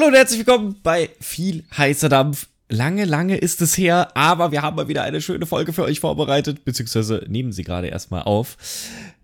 Hallo 0.00 0.08
und 0.08 0.14
herzlich 0.14 0.38
willkommen 0.38 0.76
bei 0.82 1.10
viel 1.20 1.62
heißer 1.76 2.08
Dampf. 2.08 2.48
Lange, 2.70 3.04
lange 3.04 3.36
ist 3.36 3.60
es 3.60 3.76
her, 3.76 4.08
aber 4.16 4.50
wir 4.50 4.62
haben 4.62 4.74
mal 4.76 4.88
wieder 4.88 5.02
eine 5.02 5.20
schöne 5.20 5.44
Folge 5.44 5.74
für 5.74 5.82
euch 5.82 6.00
vorbereitet, 6.00 6.64
beziehungsweise 6.64 7.26
nehmen 7.28 7.52
sie 7.52 7.64
gerade 7.64 7.88
erstmal 7.88 8.22
auf. 8.22 8.56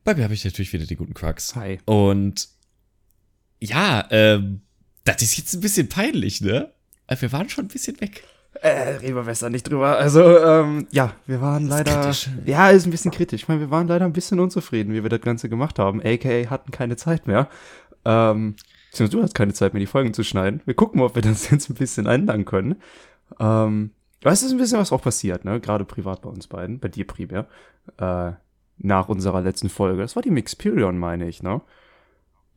Bei 0.04 0.14
mir 0.14 0.24
habe 0.24 0.34
ich 0.34 0.44
natürlich 0.44 0.74
wieder 0.74 0.84
die 0.84 0.96
guten 0.96 1.14
Crux. 1.14 1.56
Hi. 1.56 1.78
Und 1.86 2.48
ja, 3.58 4.06
ähm, 4.10 4.60
das 5.04 5.22
ist 5.22 5.38
jetzt 5.38 5.54
ein 5.54 5.62
bisschen 5.62 5.88
peinlich, 5.88 6.42
ne? 6.42 6.70
Wir 7.08 7.32
waren 7.32 7.48
schon 7.48 7.64
ein 7.64 7.68
bisschen 7.68 7.98
weg. 8.02 8.24
Äh, 8.60 8.98
reden 8.98 9.16
wir 9.16 9.24
besser 9.24 9.48
nicht 9.48 9.62
drüber. 9.62 9.96
Also, 9.96 10.38
ähm, 10.38 10.88
ja, 10.90 11.14
wir 11.26 11.40
waren 11.40 11.68
leider. 11.68 12.02
kritisch. 12.02 12.28
Ja, 12.44 12.68
ist 12.68 12.84
ein 12.84 12.90
bisschen 12.90 13.12
kritisch. 13.12 13.44
Ich 13.44 13.48
meine, 13.48 13.60
wir 13.60 13.70
waren 13.70 13.88
leider 13.88 14.04
ein 14.04 14.12
bisschen 14.12 14.40
unzufrieden, 14.40 14.92
wie 14.92 15.02
wir 15.02 15.08
das 15.08 15.22
Ganze 15.22 15.48
gemacht 15.48 15.78
haben. 15.78 16.02
AKA 16.04 16.50
hatten 16.50 16.70
keine 16.70 16.96
Zeit 16.96 17.26
mehr. 17.26 17.48
Ähm, 18.04 18.56
beziehungsweise 18.96 19.18
du 19.18 19.22
hast 19.22 19.34
keine 19.34 19.52
Zeit 19.52 19.74
mehr, 19.74 19.80
die 19.80 19.86
Folgen 19.86 20.14
zu 20.14 20.24
schneiden. 20.24 20.60
Wir 20.64 20.74
gucken 20.74 21.00
mal, 21.00 21.06
ob 21.06 21.14
wir 21.14 21.22
das 21.22 21.50
jetzt 21.50 21.68
ein 21.68 21.74
bisschen 21.74 22.06
ändern 22.06 22.44
können. 22.44 22.76
Ähm, 23.38 23.90
es 24.22 24.42
ist 24.42 24.50
ein 24.52 24.58
bisschen 24.58 24.78
was 24.78 24.92
auch 24.92 25.02
passiert, 25.02 25.44
ne? 25.44 25.60
Gerade 25.60 25.84
privat 25.84 26.22
bei 26.22 26.30
uns 26.30 26.46
beiden, 26.46 26.78
bei 26.80 26.88
dir 26.88 27.06
primär. 27.06 27.46
Äh, 27.98 28.32
nach 28.78 29.08
unserer 29.08 29.40
letzten 29.40 29.68
Folge. 29.68 30.02
Das 30.02 30.16
war 30.16 30.22
die 30.22 30.30
Mixperion, 30.30 30.98
meine 30.98 31.28
ich, 31.28 31.42
ne? 31.42 31.60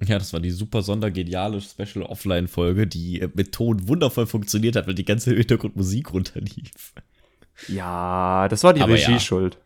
Ja, 0.02 0.18
das 0.18 0.32
war 0.34 0.40
die 0.40 0.52
super 0.52 0.82
sondergeniale 0.82 1.60
Special 1.62 2.04
Offline-Folge, 2.04 2.88
die 2.88 3.22
äh, 3.22 3.30
mit 3.34 3.52
Ton 3.52 3.88
wundervoll 3.88 4.28
funktioniert 4.28 4.76
hat, 4.76 4.88
weil 4.88 4.96
die 4.96 5.06
ganze 5.06 5.34
Hintergrundmusik 5.34 6.14
runterlief. 6.14 6.94
Ja, 7.68 8.48
das 8.50 8.64
war 8.64 8.74
die 8.74 8.82
Aber 8.82 8.96
ja. 8.96 9.08
Regie-Schuld. 9.08 9.58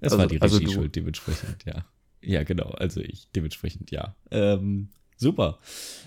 Das 0.00 0.12
Also- 0.12 0.18
war 0.22 0.26
die 0.28 0.40
also. 0.40 0.58
Regie-Schuld, 0.58 0.94
dementsprechend, 0.96 1.64
ja. 1.64 1.84
Ja, 2.22 2.42
genau, 2.44 2.70
also 2.72 3.00
ich, 3.00 3.28
dementsprechend, 3.34 3.90
ja. 3.90 4.14
Ähm, 4.30 4.88
super. 5.20 5.58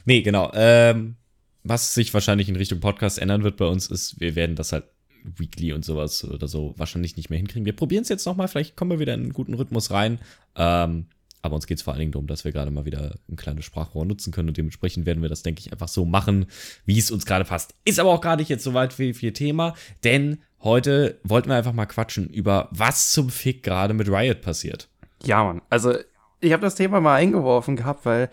Nee, 0.05 0.21
genau. 0.21 0.51
Ähm, 0.53 1.15
was 1.63 1.93
sich 1.93 2.13
wahrscheinlich 2.13 2.49
in 2.49 2.55
Richtung 2.55 2.79
Podcast 2.79 3.19
ändern 3.19 3.43
wird 3.43 3.57
bei 3.57 3.65
uns, 3.65 3.87
ist, 3.87 4.19
wir 4.19 4.35
werden 4.35 4.55
das 4.55 4.73
halt 4.73 4.85
weekly 5.23 5.71
und 5.71 5.85
sowas 5.85 6.25
oder 6.25 6.47
so 6.47 6.73
wahrscheinlich 6.77 7.15
nicht 7.15 7.29
mehr 7.29 7.37
hinkriegen. 7.39 7.65
Wir 7.65 7.75
probieren 7.75 8.03
es 8.03 8.09
jetzt 8.09 8.25
nochmal, 8.25 8.47
vielleicht 8.47 8.75
kommen 8.75 8.91
wir 8.91 8.99
wieder 8.99 9.13
in 9.13 9.21
einen 9.21 9.33
guten 9.33 9.53
Rhythmus 9.53 9.91
rein. 9.91 10.19
Ähm, 10.55 11.05
aber 11.41 11.55
uns 11.55 11.67
geht 11.67 11.77
es 11.77 11.83
vor 11.83 11.93
allen 11.93 11.99
Dingen 11.99 12.13
darum, 12.13 12.27
dass 12.27 12.45
wir 12.45 12.53
gerade 12.53 12.71
mal 12.71 12.85
wieder 12.85 13.15
ein 13.29 13.35
kleines 13.35 13.65
Sprachrohr 13.65 14.05
nutzen 14.05 14.31
können 14.31 14.47
und 14.49 14.57
dementsprechend 14.57 15.05
werden 15.05 15.21
wir 15.21 15.29
das, 15.29 15.43
denke 15.43 15.59
ich, 15.59 15.73
einfach 15.73 15.89
so 15.89 16.05
machen, 16.05 16.45
wie 16.85 16.97
es 16.97 17.11
uns 17.11 17.25
gerade 17.25 17.43
passt. 17.43 17.75
Ist 17.83 17.99
aber 17.99 18.11
auch 18.11 18.21
gar 18.21 18.37
nicht 18.37 18.49
jetzt 18.49 18.63
soweit 18.63 18.93
viel, 18.93 19.13
viel 19.13 19.33
Thema, 19.33 19.75
denn 20.05 20.41
heute 20.61 21.19
wollten 21.23 21.49
wir 21.49 21.55
einfach 21.55 21.73
mal 21.73 21.85
quatschen 21.85 22.29
über 22.29 22.69
was 22.71 23.11
zum 23.11 23.29
Fick 23.29 23.61
gerade 23.61 23.93
mit 23.93 24.07
Riot 24.07 24.41
passiert. 24.41 24.87
Ja, 25.25 25.43
Mann. 25.43 25.61
Also, 25.69 25.95
ich 26.39 26.53
habe 26.53 26.63
das 26.63 26.75
Thema 26.75 27.01
mal 27.01 27.15
eingeworfen 27.15 27.75
gehabt, 27.75 28.05
weil 28.05 28.29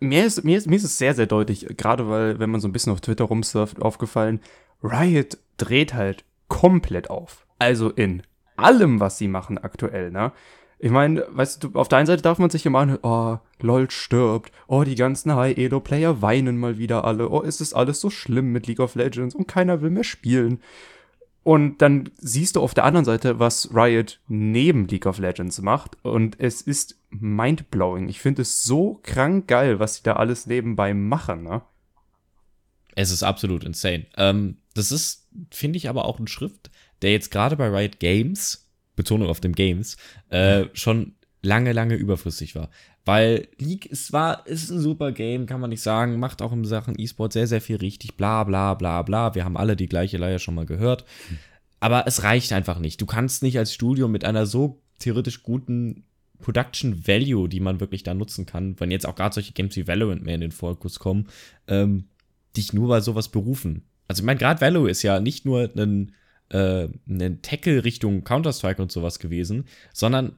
mir 0.00 0.24
ist, 0.26 0.44
mir 0.44 0.58
ist, 0.58 0.66
mir 0.66 0.76
ist 0.76 0.84
es 0.84 0.98
sehr, 0.98 1.14
sehr 1.14 1.26
deutlich, 1.26 1.66
gerade 1.76 2.08
weil, 2.08 2.38
wenn 2.38 2.50
man 2.50 2.60
so 2.60 2.68
ein 2.68 2.72
bisschen 2.72 2.92
auf 2.92 3.00
Twitter 3.00 3.24
rumsurft, 3.24 3.80
aufgefallen, 3.80 4.40
Riot 4.82 5.38
dreht 5.56 5.94
halt 5.94 6.24
komplett 6.48 7.10
auf. 7.10 7.46
Also 7.58 7.90
in 7.90 8.22
allem, 8.56 9.00
was 9.00 9.18
sie 9.18 9.28
machen 9.28 9.58
aktuell, 9.58 10.10
ne? 10.10 10.32
Ich 10.78 10.90
meine, 10.90 11.24
weißt 11.30 11.64
du, 11.64 11.70
auf 11.72 11.88
der 11.88 11.98
einen 11.98 12.06
Seite 12.06 12.20
darf 12.20 12.38
man 12.38 12.50
sich 12.50 12.66
immer 12.66 12.80
anhören, 12.80 13.00
oh, 13.02 13.38
LOL 13.60 13.90
stirbt, 13.90 14.52
oh, 14.66 14.84
die 14.84 14.94
ganzen 14.94 15.34
High-Elo-Player 15.34 16.20
weinen 16.20 16.58
mal 16.58 16.76
wieder 16.76 17.04
alle, 17.04 17.30
oh, 17.30 17.40
ist 17.40 17.62
es 17.62 17.72
alles 17.72 17.98
so 18.02 18.10
schlimm 18.10 18.52
mit 18.52 18.66
League 18.66 18.80
of 18.80 18.94
Legends 18.94 19.34
und 19.34 19.48
keiner 19.48 19.80
will 19.80 19.88
mehr 19.88 20.04
spielen. 20.04 20.60
Und 21.46 21.78
dann 21.78 22.10
siehst 22.16 22.56
du 22.56 22.60
auf 22.60 22.74
der 22.74 22.82
anderen 22.82 23.04
Seite, 23.04 23.38
was 23.38 23.72
Riot 23.72 24.18
neben 24.26 24.88
League 24.88 25.06
of 25.06 25.20
Legends 25.20 25.62
macht. 25.62 25.96
Und 26.02 26.40
es 26.40 26.60
ist 26.60 27.00
mindblowing. 27.10 28.08
Ich 28.08 28.18
finde 28.18 28.42
es 28.42 28.64
so 28.64 28.98
krank 29.04 29.46
geil, 29.46 29.78
was 29.78 29.94
sie 29.94 30.02
da 30.02 30.14
alles 30.14 30.48
nebenbei 30.48 30.92
machen, 30.92 31.44
ne? 31.44 31.62
Es 32.96 33.12
ist 33.12 33.22
absolut 33.22 33.62
insane. 33.62 34.06
Ähm, 34.16 34.56
das 34.74 34.90
ist, 34.90 35.28
finde 35.52 35.76
ich, 35.76 35.88
aber 35.88 36.06
auch 36.06 36.18
ein 36.18 36.26
Schritt, 36.26 36.68
der 37.02 37.12
jetzt 37.12 37.30
gerade 37.30 37.54
bei 37.54 37.68
Riot 37.68 38.00
Games, 38.00 38.68
Betonung 38.96 39.28
auf 39.28 39.38
dem 39.38 39.54
Games, 39.54 39.96
äh, 40.30 40.64
schon 40.72 41.14
lange, 41.42 41.70
lange 41.70 41.94
überflüssig 41.94 42.56
war. 42.56 42.70
Weil 43.06 43.46
League 43.58 43.86
ist 43.86 44.08
zwar, 44.08 44.46
ist 44.48 44.68
ein 44.68 44.80
super 44.80 45.12
Game, 45.12 45.46
kann 45.46 45.60
man 45.60 45.70
nicht 45.70 45.80
sagen, 45.80 46.18
macht 46.18 46.42
auch 46.42 46.52
in 46.52 46.64
Sachen 46.64 46.98
E-Sport 46.98 47.32
sehr, 47.32 47.46
sehr 47.46 47.60
viel 47.60 47.76
richtig, 47.76 48.16
bla 48.16 48.42
bla 48.42 48.74
bla 48.74 49.02
bla. 49.02 49.34
Wir 49.36 49.44
haben 49.44 49.56
alle 49.56 49.76
die 49.76 49.88
gleiche 49.88 50.18
Leier 50.18 50.40
schon 50.40 50.56
mal 50.56 50.66
gehört. 50.66 51.04
Aber 51.78 52.06
es 52.08 52.24
reicht 52.24 52.52
einfach 52.52 52.80
nicht. 52.80 53.00
Du 53.00 53.06
kannst 53.06 53.44
nicht 53.44 53.58
als 53.58 53.72
Studio 53.72 54.08
mit 54.08 54.24
einer 54.24 54.44
so 54.44 54.82
theoretisch 54.98 55.44
guten 55.44 56.04
Production 56.40 57.06
Value, 57.06 57.48
die 57.48 57.60
man 57.60 57.78
wirklich 57.78 58.02
da 58.02 58.12
nutzen 58.12 58.44
kann, 58.44 58.78
wenn 58.80 58.90
jetzt 58.90 59.06
auch 59.06 59.14
gerade 59.14 59.34
solche 59.34 59.52
Games 59.52 59.76
wie 59.76 59.86
Valorant 59.86 60.24
mehr 60.24 60.34
in 60.34 60.40
den 60.40 60.52
Fokus 60.52 60.98
kommen, 60.98 61.28
ähm, 61.68 62.08
dich 62.56 62.72
nur 62.72 62.88
bei 62.88 63.00
sowas 63.00 63.28
berufen. 63.28 63.82
Also 64.08 64.22
ich 64.22 64.26
meine, 64.26 64.38
gerade 64.38 64.60
Valorant 64.60 64.90
ist 64.90 65.02
ja 65.02 65.20
nicht 65.20 65.44
nur 65.44 65.70
ein, 65.76 66.12
äh, 66.48 66.88
ein 67.08 67.40
Tackle 67.42 67.84
Richtung 67.84 68.24
Counter-Strike 68.24 68.82
und 68.82 68.90
sowas 68.90 69.20
gewesen, 69.20 69.64
sondern 69.92 70.32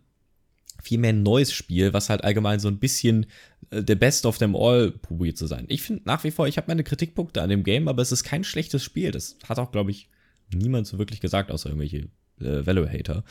vielmehr 0.83 1.13
ein 1.13 1.23
neues 1.23 1.53
Spiel, 1.53 1.93
was 1.93 2.09
halt 2.11 2.25
allgemein 2.25 2.61
so 2.61 2.69
ein 2.69 2.79
bisschen 2.79 3.27
äh, 3.71 3.83
der 3.83 3.97
Best 3.97 4.27
of 4.27 4.39
them 4.39 4.55
all 4.57 4.91
probiert 4.91 5.37
zu 5.37 5.47
sein. 5.47 5.65
Ich 5.69 5.83
finde 5.83 6.03
nach 6.05 6.25
wie 6.25 6.31
vor, 6.31 6.47
ich 6.47 6.57
habe 6.57 6.69
meine 6.69 6.85
Kritikpunkte 6.85 7.43
an 7.43 7.51
dem 7.51 7.65
Game, 7.65 7.89
aber 7.89 8.03
es 8.03 8.13
ist 8.13 8.25
kein 8.25 8.45
schlechtes 8.45 8.85
Spiel. 8.85 9.11
Das 9.11 9.37
hat 9.49 9.59
auch, 9.59 9.73
glaube 9.73 9.91
ich, 9.91 10.09
niemand 10.55 10.87
so 10.87 10.99
wirklich 10.99 11.21
gesagt, 11.21 11.51
außer 11.51 11.69
irgendwelche 11.71 12.09
äh, 12.41 12.67
Valorant-Hater. 12.67 13.25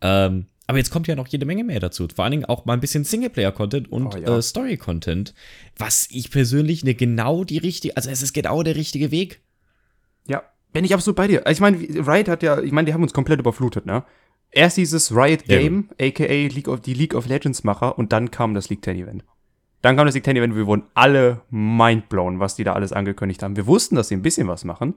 Ähm, 0.00 0.46
aber 0.66 0.78
jetzt 0.78 0.90
kommt 0.90 1.06
ja 1.06 1.14
noch 1.14 1.28
jede 1.28 1.44
Menge 1.44 1.62
mehr 1.62 1.78
dazu. 1.80 2.08
Vor 2.14 2.24
allen 2.24 2.30
Dingen 2.32 2.44
auch 2.46 2.64
mal 2.64 2.72
ein 2.72 2.80
bisschen 2.80 3.04
Singleplayer-Content 3.04 3.92
und 3.92 4.14
Oh 4.14 4.18
ja. 4.18 4.38
äh, 4.38 4.42
Story-Content, 4.42 5.34
was 5.76 6.08
ich 6.10 6.30
persönlich 6.30 6.82
eine 6.82 6.94
genau 6.94 7.44
die 7.44 7.58
richtige, 7.58 7.96
also 7.96 8.08
es 8.10 8.22
ist 8.22 8.32
genau 8.32 8.62
der 8.62 8.74
richtige 8.76 9.10
Weg. 9.10 9.42
Ja, 10.26 10.42
bin 10.72 10.84
ich 10.84 10.94
absolut 10.94 11.16
bei 11.16 11.28
dir. 11.28 11.44
Ich 11.48 11.60
meine, 11.60 11.76
Riot 11.78 12.28
hat 12.28 12.42
ja, 12.42 12.60
ich 12.60 12.72
meine, 12.72 12.86
die 12.86 12.94
haben 12.94 13.02
uns 13.02 13.12
komplett 13.12 13.40
überflutet, 13.40 13.84
ne? 13.84 14.04
Erst 14.54 14.76
dieses 14.76 15.14
Riot 15.14 15.46
Ja, 15.46 15.58
Game, 15.58 15.88
aka 16.00 16.24
League 16.48 16.68
of, 16.68 16.80
die 16.80 16.94
League 16.94 17.14
of 17.14 17.26
Legends 17.26 17.64
Macher, 17.64 17.98
und 17.98 18.12
dann 18.12 18.30
kam 18.30 18.54
das 18.54 18.70
League 18.70 18.84
10 18.84 18.96
Event. 18.96 19.24
Dann 19.82 19.96
kam 19.96 20.06
das 20.06 20.14
League 20.14 20.24
10 20.24 20.36
Event, 20.36 20.54
wir 20.56 20.66
wurden 20.66 20.84
alle 20.94 21.42
mindblown, 21.50 22.38
was 22.40 22.54
die 22.56 22.64
da 22.64 22.72
alles 22.72 22.92
angekündigt 22.92 23.42
haben. 23.42 23.56
Wir 23.56 23.66
wussten, 23.66 23.96
dass 23.96 24.08
sie 24.08 24.14
ein 24.16 24.22
bisschen 24.22 24.48
was 24.48 24.64
machen, 24.64 24.94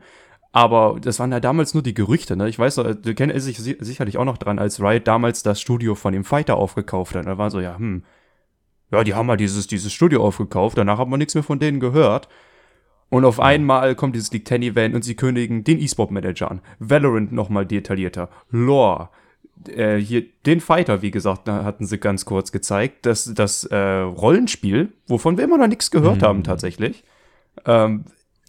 aber 0.52 0.98
das 1.02 1.20
waren 1.20 1.32
ja 1.32 1.40
damals 1.40 1.74
nur 1.74 1.84
die 1.84 1.94
Gerüchte, 1.94 2.36
ne? 2.38 2.48
Ich 2.48 2.58
weiß, 2.58 2.78
noch, 2.78 2.94
du 2.96 3.14
kennst 3.14 3.46
sich 3.46 3.58
si- 3.60 3.78
sicherlich 3.80 4.18
auch 4.18 4.26
noch 4.26 4.38
dran, 4.38 4.60
als 4.60 4.80
Riot 4.82 5.06
damals 5.08 5.44
das 5.44 5.60
Studio 5.60 5.94
von 5.96 6.14
dem 6.14 6.24
Fighter 6.24 6.56
aufgekauft 6.56 7.16
hat. 7.16 7.26
Da 7.26 7.38
war 7.38 7.52
so, 7.52 7.60
ja, 7.60 7.78
hm, 7.78 8.04
ja, 8.92 9.04
die 9.04 9.14
haben 9.14 9.26
mal 9.26 9.36
dieses, 9.38 9.68
dieses 9.68 9.92
Studio 9.92 10.24
aufgekauft, 10.24 10.78
danach 10.78 11.00
hat 11.00 11.10
man 11.10 11.18
nichts 11.20 11.36
mehr 11.36 11.44
von 11.44 11.60
denen 11.60 11.80
gehört. 11.80 12.30
Und 13.10 13.24
auf 13.26 13.40
einmal 13.40 13.96
kommt 13.96 14.16
dieses 14.16 14.32
League 14.32 14.48
10 14.48 14.62
Event 14.64 14.94
und 14.96 15.02
sie 15.04 15.16
kündigen 15.16 15.64
den 15.64 15.80
E-Sport 15.80 16.12
Manager 16.12 16.52
an. 16.52 16.62
Valorant 16.80 17.32
nochmal 17.32 17.66
detaillierter. 17.66 18.30
Lore. 18.50 19.10
Äh, 19.68 19.98
hier, 19.98 20.24
den 20.46 20.62
Fighter, 20.62 21.02
wie 21.02 21.12
gesagt, 21.12 21.48
da 21.48 21.64
hatten 21.64 21.86
sie 21.86 21.98
ganz 21.98 22.26
kurz 22.26 22.52
gezeigt. 22.52 23.06
Das, 23.06 23.32
das 23.34 23.64
äh, 23.66 23.78
Rollenspiel, 23.78 24.94
wovon 25.08 25.38
wir 25.38 25.44
immer 25.44 25.58
noch 25.58 25.68
nichts 25.68 25.92
gehört 25.92 26.24
haben, 26.24 26.44
tatsächlich. 26.44 27.04
Ähm, 27.66 28.06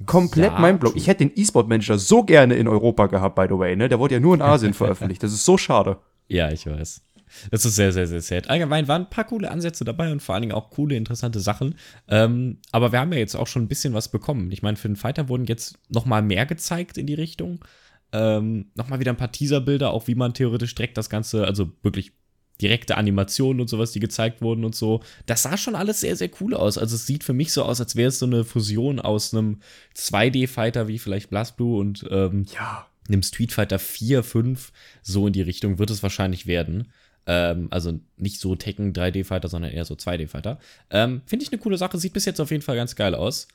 komplett 0.06 0.52
Ja, 0.52 0.58
mein 0.58 0.78
Blog. 0.78 0.94
Ich 0.96 1.06
hätte 1.06 1.26
den 1.26 1.32
E-Sport 1.34 1.68
Manager 1.68 1.98
so 1.98 2.22
gerne 2.22 2.54
in 2.54 2.68
Europa 2.68 3.06
gehabt, 3.06 3.34
by 3.34 3.46
the 3.48 3.58
way, 3.58 3.76
ne? 3.76 3.88
Der 3.88 3.98
wurde 3.98 4.14
ja 4.14 4.20
nur 4.20 4.34
in 4.34 4.42
Asien 4.42 4.74
veröffentlicht. 4.74 5.22
Das 5.22 5.32
ist 5.32 5.44
so 5.44 5.56
schade. 5.56 5.98
Ja, 6.28 6.50
ich 6.50 6.66
weiß. 6.66 7.02
Das 7.50 7.64
ist 7.64 7.76
sehr, 7.76 7.92
sehr, 7.92 8.06
sehr 8.06 8.20
sad. 8.20 8.50
Allgemein 8.50 8.88
waren 8.88 9.02
ein 9.02 9.10
paar 9.10 9.24
coole 9.24 9.50
Ansätze 9.50 9.84
dabei 9.84 10.10
und 10.12 10.22
vor 10.22 10.34
allen 10.34 10.42
Dingen 10.42 10.54
auch 10.54 10.70
coole, 10.70 10.96
interessante 10.96 11.40
Sachen. 11.40 11.74
Ähm, 12.08 12.58
aber 12.72 12.92
wir 12.92 13.00
haben 13.00 13.12
ja 13.12 13.18
jetzt 13.18 13.36
auch 13.36 13.46
schon 13.46 13.62
ein 13.62 13.68
bisschen 13.68 13.94
was 13.94 14.08
bekommen. 14.08 14.50
Ich 14.50 14.62
meine, 14.62 14.76
für 14.76 14.88
den 14.88 14.96
Fighter 14.96 15.28
wurden 15.28 15.44
jetzt 15.44 15.78
noch 15.88 16.06
mal 16.06 16.22
mehr 16.22 16.46
gezeigt 16.46 16.98
in 16.98 17.06
die 17.06 17.14
Richtung. 17.14 17.64
Ähm, 18.12 18.70
noch 18.74 18.88
mal 18.88 19.00
wieder 19.00 19.12
ein 19.12 19.16
paar 19.16 19.32
Teaserbilder, 19.32 19.90
auch 19.90 20.06
wie 20.06 20.14
man 20.14 20.34
theoretisch 20.34 20.74
direkt 20.74 20.96
das 20.96 21.10
Ganze, 21.10 21.44
also 21.46 21.70
wirklich 21.82 22.12
direkte 22.60 22.96
Animationen 22.96 23.60
und 23.60 23.68
sowas, 23.68 23.92
die 23.92 24.00
gezeigt 24.00 24.42
wurden 24.42 24.64
und 24.64 24.74
so. 24.74 25.00
Das 25.26 25.42
sah 25.44 25.56
schon 25.56 25.76
alles 25.76 26.00
sehr, 26.00 26.16
sehr 26.16 26.30
cool 26.40 26.54
aus. 26.54 26.76
Also 26.76 26.96
es 26.96 27.06
sieht 27.06 27.22
für 27.22 27.32
mich 27.32 27.52
so 27.52 27.62
aus, 27.62 27.80
als 27.80 27.94
wäre 27.94 28.08
es 28.08 28.18
so 28.18 28.26
eine 28.26 28.44
Fusion 28.44 28.98
aus 28.98 29.32
einem 29.32 29.60
2D-Fighter 29.94 30.88
wie 30.88 30.98
vielleicht 30.98 31.30
BlazBlue 31.30 31.78
und 31.78 32.06
ähm, 32.10 32.46
Ja. 32.54 32.86
einem 33.08 33.22
Street 33.22 33.52
Fighter 33.52 33.78
4, 33.78 34.22
5, 34.24 34.72
so 35.02 35.26
in 35.26 35.32
die 35.32 35.42
Richtung 35.42 35.78
wird 35.78 35.90
es 35.90 36.02
wahrscheinlich 36.02 36.46
werden. 36.46 36.88
Ähm, 37.26 37.68
also 37.70 38.00
nicht 38.16 38.40
so 38.40 38.56
Tekken 38.56 38.92
3D-Fighter, 38.92 39.48
sondern 39.48 39.70
eher 39.70 39.84
so 39.84 39.94
2D-Fighter. 39.94 40.58
Ähm, 40.90 41.22
Finde 41.26 41.44
ich 41.44 41.52
eine 41.52 41.60
coole 41.60 41.76
Sache, 41.78 41.98
sieht 41.98 42.12
bis 42.12 42.24
jetzt 42.24 42.40
auf 42.40 42.50
jeden 42.50 42.62
Fall 42.62 42.76
ganz 42.76 42.96
geil 42.96 43.14
aus. 43.14 43.46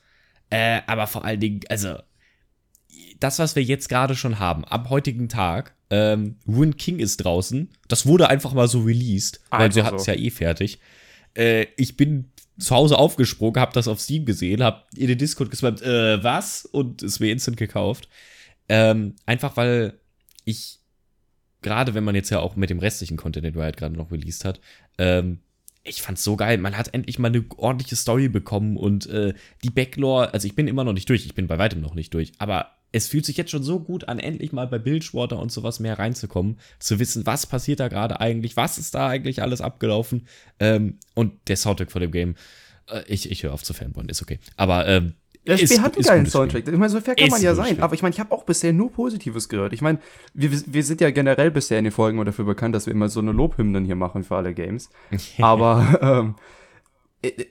Äh, 0.50 0.80
aber 0.86 1.06
vor 1.06 1.24
allen 1.24 1.40
Dingen, 1.40 1.60
also, 1.68 1.96
das, 3.24 3.38
was 3.38 3.56
wir 3.56 3.62
jetzt 3.62 3.88
gerade 3.88 4.14
schon 4.14 4.38
haben, 4.38 4.64
am 4.66 4.90
heutigen 4.90 5.30
Tag, 5.30 5.74
ähm, 5.88 6.36
Ruin 6.46 6.76
King 6.76 6.98
ist 6.98 7.16
draußen. 7.18 7.70
Das 7.88 8.04
wurde 8.04 8.28
einfach 8.28 8.52
mal 8.52 8.68
so 8.68 8.80
released, 8.82 9.40
weil 9.50 9.72
sie 9.72 9.80
Einfach 9.80 9.92
hatten 9.92 9.96
es 9.96 10.04
so. 10.04 10.12
ja 10.12 10.18
eh 10.18 10.30
fertig. 10.30 10.78
Äh, 11.34 11.66
ich 11.78 11.96
bin 11.96 12.26
zu 12.58 12.74
Hause 12.74 12.98
aufgesprungen, 12.98 13.60
hab 13.60 13.72
das 13.72 13.88
auf 13.88 13.98
Steam 13.98 14.26
gesehen, 14.26 14.62
hab 14.62 14.86
in 14.94 15.08
den 15.08 15.16
Discord 15.16 15.50
gespammt, 15.50 15.80
äh, 15.80 16.22
was? 16.22 16.66
Und 16.66 17.02
es 17.02 17.18
mir 17.18 17.32
instant 17.32 17.56
gekauft. 17.56 18.08
Ähm, 18.68 19.16
einfach 19.24 19.56
weil 19.56 19.94
ich, 20.44 20.80
gerade 21.62 21.94
wenn 21.94 22.04
man 22.04 22.14
jetzt 22.14 22.30
ja 22.30 22.40
auch 22.40 22.56
mit 22.56 22.68
dem 22.68 22.78
restlichen 22.78 23.16
Content, 23.16 23.46
den 23.46 23.58
Riot 23.58 23.78
gerade 23.78 23.96
noch 23.96 24.12
released 24.12 24.44
hat, 24.44 24.60
ähm, 24.98 25.40
ich 25.82 26.02
fand's 26.02 26.24
so 26.24 26.36
geil. 26.36 26.58
Man 26.58 26.76
hat 26.76 26.92
endlich 26.92 27.18
mal 27.18 27.28
eine 27.28 27.44
ordentliche 27.56 27.96
Story 27.96 28.28
bekommen 28.28 28.76
und 28.76 29.06
äh, 29.06 29.32
die 29.62 29.70
Backlore, 29.70 30.34
also 30.34 30.46
ich 30.46 30.54
bin 30.54 30.68
immer 30.68 30.84
noch 30.84 30.92
nicht 30.92 31.08
durch, 31.08 31.24
ich 31.24 31.34
bin 31.34 31.46
bei 31.46 31.58
weitem 31.58 31.80
noch 31.80 31.94
nicht 31.94 32.12
durch, 32.12 32.32
aber 32.38 32.70
es 32.94 33.08
fühlt 33.08 33.26
sich 33.26 33.36
jetzt 33.36 33.50
schon 33.50 33.64
so 33.64 33.80
gut 33.80 34.08
an, 34.08 34.20
endlich 34.20 34.52
mal 34.52 34.68
bei 34.68 34.78
Bilgewater 34.78 35.40
und 35.40 35.50
sowas 35.50 35.80
mehr 35.80 35.98
reinzukommen, 35.98 36.60
zu 36.78 37.00
wissen, 37.00 37.26
was 37.26 37.44
passiert 37.44 37.80
da 37.80 37.88
gerade 37.88 38.20
eigentlich, 38.20 38.56
was 38.56 38.78
ist 38.78 38.94
da 38.94 39.08
eigentlich 39.08 39.42
alles 39.42 39.60
abgelaufen. 39.60 40.28
Ähm, 40.60 40.98
und 41.14 41.32
der 41.48 41.56
Soundtrack 41.56 41.90
von 41.90 42.02
dem 42.02 42.12
Game, 42.12 42.36
äh, 42.88 43.02
ich, 43.08 43.32
ich 43.32 43.42
höre 43.42 43.52
auf 43.52 43.64
zu 43.64 43.74
fanboyen, 43.74 44.08
ist 44.08 44.22
okay. 44.22 44.38
Aber 44.56 44.86
ähm, 44.86 45.14
das 45.44 45.60
Spiel 45.60 45.82
hat 45.82 45.96
einen 45.96 46.04
geilen 46.04 46.26
Soundtrack. 46.26 46.68
Ich 46.68 46.78
meine, 46.78 46.88
so 46.88 47.00
fair 47.00 47.16
kann 47.16 47.30
man 47.30 47.42
ja 47.42 47.56
sein. 47.56 47.66
Spiel. 47.72 47.82
Aber 47.82 47.94
ich 47.94 48.02
meine, 48.02 48.14
ich 48.14 48.20
habe 48.20 48.32
auch 48.32 48.44
bisher 48.44 48.72
nur 48.72 48.92
Positives 48.92 49.48
gehört. 49.48 49.72
Ich 49.72 49.82
meine, 49.82 49.98
wir, 50.32 50.52
wir 50.52 50.84
sind 50.84 51.00
ja 51.00 51.10
generell 51.10 51.50
bisher 51.50 51.78
in 51.78 51.84
den 51.84 51.92
Folgen 51.92 52.24
dafür 52.24 52.44
bekannt, 52.44 52.76
dass 52.76 52.86
wir 52.86 52.92
immer 52.92 53.08
so 53.08 53.18
eine 53.18 53.32
Lobhymnen 53.32 53.84
hier 53.84 53.96
machen 53.96 54.22
für 54.22 54.36
alle 54.36 54.54
Games. 54.54 54.88
Aber 55.38 55.98
ähm, 56.00 56.36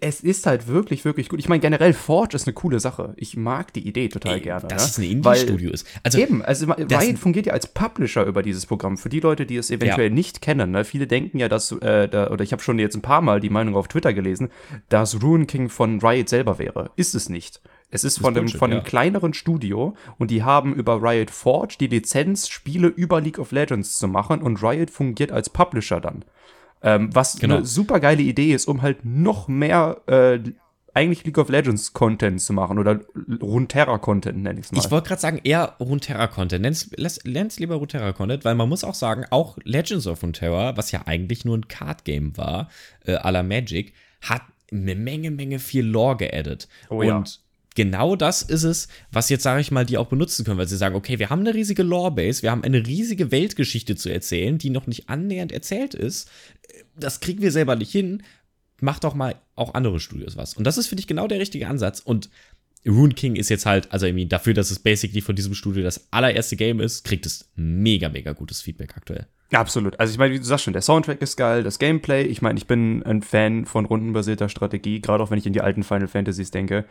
es 0.01 0.21
ist 0.21 0.45
halt 0.45 0.67
wirklich, 0.67 1.05
wirklich 1.05 1.29
gut. 1.29 1.39
Ich 1.39 1.49
meine, 1.49 1.59
generell 1.59 1.93
Forge 1.93 2.35
ist 2.35 2.47
eine 2.47 2.53
coole 2.53 2.79
Sache. 2.79 3.13
Ich 3.17 3.37
mag 3.37 3.73
die 3.73 3.87
Idee 3.87 4.09
total 4.09 4.35
Ey, 4.35 4.41
gerne. 4.41 4.67
Dass 4.67 4.83
ne? 4.83 4.89
es 4.89 4.97
ein 4.97 5.03
Indie-Studio 5.11 5.71
ist. 5.71 5.87
Also, 6.03 6.17
eben, 6.19 6.41
also 6.41 6.71
Riot 6.71 7.17
fungiert 7.17 7.45
ja 7.47 7.53
als 7.53 7.67
Publisher 7.67 8.25
über 8.25 8.43
dieses 8.43 8.65
Programm. 8.65 8.97
Für 8.97 9.09
die 9.09 9.19
Leute, 9.19 9.45
die 9.45 9.57
es 9.57 9.71
eventuell 9.71 10.09
ja. 10.09 10.13
nicht 10.13 10.41
kennen. 10.41 10.71
Ne? 10.71 10.85
Viele 10.85 11.07
denken 11.07 11.39
ja, 11.39 11.49
dass, 11.49 11.71
äh, 11.71 12.07
da, 12.07 12.29
oder 12.29 12.43
ich 12.43 12.51
habe 12.51 12.61
schon 12.61 12.79
jetzt 12.79 12.95
ein 12.95 13.01
paar 13.01 13.21
Mal 13.21 13.39
die 13.39 13.49
Meinung 13.49 13.75
auf 13.75 13.87
Twitter 13.87 14.13
gelesen, 14.13 14.49
dass 14.89 15.21
Rune 15.21 15.45
King 15.45 15.69
von 15.69 15.99
Riot 15.99 16.29
selber 16.29 16.59
wäre. 16.59 16.91
Ist 16.95 17.15
es 17.15 17.29
nicht. 17.29 17.61
Es 17.89 18.03
ist, 18.03 18.19
von, 18.19 18.33
dem, 18.33 18.47
von 18.47 18.71
einem 18.71 18.83
kleineren 18.83 19.35
Studio 19.35 19.95
und 20.17 20.31
die 20.31 20.41
haben 20.41 20.73
über 20.73 20.99
Riot 21.03 21.29
Forge 21.29 21.75
die 21.79 21.85
Lizenz, 21.85 22.47
Spiele 22.47 22.87
über 22.87 23.21
League 23.21 23.37
of 23.37 23.51
Legends 23.51 23.99
zu 23.99 24.07
machen 24.07 24.41
und 24.41 24.63
Riot 24.63 24.89
fungiert 24.89 25.31
als 25.31 25.51
Publisher 25.51 26.01
dann. 26.01 26.25
Ähm, 26.83 27.09
was 27.13 27.37
genau. 27.37 27.57
eine 27.57 27.65
super 27.65 27.99
geile 27.99 28.21
Idee 28.21 28.53
ist, 28.53 28.67
um 28.67 28.81
halt 28.81 29.05
noch 29.05 29.47
mehr 29.47 30.01
äh, 30.07 30.39
eigentlich 30.93 31.23
League 31.23 31.37
of 31.37 31.49
Legends 31.49 31.93
Content 31.93 32.41
zu 32.41 32.53
machen 32.53 32.77
oder 32.77 32.99
Runeterra 33.41 33.97
Content 33.97 34.43
nenne 34.43 34.59
ich 34.59 34.67
es 34.67 34.71
mal. 34.71 34.79
Ich 34.79 34.91
wollte 34.91 35.07
gerade 35.07 35.21
sagen, 35.21 35.39
eher 35.43 35.75
Runeterra 35.79 36.27
Content. 36.27 36.61
Nenn's, 36.61 36.91
lieber 37.57 37.75
Runeterra 37.75 38.11
Content, 38.11 38.45
weil 38.45 38.55
man 38.55 38.69
muss 38.69 38.83
auch 38.83 38.93
sagen, 38.93 39.25
auch 39.31 39.57
Legends 39.63 40.05
of 40.07 40.21
Runeterra, 40.21 40.77
was 40.77 40.91
ja 40.91 41.03
eigentlich 41.05 41.45
nur 41.45 41.57
ein 41.57 41.67
Card 41.67 42.05
Game 42.05 42.37
war, 42.37 42.69
äh, 43.05 43.15
à 43.15 43.31
la 43.31 43.43
Magic, 43.43 43.93
hat 44.21 44.43
eine 44.71 44.95
Menge, 44.95 45.31
Menge 45.31 45.59
viel 45.59 45.85
Lore 45.85 46.17
geaddet. 46.17 46.67
Oh, 46.89 46.97
und 46.97 47.07
ja 47.07 47.23
genau 47.75 48.15
das 48.15 48.41
ist 48.41 48.63
es, 48.63 48.87
was 49.11 49.29
jetzt, 49.29 49.43
sage 49.43 49.61
ich 49.61 49.71
mal, 49.71 49.85
die 49.85 49.97
auch 49.97 50.07
benutzen 50.07 50.45
können, 50.45 50.57
weil 50.57 50.67
sie 50.67 50.77
sagen, 50.77 50.95
okay, 50.95 51.19
wir 51.19 51.29
haben 51.29 51.41
eine 51.41 51.53
riesige 51.53 51.83
Lore-Base, 51.83 52.41
wir 52.41 52.51
haben 52.51 52.63
eine 52.63 52.85
riesige 52.85 53.31
Weltgeschichte 53.31 53.95
zu 53.95 54.09
erzählen, 54.09 54.57
die 54.57 54.69
noch 54.69 54.87
nicht 54.87 55.09
annähernd 55.09 55.51
erzählt 55.51 55.93
ist. 55.93 56.29
Das 56.95 57.19
kriegen 57.19 57.41
wir 57.41 57.51
selber 57.51 57.75
nicht 57.75 57.91
hin. 57.91 58.23
Mach 58.79 58.99
doch 58.99 59.13
mal 59.13 59.35
auch 59.55 59.73
andere 59.73 59.99
Studios 59.99 60.35
was. 60.37 60.55
Und 60.55 60.65
das 60.65 60.77
ist, 60.77 60.87
finde 60.87 61.01
ich, 61.01 61.07
genau 61.07 61.27
der 61.27 61.39
richtige 61.39 61.67
Ansatz. 61.67 61.99
Und 61.99 62.29
Rune 62.85 63.13
King 63.13 63.35
ist 63.35 63.49
jetzt 63.49 63.65
halt, 63.65 63.91
also 63.91 64.05
ich 64.05 64.27
dafür, 64.27 64.53
dass 64.53 64.71
es 64.71 64.79
basically 64.79 65.21
von 65.21 65.35
diesem 65.35 65.53
Studio 65.53 65.83
das 65.83 66.11
allererste 66.11 66.55
Game 66.55 66.79
ist, 66.79 67.03
kriegt 67.05 67.25
es 67.25 67.49
mega, 67.55 68.09
mega 68.09 68.33
gutes 68.33 68.61
Feedback 68.61 68.97
aktuell. 68.97 69.27
Absolut. 69.51 69.99
Also 69.99 70.11
ich 70.11 70.17
meine, 70.17 70.33
wie 70.33 70.39
du 70.39 70.45
sagst 70.45 70.65
schon, 70.65 70.73
der 70.73 70.81
Soundtrack 70.81 71.21
ist 71.21 71.37
geil, 71.37 71.63
das 71.63 71.79
Gameplay. 71.79 72.23
Ich 72.23 72.41
meine, 72.41 72.57
ich 72.57 72.65
bin 72.65 73.03
ein 73.03 73.21
Fan 73.21 73.65
von 73.65 73.85
rundenbasierter 73.85 74.49
Strategie, 74.49 74.99
gerade 74.99 75.23
auch 75.23 75.31
wenn 75.31 75.37
ich 75.37 75.45
in 75.45 75.53
die 75.53 75.61
alten 75.61 75.83
Final 75.83 76.07
Fantasies 76.07 76.51
denke. 76.51 76.85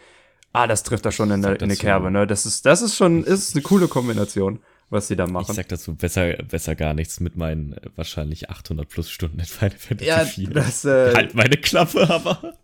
Ah, 0.52 0.66
das 0.66 0.82
trifft 0.82 1.06
da 1.06 1.12
schon 1.12 1.30
in, 1.30 1.44
eine 1.44 1.76
Kerbe, 1.76 2.10
ne? 2.10 2.26
Das 2.26 2.44
ist, 2.44 2.66
das 2.66 2.82
ist 2.82 2.96
schon, 2.96 3.24
ist 3.24 3.54
eine 3.54 3.62
coole 3.62 3.88
Kombination, 3.88 4.58
was 4.90 5.08
sie 5.08 5.16
da 5.16 5.26
machen. 5.26 5.46
Ich 5.50 5.56
sag 5.56 5.68
dazu 5.68 5.94
besser, 5.94 6.34
besser 6.34 6.74
gar 6.74 6.92
nichts 6.92 7.20
mit 7.20 7.36
meinen 7.36 7.72
äh, 7.72 7.80
wahrscheinlich 7.96 8.50
800 8.50 8.86
plus 8.88 9.10
Stunden 9.10 9.38
in 9.38 9.46
Final 9.46 9.78
Fantasy 9.78 10.08
ja, 10.08 10.24
4. 10.24 10.50
Das, 10.50 10.84
äh, 10.84 11.14
halt 11.14 11.34
meine 11.34 11.56
Klappe, 11.56 12.08
aber. 12.08 12.54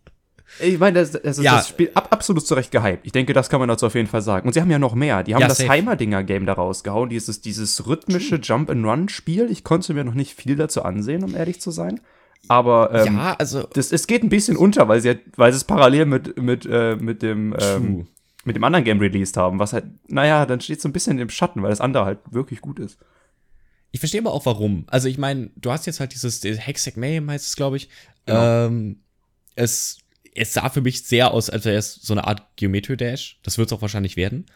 Ich 0.61 0.79
meine, 0.79 1.00
das, 1.00 1.12
das 1.12 1.38
ist 1.38 1.44
ja. 1.44 1.56
das 1.56 1.69
Spiel 1.69 1.90
ab, 1.94 2.08
absolut 2.11 2.46
zurecht 2.46 2.70
gehypt. 2.70 3.06
Ich 3.06 3.12
denke, 3.12 3.32
das 3.32 3.49
kann 3.49 3.61
man 3.61 3.69
dazu 3.69 3.87
auf 3.87 3.94
jeden 3.94 4.08
Fall 4.08 4.23
sagen. 4.23 4.46
Und 4.46 4.55
sie 4.55 4.61
haben 4.61 4.70
ja 4.70 4.79
noch 4.79 4.94
mehr. 4.94 5.23
Die 5.23 5.35
haben 5.35 5.43
ja, 5.43 5.49
das 5.49 5.67
Heimerdinger-Game 5.67 6.46
da 6.46 6.55
rausgehauen. 6.55 7.11
Dieses, 7.11 7.40
dieses 7.43 7.87
rhythmische 7.87 8.37
Jump-and-Run-Spiel. 8.37 9.50
Ich 9.50 9.62
konnte 9.62 9.93
mir 9.93 10.05
noch 10.05 10.14
nicht 10.14 10.35
viel 10.35 10.56
dazu 10.56 10.82
ansehen, 10.82 11.23
um 11.23 11.35
ehrlich 11.37 11.61
zu 11.61 11.70
sein. 11.70 12.00
Aber 12.46 12.94
ähm, 12.94 13.17
ja, 13.17 13.35
also 13.38 13.62
das, 13.62 13.93
es 13.93 14.06
geht 14.06 14.23
ein 14.23 14.29
bisschen 14.29 14.56
unter, 14.56 14.88
weil 14.88 15.00
sie, 15.00 15.19
weil 15.37 15.52
sie 15.52 15.56
es 15.56 15.64
parallel 15.64 16.06
mit, 16.06 16.40
mit, 16.40 16.67
äh, 16.67 16.96
mit, 16.96 17.23
dem, 17.23 17.55
ähm, 17.61 18.06
mit 18.44 18.56
dem 18.56 18.64
anderen 18.64 18.85
Game 18.85 19.00
released 19.00 19.37
haben, 19.37 19.58
was 19.58 19.73
halt, 19.73 19.85
naja, 20.06 20.46
dann 20.46 20.61
steht 20.61 20.81
so 20.81 20.88
ein 20.88 20.93
bisschen 20.93 21.19
im 21.19 21.29
Schatten, 21.29 21.62
weil 21.62 21.70
das 21.70 21.81
andere 21.81 22.05
halt 22.05 22.20
wirklich 22.31 22.61
gut 22.61 22.79
ist. 22.79 22.99
Ich 23.90 24.00
verstehe 24.00 24.20
aber 24.20 24.32
auch 24.32 24.46
warum. 24.46 24.85
Also 24.87 25.08
ich 25.08 25.19
meine, 25.19 25.50
du 25.56 25.70
hast 25.70 25.87
jetzt 25.87 26.00
halt 26.00 26.12
dieses 26.12 26.43
Hexac 26.44 26.96
Mayhem 26.96 27.31
heißt 27.31 27.46
es, 27.46 27.56
glaube 27.56 27.76
ich. 27.76 27.88
Genau. 28.26 28.67
Ähm, 28.67 29.00
es, 29.55 29.99
es 30.35 30.52
sah 30.52 30.69
für 30.69 30.82
mich 30.82 31.05
sehr 31.05 31.32
aus, 31.32 31.50
als 31.50 31.64
wäre 31.64 31.76
es 31.76 31.94
so 31.94 32.14
eine 32.14 32.26
Art 32.26 32.56
Geometry 32.56 32.96
Dash. 32.96 33.38
Das 33.43 33.58
wird 33.58 33.69
es 33.69 33.73
auch 33.76 33.82
wahrscheinlich 33.82 34.17
werden. 34.17 34.46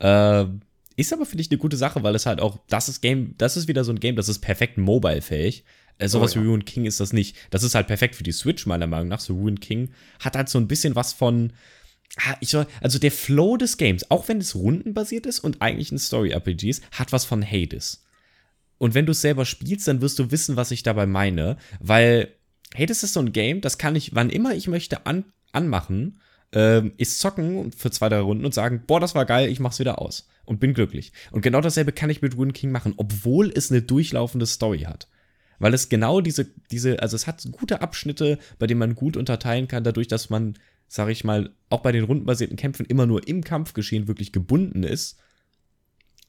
Ähm, 0.00 0.60
ist 0.96 1.12
aber, 1.12 1.24
finde 1.24 1.42
ich, 1.42 1.50
eine 1.50 1.58
gute 1.58 1.76
Sache, 1.76 2.02
weil 2.02 2.14
es 2.14 2.26
halt 2.26 2.40
auch, 2.40 2.58
das 2.68 2.88
ist 2.88 3.00
Game, 3.00 3.34
das 3.38 3.56
ist 3.56 3.68
wieder 3.68 3.84
so 3.84 3.92
ein 3.92 4.00
Game, 4.00 4.16
das 4.16 4.28
ist 4.28 4.40
perfekt 4.40 4.76
mobile-fähig. 4.76 5.64
Äh, 6.00 6.08
sowas 6.08 6.34
oh, 6.34 6.38
ja. 6.38 6.44
wie 6.44 6.48
Ruin 6.48 6.64
King 6.64 6.86
ist 6.86 6.98
das 6.98 7.12
nicht. 7.12 7.36
Das 7.50 7.62
ist 7.62 7.74
halt 7.74 7.86
perfekt 7.86 8.16
für 8.16 8.22
die 8.22 8.32
Switch, 8.32 8.66
meiner 8.66 8.86
Meinung 8.86 9.08
nach. 9.08 9.20
So 9.20 9.34
Ruin 9.34 9.60
King 9.60 9.90
hat 10.18 10.34
halt 10.34 10.48
so 10.48 10.58
ein 10.58 10.68
bisschen 10.68 10.96
was 10.96 11.12
von. 11.12 11.52
Ich 12.40 12.48
soll, 12.50 12.66
also 12.80 12.98
der 12.98 13.12
Flow 13.12 13.56
des 13.56 13.76
Games, 13.76 14.10
auch 14.10 14.26
wenn 14.26 14.38
es 14.38 14.56
rundenbasiert 14.56 15.26
ist 15.26 15.38
und 15.38 15.62
eigentlich 15.62 15.92
ein 15.92 15.98
Story-RPG 15.98 16.68
ist, 16.68 16.82
hat 16.90 17.12
was 17.12 17.24
von 17.24 17.44
Hades. 17.44 18.04
Und 18.78 18.94
wenn 18.94 19.06
du 19.06 19.12
es 19.12 19.20
selber 19.20 19.44
spielst, 19.44 19.86
dann 19.86 20.00
wirst 20.00 20.18
du 20.18 20.32
wissen, 20.32 20.56
was 20.56 20.72
ich 20.72 20.82
dabei 20.82 21.06
meine. 21.06 21.56
Weil 21.78 22.34
Hades 22.74 23.04
ist 23.04 23.12
so 23.12 23.20
ein 23.20 23.32
Game, 23.32 23.60
das 23.60 23.78
kann 23.78 23.94
ich, 23.94 24.14
wann 24.14 24.30
immer 24.30 24.54
ich 24.54 24.66
möchte, 24.66 25.06
an, 25.06 25.24
anmachen, 25.52 26.18
ähm, 26.52 26.92
ist 26.96 27.20
zocken 27.20 27.70
für 27.70 27.92
zwei, 27.92 28.08
drei 28.08 28.20
Runden 28.20 28.44
und 28.44 28.54
sagen, 28.54 28.82
boah, 28.88 28.98
das 28.98 29.14
war 29.14 29.24
geil, 29.24 29.48
ich 29.48 29.60
mach's 29.60 29.78
wieder 29.78 30.00
aus. 30.00 30.26
Und 30.44 30.58
bin 30.58 30.74
glücklich. 30.74 31.12
Und 31.30 31.42
genau 31.42 31.60
dasselbe 31.60 31.92
kann 31.92 32.10
ich 32.10 32.22
mit 32.22 32.36
Ruin 32.36 32.52
King 32.54 32.72
machen, 32.72 32.94
obwohl 32.96 33.52
es 33.54 33.70
eine 33.70 33.82
durchlaufende 33.82 34.46
Story 34.46 34.80
hat 34.80 35.06
weil 35.60 35.74
es 35.74 35.88
genau 35.88 36.20
diese, 36.20 36.46
diese, 36.72 37.00
also 37.00 37.14
es 37.14 37.28
hat 37.28 37.46
gute 37.52 37.80
Abschnitte, 37.80 38.38
bei 38.58 38.66
denen 38.66 38.80
man 38.80 38.96
gut 38.96 39.16
unterteilen 39.16 39.68
kann, 39.68 39.84
dadurch, 39.84 40.08
dass 40.08 40.30
man, 40.30 40.54
sag 40.88 41.08
ich 41.10 41.22
mal, 41.22 41.50
auch 41.68 41.80
bei 41.80 41.92
den 41.92 42.04
rundenbasierten 42.04 42.56
Kämpfen 42.56 42.86
immer 42.86 43.06
nur 43.06 43.28
im 43.28 43.44
Kampfgeschehen 43.44 44.08
wirklich 44.08 44.32
gebunden 44.32 44.82
ist, 44.82 45.18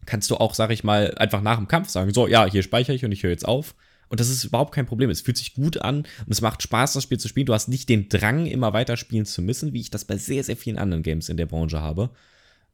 kannst 0.05 0.29
du 0.29 0.35
auch, 0.35 0.53
sag 0.53 0.71
ich 0.71 0.83
mal, 0.83 1.15
einfach 1.17 1.41
nach 1.41 1.57
dem 1.57 1.67
Kampf 1.67 1.89
sagen, 1.89 2.13
so, 2.13 2.27
ja, 2.27 2.45
hier 2.45 2.61
speichere 2.61 2.95
ich 2.95 3.05
und 3.05 3.11
ich 3.11 3.23
höre 3.23 3.31
jetzt 3.31 3.47
auf. 3.47 3.73
Und 4.09 4.19
das 4.19 4.29
ist 4.29 4.43
überhaupt 4.43 4.73
kein 4.75 4.85
Problem. 4.85 5.09
Es 5.09 5.21
fühlt 5.21 5.37
sich 5.37 5.53
gut 5.53 5.77
an 5.77 5.99
und 5.99 6.27
es 6.27 6.41
macht 6.41 6.61
Spaß, 6.61 6.93
das 6.93 7.03
Spiel 7.03 7.17
zu 7.17 7.29
spielen. 7.29 7.45
Du 7.45 7.53
hast 7.53 7.69
nicht 7.69 7.87
den 7.87 8.09
Drang, 8.09 8.45
immer 8.45 8.73
weiter 8.73 8.97
spielen 8.97 9.25
zu 9.25 9.41
müssen, 9.41 9.71
wie 9.71 9.79
ich 9.79 9.89
das 9.89 10.03
bei 10.03 10.17
sehr, 10.17 10.43
sehr 10.43 10.57
vielen 10.57 10.77
anderen 10.77 11.03
Games 11.03 11.29
in 11.29 11.37
der 11.37 11.45
Branche 11.45 11.79
habe. 11.79 12.09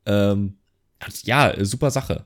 Ähm, 0.08 0.58
ja, 1.24 1.54
super 1.64 1.92
Sache. 1.92 2.26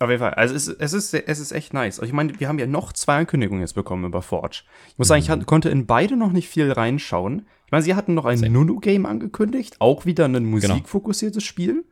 Auf 0.00 0.10
jeden 0.10 0.20
Fall. 0.20 0.34
Also 0.34 0.54
es, 0.54 0.68
es, 0.68 0.92
ist, 0.92 1.14
es 1.14 1.38
ist 1.38 1.52
echt 1.52 1.72
nice. 1.72 2.00
Ich 2.00 2.12
meine, 2.12 2.38
wir 2.40 2.48
haben 2.48 2.58
ja 2.58 2.66
noch 2.66 2.92
zwei 2.92 3.18
Ankündigungen 3.18 3.60
jetzt 3.60 3.74
bekommen 3.74 4.04
über 4.04 4.22
Forge. 4.22 4.62
Ich 4.88 4.98
muss 4.98 5.08
sagen, 5.08 5.22
ich 5.22 5.30
hatte, 5.30 5.44
konnte 5.44 5.68
in 5.68 5.86
beide 5.86 6.16
noch 6.16 6.32
nicht 6.32 6.48
viel 6.48 6.70
reinschauen. 6.72 7.46
Ich 7.66 7.72
meine, 7.72 7.84
sie 7.84 7.94
hatten 7.94 8.14
noch 8.14 8.24
ein 8.24 8.40
Nunu-Game 8.40 9.06
angekündigt, 9.06 9.76
auch 9.80 10.04
wieder 10.04 10.24
ein 10.24 10.32
genau. 10.32 10.48
musikfokussiertes 10.48 11.42
genau. 11.42 11.48
Spiel. 11.48 11.84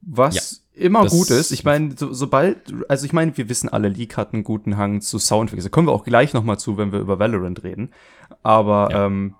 Was 0.00 0.62
ja, 0.74 0.84
immer 0.84 1.06
gut 1.06 1.30
ist. 1.30 1.50
Ich 1.50 1.64
meine, 1.64 1.94
so, 1.96 2.12
sobald, 2.12 2.72
also 2.88 3.04
ich 3.04 3.12
meine, 3.12 3.36
wir 3.36 3.48
wissen 3.48 3.68
alle, 3.68 3.88
League 3.88 4.16
hat 4.16 4.32
einen 4.32 4.44
guten 4.44 4.76
Hang 4.76 5.00
zu 5.00 5.18
Soundtracks. 5.18 5.64
Da 5.64 5.70
kommen 5.70 5.88
wir 5.88 5.92
auch 5.92 6.04
gleich 6.04 6.34
noch 6.34 6.44
mal 6.44 6.58
zu, 6.58 6.76
wenn 6.76 6.92
wir 6.92 7.00
über 7.00 7.18
Valorant 7.18 7.64
reden. 7.64 7.90
Aber 8.42 8.90
ja. 8.92 9.06
ähm, 9.06 9.34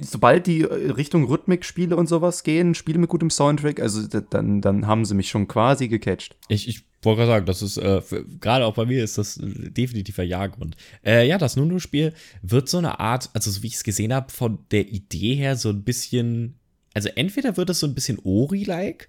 sobald 0.00 0.46
die 0.46 0.62
äh, 0.62 0.90
Richtung 0.90 1.24
Rhythmik-Spiele 1.24 1.96
und 1.96 2.08
sowas 2.08 2.42
gehen, 2.42 2.74
Spiele 2.74 2.98
mit 2.98 3.10
gutem 3.10 3.30
Soundtrack, 3.30 3.80
also 3.80 4.06
dann, 4.06 4.60
dann 4.60 4.86
haben 4.86 5.04
sie 5.04 5.14
mich 5.14 5.28
schon 5.28 5.48
quasi 5.48 5.88
gecatcht. 5.88 6.36
Ich, 6.48 6.68
ich 6.68 6.84
wollte 7.02 7.18
gerade 7.18 7.32
sagen, 7.32 7.46
das 7.46 7.62
ist, 7.62 7.76
äh, 7.76 8.00
gerade 8.40 8.66
auch 8.66 8.74
bei 8.74 8.86
mir 8.86 9.02
ist 9.02 9.18
das 9.18 9.38
definitiver 9.42 10.22
Jagdgrund. 10.22 10.76
Äh, 11.04 11.26
ja, 11.26 11.38
das 11.38 11.56
Nunu-Spiel 11.56 12.12
wird 12.42 12.68
so 12.68 12.78
eine 12.78 13.00
Art, 13.00 13.30
also 13.34 13.50
so 13.50 13.62
wie 13.62 13.68
ich 13.68 13.74
es 13.74 13.84
gesehen 13.84 14.14
habe, 14.14 14.32
von 14.32 14.58
der 14.70 14.88
Idee 14.88 15.34
her 15.34 15.56
so 15.56 15.70
ein 15.70 15.82
bisschen, 15.82 16.58
also 16.94 17.08
entweder 17.14 17.56
wird 17.56 17.70
es 17.70 17.80
so 17.80 17.86
ein 17.86 17.94
bisschen 17.94 18.18
Ori-like, 18.22 19.08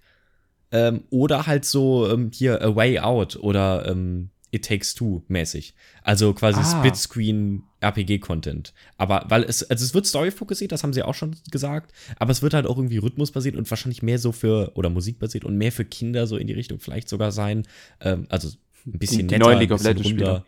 ähm, 0.72 1.04
oder 1.12 1.46
halt 1.46 1.66
so 1.66 2.10
ähm, 2.10 2.32
hier 2.34 2.62
A 2.62 2.76
Way 2.76 3.00
Out 3.00 3.36
oder 3.38 3.88
ähm, 3.88 4.32
It 4.54 4.66
Takes 4.66 4.94
Two 4.94 5.24
mäßig. 5.28 5.74
Also 6.04 6.34
quasi 6.34 6.60
ah. 6.60 6.64
Split-Screen 6.64 7.64
RPG-Content. 7.82 8.74
Aber 8.98 9.26
weil 9.28 9.44
es, 9.44 9.64
also 9.70 9.84
es 9.84 9.94
wird 9.96 10.06
story-fokussiert, 10.06 10.72
das 10.72 10.84
haben 10.84 10.94
sie 10.94 11.02
auch 11.02 11.16
schon 11.16 11.36
gesagt, 11.52 11.92
aber 12.18 12.32
es 12.32 12.44
wird 12.44 12.54
halt 12.54 12.68
auch 12.68 12.78
irgendwie 12.78 12.98
rhythmusbasiert 12.98 13.56
und 13.56 13.70
wahrscheinlich 13.70 14.04
mehr 14.04 14.20
so 14.20 14.32
für, 14.32 14.72
oder 14.76 14.92
musikbasiert 14.92 15.44
und 15.44 15.58
mehr 15.58 15.72
für 15.72 15.86
Kinder 15.86 16.28
so 16.28 16.38
in 16.38 16.46
die 16.46 16.54
Richtung 16.54 16.80
vielleicht 16.80 17.10
sogar 17.10 17.32
sein. 17.32 17.64
Ähm, 18.00 18.28
also 18.30 18.50
ein 18.86 19.00
bisschen 19.00 19.28
die, 19.28 19.36
die 19.36 19.40
neuen 19.40 19.58
League 19.58 19.72
of 19.72 19.84
Legends 19.84 20.08
Spieler. 20.08 20.46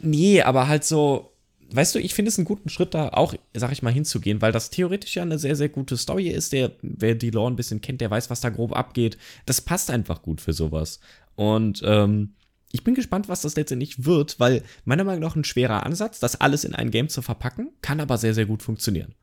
Nee, 0.00 0.40
aber 0.40 0.66
halt 0.66 0.84
so, 0.84 1.32
weißt 1.72 1.94
du, 1.94 1.98
ich 1.98 2.14
finde 2.14 2.30
es 2.30 2.38
einen 2.38 2.46
guten 2.46 2.70
Schritt 2.70 2.94
da 2.94 3.10
auch, 3.10 3.34
sag 3.52 3.70
ich 3.70 3.82
mal, 3.82 3.92
hinzugehen, 3.92 4.40
weil 4.40 4.50
das 4.50 4.70
theoretisch 4.70 5.14
ja 5.14 5.22
eine 5.22 5.38
sehr, 5.38 5.56
sehr 5.56 5.68
gute 5.68 5.98
Story 5.98 6.28
ist. 6.28 6.52
Der, 6.52 6.72
wer 6.80 7.14
die 7.14 7.30
Lore 7.30 7.50
ein 7.50 7.56
bisschen 7.56 7.82
kennt, 7.82 8.00
der 8.00 8.10
weiß, 8.10 8.30
was 8.30 8.40
da 8.40 8.48
grob 8.48 8.74
abgeht. 8.74 9.18
Das 9.44 9.60
passt 9.60 9.90
einfach 9.90 10.22
gut 10.22 10.40
für 10.40 10.54
sowas. 10.54 11.00
Und 11.36 11.82
ähm, 11.84 12.34
ich 12.72 12.84
bin 12.84 12.94
gespannt, 12.94 13.28
was 13.28 13.42
das 13.42 13.54
letztendlich 13.54 14.04
wird, 14.04 14.40
weil 14.40 14.62
meiner 14.84 15.04
Meinung 15.04 15.20
nach 15.20 15.36
ein 15.36 15.44
schwerer 15.44 15.84
Ansatz, 15.84 16.18
das 16.20 16.40
alles 16.40 16.64
in 16.64 16.74
ein 16.74 16.90
Game 16.90 17.08
zu 17.08 17.22
verpacken, 17.22 17.70
kann 17.82 18.00
aber 18.00 18.18
sehr, 18.18 18.34
sehr 18.34 18.46
gut 18.46 18.62
funktionieren. 18.62 19.14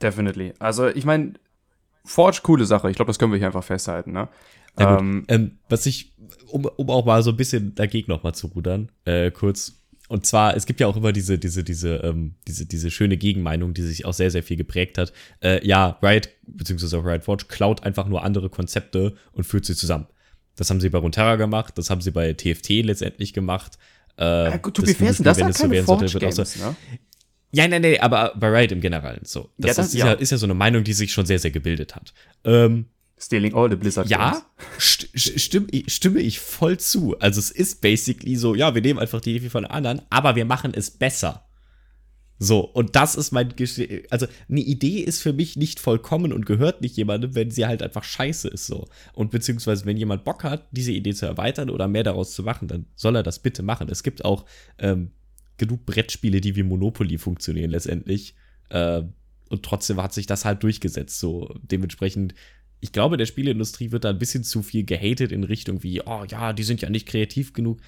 Definitely. 0.00 0.52
Also, 0.58 0.88
ich 0.88 1.04
meine, 1.04 1.34
Forge, 2.04 2.40
coole 2.42 2.64
Sache. 2.64 2.90
Ich 2.90 2.96
glaube, 2.96 3.10
das 3.10 3.18
können 3.18 3.32
wir 3.32 3.38
hier 3.38 3.46
einfach 3.46 3.64
festhalten, 3.64 4.12
ne? 4.12 4.28
Ähm, 4.78 5.24
ähm, 5.28 5.58
was 5.68 5.86
ich, 5.86 6.12
um, 6.46 6.64
um 6.64 6.90
auch 6.90 7.04
mal 7.04 7.22
so 7.22 7.30
ein 7.30 7.36
bisschen 7.36 7.74
dagegen 7.74 8.10
nochmal 8.10 8.34
zu 8.34 8.48
rudern, 8.48 8.90
äh, 9.04 9.30
kurz. 9.30 9.78
Und 10.08 10.26
zwar, 10.26 10.56
es 10.56 10.66
gibt 10.66 10.80
ja 10.80 10.86
auch 10.86 10.96
immer 10.96 11.12
diese, 11.12 11.38
diese, 11.38 11.62
diese, 11.62 11.96
ähm, 11.96 12.34
diese, 12.48 12.66
diese 12.66 12.90
schöne 12.90 13.16
Gegenmeinung, 13.16 13.74
die 13.74 13.82
sich 13.82 14.04
auch 14.04 14.14
sehr, 14.14 14.30
sehr 14.30 14.42
viel 14.42 14.56
geprägt 14.56 14.98
hat. 14.98 15.12
Äh, 15.40 15.66
ja, 15.66 15.98
Riot, 16.02 16.30
beziehungsweise 16.46 16.98
auch 16.98 17.04
Riot 17.04 17.24
Forge, 17.24 17.44
klaut 17.48 17.82
einfach 17.84 18.06
nur 18.08 18.24
andere 18.24 18.48
Konzepte 18.50 19.14
und 19.32 19.44
führt 19.44 19.64
sie 19.64 19.76
zusammen. 19.76 20.06
Das 20.56 20.70
haben 20.70 20.80
sie 20.80 20.88
bei 20.88 20.98
Runeterra 20.98 21.36
gemacht, 21.36 21.78
das 21.78 21.90
haben 21.90 22.00
sie 22.00 22.10
bei 22.10 22.32
TFT 22.34 22.84
letztendlich 22.84 23.32
gemacht. 23.32 23.78
Äh, 24.18 24.24
ja, 24.24 24.56
gut, 24.58 24.74
to 24.74 24.82
be 24.82 24.94
fair, 24.94 25.08
das, 25.08 25.38
das 25.38 25.58
so 25.58 25.68
keine 25.68 25.82
Forge 25.82 26.08
sollte, 26.08 26.26
Games, 26.26 26.54
so, 26.54 26.64
ne? 26.64 26.76
Ja, 27.54 27.68
nein, 27.68 27.82
nein, 27.82 28.00
aber 28.00 28.32
bei 28.36 28.48
Riot 28.48 28.72
im 28.72 28.80
Generellen 28.80 29.24
so. 29.24 29.50
Das, 29.58 29.68
ja, 29.68 29.74
das 29.74 29.86
ist, 29.88 29.94
ja. 29.94 30.12
ist, 30.12 30.30
ja, 30.30 30.38
so 30.38 30.46
eine 30.46 30.54
Meinung, 30.54 30.84
die 30.84 30.94
sich 30.94 31.12
schon 31.12 31.26
sehr, 31.26 31.38
sehr 31.38 31.50
gebildet 31.50 31.94
hat. 31.94 32.14
Ähm, 32.44 32.86
Stealing 33.18 33.54
all 33.54 33.70
the 33.70 33.76
Blizzard 33.76 34.08
Ja, 34.08 34.42
st 34.80 35.08
stimme, 35.14 35.68
stimme 35.86 36.20
ich 36.20 36.40
voll 36.40 36.78
zu. 36.78 37.16
Also 37.20 37.38
es 37.38 37.50
ist 37.50 37.80
basically 37.80 38.36
so, 38.36 38.54
ja, 38.54 38.74
wir 38.74 38.82
nehmen 38.82 38.98
einfach 38.98 39.20
die 39.20 39.36
Idee 39.36 39.48
von 39.48 39.64
anderen, 39.64 40.02
aber 40.10 40.34
wir 40.34 40.44
machen 40.44 40.72
es 40.74 40.90
besser. 40.90 41.46
So, 42.42 42.58
und 42.60 42.96
das 42.96 43.14
ist 43.14 43.30
mein 43.30 43.50
Gesch 43.54 43.80
Also, 44.10 44.26
eine 44.48 44.60
Idee 44.60 44.98
ist 44.98 45.20
für 45.20 45.32
mich 45.32 45.56
nicht 45.56 45.78
vollkommen 45.78 46.32
und 46.32 46.44
gehört 46.44 46.80
nicht 46.80 46.96
jemandem, 46.96 47.36
wenn 47.36 47.52
sie 47.52 47.66
halt 47.66 47.84
einfach 47.84 48.02
scheiße 48.02 48.48
ist, 48.48 48.66
so. 48.66 48.88
Und 49.12 49.30
beziehungsweise, 49.30 49.86
wenn 49.86 49.96
jemand 49.96 50.24
Bock 50.24 50.42
hat, 50.42 50.66
diese 50.72 50.90
Idee 50.90 51.14
zu 51.14 51.24
erweitern 51.24 51.70
oder 51.70 51.86
mehr 51.86 52.02
daraus 52.02 52.34
zu 52.34 52.42
machen, 52.42 52.66
dann 52.66 52.86
soll 52.96 53.14
er 53.14 53.22
das 53.22 53.38
bitte 53.38 53.62
machen. 53.62 53.88
Es 53.88 54.02
gibt 54.02 54.24
auch 54.24 54.44
ähm, 54.78 55.12
genug 55.56 55.86
Brettspiele, 55.86 56.40
die 56.40 56.56
wie 56.56 56.64
Monopoly 56.64 57.16
funktionieren 57.16 57.70
letztendlich. 57.70 58.34
Äh, 58.70 59.02
und 59.48 59.62
trotzdem 59.62 60.02
hat 60.02 60.12
sich 60.12 60.26
das 60.26 60.44
halt 60.44 60.64
durchgesetzt. 60.64 61.20
So, 61.20 61.54
dementsprechend 61.62 62.34
ich 62.80 62.90
glaube, 62.90 63.16
der 63.16 63.26
Spieleindustrie 63.26 63.92
wird 63.92 64.02
da 64.02 64.10
ein 64.10 64.18
bisschen 64.18 64.42
zu 64.42 64.64
viel 64.64 64.84
gehatet 64.84 65.30
in 65.30 65.44
Richtung 65.44 65.84
wie, 65.84 66.00
oh 66.04 66.24
ja, 66.28 66.52
die 66.52 66.64
sind 66.64 66.82
ja 66.82 66.90
nicht 66.90 67.06
kreativ 67.06 67.52
genug. 67.52 67.80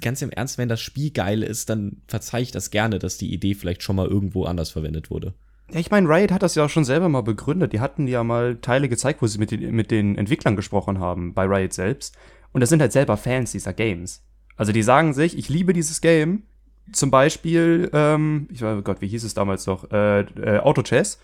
Ganz 0.00 0.22
im 0.22 0.30
Ernst, 0.30 0.58
wenn 0.58 0.68
das 0.68 0.80
Spiel 0.80 1.10
geil 1.10 1.42
ist, 1.42 1.70
dann 1.70 2.02
verzeih 2.06 2.42
ich 2.42 2.50
das 2.50 2.70
gerne, 2.70 2.98
dass 2.98 3.18
die 3.18 3.32
Idee 3.32 3.54
vielleicht 3.54 3.82
schon 3.82 3.96
mal 3.96 4.06
irgendwo 4.06 4.44
anders 4.44 4.70
verwendet 4.70 5.10
wurde. 5.10 5.34
Ja, 5.72 5.80
ich 5.80 5.90
meine, 5.90 6.08
Riot 6.08 6.30
hat 6.30 6.42
das 6.42 6.54
ja 6.54 6.64
auch 6.64 6.70
schon 6.70 6.84
selber 6.84 7.08
mal 7.08 7.22
begründet. 7.22 7.72
Die 7.72 7.80
hatten 7.80 8.06
ja 8.06 8.22
mal 8.22 8.56
Teile 8.56 8.88
gezeigt, 8.88 9.20
wo 9.20 9.26
sie 9.26 9.38
mit 9.38 9.50
den, 9.50 9.74
mit 9.74 9.90
den 9.90 10.16
Entwicklern 10.16 10.56
gesprochen 10.56 11.00
haben, 11.00 11.34
bei 11.34 11.44
Riot 11.44 11.72
selbst. 11.72 12.16
Und 12.52 12.60
das 12.60 12.70
sind 12.70 12.80
halt 12.80 12.92
selber 12.92 13.16
Fans 13.16 13.52
dieser 13.52 13.72
Games. 13.72 14.22
Also 14.56 14.72
die 14.72 14.82
sagen 14.82 15.12
sich, 15.12 15.36
ich 15.36 15.48
liebe 15.48 15.72
dieses 15.72 16.00
Game. 16.00 16.44
Zum 16.92 17.10
Beispiel, 17.10 17.90
ähm, 17.92 18.48
ich 18.50 18.62
weiß 18.62 18.78
oh 18.78 18.82
Gott, 18.82 19.00
wie 19.00 19.08
hieß 19.08 19.24
es 19.24 19.34
damals 19.34 19.66
noch? 19.66 19.90
Äh, 19.90 20.20
äh, 20.20 20.60
Auto 20.60 20.82
Chess 20.82 21.18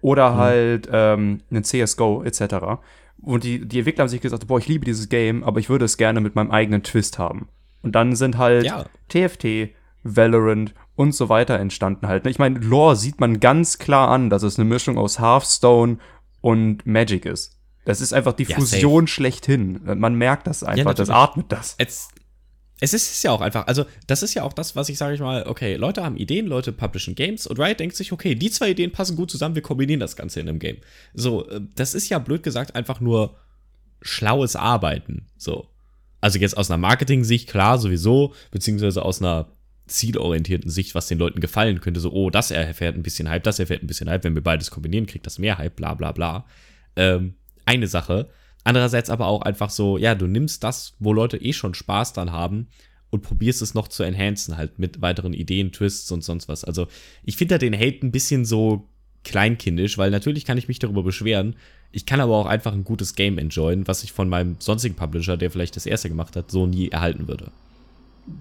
oder 0.00 0.32
mhm. 0.32 0.36
halt 0.36 0.88
ähm, 0.92 1.40
einen 1.50 1.62
CSGO 1.62 2.24
etc. 2.24 2.80
Und 3.22 3.44
die, 3.44 3.66
die 3.66 3.78
Entwickler 3.78 4.02
haben 4.02 4.08
sich 4.08 4.20
gesagt, 4.20 4.46
boah, 4.48 4.58
ich 4.58 4.68
liebe 4.68 4.84
dieses 4.84 5.08
Game, 5.08 5.44
aber 5.44 5.60
ich 5.60 5.68
würde 5.68 5.84
es 5.84 5.96
gerne 5.96 6.20
mit 6.20 6.34
meinem 6.34 6.50
eigenen 6.50 6.82
Twist 6.82 7.18
haben. 7.18 7.48
Und 7.82 7.92
dann 7.92 8.16
sind 8.16 8.38
halt 8.38 8.64
ja. 8.64 8.86
TFT, 9.08 9.70
Valorant 10.02 10.74
und 10.94 11.14
so 11.14 11.28
weiter 11.28 11.58
entstanden 11.58 12.08
halt. 12.08 12.26
Ich 12.26 12.38
meine, 12.38 12.58
Lore 12.58 12.96
sieht 12.96 13.20
man 13.20 13.40
ganz 13.40 13.78
klar 13.78 14.08
an, 14.08 14.30
dass 14.30 14.42
es 14.42 14.58
eine 14.58 14.68
Mischung 14.68 14.98
aus 14.98 15.18
Hearthstone 15.18 15.98
und 16.40 16.86
Magic 16.86 17.26
ist. 17.26 17.58
Das 17.84 18.00
ist 18.00 18.12
einfach 18.12 18.32
die 18.32 18.44
ja, 18.44 18.56
Fusion 18.56 19.06
safe. 19.06 19.14
schlechthin. 19.14 19.80
Man 19.84 20.14
merkt 20.16 20.46
das 20.46 20.64
einfach, 20.64 20.90
ja, 20.90 20.94
das 20.94 21.10
atmet 21.10 21.52
das. 21.52 21.76
Jetzt, 21.78 22.10
es 22.80 22.92
ist 22.92 23.22
ja 23.22 23.30
auch 23.30 23.40
einfach, 23.40 23.66
also 23.66 23.86
das 24.06 24.22
ist 24.22 24.34
ja 24.34 24.42
auch 24.42 24.52
das, 24.52 24.74
was 24.74 24.88
ich 24.88 24.98
sage 24.98 25.14
ich 25.14 25.20
mal, 25.20 25.46
okay, 25.46 25.76
Leute 25.76 26.04
haben 26.04 26.16
Ideen, 26.16 26.46
Leute 26.46 26.72
publishen 26.72 27.14
Games 27.14 27.46
und 27.46 27.58
Riot 27.58 27.78
denkt 27.78 27.96
sich, 27.96 28.12
okay, 28.12 28.34
die 28.34 28.50
zwei 28.50 28.70
Ideen 28.70 28.90
passen 28.90 29.16
gut 29.16 29.30
zusammen, 29.30 29.54
wir 29.54 29.62
kombinieren 29.62 30.00
das 30.00 30.16
Ganze 30.16 30.40
in 30.40 30.48
einem 30.48 30.58
Game. 30.58 30.78
So, 31.14 31.48
äh, 31.48 31.60
das 31.74 31.94
ist 31.94 32.08
ja 32.08 32.18
blöd 32.18 32.42
gesagt 32.42 32.74
einfach 32.74 33.00
nur 33.00 33.36
schlaues 34.02 34.56
Arbeiten, 34.56 35.26
so. 35.36 35.68
Also 36.26 36.40
jetzt 36.40 36.56
aus 36.56 36.70
einer 36.70 36.78
Marketing-Sicht, 36.78 37.48
klar, 37.48 37.78
sowieso, 37.78 38.34
beziehungsweise 38.50 39.04
aus 39.04 39.22
einer 39.22 39.46
zielorientierten 39.86 40.70
Sicht, 40.70 40.96
was 40.96 41.06
den 41.06 41.18
Leuten 41.18 41.38
gefallen 41.38 41.80
könnte, 41.80 42.00
so, 42.00 42.10
oh, 42.10 42.30
das 42.30 42.50
erfährt 42.50 42.96
ein 42.96 43.04
bisschen 43.04 43.28
Hype, 43.28 43.44
das 43.44 43.60
erfährt 43.60 43.84
ein 43.84 43.86
bisschen 43.86 44.10
Hype, 44.10 44.24
wenn 44.24 44.34
wir 44.34 44.42
beides 44.42 44.72
kombinieren, 44.72 45.06
kriegt 45.06 45.24
das 45.24 45.38
mehr 45.38 45.58
Hype, 45.58 45.76
bla 45.76 45.94
bla 45.94 46.10
bla. 46.10 46.44
Ähm, 46.96 47.34
eine 47.64 47.86
Sache, 47.86 48.28
Andererseits 48.66 49.10
aber 49.10 49.28
auch 49.28 49.42
einfach 49.42 49.70
so, 49.70 49.96
ja, 49.96 50.16
du 50.16 50.26
nimmst 50.26 50.64
das, 50.64 50.96
wo 50.98 51.12
Leute 51.12 51.36
eh 51.36 51.52
schon 51.52 51.72
Spaß 51.72 52.14
dran 52.14 52.32
haben 52.32 52.66
und 53.10 53.22
probierst 53.22 53.62
es 53.62 53.74
noch 53.74 53.86
zu 53.86 54.02
enhancen, 54.02 54.56
halt 54.56 54.80
mit 54.80 55.00
weiteren 55.00 55.34
Ideen, 55.34 55.70
Twists 55.70 56.10
und 56.10 56.24
sonst 56.24 56.48
was. 56.48 56.64
Also, 56.64 56.88
ich 57.22 57.36
finde 57.36 57.54
da 57.54 57.58
den 57.58 57.76
Hate 57.76 58.04
ein 58.04 58.10
bisschen 58.10 58.44
so 58.44 58.88
kleinkindisch, 59.26 59.98
weil 59.98 60.10
natürlich 60.10 60.44
kann 60.44 60.56
ich 60.56 60.68
mich 60.68 60.78
darüber 60.78 61.02
beschweren. 61.02 61.56
Ich 61.92 62.06
kann 62.06 62.20
aber 62.20 62.34
auch 62.34 62.46
einfach 62.46 62.72
ein 62.72 62.84
gutes 62.84 63.14
Game 63.14 63.38
enjoyen, 63.38 63.86
was 63.86 64.02
ich 64.02 64.12
von 64.12 64.28
meinem 64.28 64.56
sonstigen 64.58 64.94
Publisher, 64.94 65.36
der 65.36 65.50
vielleicht 65.50 65.76
das 65.76 65.86
erste 65.86 66.08
gemacht 66.08 66.36
hat, 66.36 66.50
so 66.50 66.66
nie 66.66 66.88
erhalten 66.88 67.28
würde. 67.28 67.50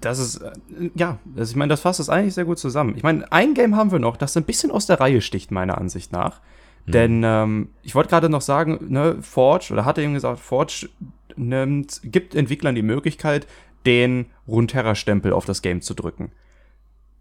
Das 0.01 0.20
ist, 0.20 0.38
äh, 0.38 0.51
ja, 0.96 1.20
also 1.36 1.51
ich 1.51 1.56
meine, 1.56 1.70
das 1.70 1.82
fasst 1.82 2.00
das 2.00 2.10
eigentlich 2.10 2.34
sehr 2.34 2.46
gut 2.46 2.60
zusammen. 2.60 2.96
Ich 2.96 3.04
meine, 3.04 3.32
ein 3.32 3.54
Game 3.54 3.75
haben 3.75 3.92
wir 3.92 4.00
noch, 4.00 4.18
das 4.18 4.38
ein 4.38 4.44
bisschen 4.44 4.72
aus 4.72 4.86
der 4.88 5.00
Reihe 5.00 5.22
sticht, 5.22 5.51
meiner 5.51 5.77
Ansicht 5.77 6.12
nach. 6.12 6.42
Mhm. 6.86 6.92
Denn 6.92 7.22
ähm, 7.24 7.70
ich 7.84 7.96
wollte 7.96 8.10
gerade 8.10 8.30
noch 8.30 8.42
sagen, 8.42 8.80
ne, 8.89 9.18
Forge, 9.22 9.70
oder 9.72 9.86
hatte 9.86 10.01
eben 10.01 10.13
gesagt, 10.13 10.39
Forge 10.39 10.89
nimmt, 11.36 12.01
gibt 12.04 12.36
Entwicklern 12.36 12.75
die 12.75 12.82
Möglichkeit, 12.82 13.48
den 13.86 14.27
Runeterra-Stempel 14.48 15.34
auf 15.34 15.46
das 15.46 15.62
Game 15.62 15.82
zu 15.82 15.94
drücken. 15.94 16.32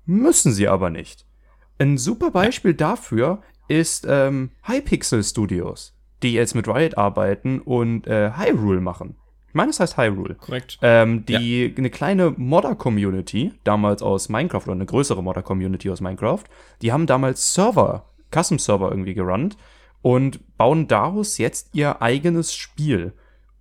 Müssen 0.06 0.52
sie 0.52 0.68
aber 0.68 0.90
nicht. 0.90 1.24
Ein 1.78 1.98
super 1.98 2.30
Beispiel 2.30 2.74
dafür 2.74 3.42
ist 3.68 4.06
ähm, 4.08 4.50
Hypixel 4.62 5.22
Studios, 5.22 5.94
die 6.22 6.32
jetzt 6.32 6.54
mit 6.54 6.68
Riot 6.68 6.98
arbeiten 6.98 7.60
und 7.60 8.06
äh, 8.06 8.32
Hyrule 8.36 8.80
machen. 8.80 9.16
Ich 9.48 9.54
meine, 9.54 9.70
es 9.70 9.78
heißt 9.78 9.96
Hyrule. 9.96 10.34
Korrekt. 10.34 10.78
Ähm, 10.82 11.24
die 11.26 11.66
ja. 11.66 11.76
eine 11.76 11.90
kleine 11.90 12.34
Modder-Community, 12.36 13.52
damals 13.62 14.02
aus 14.02 14.28
Minecraft 14.28 14.64
oder 14.64 14.72
eine 14.72 14.86
größere 14.86 15.22
Modder-Community 15.22 15.90
aus 15.90 16.00
Minecraft, 16.00 16.42
die 16.82 16.92
haben 16.92 17.06
damals 17.06 17.54
Server 17.54 18.06
Custom-Server 18.34 18.90
irgendwie 18.90 19.14
gerannt 19.14 19.56
und 20.02 20.56
bauen 20.58 20.88
daraus 20.88 21.38
jetzt 21.38 21.70
ihr 21.72 22.02
eigenes 22.02 22.54
Spiel. 22.54 23.12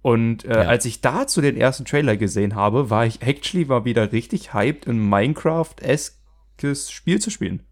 Und 0.01 0.43
äh, 0.45 0.63
ja. 0.63 0.67
als 0.67 0.85
ich 0.85 0.99
dazu 0.99 1.39
den 1.39 1.55
ersten 1.55 1.85
Trailer 1.85 2.17
gesehen 2.17 2.55
habe, 2.55 2.89
war 2.89 3.05
ich 3.05 3.21
actually 3.21 3.65
mal 3.65 3.85
wieder 3.85 4.11
richtig 4.11 4.53
hyped, 4.53 4.87
ein 4.87 4.99
Minecraft-eskes 4.99 6.91
Spiel 6.91 7.21
zu 7.21 7.29
spielen. 7.29 7.63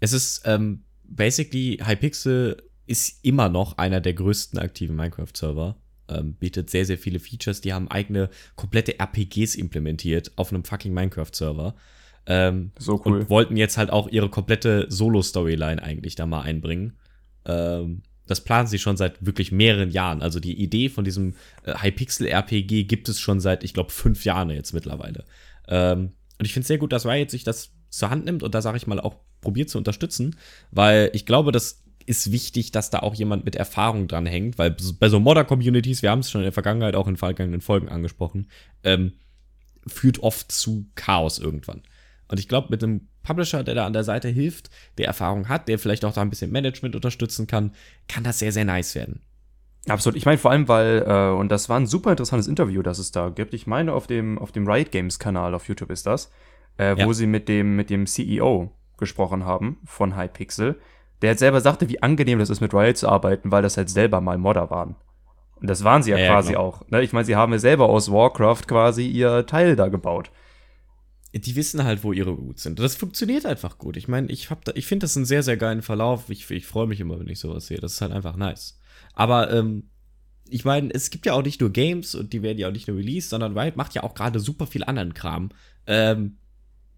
Es 0.00 0.12
ist 0.12 0.42
ähm, 0.44 0.82
basically 1.04 1.78
Hypixel 1.84 2.62
ist 2.86 3.24
immer 3.24 3.48
noch 3.48 3.78
einer 3.78 4.00
der 4.00 4.14
größten 4.14 4.58
aktiven 4.58 4.96
Minecraft-Server. 4.96 5.76
Ähm, 6.08 6.34
bietet 6.34 6.68
sehr, 6.68 6.84
sehr 6.84 6.98
viele 6.98 7.20
Features. 7.20 7.60
Die 7.60 7.72
haben 7.72 7.88
eigene 7.88 8.28
komplette 8.56 8.98
RPGs 8.98 9.54
implementiert 9.54 10.32
auf 10.36 10.52
einem 10.52 10.64
fucking 10.64 10.92
Minecraft-Server. 10.92 11.74
Ähm, 12.26 12.72
so 12.78 13.00
cool. 13.04 13.20
Und 13.20 13.30
wollten 13.30 13.56
jetzt 13.56 13.78
halt 13.78 13.90
auch 13.90 14.08
ihre 14.08 14.28
komplette 14.28 14.86
Solo-Storyline 14.88 15.82
eigentlich 15.82 16.14
da 16.14 16.26
mal 16.26 16.42
einbringen. 16.42 16.96
Ähm, 17.44 18.02
das 18.26 18.42
planen 18.42 18.68
sie 18.68 18.78
schon 18.78 18.96
seit 18.96 19.24
wirklich 19.24 19.52
mehreren 19.52 19.90
Jahren. 19.90 20.22
Also 20.22 20.38
die 20.38 20.60
Idee 20.60 20.88
von 20.88 21.04
diesem 21.04 21.34
äh, 21.64 21.74
Hypixel-RPG 21.74 22.84
gibt 22.84 23.08
es 23.08 23.20
schon 23.20 23.40
seit, 23.40 23.64
ich 23.64 23.74
glaube, 23.74 23.90
fünf 23.90 24.24
Jahren 24.24 24.50
jetzt 24.50 24.72
mittlerweile. 24.72 25.24
Ähm, 25.68 26.12
und 26.38 26.46
ich 26.46 26.52
finde 26.52 26.62
es 26.62 26.68
sehr 26.68 26.78
gut, 26.78 26.92
dass 26.92 27.06
Riot 27.06 27.30
sich 27.30 27.44
das 27.44 27.72
zur 27.92 28.10
Hand 28.10 28.24
nimmt 28.24 28.42
und 28.42 28.54
da 28.54 28.62
sage 28.62 28.76
ich 28.76 28.86
mal 28.86 28.98
auch 28.98 29.16
probiert 29.40 29.70
zu 29.70 29.78
unterstützen, 29.78 30.36
weil 30.70 31.10
ich 31.12 31.26
glaube, 31.26 31.52
das 31.52 31.82
ist 32.06 32.32
wichtig, 32.32 32.72
dass 32.72 32.90
da 32.90 33.00
auch 33.00 33.14
jemand 33.14 33.44
mit 33.44 33.54
Erfahrung 33.54 34.08
dran 34.08 34.26
hängt, 34.26 34.58
weil 34.58 34.74
bei 34.98 35.08
so 35.08 35.20
Modder-Communities, 35.20 36.02
wir 36.02 36.10
haben 36.10 36.20
es 36.20 36.30
schon 36.30 36.40
in 36.40 36.46
der 36.46 36.52
Vergangenheit 36.52 36.96
auch 36.96 37.06
in 37.06 37.16
vergangenen 37.16 37.60
Folgen 37.60 37.88
angesprochen, 37.88 38.48
ähm, 38.82 39.12
führt 39.86 40.20
oft 40.20 40.50
zu 40.50 40.86
Chaos 40.94 41.38
irgendwann. 41.38 41.82
Und 42.28 42.40
ich 42.40 42.48
glaube, 42.48 42.68
mit 42.70 42.82
einem 42.82 43.08
Publisher, 43.22 43.62
der 43.62 43.74
da 43.74 43.86
an 43.86 43.92
der 43.92 44.04
Seite 44.04 44.28
hilft, 44.28 44.70
der 44.98 45.06
Erfahrung 45.06 45.48
hat, 45.48 45.68
der 45.68 45.78
vielleicht 45.78 46.04
auch 46.04 46.12
da 46.12 46.22
ein 46.22 46.30
bisschen 46.30 46.50
Management 46.50 46.96
unterstützen 46.96 47.46
kann, 47.46 47.72
kann 48.08 48.24
das 48.24 48.38
sehr, 48.38 48.52
sehr 48.52 48.64
nice 48.64 48.94
werden. 48.94 49.20
Absolut. 49.88 50.16
Ich 50.16 50.24
meine 50.24 50.38
vor 50.38 50.50
allem, 50.50 50.68
weil, 50.68 51.04
äh, 51.06 51.30
und 51.36 51.50
das 51.50 51.68
war 51.68 51.78
ein 51.78 51.86
super 51.86 52.10
interessantes 52.10 52.46
Interview, 52.46 52.82
das 52.82 52.98
es 52.98 53.12
da 53.12 53.28
gibt. 53.28 53.52
Ich 53.52 53.66
meine, 53.66 53.92
auf 53.92 54.06
dem, 54.06 54.38
auf 54.38 54.52
dem 54.52 54.66
Riot 54.68 54.92
Games 54.92 55.18
Kanal 55.18 55.54
auf 55.54 55.68
YouTube 55.68 55.90
ist 55.90 56.06
das, 56.06 56.30
äh, 56.78 56.98
ja. 56.98 57.06
wo 57.06 57.12
sie 57.12 57.26
mit 57.26 57.48
dem, 57.48 57.76
mit 57.76 57.90
dem 57.90 58.06
CEO 58.06 58.72
gesprochen 58.98 59.44
haben 59.44 59.78
von 59.84 60.16
Hypixel. 60.16 60.80
Der 61.20 61.30
halt 61.30 61.38
selber 61.38 61.60
sagte, 61.60 61.88
wie 61.88 62.02
angenehm 62.02 62.40
das 62.40 62.50
ist, 62.50 62.60
mit 62.60 62.74
Riot 62.74 62.96
zu 62.96 63.08
arbeiten, 63.08 63.52
weil 63.52 63.62
das 63.62 63.76
halt 63.76 63.88
selber 63.90 64.20
mal 64.20 64.38
Modder 64.38 64.70
waren. 64.70 64.96
Und 65.60 65.70
das 65.70 65.84
waren 65.84 66.02
sie 66.02 66.10
ja, 66.10 66.18
ja 66.18 66.32
quasi 66.32 66.52
genau. 66.52 66.60
auch. 66.62 66.88
Ne? 66.88 67.02
Ich 67.02 67.12
meine, 67.12 67.24
sie 67.24 67.36
haben 67.36 67.52
ja 67.52 67.58
selber 67.60 67.88
aus 67.88 68.10
Warcraft 68.10 68.62
quasi 68.66 69.06
ihr 69.06 69.46
Teil 69.46 69.76
da 69.76 69.88
gebaut 69.88 70.30
die 71.34 71.56
wissen 71.56 71.84
halt, 71.84 72.04
wo 72.04 72.12
ihre 72.12 72.30
Roots 72.30 72.62
sind. 72.62 72.78
Das 72.78 72.96
funktioniert 72.96 73.46
einfach 73.46 73.78
gut. 73.78 73.96
Ich 73.96 74.06
meine, 74.06 74.30
ich, 74.30 74.48
ich 74.74 74.86
finde 74.86 75.04
das 75.04 75.16
einen 75.16 75.24
sehr, 75.24 75.42
sehr 75.42 75.56
geilen 75.56 75.82
Verlauf. 75.82 76.28
Ich, 76.28 76.50
ich 76.50 76.66
freue 76.66 76.86
mich 76.86 77.00
immer, 77.00 77.18
wenn 77.18 77.28
ich 77.28 77.40
sowas 77.40 77.66
sehe. 77.66 77.78
Das 77.78 77.94
ist 77.94 78.00
halt 78.02 78.12
einfach 78.12 78.36
nice. 78.36 78.78
Aber 79.14 79.50
ähm, 79.50 79.84
ich 80.48 80.66
meine, 80.66 80.92
es 80.92 81.08
gibt 81.08 81.24
ja 81.24 81.32
auch 81.32 81.42
nicht 81.42 81.60
nur 81.60 81.70
Games 81.70 82.14
und 82.14 82.34
die 82.34 82.42
werden 82.42 82.58
ja 82.58 82.68
auch 82.68 82.72
nicht 82.72 82.86
nur 82.86 82.98
released, 82.98 83.30
sondern 83.30 83.58
Riot 83.58 83.76
macht 83.76 83.94
ja 83.94 84.02
auch 84.02 84.14
gerade 84.14 84.40
super 84.40 84.66
viel 84.66 84.84
anderen 84.84 85.14
Kram. 85.14 85.50
Ähm, 85.86 86.36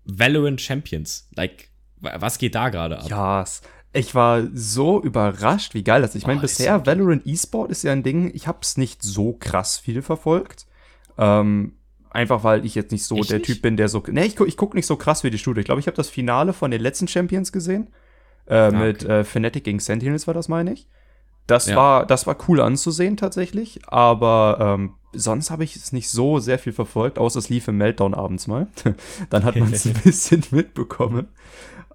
Valorant 0.05 0.61
Champions, 0.61 1.29
like, 1.35 1.69
was 2.01 2.39
geht 2.39 2.55
da 2.55 2.69
gerade 2.69 2.99
ab? 2.99 3.09
Ja, 3.09 3.45
ich 3.93 4.15
war 4.15 4.43
so 4.53 5.01
überrascht, 5.01 5.75
wie 5.75 5.85
geil 5.85 6.03
das 6.03 6.11
ist. 6.11 6.23
Ich 6.23 6.27
meine, 6.27 6.41
oh, 6.41 6.43
bisher 6.43 6.79
so 6.79 6.87
Valorant 6.87 7.27
E-Sport 7.27 7.71
ist 7.71 7.85
ja 7.85 7.93
ein 7.93 8.03
Ding, 8.03 8.31
ich 8.35 8.47
hab's 8.49 8.77
nicht 8.77 9.03
so 9.03 9.33
krass 9.33 9.79
viel 9.79 10.03
verfolgt. 10.03 10.67
Ähm, 11.17 11.75
einfach 12.11 12.43
weil 12.45 12.67
ich 12.67 12.75
jetzt 12.75 12.91
nicht 12.93 13.05
so 13.05 13.19
ich 13.19 13.29
der 13.29 13.39
nicht? 13.39 13.47
Typ 13.47 13.63
bin, 13.63 13.77
der 13.77 13.89
so. 13.89 14.03
Ne, 14.09 14.27
ich, 14.27 14.39
ich 14.41 14.57
guck 14.57 14.75
nicht 14.75 14.87
so 14.87 14.97
krass 14.97 15.23
wie 15.23 15.31
die 15.31 15.39
Studie. 15.39 15.61
Ich 15.61 15.67
glaube, 15.67 15.81
ich 15.81 15.87
habe 15.87 15.97
das 15.97 16.09
Finale 16.09 16.53
von 16.53 16.71
den 16.71 16.81
letzten 16.81 17.09
Champions 17.09 17.53
gesehen. 17.53 17.89
Äh, 18.47 18.55
ah, 18.55 18.71
mit 18.73 19.05
äh, 19.05 19.25
Fnatic 19.25 19.65
gegen 19.65 19.79
Sentinels 19.79 20.27
war 20.27 20.35
das, 20.35 20.49
meine 20.49 20.73
ich. 20.73 20.89
Das 21.47 21.67
ja. 21.67 21.77
war, 21.77 22.07
das 22.07 22.27
war 22.27 22.37
cool 22.49 22.61
anzusehen 22.61 23.17
tatsächlich, 23.17 23.81
aber 23.87 24.59
ähm, 24.61 24.95
sonst 25.13 25.51
habe 25.51 25.65
ich 25.65 25.77
es 25.77 25.93
nicht 25.93 26.09
so 26.09 26.39
sehr 26.39 26.59
viel 26.59 26.73
verfolgt, 26.73 27.19
außer 27.19 27.39
es 27.39 27.49
lief 27.49 27.69
im 27.69 27.77
Meltdown 27.77 28.15
abends 28.15 28.47
mal. 28.47 28.67
Dann 29.31 29.45
hat 29.45 29.57
man 29.57 29.73
es 29.73 29.85
ein 29.87 29.95
bisschen 29.95 30.43
mitbekommen. 30.51 31.29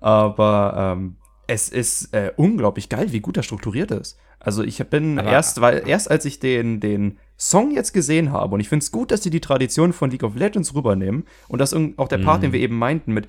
Aber 0.01 0.96
ähm, 0.98 1.15
es 1.48 1.70
ist 1.70 2.13
äh, 2.13 2.32
unglaublich 2.38 2.89
geil, 2.89 3.12
wie 3.12 3.20
gut 3.22 3.38
er 3.38 3.44
strukturiert 3.44 3.91
ist. 3.91 4.18
Also 4.39 4.63
ich 4.63 4.77
bin 4.88 5.20
aber, 5.20 5.29
erst, 5.29 5.60
weil 5.60 5.88
erst 5.88 6.10
als 6.10 6.24
ich 6.25 6.39
den, 6.39 6.79
den 6.79 7.18
Song 7.38 7.72
jetzt 7.72 7.91
gesehen 7.91 8.32
habe, 8.32 8.53
und 8.53 8.62
ich 8.62 8.70
finde 8.70 8.84
es 8.84 8.91
gut, 8.91 9.12
dass 9.12 9.24
sie 9.24 9.29
die 9.29 9.41
Tradition 9.41 9.91
von 9.91 10.12
League 10.12 10.24
of 10.24 10.36
Legends 10.36 10.74
rübernehmen 10.75 11.25
und 11.48 11.60
das 11.60 11.74
auch 11.74 12.08
der 12.08 12.20
Part, 12.20 12.44
den 12.44 12.51
mhm. 12.51 12.53
wir 12.53 12.62
eben 12.62 12.77
meinten 12.77 13.13
mit 13.13 13.27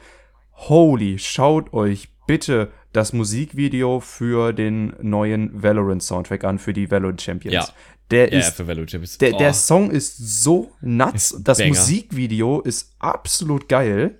Holy, 0.53 1.19
schaut 1.19 1.73
euch 1.73 2.11
bitte 2.27 2.71
das 2.92 3.12
Musikvideo 3.12 4.00
für 4.00 4.52
den 4.52 4.94
neuen 5.00 5.62
Valorant-Soundtrack 5.62 6.44
an, 6.44 6.59
für 6.59 6.73
die 6.73 6.90
Valorant 6.90 7.23
Champions. 7.23 7.54
Ja. 7.54 7.68
Der 8.11 8.32
ja, 8.32 8.40
ist, 8.40 8.56
für 8.56 8.66
Valorant 8.66 8.90
Champions. 8.90 9.18
Der, 9.18 9.35
oh. 9.35 9.38
der 9.38 9.54
Song 9.54 9.90
ist 9.90 10.16
so 10.16 10.73
nuts. 10.80 11.32
Ist 11.32 11.44
das 11.44 11.59
Banger. 11.59 11.70
Musikvideo 11.70 12.61
ist 12.61 12.94
absolut 12.99 13.68
geil. 13.68 14.18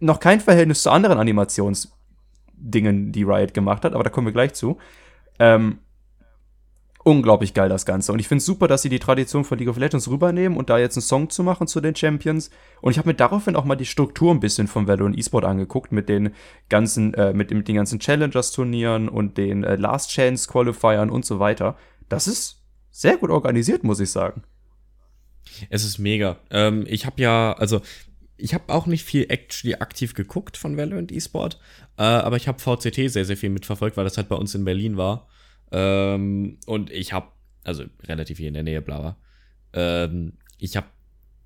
Noch 0.00 0.20
kein 0.20 0.40
Verhältnis 0.40 0.82
zu 0.82 0.90
anderen 0.90 1.18
Animationsdingen, 1.18 3.12
die 3.12 3.22
Riot 3.22 3.54
gemacht 3.54 3.84
hat, 3.84 3.94
aber 3.94 4.04
da 4.04 4.10
kommen 4.10 4.26
wir 4.26 4.32
gleich 4.32 4.54
zu. 4.54 4.78
Ähm, 5.38 5.78
unglaublich 7.04 7.54
geil, 7.54 7.68
das 7.68 7.86
Ganze. 7.86 8.12
Und 8.12 8.18
ich 8.18 8.28
finde 8.28 8.40
es 8.40 8.46
super, 8.46 8.68
dass 8.68 8.82
sie 8.82 8.88
die 8.88 8.98
Tradition 8.98 9.44
von 9.44 9.58
League 9.58 9.68
of 9.68 9.78
Legends 9.78 10.08
rübernehmen 10.08 10.58
und 10.58 10.68
da 10.70 10.78
jetzt 10.78 10.96
einen 10.96 11.02
Song 11.02 11.30
zu 11.30 11.42
machen 11.42 11.66
zu 11.66 11.80
den 11.80 11.94
Champions. 11.94 12.50
Und 12.80 12.92
ich 12.92 12.98
habe 12.98 13.08
mir 13.08 13.14
daraufhin 13.14 13.56
auch 13.56 13.64
mal 13.64 13.76
die 13.76 13.86
Struktur 13.86 14.32
ein 14.32 14.40
bisschen 14.40 14.66
von 14.66 14.86
Valorant 14.86 15.16
eSport 15.16 15.44
angeguckt, 15.44 15.92
mit 15.92 16.08
den 16.08 16.34
ganzen, 16.68 17.14
äh, 17.14 17.32
mit, 17.32 17.50
mit 17.50 17.68
den 17.68 17.76
ganzen 17.76 17.98
Challengers-Turnieren 17.98 19.08
und 19.08 19.38
den 19.38 19.64
äh, 19.64 19.76
Last 19.76 20.10
Chance-Qualifiern 20.10 21.10
und 21.10 21.24
so 21.24 21.38
weiter. 21.38 21.76
Das 22.08 22.26
ist 22.26 22.62
sehr 22.90 23.16
gut 23.16 23.30
organisiert, 23.30 23.84
muss 23.84 24.00
ich 24.00 24.10
sagen. 24.10 24.42
Es 25.70 25.84
ist 25.84 25.98
mega. 25.98 26.38
Ähm, 26.50 26.84
ich 26.88 27.06
habe 27.06 27.22
ja, 27.22 27.52
also 27.52 27.80
ich 28.36 28.54
habe 28.54 28.72
auch 28.72 28.86
nicht 28.86 29.04
viel 29.04 29.26
actually 29.28 29.76
aktiv 29.76 30.14
geguckt 30.14 30.56
von 30.56 30.76
Valorant 30.76 31.10
eSport, 31.10 31.58
äh, 31.96 32.02
aber 32.02 32.36
ich 32.36 32.48
habe 32.48 32.58
VCT 32.58 33.10
sehr, 33.10 33.24
sehr 33.24 33.36
viel 33.36 33.50
mitverfolgt, 33.50 33.96
weil 33.96 34.04
das 34.04 34.16
halt 34.16 34.28
bei 34.28 34.36
uns 34.36 34.54
in 34.54 34.64
Berlin 34.64 34.96
war. 34.96 35.28
Ähm, 35.72 36.58
und 36.66 36.90
ich 36.90 37.12
habe, 37.12 37.28
also 37.64 37.84
relativ 38.04 38.38
hier 38.38 38.48
in 38.48 38.54
der 38.54 38.62
Nähe, 38.62 38.82
bla, 38.82 39.16
ähm, 39.72 40.34
ich 40.58 40.76
habe 40.76 40.86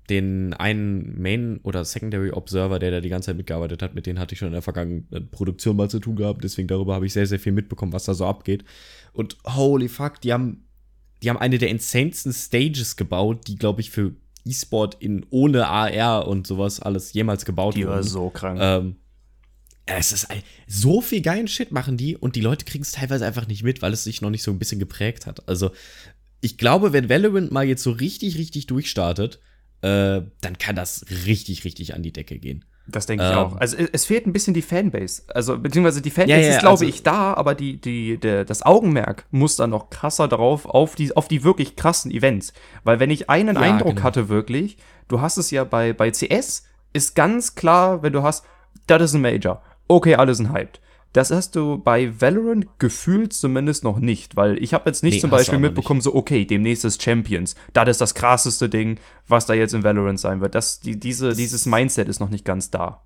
den 0.09 0.53
einen 0.53 1.21
Main- 1.21 1.59
oder 1.63 1.85
Secondary 1.85 2.31
Observer, 2.31 2.79
der 2.79 2.91
da 2.91 3.01
die 3.01 3.09
ganze 3.09 3.27
Zeit 3.27 3.37
mitgearbeitet 3.37 3.81
hat, 3.81 3.95
mit 3.95 4.05
denen 4.05 4.19
hatte 4.19 4.33
ich 4.33 4.39
schon 4.39 4.47
in 4.47 4.53
der 4.53 4.61
vergangenen 4.61 5.29
Produktion 5.31 5.77
mal 5.77 5.89
zu 5.89 5.99
tun 5.99 6.15
gehabt. 6.15 6.43
Deswegen 6.43 6.67
darüber 6.67 6.95
habe 6.95 7.05
ich 7.05 7.13
sehr, 7.13 7.25
sehr 7.25 7.39
viel 7.39 7.53
mitbekommen, 7.53 7.93
was 7.93 8.05
da 8.05 8.13
so 8.13 8.25
abgeht. 8.25 8.65
Und 9.13 9.37
holy 9.45 9.87
fuck, 9.87 10.19
die 10.19 10.33
haben, 10.33 10.67
die 11.21 11.29
haben 11.29 11.37
eine 11.37 11.57
der 11.57 11.69
insanesten 11.69 12.33
Stages 12.33 12.97
gebaut, 12.97 13.47
die, 13.47 13.55
glaube 13.55 13.79
ich, 13.79 13.91
für 13.91 14.13
E-Sport 14.45 14.97
in 14.99 15.25
ohne 15.29 15.67
AR 15.67 16.27
und 16.27 16.47
sowas 16.47 16.81
alles 16.81 17.13
jemals 17.13 17.45
gebaut 17.45 17.75
die 17.75 17.85
wurden. 17.85 17.91
Die 17.91 17.95
war 17.95 18.03
so 18.03 18.29
krank. 18.29 18.59
Ähm, 18.61 18.95
es 19.85 20.11
ist 20.11 20.29
ein, 20.29 20.41
so 20.67 21.01
viel 21.01 21.21
geilen 21.21 21.47
Shit 21.47 21.71
machen 21.71 21.97
die 21.97 22.15
und 22.15 22.35
die 22.35 22.41
Leute 22.41 22.65
kriegen 22.65 22.83
es 22.83 22.93
teilweise 22.93 23.25
einfach 23.25 23.47
nicht 23.47 23.63
mit, 23.63 23.81
weil 23.81 23.93
es 23.93 24.03
sich 24.03 24.21
noch 24.21 24.29
nicht 24.29 24.43
so 24.43 24.51
ein 24.51 24.59
bisschen 24.59 24.79
geprägt 24.79 25.25
hat. 25.25 25.47
Also, 25.47 25.71
ich 26.41 26.57
glaube, 26.57 26.93
wenn 26.93 27.09
Valorant 27.09 27.51
mal 27.51 27.65
jetzt 27.65 27.83
so 27.83 27.91
richtig, 27.91 28.37
richtig 28.37 28.67
durchstartet, 28.67 29.39
äh, 29.81 30.21
dann 30.41 30.57
kann 30.57 30.75
das 30.75 31.05
richtig, 31.25 31.65
richtig 31.65 31.93
an 31.93 32.03
die 32.03 32.13
Decke 32.13 32.39
gehen. 32.39 32.65
Das 32.85 33.05
denke 33.05 33.23
ich 33.23 33.31
ähm, 33.31 33.37
auch. 33.37 33.55
Also 33.55 33.77
es 33.77 34.05
fehlt 34.05 34.27
ein 34.27 34.33
bisschen 34.33 34.53
die 34.53 34.61
Fanbase. 34.61 35.23
Also, 35.29 35.57
beziehungsweise 35.57 36.01
die 36.01 36.09
Fanbase 36.09 36.41
ja, 36.41 36.47
ja, 36.47 36.53
ist, 36.55 36.59
glaube 36.59 36.71
also, 36.71 36.85
ich, 36.85 37.03
da, 37.03 37.33
aber 37.33 37.55
die, 37.55 37.79
die, 37.79 38.17
der, 38.17 38.43
das 38.43 38.63
Augenmerk 38.63 39.25
muss 39.31 39.55
dann 39.55 39.69
noch 39.69 39.89
krasser 39.89 40.27
drauf 40.27 40.65
auf 40.65 40.95
die, 40.95 41.15
auf 41.15 41.29
die 41.29 41.43
wirklich 41.43 41.77
krassen 41.77 42.11
Events. 42.11 42.51
Weil 42.83 42.99
wenn 42.99 43.09
ich 43.09 43.29
einen 43.29 43.55
ja, 43.55 43.61
Eindruck 43.61 43.95
genau. 43.95 44.03
hatte, 44.03 44.27
wirklich, 44.27 44.77
du 45.07 45.21
hast 45.21 45.37
es 45.37 45.51
ja 45.51 45.63
bei, 45.63 45.93
bei 45.93 46.11
CS, 46.11 46.63
ist 46.91 47.15
ganz 47.15 47.55
klar, 47.55 48.03
wenn 48.03 48.13
du 48.13 48.21
hast, 48.21 48.45
das 48.87 49.01
ist 49.01 49.13
ein 49.13 49.21
Major 49.21 49.61
okay, 49.87 50.15
alle 50.15 50.35
sind 50.35 50.51
hyped. 50.51 50.79
Das 51.13 51.29
hast 51.29 51.55
du 51.55 51.77
bei 51.77 52.19
Valorant 52.19 52.79
gefühlt 52.79 53.33
zumindest 53.33 53.83
noch 53.83 53.99
nicht, 53.99 54.35
weil 54.35 54.61
ich 54.61 54.73
habe 54.73 54.89
jetzt 54.89 55.03
nicht 55.03 55.15
nee, 55.15 55.19
zum 55.19 55.29
Beispiel 55.29 55.59
mitbekommen, 55.59 56.01
so, 56.01 56.15
okay, 56.15 56.43
demnächst 56.43 56.85
ist 56.85 57.03
Champions. 57.03 57.55
Das 57.71 57.87
ist 57.87 58.01
das 58.01 58.15
krasseste 58.15 58.67
Ding, 58.67 58.99
was 59.27 59.45
da 59.45 59.53
jetzt 59.53 59.75
in 59.75 59.83
Valorant 59.83 60.19
sein 60.19 60.41
wird. 60.41 60.55
Das, 60.55 60.79
die, 60.79 60.99
diese, 60.99 61.29
das 61.29 61.37
dieses 61.37 61.67
Mindset 61.67 62.09
ist 62.09 62.19
noch 62.19 62.31
nicht 62.31 62.45
ganz 62.45 62.71
da. 62.71 63.03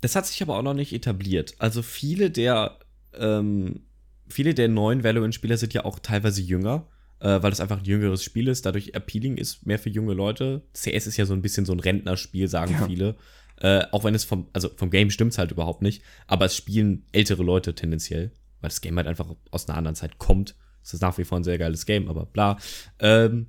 Das 0.00 0.14
hat 0.14 0.26
sich 0.26 0.40
aber 0.42 0.56
auch 0.56 0.62
noch 0.62 0.74
nicht 0.74 0.92
etabliert. 0.92 1.54
Also 1.58 1.82
viele 1.82 2.30
der, 2.30 2.78
ähm, 3.18 3.80
viele 4.28 4.54
der 4.54 4.68
neuen 4.68 5.02
Valorant-Spieler 5.02 5.56
sind 5.56 5.74
ja 5.74 5.84
auch 5.84 5.98
teilweise 5.98 6.40
jünger, 6.40 6.86
äh, 7.18 7.42
weil 7.42 7.50
es 7.50 7.60
einfach 7.60 7.78
ein 7.78 7.84
jüngeres 7.84 8.22
Spiel 8.22 8.46
ist. 8.46 8.64
Dadurch 8.64 8.94
appealing 8.94 9.38
ist 9.38 9.66
mehr 9.66 9.80
für 9.80 9.90
junge 9.90 10.14
Leute. 10.14 10.62
CS 10.72 11.08
ist 11.08 11.16
ja 11.16 11.26
so 11.26 11.34
ein 11.34 11.42
bisschen 11.42 11.66
so 11.66 11.72
ein 11.72 11.80
Rentnerspiel, 11.80 12.46
sagen 12.46 12.76
ja. 12.78 12.86
viele. 12.86 13.16
Äh, 13.64 13.86
auch 13.92 14.04
wenn 14.04 14.14
es 14.14 14.24
vom, 14.24 14.48
also 14.52 14.68
vom 14.76 14.90
Game 14.90 15.08
stimmt's 15.08 15.38
halt 15.38 15.50
überhaupt 15.50 15.80
nicht, 15.80 16.02
aber 16.26 16.44
es 16.44 16.54
spielen 16.54 17.06
ältere 17.12 17.42
Leute 17.42 17.74
tendenziell, 17.74 18.30
weil 18.60 18.68
das 18.68 18.82
Game 18.82 18.94
halt 18.98 19.06
einfach 19.06 19.34
aus 19.50 19.66
einer 19.66 19.78
anderen 19.78 19.94
Zeit 19.94 20.18
kommt. 20.18 20.54
Es 20.82 20.92
ist 20.92 21.00
nach 21.00 21.16
wie 21.16 21.24
vor 21.24 21.38
ein 21.38 21.44
sehr 21.44 21.56
geiles 21.56 21.86
Game, 21.86 22.10
aber 22.10 22.26
bla. 22.26 22.58
Ähm, 22.98 23.46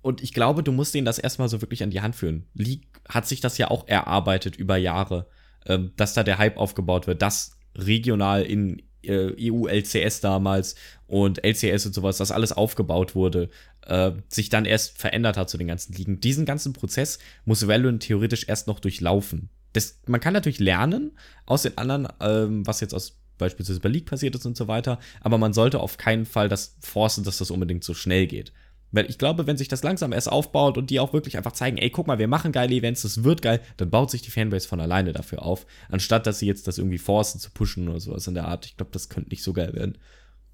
und 0.00 0.24
ich 0.24 0.34
glaube, 0.34 0.64
du 0.64 0.72
musst 0.72 0.92
denen 0.92 1.04
das 1.04 1.20
erstmal 1.20 1.48
so 1.48 1.60
wirklich 1.60 1.84
an 1.84 1.90
die 1.90 2.00
Hand 2.00 2.16
führen. 2.16 2.48
League 2.54 2.88
hat 3.08 3.28
sich 3.28 3.40
das 3.40 3.58
ja 3.58 3.70
auch 3.70 3.86
erarbeitet 3.86 4.56
über 4.56 4.76
Jahre, 4.76 5.28
ähm, 5.66 5.92
dass 5.96 6.14
da 6.14 6.24
der 6.24 6.38
Hype 6.38 6.56
aufgebaut 6.56 7.06
wird, 7.06 7.22
dass 7.22 7.60
regional 7.76 8.42
in 8.42 8.82
EU-LCS 9.08 10.20
damals 10.20 10.74
und 11.06 11.44
LCS 11.44 11.86
und 11.86 11.94
sowas, 11.94 12.18
das 12.18 12.30
alles 12.30 12.52
aufgebaut 12.52 13.14
wurde, 13.14 13.50
äh, 13.86 14.12
sich 14.28 14.48
dann 14.48 14.64
erst 14.64 14.98
verändert 14.98 15.36
hat 15.36 15.50
zu 15.50 15.58
den 15.58 15.68
ganzen 15.68 15.94
Ligen. 15.94 16.20
Diesen 16.20 16.44
ganzen 16.44 16.72
Prozess 16.72 17.18
muss 17.44 17.66
Valorant 17.66 18.02
theoretisch 18.02 18.48
erst 18.48 18.66
noch 18.66 18.80
durchlaufen. 18.80 19.48
Das, 19.72 20.00
man 20.06 20.20
kann 20.20 20.34
natürlich 20.34 20.60
lernen 20.60 21.12
aus 21.46 21.62
den 21.62 21.78
anderen, 21.78 22.08
ähm, 22.20 22.66
was 22.66 22.80
jetzt 22.80 22.94
aus 22.94 23.18
beispielsweise 23.38 23.80
bei 23.80 23.88
League 23.88 24.06
passiert 24.06 24.34
ist 24.34 24.46
und 24.46 24.56
so 24.56 24.68
weiter, 24.68 24.98
aber 25.20 25.38
man 25.38 25.52
sollte 25.52 25.80
auf 25.80 25.96
keinen 25.96 26.26
Fall 26.26 26.48
das 26.48 26.76
forcen, 26.80 27.24
dass 27.24 27.38
das 27.38 27.50
unbedingt 27.50 27.82
so 27.82 27.94
schnell 27.94 28.26
geht. 28.26 28.52
Weil 28.92 29.08
ich 29.08 29.18
glaube, 29.18 29.46
wenn 29.46 29.56
sich 29.56 29.68
das 29.68 29.82
langsam 29.82 30.12
erst 30.12 30.30
aufbaut 30.30 30.78
und 30.78 30.90
die 30.90 31.00
auch 31.00 31.12
wirklich 31.12 31.36
einfach 31.36 31.52
zeigen, 31.52 31.78
ey, 31.78 31.90
guck 31.90 32.06
mal, 32.06 32.18
wir 32.18 32.28
machen 32.28 32.52
geile 32.52 32.74
Events, 32.74 33.02
das 33.02 33.24
wird 33.24 33.42
geil, 33.42 33.60
dann 33.78 33.90
baut 33.90 34.10
sich 34.10 34.22
die 34.22 34.30
Fanbase 34.30 34.68
von 34.68 34.80
alleine 34.80 35.12
dafür 35.12 35.42
auf, 35.42 35.66
anstatt 35.90 36.26
dass 36.26 36.38
sie 36.38 36.46
jetzt 36.46 36.68
das 36.68 36.78
irgendwie 36.78 36.98
forcen 36.98 37.40
zu 37.40 37.50
pushen 37.50 37.88
oder 37.88 38.00
sowas 38.00 38.26
in 38.26 38.34
der 38.34 38.46
Art. 38.46 38.66
Ich 38.66 38.76
glaube, 38.76 38.92
das 38.92 39.08
könnte 39.08 39.30
nicht 39.30 39.42
so 39.42 39.52
geil 39.52 39.72
werden. 39.74 39.98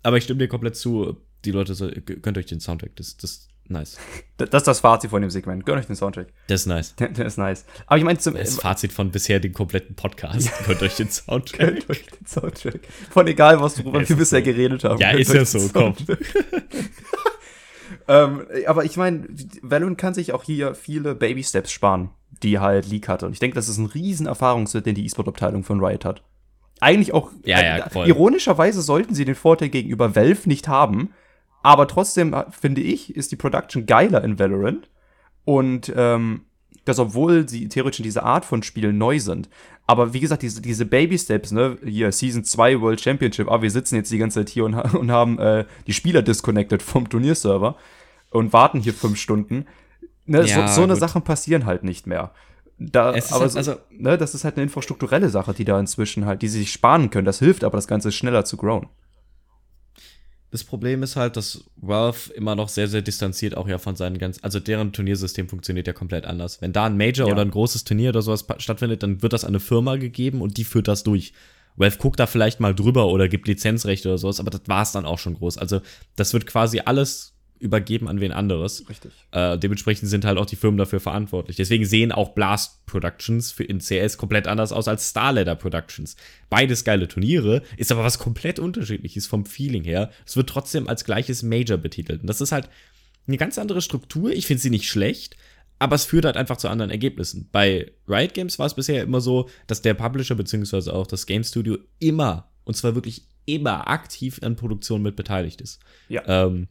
Aber 0.03 0.17
ich 0.17 0.25
stimme 0.25 0.39
dir 0.39 0.49
komplett 0.49 0.77
zu, 0.77 1.17
die 1.45 1.51
Leute 1.51 1.75
so, 1.75 1.89
gönnt 1.89 2.39
euch 2.39 2.47
den 2.47 2.61
Soundtrack, 2.61 2.95
das, 2.97 3.17
das 3.17 3.49
nice. 3.71 3.99
Das 4.37 4.49
ist 4.49 4.67
das 4.67 4.81
Fazit 4.81 5.11
von 5.11 5.21
dem 5.21 5.31
Segment. 5.31 5.67
Gönnt 5.67 5.81
euch 5.81 5.87
den 5.87 5.97
Soundtrack. 5.97 6.29
Das 6.47 6.63
ist 6.63 6.67
nice. 6.67 6.95
Der 6.99 7.27
ist 7.27 7.39
nice. 7.39 7.65
Aber 7.87 7.99
ich 7.99 8.05
meine 8.05 8.19
zum 8.19 8.35
Das 8.35 8.57
Fazit 8.57 8.93
von 8.93 9.11
bisher 9.11 9.41
dem 9.41 9.53
kompletten 9.53 9.95
Podcast. 9.95 10.51
Gönnt 10.67 10.83
euch 10.83 10.97
den 10.97 11.11
Soundtrack. 11.11 11.59
Gönnt 11.59 11.91
euch 11.91 12.07
den 12.07 12.27
Soundtrack. 12.27 12.81
Von 13.11 13.27
egal, 13.27 13.61
was 13.61 13.83
worüber 13.85 14.09
wir 14.09 14.17
bisher 14.17 14.41
so. 14.41 14.45
geredet 14.45 14.85
haben. 14.85 15.01
Ja, 15.01 15.11
ist 15.11 15.33
ja 15.33 15.45
so, 15.45 15.69
komm. 15.73 15.95
ähm, 18.09 18.47
aber 18.67 18.85
ich 18.85 18.97
meine, 18.97 19.27
Valorant 19.63 19.99
kann 19.99 20.15
sich 20.15 20.33
auch 20.33 20.43
hier 20.43 20.75
viele 20.75 21.15
Baby 21.15 21.43
Steps 21.43 21.71
sparen, 21.71 22.11
die 22.43 22.59
halt 22.59 22.89
League 22.89 23.09
hatte. 23.09 23.27
Und 23.27 23.33
ich 23.33 23.41
denke, 23.41 23.55
das 23.55 23.69
ist 23.69 23.79
ein 23.79 23.87
riesen 23.87 24.27
Erfahrungswert, 24.27 24.87
den 24.87 24.95
die 24.95 25.05
E-Sport-Abteilung 25.05 25.65
von 25.65 25.85
Riot 25.85 26.05
hat. 26.05 26.23
Eigentlich 26.81 27.13
auch, 27.13 27.31
ja, 27.45 27.61
ja, 27.61 27.87
äh, 27.87 28.09
ironischerweise 28.09 28.83
sollten 28.83 29.15
sie 29.15 29.25
den 29.25 29.35
Vorteil 29.35 29.69
gegenüber 29.69 30.15
Valve 30.15 30.49
nicht 30.49 30.69
haben, 30.69 31.13
aber 31.63 31.89
trotzdem, 31.89 32.35
äh, 32.35 32.45
finde 32.51 32.81
ich, 32.81 33.17
ist 33.17 33.33
die 33.33 33.37
Production 33.37 33.87
geiler 33.87 34.23
in 34.23 34.39
Valorant. 34.39 34.89
Und 35.45 35.93
ähm, 35.97 36.43
das, 36.85 36.99
obwohl 36.99 37.49
sie 37.49 37.69
theoretisch 37.69 38.01
in 38.01 38.05
dieser 38.05 38.25
Art 38.25 38.45
von 38.45 38.63
Spielen 38.63 38.99
neu 38.99 39.21
sind. 39.21 39.49
Aber 39.89 40.13
wie 40.13 40.21
gesagt, 40.21 40.43
diese, 40.43 40.61
diese 40.61 40.85
Baby-Steps, 40.85 41.51
ne, 41.51 41.79
hier, 41.83 42.13
Season 42.13 42.45
2 42.45 42.83
World 42.83 43.01
Championship, 43.01 43.51
ah, 43.51 43.63
wir 43.63 43.71
sitzen 43.71 43.97
jetzt 43.97 44.13
die 44.13 44.19
ganze 44.19 44.41
Zeit 44.41 44.51
hier 44.51 44.67
und, 44.67 44.75
und 44.95 45.11
haben 45.11 45.39
äh, 45.39 45.65
die 45.87 45.95
Spieler 45.95 46.21
disconnected 46.21 46.83
vom 46.83 47.09
Turnierserver 47.09 47.75
und 48.31 48.53
warten 48.53 48.81
hier 48.81 48.93
fünf 48.93 49.19
Stunden. 49.19 49.65
Ne, 50.27 50.45
ja, 50.45 50.69
so, 50.69 50.75
so 50.75 50.83
eine 50.83 50.95
Sachen 50.95 51.23
passieren 51.23 51.65
halt 51.65 51.85
nicht 51.85 52.07
mehr. 52.07 52.33
Da, 52.79 53.09
aber 53.09 53.15
halt, 53.15 53.25
so, 53.25 53.59
also, 53.59 53.77
ne, 53.91 54.19
das 54.19 54.35
ist 54.35 54.45
halt 54.45 54.57
eine 54.57 54.65
infrastrukturelle 54.65 55.31
Sache, 55.31 55.55
die 55.55 55.65
da 55.65 55.81
inzwischen 55.81 56.27
halt, 56.27 56.43
die 56.43 56.49
sie 56.49 56.59
sich 56.59 56.71
sparen 56.71 57.09
können. 57.09 57.25
Das 57.25 57.39
hilft 57.39 57.65
aber, 57.65 57.79
das 57.79 57.89
Ganze 57.89 58.13
schneller 58.13 58.45
zu 58.45 58.59
growen. 58.59 58.89
Das 60.51 60.65
Problem 60.65 61.03
ist 61.03 61.17
halt, 61.17 61.37
dass 61.37 61.65
Valve 61.77 62.33
immer 62.33 62.55
noch 62.55 62.69
sehr, 62.69 62.89
sehr 62.89 63.03
distanziert 63.03 63.57
auch 63.57 63.69
ja 63.69 63.79
von 63.79 63.97
seinen 63.97 64.19
ganz, 64.19 64.39
also 64.43 64.61
deren 64.61 64.93
Turniersystem 64.93 65.49
funktioniert 65.49 65.87
ja 65.87 65.93
komplett 65.93 66.25
anders. 66.25 66.63
Wenn 66.63 66.73
da 66.73 66.87
ein 66.87 66.97
Major 66.97 67.27
Ja. 67.29 67.33
oder 67.35 67.43
ein 67.43 67.51
großes 67.51 67.85
Turnier 67.85 68.11
oder 68.11 68.23
sowas 68.23 68.47
stattfindet, 68.59 69.03
dann 69.03 69.21
wird 69.23 69.33
das 69.33 69.45
an 69.45 69.49
eine 69.51 69.61
Firma 69.61 69.97
gegeben 69.97 70.41
und 70.41 70.57
die 70.57 70.65
führt 70.65 70.89
das 70.89 71.03
durch. 71.03 71.33
Valve 71.77 71.99
guckt 71.99 72.19
da 72.19 72.27
vielleicht 72.27 72.61
mal 72.61 72.75
drüber 72.75 73.07
oder 73.09 73.29
gibt 73.29 73.47
Lizenzrechte 73.47 74.09
oder 74.09 74.19
sowas, 74.19 74.41
aber 74.41 74.51
das 74.51 74.63
war 74.67 74.83
es 74.83 74.93
dann 74.93 75.05
auch 75.05 75.19
schon 75.19 75.35
groß. 75.35 75.59
Also 75.59 75.81
das 76.17 76.33
wird 76.33 76.47
quasi 76.47 76.81
alles 76.85 77.35
übergeben 77.61 78.09
an 78.09 78.21
wen 78.21 78.33
anderes. 78.33 78.89
Richtig. 78.89 79.13
Äh, 79.33 79.59
dementsprechend 79.59 80.09
sind 80.09 80.25
halt 80.25 80.39
auch 80.39 80.47
die 80.47 80.57
Firmen 80.57 80.79
dafür 80.79 81.01
verantwortlich. 81.01 81.57
Deswegen 81.57 81.85
sehen 81.85 82.13
auch 82.13 82.31
Blast 82.35 82.87
Productions 82.87 83.53
für 83.53 83.65
in 83.65 83.81
CS 83.81 84.17
komplett 84.17 84.47
anders 84.47 84.73
aus 84.73 84.89
als 84.89 85.11
Starladder 85.11 85.57
Productions. 85.57 86.17
Beides 86.51 86.85
geile 86.85 87.09
Turniere, 87.09 87.63
ist 87.77 87.93
aber 87.93 88.05
was 88.05 88.19
komplett 88.19 88.59
unterschiedliches 88.59 89.27
vom 89.27 89.45
Feeling 89.47 89.85
her. 89.85 90.11
Es 90.27 90.37
wird 90.37 90.49
trotzdem 90.49 90.89
als 90.89 91.05
gleiches 91.05 91.43
Major 91.43 91.79
betitelt. 91.79 92.23
Und 92.23 92.27
das 92.29 92.41
ist 92.41 92.53
halt 92.53 92.69
eine 93.27 93.37
ganz 93.37 93.59
andere 93.59 93.83
Struktur. 93.83 94.31
Ich 94.31 94.47
finde 94.47 94.63
sie 94.63 94.71
nicht 94.71 94.89
schlecht, 94.89 95.37
aber 95.79 95.97
es 95.97 96.05
führt 96.05 96.25
halt 96.25 96.37
einfach 96.37 96.57
zu 96.57 96.69
anderen 96.69 96.91
Ergebnissen. 96.91 97.49
Bei 97.53 97.93
Riot 98.09 98.35
Games 98.35 98.59
war 98.59 98.67
es 98.67 98.75
bisher 98.75 99.03
immer 99.03 99.21
so, 99.21 99.49
dass 99.67 99.83
der 99.83 99.95
Publisher 99.95 100.35
beziehungsweise 100.35 100.93
auch 100.93 101.07
das 101.07 101.27
Game 101.27 101.45
Studio 101.45 101.79
immer, 101.99 102.51
und 102.65 102.77
zwar 102.77 102.95
wirklich 102.95 103.27
immer 103.45 103.89
aktiv 103.89 104.41
an 104.43 104.57
Produktion 104.57 105.03
mit 105.03 105.17
beteiligt 105.17 105.61
ist. 105.61 105.81
Ja. 106.09 106.23
Ähm, 106.27 106.69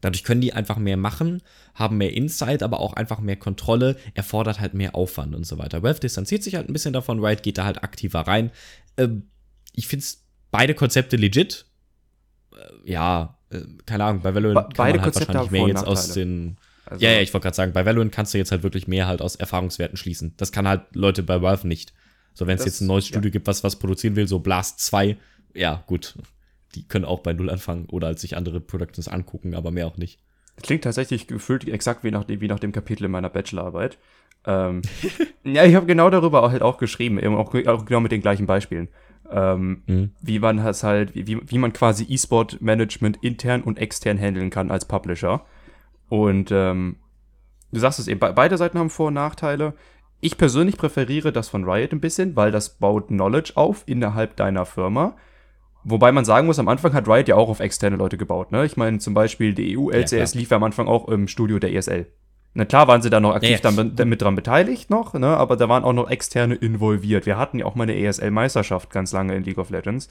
Dadurch 0.00 0.22
können 0.24 0.40
die 0.40 0.52
einfach 0.52 0.76
mehr 0.78 0.96
machen, 0.96 1.42
haben 1.74 1.96
mehr 1.98 2.12
Insight, 2.12 2.62
aber 2.62 2.80
auch 2.80 2.92
einfach 2.94 3.18
mehr 3.20 3.36
Kontrolle, 3.36 3.96
erfordert 4.14 4.60
halt 4.60 4.74
mehr 4.74 4.94
Aufwand 4.94 5.34
und 5.34 5.44
so 5.46 5.58
weiter. 5.58 5.82
Valve 5.82 6.00
distanziert 6.00 6.42
sich 6.42 6.54
halt 6.54 6.68
ein 6.68 6.72
bisschen 6.72 6.92
davon, 6.92 7.24
Riot 7.24 7.42
geht 7.42 7.58
da 7.58 7.64
halt 7.64 7.82
aktiver 7.82 8.20
rein. 8.20 8.50
Ähm, 8.96 9.24
ich 9.74 9.86
finde 9.88 10.04
beide 10.50 10.74
Konzepte 10.74 11.16
legit. 11.16 11.66
Äh, 12.52 12.90
ja, 12.92 13.38
äh, 13.50 13.60
keine 13.86 14.04
Ahnung, 14.04 14.22
bei 14.22 14.34
Valorant 14.34 14.68
Be- 14.70 14.74
beide 14.76 14.98
man 14.98 15.04
halt 15.04 15.12
Konzepte 15.14 15.34
wahrscheinlich 15.34 15.50
mehr 15.50 15.60
jetzt 15.68 15.86
aus 15.86 16.12
den. 16.14 16.56
Also- 16.86 17.04
ja, 17.04 17.12
ja, 17.12 17.20
ich 17.20 17.34
wollte 17.34 17.42
gerade 17.44 17.56
sagen, 17.56 17.72
bei 17.72 17.84
Valorant 17.84 18.12
kannst 18.12 18.32
du 18.34 18.38
jetzt 18.38 18.50
halt 18.50 18.62
wirklich 18.62 18.88
mehr 18.88 19.06
halt 19.06 19.20
aus 19.20 19.36
Erfahrungswerten 19.36 19.96
schließen. 19.98 20.34
Das 20.38 20.52
kann 20.52 20.66
halt 20.66 20.82
Leute 20.94 21.22
bei 21.22 21.42
Valve 21.42 21.66
nicht. 21.68 21.92
So, 22.34 22.46
wenn 22.46 22.56
es 22.56 22.64
jetzt 22.64 22.80
ein 22.80 22.86
neues 22.86 23.06
Studio 23.06 23.30
gibt, 23.30 23.46
was 23.46 23.64
was 23.64 23.76
produzieren 23.76 24.16
will, 24.16 24.28
so 24.28 24.38
Blast 24.38 24.80
2, 24.80 25.16
ja, 25.54 25.82
gut. 25.86 26.14
Die 26.74 26.86
können 26.86 27.04
auch 27.04 27.20
bei 27.20 27.32
Null 27.32 27.50
anfangen 27.50 27.86
oder 27.86 28.08
als 28.08 28.20
sich 28.20 28.36
andere 28.36 28.60
Productions 28.60 29.08
angucken, 29.08 29.54
aber 29.54 29.70
mehr 29.70 29.86
auch 29.86 29.96
nicht. 29.96 30.20
Klingt 30.62 30.84
tatsächlich 30.84 31.26
gefühlt 31.26 31.66
exakt 31.68 32.04
wie 32.04 32.10
nach, 32.10 32.24
dem- 32.24 32.40
wie 32.40 32.48
nach 32.48 32.58
dem 32.58 32.72
Kapitel 32.72 33.04
in 33.04 33.10
meiner 33.10 33.28
Bachelorarbeit. 33.30 33.96
Ähm, 34.44 34.82
ja, 35.44 35.64
ich 35.64 35.74
habe 35.74 35.86
genau 35.86 36.10
darüber 36.10 36.42
auch, 36.42 36.50
halt 36.50 36.62
auch 36.62 36.78
geschrieben, 36.78 37.18
eben 37.18 37.36
auch, 37.36 37.54
auch 37.66 37.84
genau 37.84 38.00
mit 38.00 38.12
den 38.12 38.20
gleichen 38.22 38.46
Beispielen. 38.46 38.88
Ähm, 39.30 39.82
Mhm. 39.86 40.10
Wie 40.22 40.38
man 40.38 40.56
das 40.58 40.82
halt, 40.84 41.14
wie, 41.14 41.38
wie 41.50 41.58
man 41.58 41.72
quasi 41.72 42.04
E-Sport-Management 42.08 43.18
intern 43.22 43.62
und 43.62 43.78
extern 43.78 44.18
handeln 44.18 44.50
kann 44.50 44.70
als 44.70 44.84
Publisher. 44.86 45.42
Und 46.08 46.50
ähm, 46.50 46.96
du 47.72 47.78
sagst 47.80 47.98
es 47.98 48.08
eben, 48.08 48.20
be 48.20 48.32
beide 48.34 48.56
Seiten 48.56 48.78
haben 48.78 48.90
Vor- 48.90 49.08
und 49.08 49.14
Nachteile. 49.14 49.74
Ich 50.20 50.38
persönlich 50.38 50.76
präferiere 50.78 51.30
das 51.32 51.48
von 51.48 51.64
Riot 51.68 51.92
ein 51.92 52.00
bisschen, 52.00 52.34
weil 52.36 52.50
das 52.50 52.78
baut 52.78 53.08
Knowledge 53.08 53.52
auf 53.56 53.84
innerhalb 53.86 54.34
deiner 54.36 54.64
Firma. 54.66 55.16
Wobei 55.84 56.12
man 56.12 56.24
sagen 56.24 56.46
muss, 56.46 56.58
am 56.58 56.68
Anfang 56.68 56.92
hat 56.92 57.08
Riot 57.08 57.28
ja 57.28 57.36
auch 57.36 57.48
auf 57.48 57.60
externe 57.60 57.96
Leute 57.96 58.16
gebaut. 58.16 58.52
Ne? 58.52 58.64
Ich 58.66 58.76
meine, 58.76 58.98
zum 58.98 59.14
Beispiel 59.14 59.54
die 59.54 59.78
EU-LCS 59.78 60.10
klar. 60.10 60.28
lief 60.40 60.50
ja 60.50 60.56
am 60.56 60.64
Anfang 60.64 60.86
auch 60.88 61.08
im 61.08 61.28
Studio 61.28 61.58
der 61.58 61.72
ESL. 61.72 62.06
Na 62.54 62.64
klar 62.64 62.88
waren 62.88 63.00
sie 63.02 63.10
da 63.10 63.20
noch 63.20 63.34
aktiv 63.34 63.60
Ja, 63.62 63.70
ja. 63.70 63.84
damit 63.94 64.20
dran 64.22 64.34
beteiligt 64.34 64.90
noch, 64.90 65.14
ne? 65.14 65.28
aber 65.28 65.56
da 65.56 65.68
waren 65.68 65.84
auch 65.84 65.92
noch 65.92 66.10
externe 66.10 66.56
involviert. 66.56 67.26
Wir 67.26 67.38
hatten 67.38 67.60
ja 67.60 67.66
auch 67.66 67.74
mal 67.74 67.84
eine 67.84 67.96
ESL-Meisterschaft 67.96 68.90
ganz 68.90 69.12
lange 69.12 69.36
in 69.36 69.44
League 69.44 69.58
of 69.58 69.70
Legends, 69.70 70.08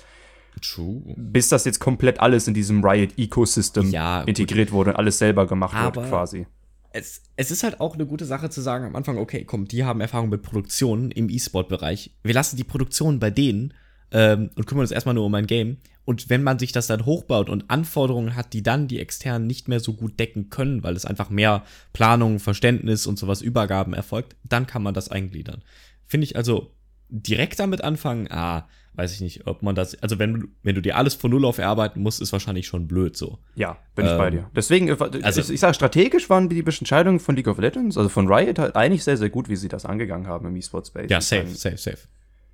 True. 0.62 1.01
bis 1.17 1.49
das 1.49 1.65
jetzt 1.65 1.80
komplett 1.80 2.19
alles 2.19 2.47
in 2.47 2.53
diesem 2.53 2.84
Riot-Ecosystem 2.84 3.89
Ja, 3.91 4.21
integriert 4.21 4.71
wurde 4.71 4.91
und 4.91 4.95
alles 4.95 5.17
selber 5.17 5.45
gemacht 5.47 5.75
Aber- 5.75 5.95
wird 6.01 6.10
quasi. 6.10 6.47
es, 6.91 7.21
es 7.36 7.51
ist 7.51 7.63
halt 7.63 7.80
auch 7.82 7.95
eine 7.95 8.06
gute 8.06 8.25
Sache 8.25 8.49
zu 8.49 8.62
sagen 8.62 8.86
am 8.86 8.95
Anfang, 8.95 9.17
okay, 9.17 9.43
komm, 9.43 9.67
die 9.67 9.84
haben 9.84 9.99
Erfahrung 10.01 10.30
mit 10.30 10.41
Produktionen 10.41 11.12
im 11.12 11.30
E-Sport-Bereich. 11.30 12.15
Wir 12.23 12.34
lassen 12.34 12.56
die 12.58 12.63
Produktion 12.63 13.19
bei 13.19 13.30
denen 13.30 13.73
ähm, 14.12 14.50
und 14.56 14.65
kümmern 14.67 14.82
uns 14.84 14.91
erstmal 14.91 15.15
nur 15.15 15.26
um 15.26 15.34
ein 15.36 15.48
Game. 15.48 15.78
Und 16.06 16.30
wenn 16.30 16.41
man 16.41 16.58
sich 16.58 16.72
das 16.72 16.88
dann 16.88 17.06
hochbaut 17.06 17.50
und 17.50 17.70
Anforderungen 17.70 18.36
hat, 18.36 18.54
die 18.54 18.63
dann 18.63 18.88
die 18.88 19.00
externen 19.00 19.46
nicht 19.46 19.67
mehr 19.67 19.82
so 19.82 19.93
gut 19.93 20.17
decken 20.20 20.50
können, 20.50 20.82
weil 20.84 20.96
es 20.96 21.06
einfach 21.06 21.30
mehr 21.30 21.63
Planung, 21.91 22.39
Verständnis 22.39 23.06
und 23.08 23.20
sowas 23.20 23.41
Übergaben 23.41 23.93
erfolgt, 23.93 24.36
dann 24.48 24.67
kann 24.67 24.84
man 24.84 24.93
das 24.93 25.10
eingliedern. 25.10 25.63
Finde 26.06 26.24
ich 26.26 26.38
also 26.38 26.72
direkt 27.10 27.60
damit 27.60 27.84
anfangen, 27.84 28.28
ah, 28.32 28.67
weiß 28.93 29.13
ich 29.13 29.22
nicht, 29.22 29.46
ob 29.48 29.62
man 29.63 29.76
das, 29.76 30.02
also 30.02 30.17
wenn, 30.17 30.34
du- 30.34 30.48
wenn 30.63 30.76
du 30.76 30.82
dir 30.82 30.96
alles 30.98 31.13
von 31.13 31.30
Null 31.30 31.46
auf 31.46 31.58
erarbeiten 31.58 32.02
musst, 32.02 32.22
ist 32.22 32.32
wahrscheinlich 32.32 32.67
schon 32.67 32.88
blöd 32.88 33.15
so. 33.15 33.38
Ja, 33.56 33.78
bin 33.93 34.06
ich 34.06 34.12
Ähm, 34.12 34.17
bei 34.17 34.30
dir. 34.32 34.50
Deswegen, 34.56 34.88
äh, 34.88 34.96
also- 35.22 35.41
ich, 35.41 35.50
ich 35.52 35.60
sage, 35.60 35.74
strategisch 35.76 36.30
waren 36.30 36.50
die 36.50 36.60
Entscheidungen 36.60 37.20
von 37.20 37.36
League 37.36 37.48
of 37.48 37.60
Legends, 37.60 37.98
also 37.98 38.10
von 38.10 38.28
Riot, 38.32 38.60
halt 38.60 38.76
eigentlich 38.76 39.04
sehr, 39.04 39.17
sehr 39.17 39.30
gut, 39.30 39.50
wie 39.50 39.56
sie 39.56 39.67
das 39.67 39.86
angegangen 39.86 40.26
haben 40.28 40.48
im 40.48 40.56
E-Sport-Space. 40.56 41.10
Ja, 41.12 41.20
Ich 41.20 41.26
safe, 41.26 41.48
safe, 41.48 41.78
safe. 41.78 41.98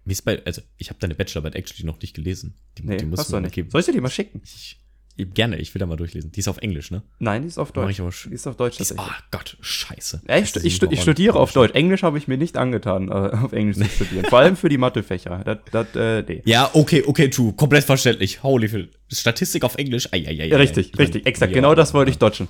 Wie 0.06 0.12
ist 0.12 0.24
bei, 0.24 0.42
also 0.46 0.62
ich 0.78 0.90
habe 0.90 1.00
deine 1.00 1.16
Bachelorarbeit 1.16 1.56
actually 1.56 1.86
noch 1.86 2.00
nicht 2.02 2.14
gelesen. 2.14 2.56
Die, 2.78 2.84
Nee, 2.86 2.98
die 2.98 3.06
musst 3.06 3.32
du 3.32 3.40
nicht. 3.40 3.54
geben. 3.54 3.70
Soll 3.70 3.80
ich 3.82 3.86
dir 3.86 3.94
die 3.94 4.02
mal 4.02 4.10
schicken? 4.10 4.42
Ich, 4.44 4.78
gerne, 5.36 5.58
ich 5.58 5.74
will 5.76 5.80
da 5.80 5.86
mal 5.86 5.96
durchlesen. 5.96 6.32
Die 6.32 6.40
ist 6.40 6.48
auf 6.48 6.58
Englisch, 6.58 6.90
ne? 6.92 7.04
Nein, 7.20 7.44
die 7.44 7.48
ist 7.48 7.58
auf 7.60 7.70
Mach 7.70 7.84
Deutsch. 7.84 7.92
ich 7.92 8.02
aber 8.02 8.10
Die 8.30 8.34
ist 8.34 8.48
auf 8.48 8.56
Deutsch 8.58 8.80
ist, 8.80 8.96
oh. 8.98 9.02
Gott, 9.32 9.58
scheiße. 9.62 10.24
Ja, 10.28 10.38
ich, 10.38 10.56
ich, 10.56 10.82
ich 10.82 11.02
studiere 11.02 11.40
auf. 11.40 11.54
Deutsch. 11.54 11.74
Englisch 11.76 12.02
habe 12.04 12.18
ich 12.18 12.28
mir 12.28 12.38
nicht 12.38 12.58
angetan, 12.58 13.10
äh, 13.10 13.12
auf 13.12 13.54
Englisch 13.54 13.78
zu 13.78 13.86
studieren. 14.06 14.26
Vor 14.26 14.40
allem 14.40 14.58
für 14.58 14.70
die 14.70 14.78
Mathefächer. 14.80 15.44
Das, 15.46 15.60
das, 15.72 15.96
äh, 15.96 16.24
nee. 16.28 16.42
Ja, 16.46 16.70
okay, 16.74 17.04
okay, 17.06 17.30
true. 17.30 17.54
Komplett 17.54 17.84
verständlich. 17.84 18.42
Holy 18.44 18.68
shit. 18.68 18.90
Statistik 19.12 19.64
auf 19.64 19.76
Englisch. 19.76 20.10
Ei, 20.12 20.18
Ja, 20.18 20.30
ei. 20.30 20.56
richtig, 20.58 20.88
Ich 20.88 20.94
mein, 20.98 21.06
richtig, 21.06 21.26
exakt. 21.28 21.52
ja, 21.52 21.56
genau 21.56 21.76
das 21.76 21.94
wollte 21.94 22.10
ich 22.12 22.18
dodgen. 22.18 22.48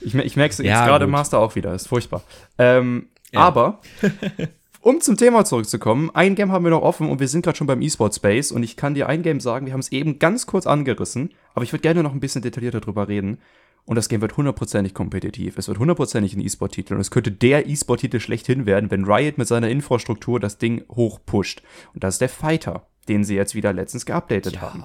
Ich, 0.00 0.14
ich 0.14 0.36
merke 0.36 0.52
es 0.52 0.58
jetzt 0.58 0.66
Ja, 0.66 0.86
gerade 0.86 1.06
im. 1.06 1.10
Master 1.10 1.38
auch 1.38 1.54
wieder. 1.56 1.74
Ist 1.74 1.88
furchtbar. 1.88 2.22
Ähm, 2.58 3.08
Ja. 3.32 3.40
Aber, 3.40 3.80
um 4.84 5.00
zum 5.00 5.16
Thema 5.16 5.44
zurückzukommen, 5.44 6.10
ein 6.12 6.34
Game 6.34 6.52
haben 6.52 6.64
wir 6.64 6.70
noch 6.70 6.82
offen 6.82 7.08
und 7.08 7.18
wir 7.18 7.28
sind 7.28 7.42
gerade 7.42 7.56
schon 7.56 7.66
beim 7.66 7.80
E-Sport 7.80 8.14
Space 8.14 8.52
und 8.52 8.62
ich 8.62 8.76
kann 8.76 8.94
dir 8.94 9.08
ein 9.08 9.22
Game 9.22 9.40
sagen, 9.40 9.64
wir 9.64 9.72
haben 9.72 9.80
es 9.80 9.92
eben 9.92 10.18
ganz 10.18 10.46
kurz 10.46 10.66
angerissen, 10.66 11.32
aber 11.54 11.64
ich 11.64 11.72
würde 11.72 11.82
gerne 11.82 12.02
noch 12.02 12.12
ein 12.12 12.20
bisschen 12.20 12.42
detaillierter 12.42 12.80
drüber 12.80 13.08
reden. 13.08 13.38
Und 13.86 13.96
das 13.96 14.08
Game 14.08 14.20
wird 14.20 14.36
hundertprozentig 14.36 14.94
kompetitiv. 14.94 15.58
Es 15.58 15.68
wird 15.68 15.78
hundertprozentig 15.78 16.34
ein 16.34 16.40
E-Sport-Titel. 16.40 16.94
Und 16.94 17.00
es 17.00 17.10
könnte 17.10 17.30
der 17.30 17.66
E-Sport-Titel 17.66 18.18
schlechthin 18.18 18.64
werden, 18.64 18.90
wenn 18.90 19.04
Riot 19.04 19.36
mit 19.36 19.46
seiner 19.46 19.68
Infrastruktur 19.68 20.40
das 20.40 20.56
Ding 20.56 20.84
hochpusht. 20.90 21.62
Und 21.92 22.02
das 22.02 22.14
ist 22.14 22.20
der 22.22 22.30
Fighter, 22.30 22.86
den 23.08 23.24
sie 23.24 23.34
jetzt 23.34 23.54
wieder 23.54 23.74
letztens 23.74 24.06
geupdatet 24.06 24.62
haben. 24.62 24.84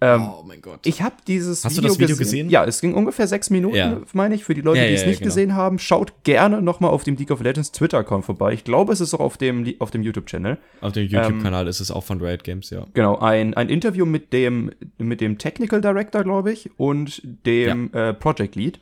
Ähm, 0.00 0.28
oh 0.28 0.42
mein 0.44 0.60
Gott. 0.60 0.80
ich 0.84 1.02
habe 1.02 1.14
dieses 1.26 1.64
Hast 1.64 1.78
du 1.78 1.80
das 1.82 1.98
Video 1.98 2.16
gesehen? 2.16 2.50
Ja, 2.50 2.64
es 2.64 2.80
ging 2.80 2.94
ungefähr 2.94 3.26
sechs 3.26 3.48
Minuten, 3.48 3.76
Ja. 3.76 4.00
meine 4.12 4.34
ich. 4.34 4.44
Für 4.44 4.54
die 4.54 4.60
Leute, 4.60 4.80
Ja, 4.80 4.88
die 4.88 4.94
es 4.94 5.06
nicht 5.06 5.20
genau. 5.20 5.28
gesehen 5.28 5.54
haben, 5.54 5.78
schaut 5.78 6.12
gerne 6.24 6.60
noch 6.60 6.80
mal 6.80 6.88
auf 6.88 7.04
dem 7.04 7.16
League 7.16 7.30
of 7.30 7.40
Legends 7.40 7.72
Twitter-Account 7.72 8.24
vorbei. 8.24 8.52
Ich 8.52 8.64
glaube, 8.64 8.92
es 8.92 9.00
ist 9.00 9.14
auch 9.14 9.20
auf 9.20 9.36
dem, 9.36 9.72
auf 9.78 9.90
dem 9.90 10.02
YouTube-Channel. 10.02 10.58
auf 10.80 10.92
dem 10.92 11.06
YouTube-Kanal 11.06 11.68
ist 11.68 11.80
es 11.80 11.90
auch 11.90 12.04
von 12.04 12.20
Riot 12.20 12.44
Games, 12.44 12.70
ja. 12.70 12.86
Genau, 12.92 13.18
ein, 13.18 13.54
ein 13.54 13.68
Interview 13.68 14.04
mit 14.04 14.32
dem, 14.32 14.72
mit 14.98 15.20
dem 15.20 15.38
Technical 15.38 15.80
Director, 15.80 16.22
glaube 16.24 16.52
ich, 16.52 16.70
und 16.76 17.22
dem 17.46 17.92
äh, 17.94 18.12
Project 18.14 18.56
Lead. 18.56 18.80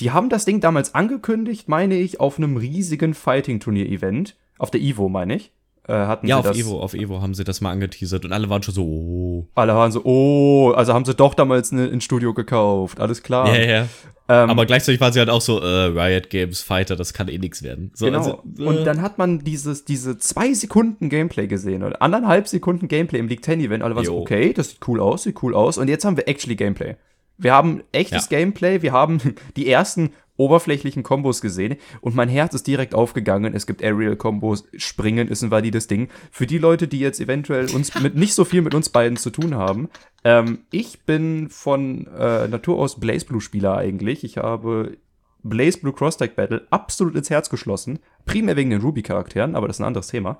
Die 0.00 0.10
haben 0.10 0.28
das 0.28 0.44
Ding 0.44 0.60
damals 0.60 0.94
angekündigt, 0.94 1.68
meine 1.68 1.96
ich, 1.96 2.20
auf 2.20 2.38
einem 2.38 2.56
riesigen 2.56 3.14
Fighting-Turnier-Event. 3.14 4.36
Auf 4.58 4.70
der 4.70 4.80
Evo, 4.80 5.08
meine 5.08 5.36
ich. 5.36 5.52
Äh, 5.88 5.92
hatten 5.92 6.26
Ja, 6.26 6.36
sie 6.42 6.48
auf 6.48 6.56
das, 6.56 6.58
Evo, 6.58 6.80
auf 6.80 6.94
Evo 6.94 7.22
haben 7.22 7.34
sie 7.34 7.44
das 7.44 7.60
mal 7.60 7.70
angeteasert 7.70 8.24
und 8.24 8.32
alle 8.32 8.48
waren 8.50 8.62
schon 8.62 8.74
so, 8.74 8.82
oh. 8.84 9.46
Alle 9.54 9.74
waren 9.74 9.92
so, 9.92 10.02
oh, 10.04 10.72
also 10.72 10.92
haben 10.92 11.04
sie 11.04 11.14
doch 11.14 11.34
damals 11.34 11.70
ne, 11.72 11.84
ein 11.92 12.00
Studio 12.00 12.34
gekauft, 12.34 12.98
alles 13.00 13.22
klar. 13.22 13.54
Ja, 13.56 13.62
ja. 13.64 13.88
Ähm, 14.28 14.50
Aber 14.50 14.66
gleichzeitig 14.66 15.00
waren 15.00 15.12
sie 15.12 15.20
halt 15.20 15.30
auch 15.30 15.40
so, 15.40 15.60
äh, 15.60 15.66
Riot 15.66 16.30
Games, 16.30 16.60
Fighter, 16.60 16.96
das 16.96 17.12
kann 17.12 17.28
eh 17.28 17.38
nix 17.38 17.62
werden. 17.62 17.92
So, 17.94 18.06
Genau. 18.06 18.18
also, 18.18 18.42
äh, 18.58 18.62
und 18.64 18.84
dann 18.84 19.00
hat 19.00 19.18
man 19.18 19.44
dieses, 19.44 19.84
diese 19.84 20.18
zwei 20.18 20.52
Sekunden 20.52 21.08
Gameplay 21.08 21.46
gesehen 21.46 21.84
oder 21.84 22.02
anderthalb 22.02 22.48
Sekunden 22.48 22.88
Gameplay 22.88 23.20
im 23.20 23.28
League 23.28 23.44
10 23.44 23.60
Event. 23.60 23.84
Alle 23.84 23.94
waren 23.94 24.04
so, 24.04 24.14
Jo. 24.14 24.20
okay, 24.22 24.52
das 24.52 24.70
sieht 24.70 24.88
cool 24.88 25.00
aus, 25.00 25.22
sieht 25.22 25.40
cool 25.44 25.54
aus. 25.54 25.78
Und 25.78 25.86
jetzt 25.86 26.04
haben 26.04 26.16
wir 26.16 26.26
actually 26.26 26.56
Gameplay. 26.56 26.96
Wir 27.38 27.52
haben 27.52 27.82
echtes 27.92 28.28
Gameplay, 28.28 28.82
wir 28.82 28.92
haben 28.92 29.20
die 29.56 29.68
ersten 29.68 30.10
oberflächlichen 30.38 31.02
Kombos 31.02 31.40
gesehen 31.40 31.76
und 32.02 32.14
mein 32.14 32.28
Herz 32.28 32.54
ist 32.54 32.66
direkt 32.66 32.94
aufgegangen. 32.94 33.54
Es 33.54 33.66
gibt 33.66 33.82
Aerial-Kombos, 33.82 34.64
Springen 34.76 35.28
ist 35.28 35.42
ein 35.42 35.50
valides 35.50 35.86
Ding. 35.86 36.08
Für 36.30 36.46
die 36.46 36.58
Leute, 36.58 36.88
die 36.88 36.98
jetzt 36.98 37.20
eventuell 37.20 37.70
uns 37.70 37.98
mit 38.00 38.16
nicht 38.16 38.34
so 38.34 38.44
viel 38.44 38.60
mit 38.60 38.74
uns 38.74 38.90
beiden 38.90 39.16
zu 39.16 39.30
tun 39.30 39.54
haben, 39.54 39.88
ähm, 40.24 40.60
ich 40.70 41.00
bin 41.04 41.48
von 41.48 42.06
äh, 42.08 42.48
Natur 42.48 42.78
aus 42.78 43.00
Blaze 43.00 43.24
Blue 43.24 43.40
Spieler 43.40 43.76
eigentlich. 43.78 44.24
Ich 44.24 44.36
habe 44.36 44.98
Blaze 45.42 45.78
Blue 45.78 45.92
Cross 45.94 46.18
Tag 46.18 46.36
Battle 46.36 46.66
absolut 46.70 47.14
ins 47.14 47.30
Herz 47.30 47.48
geschlossen. 47.48 47.98
Primär 48.26 48.56
wegen 48.56 48.70
den 48.70 48.80
Ruby-Charakteren, 48.82 49.54
aber 49.54 49.68
das 49.68 49.76
ist 49.76 49.80
ein 49.80 49.86
anderes 49.86 50.08
Thema. 50.08 50.38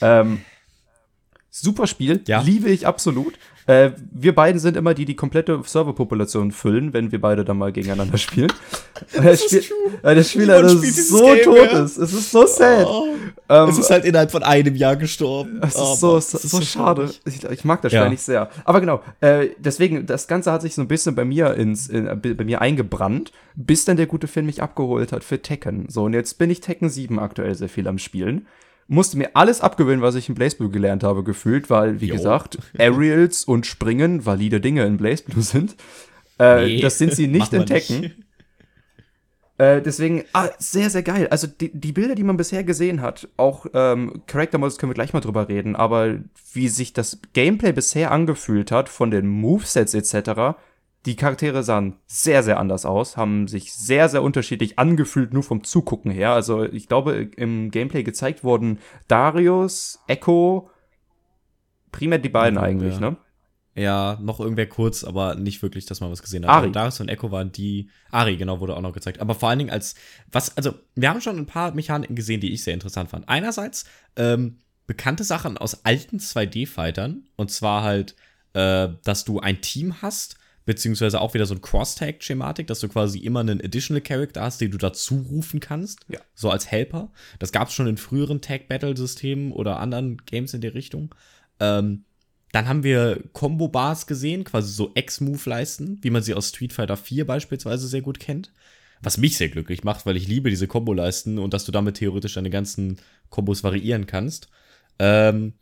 Ähm, 0.00 0.40
super 1.50 1.86
Spiel, 1.86 2.22
Ja. 2.26 2.40
liebe 2.40 2.70
ich 2.70 2.86
absolut. 2.86 3.34
Äh, 3.66 3.92
wir 4.12 4.34
beiden 4.34 4.60
sind 4.60 4.76
immer 4.76 4.92
die, 4.92 5.06
die 5.06 5.16
komplette 5.16 5.60
Serverpopulation 5.64 6.52
füllen, 6.52 6.92
wenn 6.92 7.12
wir 7.12 7.20
beide 7.20 7.44
dann 7.44 7.56
mal 7.56 7.72
gegeneinander 7.72 8.18
spielen. 8.18 8.52
Weil 9.14 9.24
das, 9.32 9.44
Spiel, 9.44 9.62
weil 10.02 10.16
das 10.16 10.30
Spiel 10.30 10.42
Niemand 10.42 10.62
leider 10.62 10.76
spielt 10.76 10.96
dieses 10.96 11.08
so 11.08 11.24
Game 11.24 11.42
tot 11.42 11.54
mehr. 11.54 11.84
ist. 11.84 11.96
Es 11.96 12.12
ist 12.12 12.30
so 12.30 12.46
sad. 12.46 12.86
Oh. 12.86 13.08
Ähm, 13.48 13.68
es 13.70 13.78
ist 13.78 13.90
halt 13.90 14.04
innerhalb 14.04 14.30
von 14.30 14.42
einem 14.42 14.74
Jahr 14.74 14.96
gestorben. 14.96 15.60
Es 15.62 15.74
ist 15.74 16.00
so, 16.00 16.20
so, 16.20 16.38
so, 16.38 16.60
schade. 16.60 17.10
Ich, 17.24 17.44
ich, 17.44 17.64
mag 17.64 17.80
das 17.82 17.92
Spiel 17.92 18.02
ja. 18.02 18.08
nicht 18.08 18.22
sehr. 18.22 18.50
Aber 18.64 18.80
genau, 18.80 19.02
äh, 19.20 19.48
deswegen, 19.58 20.06
das 20.06 20.28
Ganze 20.28 20.52
hat 20.52 20.62
sich 20.62 20.74
so 20.74 20.82
ein 20.82 20.88
bisschen 20.88 21.14
bei 21.14 21.24
mir 21.24 21.54
ins, 21.54 21.88
in, 21.88 22.04
bei 22.20 22.44
mir 22.44 22.60
eingebrannt, 22.60 23.32
bis 23.54 23.84
dann 23.84 23.96
der 23.96 24.06
gute 24.06 24.26
Film 24.26 24.46
mich 24.46 24.62
abgeholt 24.62 25.12
hat 25.12 25.24
für 25.24 25.40
Tekken. 25.40 25.86
So, 25.88 26.04
und 26.04 26.12
jetzt 26.12 26.38
bin 26.38 26.50
ich 26.50 26.60
Tekken 26.60 26.90
7 26.90 27.18
aktuell 27.18 27.54
sehr 27.54 27.68
viel 27.68 27.88
am 27.88 27.98
Spielen. 27.98 28.46
Musste 28.86 29.16
mir 29.16 29.30
alles 29.34 29.60
abgewöhnen, 29.60 30.02
was 30.02 30.14
ich 30.14 30.28
in 30.28 30.34
Blaze 30.34 30.56
Blue 30.56 30.70
gelernt 30.70 31.02
habe, 31.02 31.24
gefühlt, 31.24 31.70
weil, 31.70 32.00
wie 32.00 32.08
jo. 32.08 32.16
gesagt, 32.16 32.58
Aerials 32.78 33.44
und 33.44 33.66
Springen 33.66 34.26
valide 34.26 34.60
Dinge 34.60 34.84
in 34.84 34.96
Blaze 34.96 35.24
Blue 35.24 35.42
sind. 35.42 35.76
Äh, 36.38 36.66
nee, 36.66 36.80
das 36.80 36.98
sind 36.98 37.12
sie 37.14 37.28
nicht 37.28 37.52
in 37.52 37.66
Tekken. 37.66 38.00
Nicht. 38.00 38.16
Äh, 39.56 39.82
deswegen, 39.82 40.24
ah, 40.32 40.48
sehr, 40.58 40.90
sehr 40.90 41.04
geil. 41.04 41.28
Also 41.30 41.46
die, 41.46 41.70
die 41.72 41.92
Bilder, 41.92 42.16
die 42.16 42.24
man 42.24 42.36
bisher 42.36 42.64
gesehen 42.64 43.00
hat, 43.00 43.28
auch 43.36 43.66
ähm, 43.72 44.22
Character 44.26 44.58
Models 44.58 44.78
können 44.78 44.90
wir 44.90 44.94
gleich 44.94 45.12
mal 45.12 45.20
drüber 45.20 45.48
reden, 45.48 45.76
aber 45.76 46.18
wie 46.52 46.68
sich 46.68 46.92
das 46.92 47.20
Gameplay 47.34 47.72
bisher 47.72 48.10
angefühlt 48.10 48.72
hat, 48.72 48.88
von 48.88 49.12
den 49.12 49.28
Movesets 49.28 49.94
etc., 49.94 50.56
die 51.06 51.16
Charaktere 51.16 51.62
sahen 51.62 51.96
sehr, 52.06 52.42
sehr 52.42 52.58
anders 52.58 52.86
aus, 52.86 53.16
haben 53.16 53.46
sich 53.46 53.74
sehr, 53.74 54.08
sehr 54.08 54.22
unterschiedlich 54.22 54.78
angefühlt, 54.78 55.34
nur 55.34 55.42
vom 55.42 55.62
Zugucken 55.62 56.10
her. 56.10 56.32
Also 56.32 56.64
ich 56.64 56.88
glaube, 56.88 57.28
im 57.36 57.70
Gameplay 57.70 58.02
gezeigt 58.02 58.42
wurden 58.42 58.78
Darius, 59.06 60.00
Echo, 60.06 60.70
primär 61.92 62.18
die 62.18 62.30
beiden 62.30 62.58
ja, 62.58 62.62
eigentlich, 62.64 62.94
ja. 62.94 63.00
ne? 63.00 63.16
Ja, 63.76 64.18
noch 64.22 64.38
irgendwer 64.38 64.66
kurz, 64.66 65.02
aber 65.02 65.34
nicht 65.34 65.60
wirklich, 65.60 65.84
dass 65.84 66.00
man 66.00 66.10
was 66.10 66.22
gesehen 66.22 66.44
hat. 66.44 66.50
Ari. 66.50 66.66
Also 66.66 66.72
Darius 66.72 67.00
und 67.00 67.08
Echo 67.08 67.32
waren 67.32 67.50
die. 67.50 67.90
Ari, 68.12 68.36
genau, 68.36 68.60
wurde 68.60 68.76
auch 68.76 68.80
noch 68.80 68.92
gezeigt. 68.92 69.20
Aber 69.20 69.34
vor 69.34 69.48
allen 69.48 69.58
Dingen 69.58 69.70
als. 69.70 69.96
Was, 70.30 70.56
also, 70.56 70.74
wir 70.94 71.10
haben 71.10 71.20
schon 71.20 71.36
ein 71.36 71.46
paar 71.46 71.74
Mechaniken 71.74 72.14
gesehen, 72.14 72.40
die 72.40 72.52
ich 72.52 72.62
sehr 72.62 72.72
interessant 72.72 73.10
fand. 73.10 73.28
Einerseits, 73.28 73.84
ähm, 74.14 74.58
bekannte 74.86 75.24
Sachen 75.24 75.58
aus 75.58 75.84
alten 75.84 76.18
2D-Fightern. 76.18 77.24
Und 77.34 77.50
zwar 77.50 77.82
halt, 77.82 78.14
äh, 78.52 78.90
dass 79.02 79.24
du 79.24 79.40
ein 79.40 79.60
Team 79.60 80.00
hast, 80.02 80.36
beziehungsweise 80.64 81.20
auch 81.20 81.34
wieder 81.34 81.46
so 81.46 81.54
ein 81.54 81.60
Cross-Tag-Schematik, 81.60 82.66
dass 82.66 82.80
du 82.80 82.88
quasi 82.88 83.18
immer 83.18 83.40
einen 83.40 83.60
Additional 83.60 84.00
Character 84.00 84.42
hast, 84.42 84.60
den 84.60 84.70
du 84.70 84.78
dazu 84.78 85.26
rufen 85.30 85.60
kannst. 85.60 86.00
Ja. 86.08 86.20
So 86.34 86.50
als 86.50 86.70
Helper. 86.70 87.10
Das 87.38 87.52
gab 87.52 87.68
es 87.68 87.74
schon 87.74 87.86
in 87.86 87.96
früheren 87.96 88.40
Tag-Battle-Systemen 88.40 89.52
oder 89.52 89.78
anderen 89.78 90.18
Games 90.24 90.54
in 90.54 90.62
der 90.62 90.74
Richtung. 90.74 91.14
Ähm, 91.60 92.04
dann 92.52 92.68
haben 92.68 92.84
wir 92.84 93.22
Combo-Bars 93.32 94.06
gesehen, 94.06 94.44
quasi 94.44 94.72
so 94.72 94.92
X-Move-Leisten, 94.94 95.98
wie 96.02 96.10
man 96.10 96.22
sie 96.22 96.34
aus 96.34 96.50
Street 96.50 96.72
Fighter 96.72 96.96
4 96.96 97.26
beispielsweise 97.26 97.88
sehr 97.88 98.02
gut 98.02 98.20
kennt. 98.20 98.52
Was 99.02 99.18
mich 99.18 99.36
sehr 99.36 99.48
glücklich 99.48 99.84
macht, 99.84 100.06
weil 100.06 100.16
ich 100.16 100.28
liebe 100.28 100.50
diese 100.50 100.68
Combo-Leisten 100.68 101.38
und 101.38 101.52
dass 101.52 101.64
du 101.64 101.72
damit 101.72 101.96
theoretisch 101.96 102.34
deine 102.34 102.50
ganzen 102.50 102.98
Kombos 103.28 103.64
variieren 103.64 104.06
kannst. 104.06 104.48
Ähm, 104.98 105.54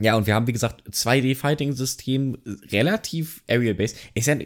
ja, 0.00 0.16
und 0.16 0.26
wir 0.26 0.34
haben, 0.34 0.46
wie 0.46 0.52
gesagt, 0.52 0.82
2D-Fighting-System, 0.90 2.38
relativ 2.72 3.42
Area-based. 3.48 3.96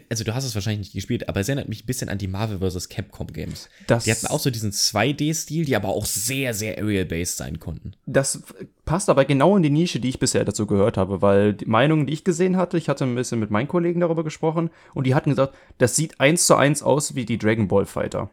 Also, 0.09 0.23
du 0.23 0.35
hast 0.35 0.43
es 0.43 0.53
wahrscheinlich 0.53 0.87
nicht 0.87 0.93
gespielt, 0.93 1.29
aber 1.29 1.39
es 1.39 1.47
erinnert 1.47 1.69
mich 1.69 1.83
ein 1.83 1.85
bisschen 1.87 2.09
an 2.09 2.17
die 2.17 2.27
Marvel 2.27 2.59
vs. 2.59 2.89
Capcom 2.89 3.27
Games. 3.27 3.69
Das 3.87 4.03
die 4.03 4.11
hatten 4.11 4.27
auch 4.27 4.39
so 4.39 4.49
diesen 4.49 4.71
2D-Stil, 4.71 5.65
die 5.65 5.75
aber 5.75 5.89
auch 5.89 6.05
sehr, 6.05 6.53
sehr 6.53 6.77
Area-based 6.77 7.37
sein 7.37 7.59
konnten. 7.59 7.93
Das 8.05 8.43
passt 8.83 9.09
aber 9.09 9.23
genau 9.25 9.55
in 9.55 9.63
die 9.63 9.69
Nische, 9.69 9.99
die 9.99 10.09
ich 10.09 10.19
bisher 10.19 10.43
dazu 10.43 10.67
gehört 10.67 10.97
habe, 10.97 11.21
weil 11.21 11.53
die 11.53 11.65
Meinungen, 11.65 12.05
die 12.05 12.13
ich 12.13 12.23
gesehen 12.23 12.57
hatte, 12.57 12.77
ich 12.77 12.89
hatte 12.89 13.05
ein 13.05 13.15
bisschen 13.15 13.39
mit 13.39 13.49
meinen 13.49 13.67
Kollegen 13.67 14.01
darüber 14.01 14.23
gesprochen 14.23 14.69
und 14.93 15.07
die 15.07 15.15
hatten 15.15 15.29
gesagt, 15.29 15.55
das 15.77 15.95
sieht 15.95 16.19
eins 16.19 16.45
zu 16.45 16.55
eins 16.55 16.83
aus 16.83 17.15
wie 17.15 17.25
die 17.25 17.37
Dragon 17.37 17.67
Ball 17.67 17.85
Fighter. 17.85 18.29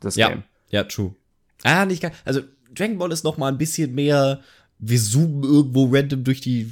Das 0.00 0.16
ja, 0.16 0.28
Game. 0.28 0.42
Ja, 0.68 0.84
true. 0.84 1.14
Ah, 1.62 1.86
nicht 1.86 2.02
geil. 2.02 2.12
Also, 2.24 2.42
Dragon 2.74 2.98
Ball 2.98 3.12
ist 3.12 3.24
noch 3.24 3.36
mal 3.36 3.48
ein 3.48 3.58
bisschen 3.58 3.94
mehr 3.94 4.40
wir 4.82 4.98
zoomen 4.98 5.44
irgendwo 5.44 5.88
random 5.90 6.24
durch 6.24 6.40
die 6.40 6.70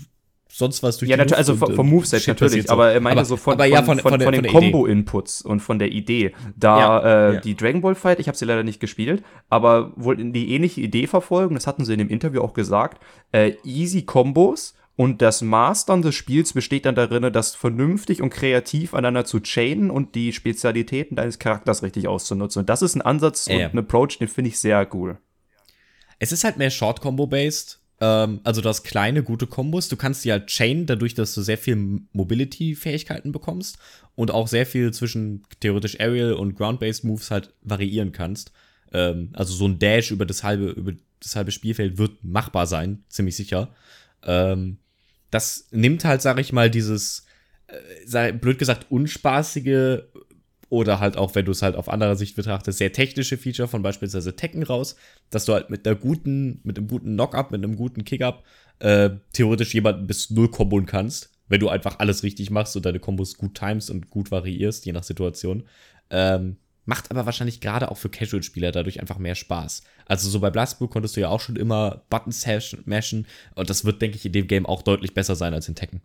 sonst 0.49 0.83
was 0.83 0.99
durch 0.99 1.09
ja, 1.09 1.17
die 1.17 1.21
natürlich, 1.21 1.39
also 1.39 1.55
vom, 1.55 1.75
vom 1.75 1.89
Moveset 1.89 2.27
natürlich, 2.27 2.71
aber 2.71 2.91
er 2.91 3.01
meinte 3.01 3.21
aber, 3.21 3.25
so 3.25 3.37
von, 3.37 3.57
ja, 3.61 3.83
von, 3.85 4.01
von, 4.01 4.11
von, 4.11 4.21
von 4.21 4.33
den 4.33 4.47
Combo-Inputs 4.47 5.43
und 5.43 5.61
von 5.61 5.79
der 5.79 5.93
Idee. 5.93 6.35
Da 6.57 6.79
ja, 6.79 6.99
äh, 7.31 7.35
ja. 7.35 7.41
die 7.41 7.55
Dragon 7.55 7.81
Ball 7.81 7.95
Fight, 7.95 8.19
ich 8.19 8.27
habe 8.27 8.37
sie 8.37 8.45
leider 8.45 8.65
nicht 8.65 8.81
gespielt, 8.81 9.23
aber 9.49 9.93
wollten 9.95 10.33
die 10.33 10.53
ähnliche 10.53 10.81
Idee 10.81 11.07
verfolgen, 11.07 11.55
das 11.55 11.69
hatten 11.69 11.85
sie 11.85 11.93
in 11.93 12.01
dem 12.01 12.09
Interview 12.09 12.43
auch 12.43 12.53
gesagt, 12.53 13.01
äh, 13.31 13.53
easy 13.65 14.03
Combos 14.03 14.75
und 14.97 15.23
das 15.23 15.41
Mastern 15.41 16.03
des 16.03 16.17
Spiels 16.17 16.53
besteht 16.53 16.85
dann 16.85 16.97
darin, 16.97 17.33
das 17.33 17.55
vernünftig 17.55 18.21
und 18.21 18.31
kreativ 18.31 18.93
aneinander 18.93 19.25
zu 19.25 19.41
chainen 19.41 19.91
und 19.91 20.17
die 20.17 20.33
Spezialitäten 20.33 21.17
deines 21.17 21.39
Charakters 21.39 21.85
richtig 21.85 22.09
auszunutzen. 22.09 22.61
Und 22.61 22.69
das 22.69 22.83
ist 22.83 22.97
ein 22.97 23.03
Ansatz 23.03 23.47
äh. 23.47 23.55
und 23.55 23.75
ein 23.75 23.79
Approach, 23.79 24.19
den 24.19 24.29
finde 24.29 24.49
ich 24.49 24.59
sehr 24.59 24.87
cool. 24.93 25.19
Es 26.19 26.33
ist 26.33 26.45
halt 26.45 26.59
mehr 26.59 26.71
Short-Combo-based 26.71 27.81
ähm, 28.01 28.41
also 28.45 28.61
du 28.61 28.69
hast 28.69 28.83
kleine, 28.83 29.23
gute 29.23 29.47
Kombos. 29.47 29.89
Du 29.89 29.97
kannst 29.97 30.25
die 30.25 30.33
halt 30.33 30.47
chain, 30.47 30.87
dadurch, 30.87 31.15
dass 31.15 31.35
du 31.35 31.43
sehr 31.43 31.59
viel 31.59 31.77
Mobility-Fähigkeiten 32.13 33.33
bekommst 33.33 33.79
und 34.15 34.31
auch 34.31 34.49
sehr 34.49 34.67
viel 34.67 34.93
zwischen 34.93 35.45
theoretisch 35.61 36.01
Aerial 36.01 36.33
und 36.33 36.57
Ground-Based 36.57 37.05
Moves 37.05 37.31
halt 37.31 37.53
variieren 37.63 38.13
kannst. 38.13 38.53
Ähm, 38.93 39.31
also 39.35 39.55
so 39.55 39.69
ein 39.69 39.79
Dash 39.79 40.11
über 40.11 40.27
das 40.27 40.43
halbe, 40.43 40.71
über 40.71 40.93
das 41.21 41.37
halbe 41.37 41.53
Spielfeld 41.53 41.99
wird 41.99 42.25
machbar 42.25 42.67
sein, 42.67 43.05
ziemlich 43.09 43.37
sicher. 43.37 43.75
Ähm, 44.25 44.79
das 45.31 45.69
nimmt 45.71 46.05
halt, 46.05 46.23
sag 46.23 46.41
ich 46.41 46.53
mal, 46.53 46.71
dieses, 46.71 47.27
äh, 48.13 48.33
blöd 48.33 48.59
gesagt, 48.59 48.87
unspaßige 48.91 50.03
oder 50.71 51.01
halt 51.01 51.17
auch, 51.17 51.35
wenn 51.35 51.45
du 51.45 51.51
es 51.51 51.63
halt 51.63 51.77
auf 51.77 51.89
anderer 51.89 52.17
Sicht 52.17 52.37
betrachtest, 52.37 52.79
sehr 52.79 52.93
technische 52.93 53.37
Feature 53.37 53.69
von 53.69 53.83
beispielsweise 53.83 54.37
Tekken 54.37 54.63
raus, 54.63 54.97
dass 55.29 55.45
du 55.45 55.53
halt 55.53 55.69
mit 55.69 55.87
einer 55.87 55.97
guten, 55.97 56.61
mit 56.63 56.79
einem 56.79 56.87
guten 56.87 57.15
Knock-Up, 57.15 57.51
mit 57.51 57.63
einem 57.63 57.77
guten 57.77 58.05
Kick-Up 58.05 58.45
äh, 58.79 59.11
theoretisch 59.33 59.75
jemanden 59.75 60.07
bis 60.07 60.31
null 60.31 60.49
kombon 60.49 60.87
kannst, 60.87 61.31
wenn 61.49 61.61
du 61.61 61.69
einfach 61.69 61.99
alles 61.99 62.23
richtig 62.23 62.51
machst 62.51 62.77
und 62.77 62.87
deine 62.87 63.01
Kombos 63.01 63.37
gut 63.37 63.57
timest 63.57 63.91
und 63.91 64.11
gut 64.11 64.31
variierst, 64.31 64.87
je 64.87 64.93
nach 64.93 65.03
Situation. 65.03 65.65
Ähm, 66.09 66.57
macht 66.85 67.11
aber 67.11 67.27
wahrscheinlich 67.27 67.61
gerade 67.61 67.91
auch 67.91 67.99
für 67.99 68.09
Casual-Spieler 68.09 68.71
dadurch 68.71 69.01
einfach 69.01 69.19
mehr 69.19 69.35
Spaß. 69.35 69.83
Also 70.07 70.31
so 70.31 70.39
bei 70.39 70.51
Blastblue 70.51 70.89
konntest 70.89 71.17
du 71.17 71.21
ja 71.21 71.29
auch 71.29 71.41
schon 71.41 71.57
immer 71.57 72.05
Buttons 72.11 72.47
mashen 72.85 73.27
und 73.57 73.69
das 73.71 73.85
wird, 73.85 74.01
denke 74.01 74.17
ich, 74.17 74.25
in 74.25 74.33
dem 74.33 74.47
Game 74.47 74.67
auch 74.67 74.83
deutlich 74.83 75.15
besser 75.15 75.35
sein 75.35 75.53
als 75.53 75.69
in 75.69 75.75
Tekken. 75.75 76.01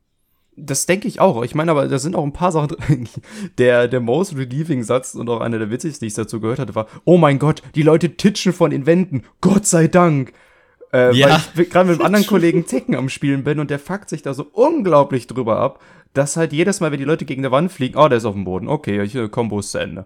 Das 0.58 0.86
denke 0.86 1.08
ich 1.08 1.20
auch. 1.20 1.44
Ich 1.44 1.54
meine, 1.54 1.72
aber 1.72 1.88
da 1.88 2.00
sind 2.00 2.16
auch 2.16 2.24
ein 2.24 2.34
paar 2.34 2.52
Sachen 2.52 2.68
drin. 2.78 3.10
Der, 3.58 3.88
der 3.88 4.00
most 4.00 4.36
relieving 4.36 4.84
Satz 4.84 5.16
und 5.16 5.30
auch 5.30 5.42
einer 5.42 5.60
der 5.60 5.70
witzigsten, 5.70 6.06
die 6.06 6.08
ich 6.08 6.14
dazu 6.14 6.40
gehört 6.40 6.60
hatte, 6.60 6.76
war, 6.76 6.88
oh 7.04 7.18
mein 7.18 7.40
Gott, 7.40 7.62
die 7.76 7.84
Leute 7.84 8.16
titschen 8.16 8.54
von 8.54 8.72
den 8.72 8.86
Wänden. 8.86 9.24
Gott 9.42 9.66
sei 9.66 9.88
Dank. 9.88 10.34
Äh, 10.94 11.14
ja. 11.16 11.42
Weil 11.56 11.64
ich 11.64 11.70
gerade 11.70 11.90
mit 11.90 12.00
einem 12.00 12.06
anderen 12.08 12.26
Kollegen 12.26 12.66
Tekken 12.66 12.96
am 12.96 13.10
Spielen 13.10 13.44
bin 13.44 13.60
und 13.60 13.70
der 13.70 13.80
fuckt 13.80 14.10
sich 14.10 14.22
da 14.22 14.34
so 14.34 14.48
unglaublich 14.54 15.28
drüber 15.28 15.58
ab, 15.58 15.82
dass 16.14 16.38
halt 16.38 16.54
jedes 16.54 16.80
Mal, 16.80 16.92
wenn 16.92 17.00
die 17.00 17.06
Leute 17.06 17.26
gegen 17.26 17.42
eine 17.42 17.52
Wand 17.52 17.72
fliegen, 17.72 17.98
oh, 17.98 18.08
der 18.08 18.20
ist 18.20 18.26
auf 18.26 18.36
dem 18.36 18.46
Boden. 18.46 18.68
Okay, 18.70 19.02
ich, 19.02 19.16
äh, 19.16 19.28
Kombo 19.28 19.60
ist 19.60 19.72
zu 19.72 19.80
Ende. 19.80 20.06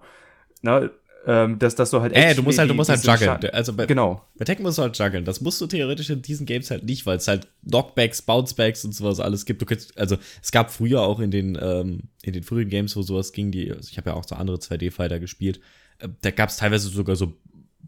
Na, 0.62 0.90
ähm, 1.30 1.60
dass, 1.60 1.76
dass 1.76 1.92
du 1.92 2.02
halt 2.02 2.14
echt. 2.14 2.32
Äh, 2.32 2.34
du 2.34 2.42
musst 2.42 2.58
halt, 2.58 2.72
du 2.72 2.74
musst 2.74 2.90
halt 2.90 3.04
juggeln. 3.04 3.54
Also 3.54 3.72
bei, 3.74 3.86
genau. 3.86 4.26
Bei 4.40 4.46
Tekken 4.46 4.64
musst 4.64 4.80
du 4.80 4.82
halt 4.82 4.98
juggeln. 4.98 5.26
Das 5.26 5.42
musst 5.42 5.62
du 5.62 5.68
theoretisch 5.68 6.10
in 6.10 6.24
diesen 6.24 6.48
Games 6.48 6.72
halt 6.72 6.84
nicht, 6.86 7.06
weil 7.06 7.18
es 7.18 7.28
halt 7.28 7.48
Knockbacks, 7.68 8.24
Bouncebacks 8.24 8.84
und 8.84 8.96
sowas 8.96 9.20
alles 9.20 9.46
gibt. 9.46 9.62
Du 9.62 9.68
kannst, 9.68 9.96
also 9.96 10.18
es 10.42 10.52
gab 10.52 10.72
früher 10.72 11.04
auch 11.04 11.20
in 11.20 11.30
den, 11.30 11.56
ähm, 11.62 12.00
in 12.24 12.34
den 12.34 12.42
frühen 12.42 12.70
Games, 12.70 12.96
wo 12.96 13.04
sowas 13.04 13.32
ging, 13.32 13.52
die, 13.52 13.72
also 13.72 13.88
ich 13.92 13.98
habe 13.98 14.10
ja 14.10 14.16
auch 14.16 14.24
so 14.28 14.34
andere 14.34 14.58
2D-Fighter 14.58 15.20
gespielt, 15.20 15.60
äh, 16.00 16.10
da 16.22 16.32
gab 16.32 16.50
es 16.50 16.58
teilweise 16.58 16.90
sogar 16.90 17.16
so 17.16 17.34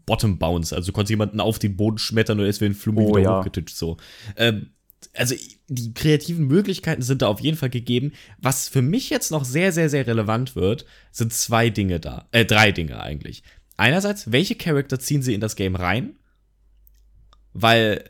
Bottom 0.06 0.38
Bounce. 0.38 0.72
Also 0.72 0.86
du 0.86 0.92
konntest 0.92 1.10
jemanden 1.10 1.40
auf 1.40 1.58
den 1.58 1.76
Boden 1.76 1.98
schmettern 1.98 2.38
und 2.38 2.44
er 2.44 2.50
ist 2.50 2.60
wie 2.60 2.66
ein 2.66 2.74
Flummi 2.74 3.02
oh, 3.02 3.16
wieder 3.16 3.22
ja. 3.22 3.38
hochgetitscht. 3.40 3.76
So. 3.76 3.96
Ähm, 4.36 4.68
also 5.14 5.34
die 5.68 5.94
kreativen 5.94 6.46
Möglichkeiten 6.46 7.02
sind 7.02 7.22
da 7.22 7.28
auf 7.28 7.40
jeden 7.40 7.56
Fall 7.56 7.70
gegeben. 7.70 8.12
Was 8.38 8.68
für 8.68 8.82
mich 8.82 9.10
jetzt 9.10 9.30
noch 9.30 9.44
sehr, 9.44 9.72
sehr, 9.72 9.88
sehr 9.88 10.06
relevant 10.06 10.56
wird, 10.56 10.86
sind 11.10 11.32
zwei 11.32 11.70
Dinge 11.70 12.00
da. 12.00 12.28
Äh, 12.32 12.44
drei 12.44 12.72
Dinge 12.72 13.00
eigentlich. 13.00 13.42
Einerseits, 13.76 14.32
welche 14.32 14.54
Charakter 14.54 14.98
ziehen 14.98 15.22
sie 15.22 15.34
in 15.34 15.40
das 15.40 15.56
Game 15.56 15.76
rein? 15.76 16.16
Weil, 17.52 18.04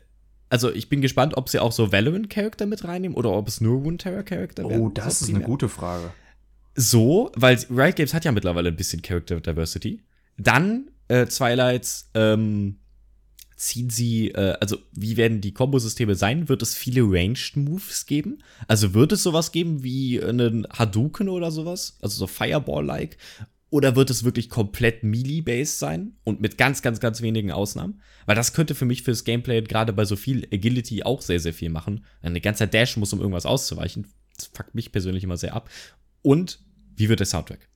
also 0.49 0.73
ich 0.73 0.87
bin 0.87 1.01
gespannt, 1.01 1.35
ob 1.35 1.49
sie 1.49 1.59
auch 1.59 1.71
so 1.71 1.91
Valorant-Charakter 1.91 2.65
mit 2.65 2.83
reinnehmen 2.85 3.17
oder 3.17 3.31
ob 3.31 3.47
es 3.47 3.59
nur 3.59 3.81
Runeterra-Charakter 3.81 4.69
werden. 4.69 4.81
Oh, 4.81 4.89
das 4.89 5.21
ist 5.21 5.29
eine 5.29 5.41
gute 5.41 5.67
Frage. 5.69 6.11
So, 6.75 7.31
weil 7.35 7.59
Riot 7.69 7.97
Games 7.97 8.13
hat 8.13 8.25
ja 8.25 8.31
mittlerweile 8.31 8.69
ein 8.69 8.75
bisschen 8.75 9.01
Character 9.01 9.39
Diversity. 9.41 10.01
Dann 10.37 10.89
äh, 11.07 11.25
Twilights, 11.25 12.09
ähm, 12.13 12.77
ziehen 13.55 13.89
sie, 13.89 14.29
äh, 14.29 14.55
also 14.59 14.77
wie 14.91 15.17
werden 15.17 15.41
die 15.41 15.53
Kombosysteme 15.53 16.15
sein? 16.15 16.49
Wird 16.49 16.61
es 16.61 16.75
viele 16.75 17.01
Ranged 17.03 17.55
Moves 17.55 18.05
geben? 18.05 18.43
Also 18.67 18.93
wird 18.93 19.11
es 19.11 19.23
sowas 19.23 19.51
geben 19.51 19.83
wie 19.83 20.21
einen 20.21 20.67
Hadouken 20.71 21.29
oder 21.29 21.51
sowas? 21.51 21.97
Also 22.01 22.17
so 22.17 22.27
Fireball-like? 22.27 23.17
Oder 23.69 23.95
wird 23.95 24.11
es 24.11 24.23
wirklich 24.23 24.49
komplett 24.49 25.03
Melee-based 25.03 25.79
sein 25.79 26.15
und 26.23 26.39
mit 26.39 26.59
ganz, 26.59 26.83
ganz, 26.83 26.99
ganz 26.99 27.23
wenigen 27.23 27.51
Ausnahmen? 27.51 28.01
Weil 28.27 28.35
das 28.35 28.53
könnte 28.53 28.75
für 28.75 28.85
mich 28.85 29.01
fürs 29.01 29.23
Gameplay 29.23 29.61
gerade 29.63 29.93
bei 29.93 30.05
so 30.05 30.15
viel 30.15 30.47
Agility 30.53 31.01
auch 31.01 31.21
sehr, 31.21 31.39
sehr 31.39 31.55
viel 31.55 31.69
machen. 31.69 32.05
Eine 32.21 32.39
ganze 32.39 32.67
Dash 32.67 32.97
muss, 32.97 33.13
um 33.13 33.19
irgendwas 33.19 33.47
auszuweichen. 33.47 34.07
Das 34.35 34.45
fuckt 34.53 34.75
mich 34.75 34.91
persönlich 34.91 35.23
immer 35.23 35.37
sehr 35.37 35.55
ab. 35.55 35.71
Und 36.21 36.59
wie 36.95 37.09
wird 37.09 37.19
der 37.19 37.25
Soundtrack? 37.25 37.67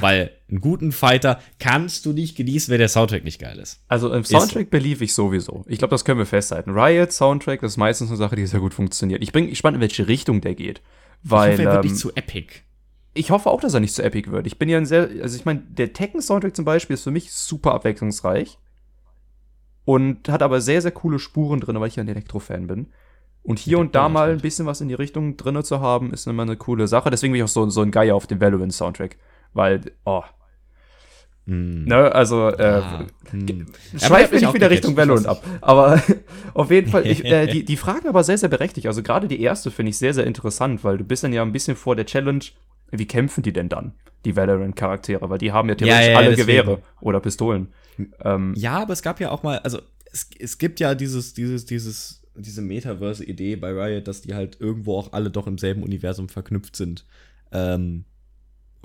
Weil 0.00 0.32
einen 0.50 0.60
guten 0.60 0.90
Fighter 0.92 1.40
kannst 1.58 2.06
du 2.06 2.12
nicht 2.12 2.36
genießen, 2.36 2.72
wenn 2.72 2.78
der 2.78 2.88
Soundtrack 2.88 3.24
nicht 3.24 3.40
geil 3.40 3.58
ist. 3.58 3.80
Also 3.88 4.12
im 4.12 4.24
Soundtrack 4.24 4.64
ist. 4.64 4.70
belief 4.70 5.00
ich 5.00 5.14
sowieso. 5.14 5.64
Ich 5.68 5.78
glaube, 5.78 5.92
das 5.92 6.04
können 6.04 6.18
wir 6.18 6.26
festhalten. 6.26 6.70
Riot 6.70 7.12
Soundtrack 7.12 7.62
ist 7.62 7.76
meistens 7.76 8.08
eine 8.08 8.16
Sache, 8.16 8.36
die 8.36 8.46
sehr 8.46 8.60
gut 8.60 8.74
funktioniert. 8.74 9.22
Ich 9.22 9.32
bin 9.32 9.48
gespannt, 9.48 9.76
in 9.76 9.80
welche 9.80 10.08
Richtung 10.08 10.40
der 10.40 10.54
geht. 10.54 10.82
Weil, 11.22 11.54
ich 11.54 11.58
hoffe, 11.58 11.68
er 11.68 11.74
wird 11.74 11.84
ähm, 11.84 11.90
nicht 11.90 12.00
zu 12.00 12.14
epic. 12.14 12.54
Ich 13.14 13.30
hoffe 13.30 13.48
auch, 13.48 13.60
dass 13.60 13.74
er 13.74 13.80
nicht 13.80 13.94
zu 13.94 14.02
epic 14.02 14.30
wird. 14.30 14.46
Ich 14.46 14.58
bin 14.58 14.68
ja 14.68 14.76
ein 14.76 14.86
sehr, 14.86 15.08
also 15.22 15.36
ich 15.36 15.44
meine, 15.44 15.60
der 15.60 15.92
Tekken-Soundtrack 15.92 16.54
zum 16.54 16.64
Beispiel 16.64 16.94
ist 16.94 17.04
für 17.04 17.10
mich 17.10 17.32
super 17.32 17.72
abwechslungsreich. 17.74 18.58
Und 19.84 20.28
hat 20.28 20.42
aber 20.42 20.60
sehr, 20.60 20.82
sehr 20.82 20.90
coole 20.90 21.20
Spuren 21.20 21.60
drin, 21.60 21.78
weil 21.78 21.88
ich 21.88 21.96
ja 21.96 22.02
ein 22.02 22.08
Elektro-Fan 22.08 22.66
bin. 22.66 22.88
Und 23.44 23.60
hier 23.60 23.78
und 23.78 23.94
da 23.94 24.08
mal 24.08 24.32
ein 24.32 24.40
bisschen 24.40 24.66
was 24.66 24.80
in 24.80 24.88
die 24.88 24.94
Richtung 24.94 25.36
drin 25.36 25.62
zu 25.62 25.80
haben, 25.80 26.12
ist 26.12 26.26
immer 26.26 26.42
eine 26.42 26.56
coole 26.56 26.88
Sache. 26.88 27.10
Deswegen 27.10 27.32
bin 27.32 27.38
ich 27.38 27.44
auch 27.44 27.48
so, 27.48 27.70
so 27.70 27.80
ein 27.80 27.92
Geier 27.92 28.16
auf 28.16 28.26
dem 28.26 28.40
Valorant-Soundtrack. 28.40 29.16
Weil, 29.56 29.80
oh. 30.04 30.22
Mm. 31.46 31.84
Ne, 31.84 32.14
also, 32.14 32.48
äh, 32.50 32.62
ah, 32.62 33.06
hm. 33.30 33.66
schweift 33.96 34.32
mir 34.32 34.40
nicht 34.40 34.52
wieder 34.54 34.70
Richtung 34.70 34.96
Valorant 34.96 35.26
ab. 35.26 35.42
Aber 35.62 36.02
auf 36.54 36.70
jeden 36.70 36.90
Fall, 36.90 37.06
ich, 37.06 37.24
äh, 37.24 37.46
die, 37.46 37.64
die 37.64 37.76
Fragen 37.76 38.06
aber 38.06 38.22
sehr, 38.22 38.36
sehr 38.36 38.50
berechtigt. 38.50 38.86
Also 38.86 39.02
gerade 39.02 39.28
die 39.28 39.40
erste 39.40 39.70
finde 39.70 39.90
ich 39.90 39.98
sehr, 39.98 40.12
sehr 40.12 40.26
interessant, 40.26 40.84
weil 40.84 40.98
du 40.98 41.04
bist 41.04 41.24
dann 41.24 41.32
ja 41.32 41.42
ein 41.42 41.52
bisschen 41.52 41.74
vor 41.74 41.96
der 41.96 42.04
Challenge, 42.04 42.44
wie 42.90 43.06
kämpfen 43.06 43.42
die 43.42 43.52
denn 43.52 43.70
dann, 43.70 43.94
die 44.26 44.36
Valorant-Charaktere? 44.36 45.30
Weil 45.30 45.38
die 45.38 45.52
haben 45.52 45.68
ja 45.70 45.74
theoretisch 45.76 46.06
ja, 46.06 46.12
ja, 46.12 46.18
alle 46.18 46.30
deswegen. 46.30 46.46
Gewehre 46.46 46.82
oder 47.00 47.20
Pistolen. 47.20 47.68
Ähm, 48.22 48.52
ja, 48.56 48.78
aber 48.80 48.92
es 48.92 49.02
gab 49.02 49.20
ja 49.20 49.30
auch 49.30 49.42
mal, 49.42 49.58
also 49.60 49.80
es, 50.12 50.28
es 50.38 50.58
gibt 50.58 50.80
ja 50.80 50.94
dieses, 50.94 51.32
dieses, 51.32 51.64
dieses 51.64 52.22
diese 52.38 52.60
Metaverse-Idee 52.60 53.56
bei 53.56 53.72
Riot, 53.72 54.06
dass 54.06 54.20
die 54.20 54.34
halt 54.34 54.60
irgendwo 54.60 54.98
auch 54.98 55.14
alle 55.14 55.30
doch 55.30 55.46
im 55.46 55.56
selben 55.56 55.82
Universum 55.82 56.28
verknüpft 56.28 56.76
sind. 56.76 57.06
Ähm, 57.50 58.04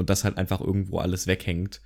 und 0.02 0.10
das 0.10 0.26
halt 0.26 0.38
einfach 0.38 0.60
irgendwo 0.60 1.00
alles 1.00 1.28
weghängt. 1.28 1.80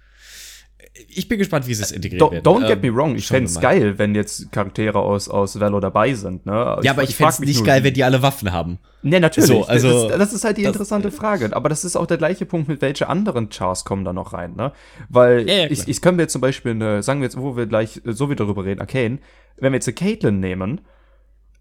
Ich 1.07 1.27
bin 1.27 1.39
gespannt, 1.39 1.67
wie 1.67 1.73
sie 1.73 1.83
es 1.83 1.91
integriert 1.91 2.21
don't, 2.21 2.31
werden. 2.31 2.43
Don't 2.43 2.67
get 2.67 2.81
me 2.81 2.87
ähm, 2.87 2.95
wrong, 2.95 3.15
ich 3.15 3.27
fände 3.27 3.49
es 3.49 3.59
geil, 3.59 3.97
wenn 3.97 4.15
jetzt 4.15 4.51
Charaktere 4.51 4.99
aus, 4.99 5.27
aus 5.27 5.59
Valo 5.59 5.79
dabei 5.79 6.13
sind. 6.13 6.45
Ne? 6.45 6.79
Ja, 6.83 6.91
aber 6.91 7.03
ich, 7.03 7.11
ich 7.11 7.15
fände 7.15 7.33
es 7.33 7.39
nicht 7.39 7.65
geil, 7.65 7.83
wenn 7.83 7.93
die 7.93 8.03
alle 8.03 8.21
Waffen 8.21 8.51
haben. 8.51 8.79
Ne, 9.01 9.19
natürlich. 9.19 9.49
So, 9.49 9.65
also, 9.65 10.07
das, 10.09 10.17
das, 10.17 10.33
ist 10.33 10.43
halt 10.43 10.57
die 10.57 10.63
das, 10.63 10.73
interessante 10.73 11.11
Frage. 11.11 11.55
Aber 11.55 11.69
das 11.69 11.85
ist 11.85 11.95
auch 11.95 12.07
der 12.07 12.17
gleiche 12.17 12.45
Punkt, 12.45 12.67
mit 12.67 12.81
welche 12.81 13.09
anderen 13.09 13.49
Chars 13.49 13.83
kommen 13.83 14.05
da 14.05 14.13
noch 14.13 14.33
rein. 14.33 14.55
Ne? 14.55 14.71
Weil 15.09 15.47
ja, 15.47 15.55
ja, 15.55 15.65
ich, 15.69 15.87
ich 15.87 16.01
können 16.01 16.17
wir 16.17 16.23
jetzt 16.23 16.33
zum 16.33 16.41
Beispiel, 16.41 16.71
eine, 16.71 17.03
sagen 17.03 17.19
wir 17.19 17.25
jetzt, 17.25 17.37
wo 17.37 17.57
wir 17.57 17.65
gleich 17.65 18.01
so 18.05 18.29
wie 18.29 18.35
darüber 18.35 18.63
reden, 18.63 18.79
Arcane, 18.79 19.19
wenn 19.57 19.73
wir 19.73 19.77
jetzt 19.77 19.87
eine 19.87 19.95
Caitlyn 19.95 20.39
nehmen, 20.39 20.81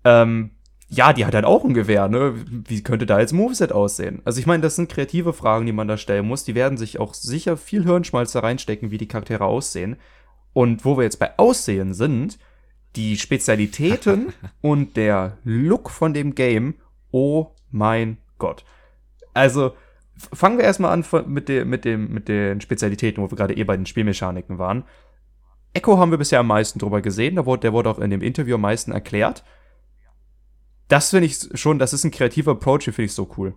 ähm, 0.05 0.51
ja, 0.89 1.13
die 1.13 1.25
hat 1.25 1.35
halt 1.35 1.45
auch 1.45 1.65
ein 1.65 1.75
Gewehr, 1.75 2.09
ne? 2.09 2.35
Wie 2.47 2.83
könnte 2.83 3.07
da 3.07 3.19
jetzt 3.19 3.33
Moveset 3.33 3.73
aussehen? 3.73 4.21
Also 4.25 4.39
ich 4.39 4.47
meine, 4.47 4.63
das 4.63 4.77
sind 4.77 4.91
kreative 4.91 5.33
Fragen, 5.33 5.67
die 5.67 5.73
man 5.73 5.89
da 5.89 5.97
stellen 5.97 6.27
muss. 6.27 6.45
Die 6.45 6.55
werden 6.55 6.79
sich 6.79 7.01
auch 7.01 7.15
sicher 7.15 7.57
viel 7.57 7.85
Hirnschmalz 7.85 8.33
da 8.33 8.41
reinstecken, 8.41 8.91
wie 8.91 8.99
die 8.99 9.09
Charaktere 9.09 9.45
aussehen. 9.45 9.97
Und 10.53 10.85
wo 10.85 10.97
wir 10.97 11.05
jetzt 11.05 11.19
bei 11.19 11.37
Aussehen 11.39 11.95
sind, 11.95 12.39
die 12.97 13.17
Spezialitäten 13.17 14.33
und 14.61 14.97
der 14.97 15.39
Look 15.43 15.91
von 15.91 16.15
dem 16.15 16.35
Game, 16.35 16.75
oh 17.11 17.49
mein 17.71 18.19
Gott. 18.39 18.65
Also, 19.33 19.75
fangen 20.33 20.59
wir 20.59 20.65
erstmal 20.65 20.93
an 20.93 21.05
mit, 21.27 21.49
de, 21.49 21.65
mit, 21.65 21.85
dem, 21.85 22.13
mit 22.13 22.29
den 22.29 22.61
Spezialitäten, 22.61 23.23
wo 23.23 23.31
wir 23.31 23.37
gerade 23.37 23.57
eh 23.57 23.65
bei 23.65 23.77
den 23.77 23.87
Spielmechaniken 23.87 24.59
waren. 24.59 24.85
Echo 25.73 25.99
haben 25.99 26.13
wir 26.13 26.19
bisher 26.19 26.39
am 26.39 26.47
meisten 26.47 26.79
drüber 26.79 27.01
gesehen, 27.01 27.35
der 27.35 27.47
wurde, 27.47 27.63
der 27.63 27.73
wurde 27.73 27.91
auch 27.91 27.99
in 27.99 28.11
dem 28.11 28.23
Interview 28.23 28.55
am 28.55 28.61
meisten 28.61 28.93
erklärt 28.93 29.43
das 30.89 31.11
finde 31.11 31.27
ich 31.27 31.39
schon, 31.55 31.79
das 31.79 31.93
ist 31.93 32.05
ein 32.05 32.11
kreativer 32.11 32.53
Approach, 32.53 32.85
finde 32.85 33.05
ich 33.05 33.13
so 33.13 33.31
cool. 33.37 33.55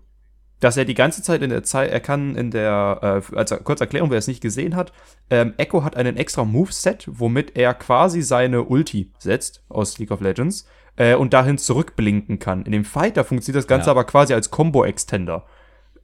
Dass 0.59 0.75
er 0.75 0.85
die 0.85 0.95
ganze 0.95 1.21
Zeit 1.21 1.43
in 1.43 1.51
der 1.51 1.63
Zeit, 1.63 1.91
er 1.91 1.99
kann 1.99 2.35
in 2.35 2.49
der, 2.49 3.21
äh, 3.31 3.35
also 3.35 3.57
kurz 3.57 3.79
Erklärung, 3.79 4.09
wer 4.09 4.17
es 4.17 4.27
nicht 4.27 4.41
gesehen 4.41 4.75
hat, 4.75 4.91
ähm, 5.29 5.53
Echo 5.57 5.83
hat 5.83 5.95
einen 5.95 6.17
extra 6.17 6.45
Moveset, 6.45 7.05
womit 7.07 7.55
er 7.55 7.73
quasi 7.75 8.21
seine 8.21 8.63
Ulti 8.63 9.11
setzt 9.19 9.63
aus 9.69 9.99
League 9.99 10.11
of 10.11 10.21
Legends 10.21 10.65
äh, 10.95 11.15
und 11.15 11.33
dahin 11.33 11.59
zurückblinken 11.59 12.39
kann. 12.39 12.63
In 12.63 12.71
dem 12.71 12.85
Fighter 12.85 13.23
funktioniert 13.23 13.63
das 13.63 13.67
Ganze 13.67 13.87
ja. 13.87 13.91
aber 13.91 14.05
quasi 14.05 14.33
als 14.33 14.49
Combo-Extender, 14.49 15.45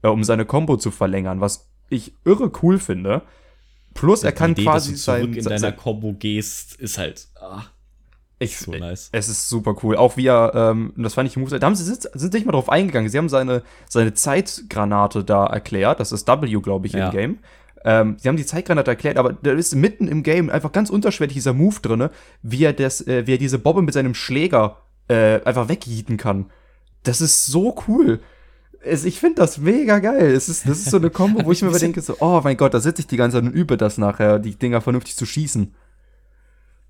äh, 0.04 0.08
um 0.08 0.24
seine 0.24 0.46
Combo 0.46 0.78
zu 0.78 0.92
verlängern, 0.92 1.42
was 1.42 1.70
ich 1.90 2.14
irre 2.24 2.52
cool 2.62 2.78
finde. 2.78 3.24
Plus 3.96 4.24
er 4.24 4.32
kann 4.32 4.52
Idee, 4.52 4.64
quasi 4.64 4.92
dass 4.92 5.00
du 5.00 5.12
zurück 5.12 5.34
sein, 5.34 5.34
in 5.34 5.62
deiner 5.62 5.72
Combo 5.72 6.14
gehst, 6.14 6.76
ist 6.76 6.98
halt. 6.98 7.28
Ah. 7.40 7.64
Ich, 8.44 8.58
so 8.58 8.72
nice. 8.72 9.10
Es 9.12 9.30
ist 9.30 9.50
super 9.50 9.76
cool. 9.84 9.96
Auch 9.96 10.18
wie 10.18 10.28
er, 10.28 10.54
ähm, 10.56 10.94
das 10.98 11.14
fand 11.14 11.30
ich 11.30 11.38
Moves, 11.38 11.58
da 11.58 11.66
haben 11.66 11.76
sie 11.76 11.84
sind, 11.84 12.10
sind 12.14 12.34
nicht 12.34 12.46
mal 12.46 12.52
drauf 12.52 12.70
eingegangen. 12.70 13.10
Sie 13.10 13.18
haben 13.18 13.30
seine, 13.30 13.64
seine 13.90 14.14
Zeitgranate 14.14 15.24
da 15.24 15.46
erklärt. 15.46 16.00
Das 16.00 16.12
ist 16.12 16.28
W, 16.28 16.62
glaube 16.62 16.88
ich, 16.88 16.94
ja. 16.94 17.08
im 17.08 17.12
Game. 17.12 17.40
Ähm, 17.86 18.16
sie 18.18 18.30
haben 18.30 18.38
die 18.38 18.46
Zeitgranate 18.46 18.92
erklärt, 18.92 19.18
aber 19.18 19.34
da 19.34 19.52
ist 19.52 19.76
mitten 19.76 20.08
im 20.08 20.24
Game 20.24 20.50
einfach 20.50 20.72
ganz 20.72 20.90
unterschwellig 20.90 21.34
dieser 21.34 21.54
Move 21.54 21.80
drin, 21.82 22.10
wie 22.42 22.64
er 22.64 22.74
das, 22.74 23.06
äh, 23.06 23.28
wie 23.28 23.34
er 23.34 23.38
diese 23.38 23.60
Bobbe 23.60 23.82
mit 23.82 23.94
seinem 23.94 24.14
Schläger 24.14 24.78
äh, 25.10 25.42
einfach 25.44 25.68
wegjieten 25.68 26.18
kann. 26.18 26.50
Das 27.04 27.20
ist 27.20 27.46
so 27.46 27.76
cool. 27.88 28.22
Es, 28.82 29.06
ich 29.06 29.20
finde 29.20 29.36
das 29.36 29.58
mega 29.58 30.00
geil. 30.00 30.32
Es 30.32 30.50
ist, 30.50 30.68
das 30.68 30.80
ist 30.80 30.92
so 30.92 30.98
eine 30.98 31.10
Kombo, 31.10 31.46
wo 31.46 31.52
ich 31.52 31.62
mir 31.62 31.70
überdenke, 31.70 32.02
so, 32.02 32.16
oh 32.20 32.42
mein 32.44 32.58
Gott, 32.58 32.74
da 32.74 32.80
sitze 32.80 33.02
ich 33.02 33.08
die 33.08 33.18
ganze 33.18 33.38
Zeit 33.38 33.46
und 33.46 33.54
übe 33.54 33.78
das 33.78 33.98
nachher, 33.98 34.40
die 34.40 34.56
Dinger 34.56 34.82
vernünftig 34.82 35.16
zu 35.16 35.26
schießen. 35.26 35.74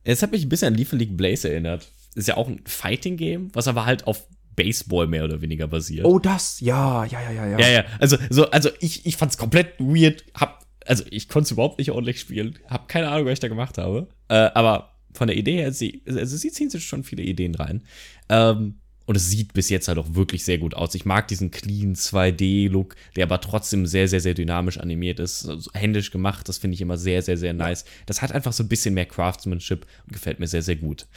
Es 0.03 0.21
hat 0.21 0.31
mich 0.31 0.43
ein 0.43 0.49
bisschen 0.49 0.69
an 0.69 0.75
Leaf 0.75 0.91
League 0.91 1.15
Blaze 1.15 1.49
erinnert. 1.49 1.89
Ist 2.15 2.27
ja 2.27 2.37
auch 2.37 2.47
ein 2.47 2.61
Fighting-Game, 2.65 3.49
was 3.53 3.67
aber 3.67 3.85
halt 3.85 4.05
auf 4.05 4.27
Baseball 4.55 5.07
mehr 5.07 5.23
oder 5.23 5.41
weniger 5.41 5.67
basiert. 5.67 6.05
Oh, 6.05 6.19
das, 6.19 6.59
ja, 6.59 7.05
ja, 7.05 7.21
ja, 7.21 7.31
ja, 7.31 7.47
ja. 7.47 7.59
Ja, 7.59 7.69
ja, 7.69 7.85
also, 7.99 8.17
so, 8.29 8.49
also 8.51 8.69
ich, 8.79 9.05
ich 9.05 9.17
fand's 9.17 9.37
komplett 9.37 9.79
weird. 9.79 10.23
Hab, 10.35 10.65
also 10.85 11.03
ich 11.09 11.27
konnte 11.29 11.45
es 11.45 11.51
überhaupt 11.51 11.79
nicht 11.79 11.91
ordentlich 11.91 12.19
spielen. 12.19 12.59
Hab 12.67 12.87
keine 12.87 13.09
Ahnung, 13.09 13.25
was 13.25 13.33
ich 13.33 13.39
da 13.39 13.47
gemacht 13.47 13.77
habe. 13.77 14.09
Äh, 14.27 14.49
aber 14.53 14.93
von 15.13 15.27
der 15.27 15.37
Idee 15.37 15.57
her, 15.57 15.71
sie, 15.71 16.03
also 16.07 16.37
sie 16.37 16.51
ziehen 16.51 16.69
sich 16.69 16.85
schon 16.85 17.03
viele 17.03 17.23
Ideen 17.23 17.55
rein. 17.55 17.83
Ähm, 18.29 18.75
und 19.05 19.15
es 19.15 19.29
sieht 19.29 19.53
bis 19.53 19.69
jetzt 19.69 19.87
halt 19.87 19.97
auch 19.97 20.15
wirklich 20.15 20.45
sehr 20.45 20.57
gut 20.57 20.75
aus. 20.75 20.95
Ich 20.95 21.05
mag 21.05 21.27
diesen 21.27 21.51
clean 21.51 21.95
2D-Look, 21.95 22.95
der 23.15 23.25
aber 23.25 23.41
trotzdem 23.41 23.85
sehr, 23.85 24.07
sehr, 24.07 24.21
sehr 24.21 24.33
dynamisch 24.33 24.77
animiert 24.77 25.19
ist. 25.19 25.47
Also 25.47 25.69
händisch 25.73 26.11
gemacht, 26.11 26.47
das 26.47 26.57
finde 26.57 26.75
ich 26.75 26.81
immer 26.81 26.97
sehr, 26.97 27.21
sehr, 27.21 27.37
sehr 27.37 27.53
nice. 27.53 27.85
Das 28.05 28.21
hat 28.21 28.31
einfach 28.31 28.53
so 28.53 28.63
ein 28.63 28.69
bisschen 28.69 28.93
mehr 28.93 29.05
Craftsmanship 29.05 29.85
und 30.05 30.13
gefällt 30.13 30.39
mir 30.39 30.47
sehr, 30.47 30.61
sehr 30.61 30.77
gut. 30.77 31.07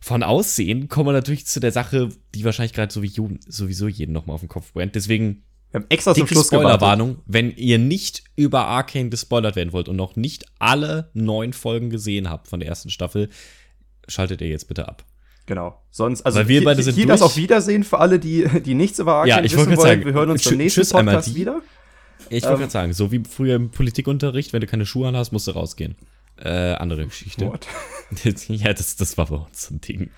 Von 0.00 0.22
Aussehen 0.22 0.88
kommen 0.88 1.08
wir 1.08 1.12
natürlich 1.12 1.46
zu 1.46 1.60
der 1.60 1.72
Sache, 1.72 2.08
die 2.34 2.44
wahrscheinlich 2.44 2.72
gerade 2.72 2.92
sowieso 2.92 3.88
jeden 3.88 4.12
nochmal 4.12 4.34
auf 4.34 4.40
den 4.40 4.48
Kopf 4.48 4.72
brennt. 4.72 4.94
Deswegen 4.94 5.42
wir 5.70 5.80
haben 5.80 5.86
extra 5.88 6.14
zum 6.14 6.28
Schluss 6.28 6.46
Spoilerwarnung, 6.46 7.18
wenn 7.26 7.50
ihr 7.50 7.78
nicht 7.78 8.22
über 8.36 8.68
Arcane 8.68 9.10
gespoilert 9.10 9.56
werden 9.56 9.72
wollt 9.72 9.88
und 9.88 9.96
noch 9.96 10.14
nicht 10.14 10.46
alle 10.60 11.10
neun 11.14 11.52
Folgen 11.52 11.90
gesehen 11.90 12.30
habt 12.30 12.46
von 12.46 12.60
der 12.60 12.68
ersten 12.68 12.90
Staffel, 12.90 13.28
schaltet 14.06 14.40
ihr 14.40 14.46
jetzt 14.46 14.68
bitte 14.68 14.86
ab. 14.86 15.04
Genau. 15.46 15.82
Sonst, 15.90 16.22
also 16.22 16.38
Weil 16.38 16.48
wir 16.48 16.64
beide 16.64 16.82
sind 16.82 16.94
hier 16.94 17.06
das 17.06 17.22
auf 17.22 17.36
Wiedersehen 17.36 17.84
für 17.84 17.98
alle, 17.98 18.18
die, 18.18 18.48
die 18.64 18.74
nichts 18.74 18.98
über 18.98 19.14
Arcane 19.14 19.40
ja, 19.40 19.44
ich 19.44 19.54
wissen 19.56 19.76
wollen. 19.76 19.78
Sagen, 19.78 20.04
wir 20.04 20.12
hören 20.12 20.30
uns 20.30 20.44
beim 20.44 20.56
nächsten 20.56 20.88
Podcast 20.88 21.34
wieder. 21.34 21.60
Ich 22.30 22.42
wollte 22.44 22.54
ähm, 22.54 22.58
gerade 22.60 22.72
sagen, 22.72 22.92
so 22.92 23.12
wie 23.12 23.22
früher 23.28 23.56
im 23.56 23.70
Politikunterricht, 23.70 24.52
wenn 24.52 24.60
du 24.60 24.66
keine 24.66 24.86
Schuhe 24.86 25.08
an 25.08 25.16
hast, 25.16 25.32
musst 25.32 25.46
du 25.46 25.50
rausgehen. 25.50 25.96
Äh, 26.36 26.72
andere 26.74 27.06
Geschichte. 27.06 27.46
What? 27.46 27.66
ja, 28.48 28.72
das, 28.72 28.96
das 28.96 29.16
war 29.16 29.26
bei 29.26 29.36
uns 29.36 29.66
so 29.66 29.74
ein 29.74 29.80
Ding. 29.80 30.10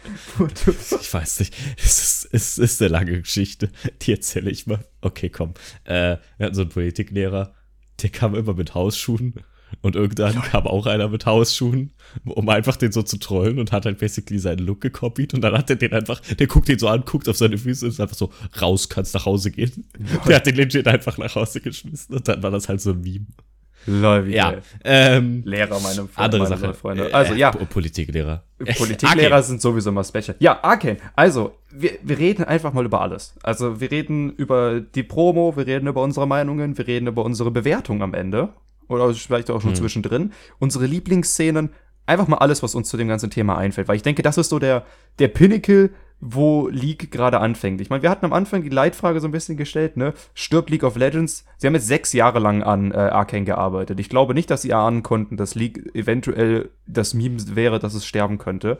ich 1.00 1.12
weiß 1.12 1.40
nicht. 1.40 1.54
Es 1.76 1.98
ist, 1.98 2.28
es 2.32 2.58
ist 2.58 2.80
eine 2.80 2.90
lange 2.90 3.20
Geschichte. 3.20 3.70
Die 4.02 4.12
erzähle 4.12 4.50
ich 4.50 4.66
mal. 4.66 4.84
Okay, 5.02 5.28
komm. 5.28 5.52
Äh, 5.84 6.16
wir 6.38 6.46
hatten 6.46 6.54
so 6.54 6.62
einen 6.62 6.70
Politiklehrer, 6.70 7.52
der 8.00 8.10
kam 8.10 8.34
immer 8.34 8.54
mit 8.54 8.74
Hausschuhen 8.74 9.34
und 9.82 9.96
irgendwann 9.96 10.40
kam 10.42 10.66
auch 10.66 10.86
einer 10.86 11.08
mit 11.08 11.26
Hausschuhen, 11.26 11.92
um 12.24 12.48
einfach 12.48 12.76
den 12.76 12.92
so 12.92 13.02
zu 13.02 13.18
trollen 13.18 13.58
und 13.58 13.72
hat 13.72 13.86
halt 13.86 13.98
basically 13.98 14.38
seinen 14.38 14.66
Look 14.66 14.80
gekopiert 14.80 15.34
und 15.34 15.40
dann 15.42 15.56
hat 15.56 15.70
er 15.70 15.76
den 15.76 15.92
einfach, 15.92 16.20
der 16.20 16.46
guckt 16.46 16.68
ihn 16.68 16.78
so 16.78 16.88
an, 16.88 17.04
guckt 17.04 17.28
auf 17.28 17.36
seine 17.36 17.58
Füße 17.58 17.84
und 17.84 17.92
ist 17.92 18.00
einfach 18.00 18.16
so, 18.16 18.30
raus, 18.60 18.88
kannst 18.88 19.14
nach 19.14 19.26
Hause 19.26 19.50
gehen. 19.50 19.86
Ja. 19.98 20.18
Der 20.26 20.36
hat 20.36 20.46
den 20.46 20.56
legit 20.56 20.86
einfach 20.88 21.18
nach 21.18 21.34
Hause 21.34 21.60
geschmissen 21.60 22.14
und 22.16 22.26
dann 22.28 22.42
war 22.42 22.50
das 22.50 22.68
halt 22.68 22.80
so 22.80 22.90
ein 22.90 23.00
Meme. 23.00 23.26
Lol, 23.88 24.26
wie 24.26 24.34
ja, 24.34 24.54
ähm, 24.82 25.42
Lehrer, 25.44 25.78
meine, 25.78 26.08
andere 26.16 26.42
meine 26.42 26.56
Sache. 26.56 26.74
Freunde. 26.74 27.14
Also, 27.14 27.34
ja. 27.34 27.52
Politiklehrer. 27.52 28.42
Politiklehrer 28.76 29.42
sind 29.44 29.62
sowieso 29.62 29.92
mal 29.92 30.02
special. 30.02 30.34
Ja, 30.40 30.58
Arcane. 30.64 30.96
Also, 31.14 31.52
wir, 31.70 31.92
wir 32.02 32.18
reden 32.18 32.42
einfach 32.42 32.72
mal 32.72 32.84
über 32.84 33.00
alles. 33.00 33.36
Also, 33.44 33.80
wir 33.80 33.88
reden 33.92 34.30
über 34.30 34.80
die 34.80 35.04
Promo, 35.04 35.56
wir 35.56 35.68
reden 35.68 35.86
über 35.86 36.02
unsere 36.02 36.26
Meinungen, 36.26 36.76
wir 36.76 36.86
reden 36.86 37.06
über 37.06 37.24
unsere 37.24 37.52
Bewertung 37.52 38.02
am 38.02 38.12
Ende 38.12 38.48
oder 38.88 39.12
vielleicht 39.14 39.50
auch 39.50 39.60
schon 39.60 39.70
hm. 39.70 39.76
zwischendrin, 39.76 40.32
unsere 40.58 40.86
Lieblingsszenen, 40.86 41.70
einfach 42.06 42.28
mal 42.28 42.38
alles, 42.38 42.62
was 42.62 42.74
uns 42.74 42.88
zu 42.88 42.96
dem 42.96 43.08
ganzen 43.08 43.30
Thema 43.30 43.58
einfällt. 43.58 43.88
Weil 43.88 43.96
ich 43.96 44.02
denke, 44.02 44.22
das 44.22 44.38
ist 44.38 44.48
so 44.48 44.58
der, 44.58 44.84
der 45.18 45.28
Pinnacle, 45.28 45.90
wo 46.20 46.68
League 46.68 47.10
gerade 47.10 47.40
anfängt. 47.40 47.80
Ich 47.80 47.90
meine, 47.90 48.02
wir 48.02 48.10
hatten 48.10 48.24
am 48.24 48.32
Anfang 48.32 48.62
die 48.62 48.70
Leitfrage 48.70 49.20
so 49.20 49.28
ein 49.28 49.32
bisschen 49.32 49.56
gestellt, 49.56 49.96
ne? 49.98 50.14
Stirbt 50.32 50.70
League 50.70 50.84
of 50.84 50.96
Legends? 50.96 51.44
Sie 51.58 51.66
haben 51.66 51.74
jetzt 51.74 51.88
sechs 51.88 52.12
Jahre 52.14 52.38
lang 52.38 52.62
an 52.62 52.90
äh, 52.92 52.96
Arcane 52.96 53.44
gearbeitet. 53.44 54.00
Ich 54.00 54.08
glaube 54.08 54.32
nicht, 54.32 54.50
dass 54.50 54.62
sie 54.62 54.72
ahnen 54.72 55.02
konnten, 55.02 55.36
dass 55.36 55.54
League 55.54 55.94
eventuell 55.94 56.70
das 56.86 57.12
Meme 57.12 57.36
wäre, 57.54 57.78
dass 57.78 57.94
es 57.94 58.06
sterben 58.06 58.38
könnte. 58.38 58.78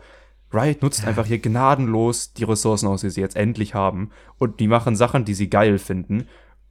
Riot 0.51 0.81
nutzt 0.81 1.05
einfach 1.05 1.25
hier 1.25 1.39
gnadenlos 1.39 2.33
die 2.33 2.45
Ressourcen 2.45 2.87
aus, 2.87 3.01
die 3.01 3.09
sie 3.09 3.21
jetzt 3.21 3.35
endlich 3.35 3.75
haben. 3.75 4.11
Und 4.39 4.59
die 4.59 4.67
machen 4.67 4.95
Sachen, 4.95 5.25
die 5.25 5.33
sie 5.33 5.49
geil 5.49 5.77
finden. 5.77 6.27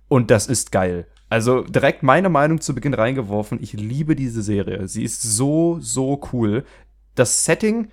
Und 0.09 0.31
das 0.31 0.47
ist 0.47 0.73
geil. 0.73 1.07
Also 1.29 1.63
direkt 1.63 2.03
meine 2.03 2.29
Meinung 2.29 2.61
zu 2.61 2.75
Beginn 2.75 2.95
reingeworfen. 2.95 3.59
Ich 3.61 3.73
liebe 3.73 4.15
diese 4.15 4.43
Serie. 4.43 4.87
Sie 4.87 5.03
ist 5.03 5.23
so, 5.23 5.79
so 5.81 6.21
cool. 6.33 6.65
Das 7.15 7.45
Setting 7.45 7.89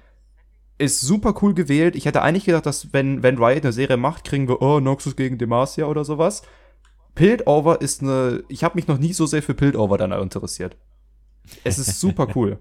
ist 0.77 1.01
super 1.01 1.33
cool 1.41 1.53
gewählt. 1.53 1.95
Ich 1.95 2.05
hätte 2.05 2.21
eigentlich 2.21 2.45
gedacht, 2.45 2.65
dass 2.65 2.93
wenn, 2.93 3.23
wenn 3.23 3.37
Riot 3.37 3.63
eine 3.63 3.73
Serie 3.73 3.97
macht, 3.97 4.23
kriegen 4.23 4.47
wir, 4.47 4.61
oh, 4.61 4.79
Noxus 4.79 5.15
gegen 5.15 5.37
Demacia 5.37 5.85
oder 5.85 6.05
sowas. 6.05 6.43
Piltover 7.15 7.81
ist 7.81 8.01
eine, 8.01 8.43
ich 8.49 8.63
habe 8.63 8.75
mich 8.75 8.87
noch 8.87 8.97
nie 8.97 9.13
so 9.13 9.25
sehr 9.25 9.43
für 9.43 9.53
Piltover 9.53 9.97
dann 9.97 10.11
interessiert. 10.11 10.77
Es 11.63 11.77
ist 11.77 11.99
super 11.99 12.27
cool. 12.35 12.59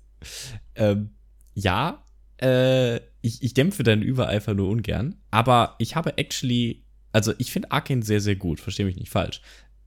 ähm, 0.74 1.10
ja, 1.54 2.04
äh, 2.40 2.96
ich, 3.20 3.42
ich 3.42 3.54
dämpfe 3.54 3.82
deinen 3.82 4.02
Übereifer 4.02 4.54
nur 4.54 4.68
ungern, 4.68 5.16
aber 5.30 5.76
ich 5.78 5.96
habe 5.96 6.18
actually, 6.18 6.84
also 7.12 7.32
ich 7.38 7.52
finde 7.52 7.72
Arkane 7.72 8.02
sehr, 8.02 8.20
sehr 8.20 8.36
gut, 8.36 8.60
verstehe 8.60 8.86
mich 8.86 8.96
nicht 8.96 9.10
falsch. 9.10 9.40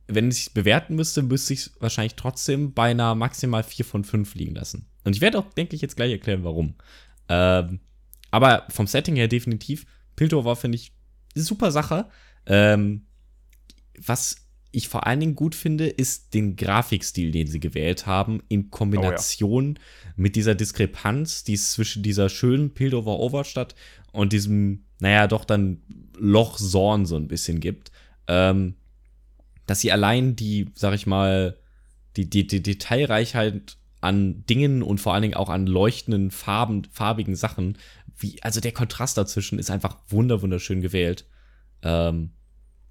Wenn 0.08 0.32
ich 0.32 0.40
es 0.40 0.50
bewerten 0.50 0.96
müsste, 0.96 1.22
müsste 1.22 1.54
ich 1.54 1.60
es 1.60 1.72
wahrscheinlich 1.80 2.16
trotzdem 2.16 2.74
bei 2.74 2.92
einer 2.92 3.16
maximal 3.16 3.64
4 3.64 3.86
von 3.86 4.04
5 4.04 4.36
liegen 4.36 4.56
lassen. 4.56 4.88
Und 5.04 5.16
ich 5.16 5.22
werde 5.22 5.40
auch, 5.40 5.54
denke 5.54 5.76
ich, 5.76 5.82
jetzt 5.82 5.96
gleich 5.96 6.12
erklären, 6.12 6.44
warum. 6.44 6.76
Ähm, 7.30 7.80
aber 8.32 8.66
vom 8.70 8.88
Setting 8.88 9.16
her 9.16 9.28
definitiv, 9.28 9.86
Piltover 10.16 10.56
finde 10.56 10.78
ich 10.78 10.94
eine 11.36 11.44
super 11.44 11.72
Sache. 11.72 12.10
Ähm, 12.46 13.06
was 13.98 14.48
ich 14.72 14.90
vor 14.90 15.08
allen 15.08 15.20
Dingen 15.20 15.36
gut 15.36 15.56
finde, 15.56 15.88
ist 15.88 16.34
den 16.34 16.56
Grafikstil, 16.56 17.32
den 17.32 17.48
sie 17.48 17.60
gewählt 17.60 18.06
haben, 18.06 18.44
in 18.48 18.70
Kombination 18.70 19.78
oh 19.78 19.82
ja. 20.06 20.14
mit 20.16 20.36
dieser 20.36 20.56
Diskrepanz, 20.56 21.44
die 21.44 21.54
es 21.54 21.72
zwischen 21.72 22.04
dieser 22.04 22.30
schönen 22.30 22.74
Pildover 22.74 23.20
Overstadt 23.20 23.76
und 24.12 24.34
diesem, 24.34 24.84
naja, 25.00 25.28
doch 25.28 25.46
dann 25.46 25.82
Loch 26.18 26.58
Zorn 26.58 27.06
so 27.06 27.16
ein 27.16 27.28
bisschen 27.28 27.60
gibt. 27.60 27.92
Ähm, 28.28 28.76
dass 29.68 29.82
sie 29.82 29.92
allein 29.92 30.36
die, 30.36 30.72
sag 30.74 30.96
ich 30.96 31.06
mal, 31.06 31.58
die, 32.16 32.28
die, 32.28 32.48
die 32.48 32.64
Detailreichheit 32.64 33.78
an 34.02 34.44
Dingen 34.48 34.82
und 34.82 35.00
vor 35.00 35.14
allen 35.14 35.22
Dingen 35.22 35.36
auch 35.36 35.50
an 35.50 35.68
leuchtenden 35.68 36.32
Farben, 36.32 36.86
farbigen 36.92 37.36
Sachen, 37.36 37.78
wie, 38.18 38.42
also 38.42 38.60
der 38.60 38.72
Kontrast 38.72 39.18
dazwischen 39.18 39.60
ist 39.60 39.70
einfach 39.70 39.98
wunderschön 40.10 40.82
gewählt. 40.82 41.26
Ähm, 41.84 42.32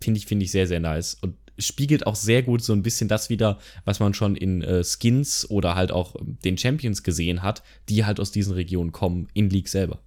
finde 0.01 0.19
ich, 0.19 0.27
finde 0.27 0.45
ich 0.45 0.53
sehr, 0.53 0.69
sehr 0.69 0.81
nice. 0.81 1.15
Und 1.15 1.37
spiegelt 1.59 2.07
auch 2.07 2.15
sehr 2.15 2.43
gut 2.43 2.63
so 2.63 2.73
ein 2.73 2.83
bisschen 2.83 3.09
das 3.09 3.31
wieder, 3.31 3.59
was 3.85 3.99
man 3.99 4.15
schon 4.15 4.37
in 4.37 4.63
äh, 4.63 4.85
Skins 4.85 5.49
oder 5.49 5.75
halt 5.75 5.91
auch 5.91 6.15
den 6.21 6.59
Champions 6.59 7.03
gesehen 7.03 7.43
hat, 7.43 7.63
die 7.89 8.05
halt 8.05 8.21
aus 8.21 8.31
diesen 8.31 8.53
Regionen 8.53 8.93
kommen, 8.93 9.29
in 9.33 9.51
League 9.51 9.69
selber. 9.69 10.01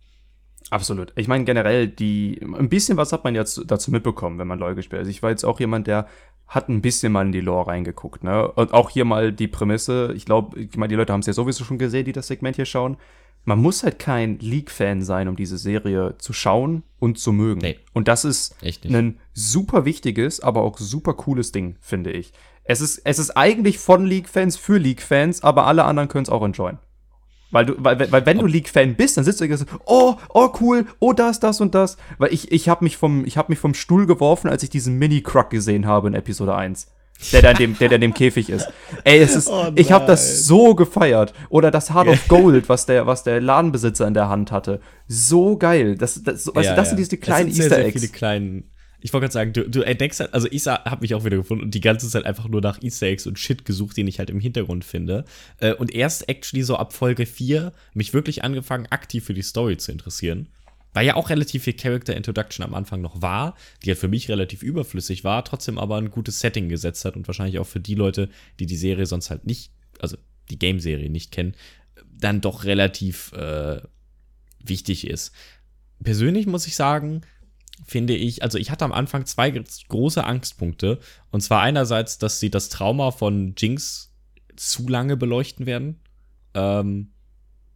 Absolut. 0.69 1.11
Ich 1.15 1.27
meine, 1.27 1.45
generell, 1.45 1.87
die, 1.87 2.39
ein 2.41 2.69
bisschen 2.69 2.97
was 2.97 3.11
hat 3.11 3.23
man 3.23 3.33
jetzt 3.33 3.63
dazu 3.65 3.89
mitbekommen, 3.89 4.37
wenn 4.37 4.47
man 4.47 4.59
LoL 4.59 4.75
gespielt 4.75 4.99
hat. 4.99 5.07
Also 5.07 5.11
ich 5.11 5.23
war 5.23 5.31
jetzt 5.31 5.43
auch 5.43 5.59
jemand, 5.59 5.87
der 5.87 6.07
hat 6.49 6.67
ein 6.67 6.81
bisschen 6.81 7.13
mal 7.13 7.25
in 7.25 7.31
die 7.31 7.39
Lore 7.39 7.67
reingeguckt, 7.67 8.23
ne? 8.23 8.51
Und 8.51 8.73
auch 8.73 8.89
hier 8.89 9.05
mal 9.05 9.31
die 9.31 9.47
Prämisse, 9.47 10.13
ich 10.15 10.25
glaube, 10.25 10.59
ich 10.59 10.75
meine, 10.75 10.89
die 10.89 10.95
Leute 10.95 11.13
haben 11.13 11.21
es 11.21 11.27
ja 11.27 11.33
sowieso 11.33 11.63
schon 11.63 11.77
gesehen, 11.77 12.05
die 12.05 12.11
das 12.11 12.27
Segment 12.27 12.57
hier 12.57 12.65
schauen 12.65 12.97
man 13.45 13.61
muss 13.61 13.83
halt 13.83 13.99
kein 13.99 14.39
League-Fan 14.39 15.01
sein, 15.01 15.27
um 15.27 15.35
diese 15.35 15.57
Serie 15.57 16.15
zu 16.17 16.33
schauen 16.33 16.83
und 16.99 17.19
zu 17.19 17.31
mögen. 17.31 17.61
Nee. 17.61 17.79
Und 17.93 18.07
das 18.07 18.25
ist 18.25 18.55
ein 18.83 19.19
super 19.33 19.85
wichtiges, 19.85 20.39
aber 20.39 20.61
auch 20.61 20.77
super 20.77 21.13
cooles 21.13 21.51
Ding, 21.51 21.75
finde 21.79 22.11
ich. 22.11 22.33
Es 22.63 22.81
ist, 22.81 23.01
es 23.03 23.17
ist 23.17 23.31
eigentlich 23.31 23.79
von 23.79 24.05
League-Fans 24.05 24.57
für 24.57 24.77
League-Fans, 24.77 25.43
aber 25.43 25.65
alle 25.65 25.85
anderen 25.85 26.09
können 26.09 26.23
es 26.23 26.29
auch 26.29 26.43
enjoyen. 26.43 26.77
Weil 27.51 27.65
du, 27.65 27.73
weil, 27.77 28.11
weil 28.11 28.25
wenn 28.25 28.37
du 28.37 28.45
League-Fan 28.45 28.95
bist, 28.95 29.17
dann 29.17 29.23
sitzt 29.23 29.41
du 29.41 29.57
so, 29.57 29.65
oh, 29.85 30.15
oh 30.33 30.49
cool, 30.61 30.85
oh 30.99 31.13
das, 31.13 31.39
das 31.39 31.61
und 31.61 31.73
das. 31.73 31.97
Weil 32.17 32.31
ich, 32.33 32.51
ich 32.51 32.69
habe 32.69 32.83
mich 32.83 32.97
vom, 32.97 33.25
ich 33.25 33.37
habe 33.37 33.51
mich 33.51 33.59
vom 33.59 33.73
Stuhl 33.73 34.05
geworfen, 34.05 34.49
als 34.49 34.63
ich 34.63 34.69
diesen 34.69 34.97
Mini-Cruck 34.99 35.49
gesehen 35.49 35.87
habe 35.87 36.07
in 36.07 36.13
Episode 36.13 36.55
1 36.55 36.87
der 37.33 37.41
da 37.41 37.51
in 37.51 37.57
dem, 37.57 37.77
der, 37.77 37.89
der 37.89 37.95
in 37.97 38.01
dem 38.01 38.13
Käfig 38.13 38.49
ist. 38.49 38.71
Ey, 39.03 39.19
es 39.19 39.35
ist, 39.35 39.47
oh 39.51 39.71
ich 39.75 39.91
habe 39.91 40.05
das 40.05 40.45
so 40.45 40.73
gefeiert. 40.73 41.33
Oder 41.49 41.69
das 41.69 41.93
Heart 41.93 42.07
of 42.07 42.27
Gold, 42.27 42.69
was 42.69 42.85
der, 42.85 43.07
was 43.07 43.23
der 43.23 43.41
Ladenbesitzer 43.41 44.07
in 44.07 44.13
der 44.13 44.29
Hand 44.29 44.51
hatte. 44.51 44.79
So 45.07 45.57
geil. 45.57 45.95
Das, 45.95 46.23
das, 46.23 46.47
weißt 46.47 46.69
ja, 46.69 46.71
du, 46.71 46.75
das 46.75 46.77
ja. 46.77 46.85
sind 46.85 46.97
diese 46.97 47.17
kleinen 47.17 47.49
Easter 47.49 47.63
sehr, 47.63 47.85
Eggs. 47.85 47.99
Sehr 47.99 48.09
viele 48.09 48.11
kleinen 48.13 48.71
ich 49.01 49.13
wollte 49.13 49.25
gerade 49.25 49.33
sagen, 49.33 49.53
du, 49.53 49.69
du 49.69 49.81
entdeckst 49.81 50.19
halt, 50.19 50.33
also 50.33 50.47
ich 50.51 50.65
habe 50.67 51.01
mich 51.01 51.15
auch 51.15 51.23
wieder 51.23 51.37
gefunden 51.37 51.63
und 51.63 51.73
die 51.73 51.81
ganze 51.81 52.09
Zeit 52.09 52.25
einfach 52.25 52.47
nur 52.47 52.61
nach 52.61 52.81
Easter 52.81 53.07
Eggs 53.07 53.27
und 53.27 53.39
Shit 53.39 53.65
gesucht, 53.65 53.97
den 53.97 54.07
ich 54.07 54.19
halt 54.19 54.29
im 54.29 54.39
Hintergrund 54.39 54.83
finde. 54.83 55.25
Äh, 55.57 55.73
und 55.73 55.93
erst 55.93 56.27
actually 56.27 56.63
so 56.63 56.75
ab 56.75 56.93
Folge 56.93 57.25
4 57.25 57.71
mich 57.93 58.13
wirklich 58.13 58.43
angefangen, 58.43 58.87
aktiv 58.87 59.23
für 59.23 59.33
die 59.33 59.41
Story 59.41 59.77
zu 59.77 59.91
interessieren 59.91 60.49
weil 60.93 61.05
ja 61.05 61.15
auch 61.15 61.29
relativ 61.29 61.63
viel 61.63 61.73
Character 61.73 62.15
Introduction 62.15 62.65
am 62.65 62.73
Anfang 62.73 63.01
noch 63.01 63.21
war, 63.21 63.55
die 63.83 63.89
ja 63.89 63.95
für 63.95 64.07
mich 64.07 64.29
relativ 64.29 64.63
überflüssig 64.63 65.23
war, 65.23 65.45
trotzdem 65.45 65.77
aber 65.77 65.97
ein 65.97 66.09
gutes 66.09 66.39
Setting 66.39 66.69
gesetzt 66.69 67.05
hat 67.05 67.15
und 67.15 67.27
wahrscheinlich 67.27 67.59
auch 67.59 67.67
für 67.67 67.79
die 67.79 67.95
Leute, 67.95 68.29
die 68.59 68.65
die 68.65 68.75
Serie 68.75 69.05
sonst 69.05 69.29
halt 69.29 69.45
nicht, 69.45 69.71
also 69.99 70.17
die 70.49 70.57
Game-Serie 70.57 71.09
nicht 71.09 71.31
kennen, 71.31 71.55
dann 72.11 72.41
doch 72.41 72.63
relativ 72.63 73.31
äh, 73.33 73.81
wichtig 74.63 75.07
ist. 75.07 75.31
Persönlich 76.03 76.47
muss 76.47 76.65
ich 76.65 76.75
sagen, 76.75 77.21
finde 77.85 78.15
ich, 78.15 78.43
also 78.43 78.57
ich 78.57 78.71
hatte 78.71 78.85
am 78.85 78.91
Anfang 78.91 79.25
zwei 79.25 79.51
große 79.51 80.23
Angstpunkte. 80.23 80.99
Und 81.31 81.41
zwar 81.41 81.61
einerseits, 81.61 82.17
dass 82.17 82.39
sie 82.39 82.49
das 82.49 82.69
Trauma 82.69 83.11
von 83.11 83.53
Jinx 83.57 84.13
zu 84.55 84.87
lange 84.87 85.17
beleuchten 85.17 85.65
werden. 85.65 85.99
Ähm, 86.53 87.11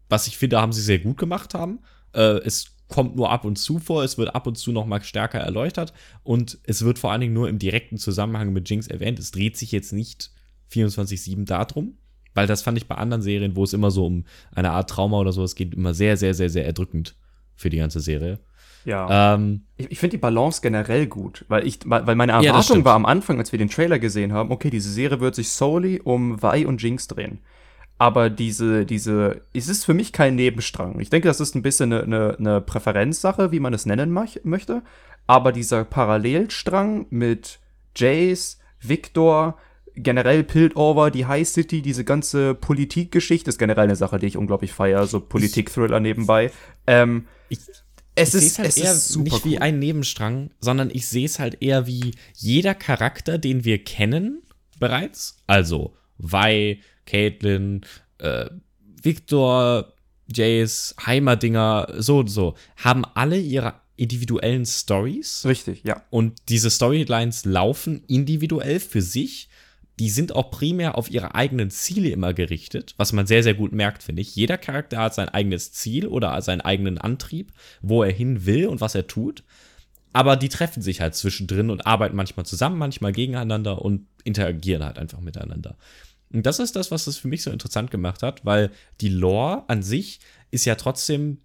was 0.09 0.27
ich 0.27 0.37
finde, 0.37 0.61
haben 0.61 0.73
sie 0.73 0.81
sehr 0.81 0.99
gut 0.99 1.17
gemacht 1.17 1.53
haben. 1.53 1.79
Äh, 2.13 2.39
es 2.43 2.73
kommt 2.87 3.15
nur 3.15 3.31
ab 3.31 3.45
und 3.45 3.57
zu 3.57 3.79
vor, 3.79 4.03
es 4.03 4.17
wird 4.17 4.35
ab 4.35 4.45
und 4.45 4.55
zu 4.55 4.71
noch 4.71 4.85
mal 4.85 5.01
stärker 5.01 5.39
erläutert 5.39 5.93
und 6.21 6.59
es 6.63 6.85
wird 6.85 6.99
vor 6.99 7.11
allen 7.11 7.21
Dingen 7.21 7.33
nur 7.33 7.49
im 7.49 7.57
direkten 7.57 7.97
Zusammenhang 7.97 8.53
mit 8.53 8.69
Jinx 8.69 8.87
erwähnt. 8.87 9.17
Es 9.17 9.31
dreht 9.31 9.57
sich 9.57 9.71
jetzt 9.71 9.93
nicht 9.93 10.29
24-7 10.71 11.45
darum, 11.45 11.97
weil 12.35 12.45
das 12.45 12.61
fand 12.61 12.77
ich 12.77 12.87
bei 12.87 12.95
anderen 12.95 13.23
Serien, 13.23 13.55
wo 13.55 13.63
es 13.63 13.73
immer 13.73 13.89
so 13.89 14.05
um 14.05 14.25
eine 14.51 14.71
Art 14.71 14.91
Trauma 14.91 15.17
oder 15.17 15.31
sowas 15.31 15.55
geht, 15.55 15.73
immer 15.73 15.95
sehr, 15.95 16.17
sehr, 16.17 16.35
sehr, 16.35 16.49
sehr 16.49 16.65
erdrückend 16.65 17.15
für 17.55 17.71
die 17.71 17.77
ganze 17.77 17.99
Serie. 17.99 18.39
Ja. 18.85 19.35
Ähm, 19.35 19.61
ich, 19.77 19.91
ich 19.91 19.99
finde 19.99 20.17
die 20.17 20.21
Balance 20.21 20.61
generell 20.61 21.07
gut, 21.07 21.45
weil 21.47 21.65
ich, 21.65 21.79
weil 21.85 22.15
meine 22.15 22.33
Erwartung 22.33 22.79
ja, 22.79 22.85
war 22.85 22.95
am 22.95 23.05
Anfang, 23.05 23.39
als 23.39 23.51
wir 23.51 23.59
den 23.59 23.69
Trailer 23.69 23.99
gesehen 23.99 24.33
haben, 24.33 24.51
okay, 24.51 24.69
diese 24.69 24.91
Serie 24.91 25.19
wird 25.19 25.35
sich 25.35 25.49
solely 25.49 26.01
um 26.03 26.41
Vi 26.41 26.65
und 26.65 26.81
Jinx 26.81 27.07
drehen 27.07 27.39
aber 28.03 28.29
diese, 28.29 28.85
diese, 28.85 29.43
es 29.53 29.69
ist 29.69 29.85
für 29.85 29.93
mich 29.93 30.11
kein 30.11 30.35
Nebenstrang. 30.35 30.99
Ich 30.99 31.09
denke, 31.09 31.29
das 31.29 31.39
ist 31.39 31.55
ein 31.55 31.61
bisschen 31.61 31.93
eine, 31.93 32.03
eine, 32.03 32.35
eine 32.37 32.61
Präferenzsache, 32.61 33.53
wie 33.53 33.61
man 33.61 33.73
es 33.73 33.85
nennen 33.85 34.11
möchte. 34.43 34.81
Aber 35.25 35.53
dieser 35.53 35.85
Parallelstrang 35.85 37.05
mit 37.11 37.59
Jace, 37.95 38.59
Victor, 38.81 39.57
generell 39.95 40.43
Piltover, 40.43 41.11
die 41.11 41.27
High 41.27 41.47
City, 41.47 41.81
diese 41.81 42.03
ganze 42.03 42.55
Politikgeschichte 42.55 43.49
ist 43.49 43.57
generell 43.57 43.85
eine 43.85 43.95
Sache, 43.95 44.19
die 44.19 44.27
ich 44.27 44.37
unglaublich 44.37 44.73
feiere, 44.73 45.07
so 45.07 45.21
Politik-Thriller 45.21 45.99
nebenbei. 45.99 46.51
Ähm, 46.87 47.27
ich, 47.47 47.59
es 48.15 48.33
ich 48.33 48.45
ist, 48.45 48.59
halt 48.59 48.69
es 48.69 48.77
eher 48.77 48.91
ist 48.91 49.15
nicht 49.17 49.33
cool. 49.33 49.51
wie 49.51 49.57
ein 49.59 49.79
Nebenstrang, 49.79 50.51
sondern 50.59 50.89
ich 50.91 51.07
sehe 51.07 51.25
es 51.25 51.39
halt 51.39 51.61
eher 51.61 51.87
wie 51.87 52.11
jeder 52.35 52.75
Charakter, 52.75 53.37
den 53.37 53.65
wir 53.65 53.83
kennen 53.83 54.43
bereits. 54.79 55.37
Also 55.47 55.95
Vi, 56.17 56.79
Caitlin, 57.05 57.81
äh, 58.19 58.49
Victor, 59.01 59.93
Jace, 60.33 60.95
Heimerdinger, 61.05 61.87
so 61.97 62.19
und 62.19 62.27
so, 62.27 62.55
haben 62.77 63.03
alle 63.13 63.39
ihre 63.39 63.75
individuellen 63.95 64.65
Stories. 64.65 65.45
Richtig, 65.45 65.83
ja. 65.83 66.03
Und 66.09 66.33
diese 66.49 66.69
Storylines 66.69 67.45
laufen 67.45 68.03
individuell 68.07 68.79
für 68.79 69.01
sich. 69.01 69.49
Die 69.99 70.09
sind 70.09 70.35
auch 70.35 70.49
primär 70.49 70.97
auf 70.97 71.11
ihre 71.11 71.35
eigenen 71.35 71.69
Ziele 71.69 72.09
immer 72.09 72.33
gerichtet, 72.33 72.95
was 72.97 73.13
man 73.13 73.27
sehr, 73.27 73.43
sehr 73.43 73.53
gut 73.53 73.73
merkt, 73.73 74.01
finde 74.01 74.21
ich. 74.21 74.35
Jeder 74.35 74.57
Charakter 74.57 74.97
hat 74.97 75.13
sein 75.13 75.29
eigenes 75.29 75.71
Ziel 75.71 76.07
oder 76.07 76.41
seinen 76.41 76.61
eigenen 76.61 76.97
Antrieb, 76.97 77.51
wo 77.81 78.03
er 78.03 78.11
hin 78.11 78.45
will 78.45 78.67
und 78.67 78.81
was 78.81 78.95
er 78.95 79.07
tut. 79.07 79.43
Aber 80.11 80.35
die 80.35 80.49
treffen 80.49 80.81
sich 80.81 81.01
halt 81.01 81.15
zwischendrin 81.15 81.69
und 81.69 81.85
arbeiten 81.85 82.15
manchmal 82.15 82.45
zusammen, 82.45 82.77
manchmal 82.77 83.11
gegeneinander 83.11 83.81
und 83.81 84.07
interagieren 84.23 84.83
halt 84.83 84.97
einfach 84.97 85.19
miteinander. 85.19 85.77
Und 86.31 86.45
das 86.45 86.59
ist 86.59 86.75
das, 86.75 86.89
was 86.89 87.07
es 87.07 87.17
für 87.17 87.27
mich 87.27 87.43
so 87.43 87.51
interessant 87.51 87.91
gemacht 87.91 88.23
hat, 88.23 88.43
weil 88.45 88.71
die 89.01 89.09
Lore 89.09 89.63
an 89.67 89.83
sich 89.83 90.19
ist 90.49 90.65
ja 90.65 90.75
trotzdem 90.75 91.39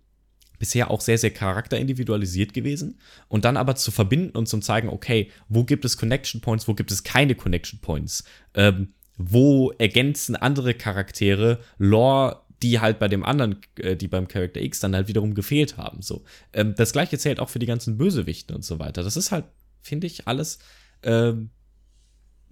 bisher 0.58 0.90
auch 0.90 1.00
sehr, 1.00 1.18
sehr 1.18 1.30
charakterindividualisiert 1.30 2.54
gewesen. 2.54 2.98
Und 3.28 3.44
dann 3.44 3.56
aber 3.56 3.76
zu 3.76 3.90
verbinden 3.90 4.36
und 4.36 4.48
zu 4.48 4.58
zeigen, 4.58 4.88
okay, 4.88 5.30
wo 5.48 5.64
gibt 5.64 5.84
es 5.84 5.96
Connection 5.96 6.40
Points, 6.40 6.68
wo 6.68 6.74
gibt 6.74 6.90
es 6.90 7.04
keine 7.04 7.34
Connection 7.34 7.80
Points? 7.80 8.24
Ähm, 8.54 8.94
wo 9.16 9.72
ergänzen 9.72 10.36
andere 10.36 10.74
Charaktere 10.74 11.60
Lore, 11.78 12.42
die 12.62 12.80
halt 12.80 12.98
bei 12.98 13.08
dem 13.08 13.24
anderen, 13.24 13.58
äh, 13.76 13.96
die 13.96 14.08
beim 14.08 14.28
Charakter 14.28 14.60
X 14.60 14.80
dann 14.80 14.94
halt 14.94 15.08
wiederum 15.08 15.34
gefehlt 15.34 15.76
haben. 15.76 16.02
So. 16.02 16.24
Ähm, 16.52 16.74
das 16.76 16.92
gleiche 16.92 17.18
zählt 17.18 17.40
auch 17.40 17.48
für 17.48 17.58
die 17.58 17.66
ganzen 17.66 17.98
Bösewichten 17.98 18.54
und 18.54 18.64
so 18.64 18.78
weiter. 18.78 19.02
Das 19.02 19.16
ist 19.16 19.32
halt, 19.32 19.44
finde 19.82 20.06
ich, 20.06 20.26
alles 20.26 20.58
ähm, 21.02 21.50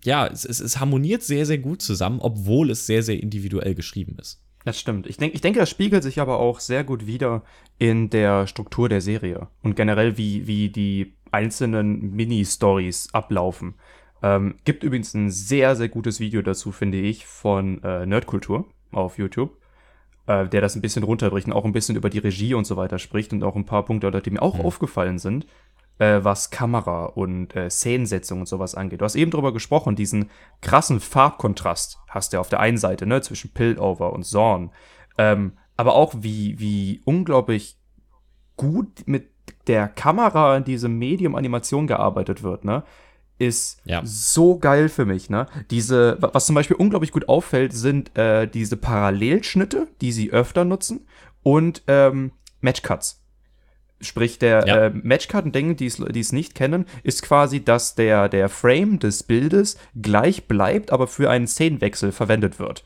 ja, 0.04 0.26
es, 0.26 0.44
es, 0.44 0.60
es 0.60 0.78
harmoniert 0.78 1.22
sehr, 1.22 1.46
sehr 1.46 1.58
gut 1.58 1.82
zusammen, 1.82 2.20
obwohl 2.20 2.70
es 2.70 2.86
sehr, 2.86 3.02
sehr 3.02 3.20
individuell 3.20 3.74
geschrieben 3.74 4.16
ist. 4.20 4.40
Das 4.66 4.80
stimmt. 4.80 5.06
Ich, 5.06 5.16
denk, 5.16 5.32
ich 5.32 5.40
denke, 5.40 5.60
das 5.60 5.70
spiegelt 5.70 6.02
sich 6.02 6.20
aber 6.20 6.40
auch 6.40 6.58
sehr 6.58 6.82
gut 6.82 7.06
wieder 7.06 7.44
in 7.78 8.10
der 8.10 8.48
Struktur 8.48 8.88
der 8.88 9.00
Serie 9.00 9.46
und 9.62 9.76
generell, 9.76 10.18
wie, 10.18 10.48
wie 10.48 10.70
die 10.70 11.14
einzelnen 11.30 12.16
Mini-Stories 12.16 13.10
ablaufen. 13.14 13.76
Ähm, 14.24 14.56
gibt 14.64 14.82
übrigens 14.82 15.14
ein 15.14 15.30
sehr, 15.30 15.76
sehr 15.76 15.88
gutes 15.88 16.18
Video 16.18 16.42
dazu, 16.42 16.72
finde 16.72 16.98
ich, 16.98 17.26
von 17.26 17.80
äh, 17.84 18.06
Nerdkultur 18.06 18.64
auf 18.90 19.18
YouTube, 19.18 19.56
äh, 20.26 20.48
der 20.48 20.62
das 20.62 20.74
ein 20.74 20.82
bisschen 20.82 21.04
runterbricht 21.04 21.46
und 21.46 21.52
auch 21.52 21.64
ein 21.64 21.72
bisschen 21.72 21.94
über 21.94 22.10
die 22.10 22.18
Regie 22.18 22.54
und 22.54 22.66
so 22.66 22.76
weiter 22.76 22.98
spricht 22.98 23.32
und 23.32 23.44
auch 23.44 23.54
ein 23.54 23.66
paar 23.66 23.84
Punkte, 23.84 24.10
die 24.20 24.30
mir 24.30 24.42
auch 24.42 24.58
mhm. 24.58 24.64
aufgefallen 24.64 25.20
sind, 25.20 25.46
äh, 25.98 26.20
was 26.22 26.50
Kamera 26.50 27.06
und 27.06 27.54
äh, 27.56 27.70
Szenensetzung 27.70 28.40
und 28.40 28.48
sowas 28.48 28.74
angeht. 28.74 29.00
Du 29.00 29.04
hast 29.04 29.16
eben 29.16 29.30
drüber 29.30 29.52
gesprochen, 29.52 29.96
diesen 29.96 30.30
krassen 30.60 31.00
Farbkontrast 31.00 31.98
hast 32.08 32.32
du 32.32 32.40
auf 32.40 32.48
der 32.48 32.60
einen 32.60 32.78
Seite, 32.78 33.06
ne, 33.06 33.20
zwischen 33.22 33.52
Pillover 33.52 34.12
und 34.12 34.24
Zorn. 34.24 34.70
Ähm, 35.18 35.52
aber 35.76 35.94
auch 35.94 36.14
wie, 36.18 36.58
wie 36.58 37.02
unglaublich 37.04 37.78
gut 38.56 39.06
mit 39.06 39.30
der 39.66 39.88
Kamera 39.88 40.56
in 40.56 40.64
diesem 40.64 40.98
Medium 40.98 41.34
Animation 41.34 41.86
gearbeitet 41.86 42.42
wird, 42.42 42.64
ne? 42.64 42.84
Ist 43.38 43.82
ja. 43.84 44.00
so 44.02 44.58
geil 44.58 44.88
für 44.88 45.04
mich, 45.04 45.28
ne? 45.28 45.46
Diese, 45.70 46.16
was 46.20 46.46
zum 46.46 46.54
Beispiel 46.54 46.76
unglaublich 46.76 47.12
gut 47.12 47.28
auffällt, 47.28 47.74
sind 47.74 48.16
äh, 48.16 48.46
diese 48.48 48.78
Parallelschnitte, 48.78 49.88
die 50.00 50.12
sie 50.12 50.32
öfter 50.32 50.64
nutzen 50.64 51.06
und 51.42 51.82
ähm, 51.86 52.32
Matchcuts. 52.60 53.25
Sprich, 54.00 54.38
der 54.38 54.66
ja. 54.66 54.86
äh, 54.86 55.50
denke, 55.50 55.74
die 55.74 55.86
es 55.86 56.32
nicht 56.32 56.54
kennen, 56.54 56.84
ist 57.02 57.22
quasi, 57.22 57.64
dass 57.64 57.94
der, 57.94 58.28
der 58.28 58.48
Frame 58.48 58.98
des 58.98 59.22
Bildes 59.22 59.78
gleich 60.00 60.46
bleibt, 60.46 60.92
aber 60.92 61.06
für 61.06 61.30
einen 61.30 61.46
Szenenwechsel 61.46 62.12
verwendet 62.12 62.58
wird 62.58 62.84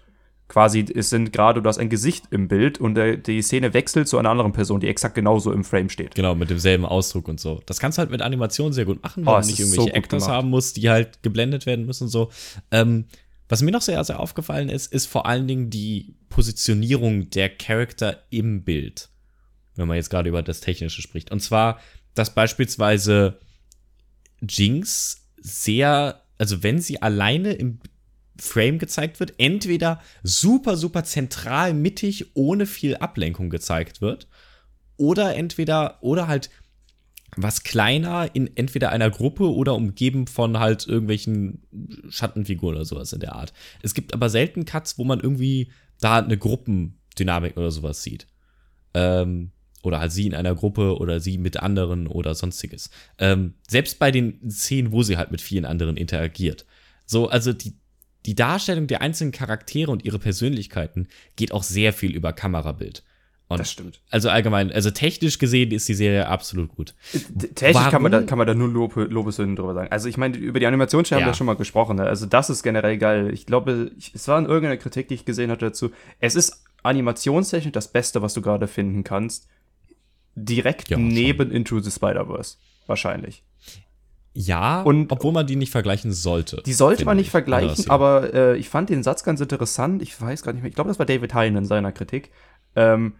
quasi, 0.50 0.84
es 0.94 1.10
sind 1.10 1.32
gerade, 1.32 1.62
du 1.62 1.68
hast 1.68 1.78
ein 1.78 1.88
Gesicht 1.88 2.24
im 2.30 2.48
Bild 2.48 2.78
und 2.80 2.96
der, 2.96 3.16
die 3.16 3.40
Szene 3.40 3.72
wechselt 3.72 4.08
zu 4.08 4.18
einer 4.18 4.30
anderen 4.30 4.52
Person, 4.52 4.80
die 4.80 4.88
exakt 4.88 5.14
genauso 5.14 5.52
im 5.52 5.62
Frame 5.62 5.88
steht. 5.88 6.16
Genau, 6.16 6.34
mit 6.34 6.50
demselben 6.50 6.84
Ausdruck 6.84 7.28
und 7.28 7.38
so. 7.38 7.62
Das 7.66 7.78
kannst 7.78 7.96
du 7.96 8.00
halt 8.00 8.10
mit 8.10 8.20
Animationen 8.20 8.72
sehr 8.72 8.84
gut 8.84 9.00
machen, 9.00 9.24
weil 9.24 9.38
oh, 9.38 9.40
du 9.40 9.46
nicht 9.46 9.60
irgendwelche 9.60 9.90
so 9.90 9.94
Actors 9.94 10.24
gemacht. 10.24 10.36
haben 10.36 10.50
musst, 10.50 10.76
die 10.76 10.90
halt 10.90 11.22
geblendet 11.22 11.66
werden 11.66 11.86
müssen 11.86 12.04
und 12.04 12.10
so. 12.10 12.30
Ähm, 12.72 13.04
was 13.48 13.62
mir 13.62 13.70
noch 13.70 13.80
sehr, 13.80 14.02
sehr 14.02 14.18
aufgefallen 14.18 14.68
ist, 14.68 14.92
ist 14.92 15.06
vor 15.06 15.26
allen 15.26 15.46
Dingen 15.46 15.70
die 15.70 16.16
Positionierung 16.28 17.30
der 17.30 17.48
Charakter 17.48 18.18
im 18.30 18.64
Bild. 18.64 19.08
Wenn 19.76 19.88
man 19.88 19.96
jetzt 19.96 20.10
gerade 20.10 20.28
über 20.28 20.42
das 20.42 20.60
Technische 20.60 21.02
spricht. 21.02 21.30
Und 21.30 21.40
zwar, 21.40 21.80
dass 22.14 22.34
beispielsweise 22.34 23.38
Jinx 24.40 25.26
sehr, 25.40 26.22
also 26.38 26.62
wenn 26.62 26.80
sie 26.80 27.00
alleine 27.02 27.52
im 27.52 27.78
Frame 28.38 28.78
gezeigt 28.78 29.20
wird, 29.20 29.34
entweder 29.38 30.00
super, 30.22 30.76
super 30.76 31.04
zentral 31.04 31.74
mittig, 31.74 32.34
ohne 32.34 32.66
viel 32.66 32.96
Ablenkung 32.96 33.50
gezeigt 33.50 34.00
wird, 34.00 34.28
oder 34.96 35.34
entweder, 35.34 35.98
oder 36.02 36.28
halt 36.28 36.50
was 37.36 37.62
kleiner 37.62 38.34
in 38.34 38.56
entweder 38.56 38.90
einer 38.90 39.08
Gruppe 39.08 39.54
oder 39.54 39.74
umgeben 39.74 40.26
von 40.26 40.58
halt 40.58 40.86
irgendwelchen 40.86 41.62
Schattenfiguren 42.08 42.76
oder 42.76 42.84
sowas 42.84 43.12
in 43.12 43.20
der 43.20 43.34
Art. 43.34 43.52
Es 43.82 43.94
gibt 43.94 44.14
aber 44.14 44.28
selten 44.28 44.64
Cuts, 44.64 44.98
wo 44.98 45.04
man 45.04 45.20
irgendwie 45.20 45.70
da 46.00 46.18
eine 46.18 46.36
Gruppendynamik 46.36 47.56
oder 47.56 47.70
sowas 47.70 48.02
sieht. 48.02 48.26
Ähm, 48.94 49.52
oder 49.82 50.00
halt 50.00 50.12
sie 50.12 50.26
in 50.26 50.34
einer 50.34 50.54
Gruppe 50.54 50.96
oder 50.98 51.20
sie 51.20 51.38
mit 51.38 51.58
anderen 51.58 52.06
oder 52.06 52.34
sonstiges. 52.34 52.90
Ähm, 53.18 53.54
selbst 53.68 53.98
bei 53.98 54.10
den 54.10 54.50
Szenen, 54.50 54.92
wo 54.92 55.02
sie 55.02 55.16
halt 55.16 55.30
mit 55.30 55.40
vielen 55.40 55.64
anderen 55.64 55.96
interagiert. 55.96 56.66
So, 57.06 57.28
also 57.28 57.52
die, 57.52 57.74
die 58.26 58.34
Darstellung 58.34 58.86
der 58.86 59.00
einzelnen 59.00 59.32
Charaktere 59.32 59.90
und 59.90 60.04
ihre 60.04 60.18
Persönlichkeiten 60.18 61.08
geht 61.36 61.52
auch 61.52 61.62
sehr 61.62 61.92
viel 61.92 62.14
über 62.14 62.32
Kamerabild. 62.32 63.02
Und 63.50 63.58
das 63.58 63.72
stimmt. 63.72 64.00
Also 64.10 64.28
allgemein, 64.28 64.70
also 64.70 64.92
technisch 64.92 65.38
gesehen 65.38 65.72
ist 65.72 65.88
die 65.88 65.94
Serie 65.94 66.28
absolut 66.28 66.68
gut. 66.68 66.94
Technisch 67.56 67.90
kann 67.90 68.00
man, 68.00 68.12
da, 68.12 68.22
kann 68.22 68.38
man 68.38 68.46
da 68.46 68.54
nur 68.54 68.68
Lob, 68.68 68.94
Lobeshymnen 68.94 69.56
drüber 69.56 69.74
sagen. 69.74 69.88
Also 69.90 70.08
ich 70.08 70.16
meine, 70.16 70.36
über 70.36 70.60
die 70.60 70.66
Animationsstelle 70.66 71.20
ja. 71.20 71.26
haben 71.26 71.32
wir 71.32 71.36
schon 71.36 71.48
mal 71.48 71.56
gesprochen. 71.56 71.96
Ne? 71.96 72.04
Also 72.04 72.26
das 72.26 72.48
ist 72.48 72.62
generell 72.62 72.96
geil. 72.96 73.34
Ich 73.34 73.46
glaube, 73.46 73.90
ich, 73.98 74.14
es 74.14 74.28
war 74.28 74.38
in 74.38 74.44
irgendeiner 74.44 74.76
Kritik, 74.76 75.08
die 75.08 75.14
ich 75.14 75.24
gesehen 75.24 75.50
hatte 75.50 75.64
dazu. 75.64 75.90
Es 76.20 76.36
ist 76.36 76.62
animationstechnisch 76.84 77.72
das 77.72 77.88
Beste, 77.88 78.22
was 78.22 78.34
du 78.34 78.40
gerade 78.40 78.68
finden 78.68 79.02
kannst. 79.02 79.48
Direkt 80.44 80.88
ja, 80.88 80.96
neben 80.96 81.48
schon. 81.48 81.56
Into 81.56 81.80
the 81.80 81.90
Spider-Verse. 81.90 82.56
Wahrscheinlich. 82.86 83.44
Ja, 84.32 84.82
und 84.82 85.10
obwohl 85.10 85.32
man 85.32 85.46
die 85.46 85.56
nicht 85.56 85.72
vergleichen 85.72 86.12
sollte. 86.12 86.62
Die 86.64 86.72
sollte 86.72 87.04
man 87.04 87.16
nicht 87.16 87.26
ich. 87.26 87.30
vergleichen, 87.32 87.90
aber 87.90 88.32
äh, 88.32 88.56
ich 88.56 88.68
fand 88.68 88.88
den 88.88 89.02
Satz 89.02 89.24
ganz 89.24 89.40
interessant. 89.40 90.02
Ich 90.02 90.20
weiß 90.20 90.42
gar 90.42 90.52
nicht 90.52 90.62
mehr. 90.62 90.68
Ich 90.68 90.74
glaube, 90.76 90.88
das 90.88 90.98
war 91.00 91.06
David 91.06 91.34
Hein 91.34 91.56
in 91.56 91.64
seiner 91.64 91.90
Kritik. 91.90 92.30
Ähm, 92.76 93.14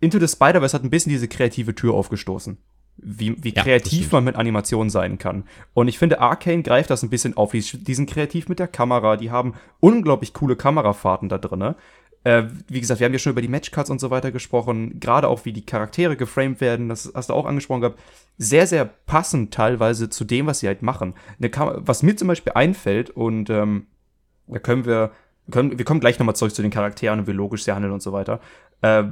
Into 0.00 0.18
the 0.18 0.28
Spider-Verse 0.28 0.74
hat 0.76 0.84
ein 0.84 0.90
bisschen 0.90 1.10
diese 1.10 1.28
kreative 1.28 1.74
Tür 1.74 1.94
aufgestoßen. 1.94 2.58
Wie, 2.96 3.42
wie 3.42 3.54
ja, 3.54 3.62
kreativ 3.62 4.12
man 4.12 4.22
mit 4.22 4.36
Animationen 4.36 4.90
sein 4.90 5.18
kann. 5.18 5.44
Und 5.72 5.88
ich 5.88 5.98
finde, 5.98 6.20
Arcane 6.20 6.62
greift 6.62 6.90
das 6.90 7.02
ein 7.02 7.10
bisschen 7.10 7.36
auf. 7.36 7.52
Die, 7.52 7.60
die 7.60 7.94
sind 7.94 8.08
kreativ 8.08 8.48
mit 8.48 8.58
der 8.58 8.68
Kamera. 8.68 9.16
Die 9.16 9.30
haben 9.30 9.54
unglaublich 9.80 10.32
coole 10.32 10.56
Kamerafahrten 10.56 11.28
da 11.28 11.38
drin. 11.38 11.74
Äh, 12.24 12.44
wie 12.68 12.80
gesagt, 12.80 13.00
wir 13.00 13.04
haben 13.04 13.12
ja 13.12 13.18
schon 13.18 13.32
über 13.32 13.42
die 13.42 13.48
Matchcuts 13.48 13.90
und 13.90 14.00
so 14.00 14.10
weiter 14.10 14.32
gesprochen, 14.32 14.98
gerade 14.98 15.28
auch 15.28 15.44
wie 15.44 15.52
die 15.52 15.66
Charaktere 15.66 16.16
geframed 16.16 16.62
werden, 16.62 16.88
das 16.88 17.12
hast 17.14 17.28
du 17.28 17.34
auch 17.34 17.44
angesprochen 17.44 17.82
gehabt, 17.82 18.00
sehr, 18.38 18.66
sehr 18.66 18.86
passend 18.86 19.52
teilweise 19.52 20.08
zu 20.08 20.24
dem, 20.24 20.46
was 20.46 20.60
sie 20.60 20.66
halt 20.66 20.80
machen. 20.80 21.14
was 21.38 22.02
mir 22.02 22.16
zum 22.16 22.28
Beispiel 22.28 22.54
einfällt, 22.54 23.10
und 23.10 23.50
ähm, 23.50 23.86
da 24.46 24.58
können 24.58 24.86
wir, 24.86 25.12
können, 25.50 25.76
wir 25.76 25.84
kommen 25.84 26.00
gleich 26.00 26.18
nochmal 26.18 26.34
zurück 26.34 26.54
zu 26.54 26.62
den 26.62 26.70
Charakteren 26.70 27.20
und 27.20 27.26
wie 27.26 27.32
logisch 27.32 27.64
sie 27.64 27.72
handeln 27.72 27.92
und 27.92 28.02
so 28.02 28.12
weiter. 28.12 28.40
Äh, 28.80 29.04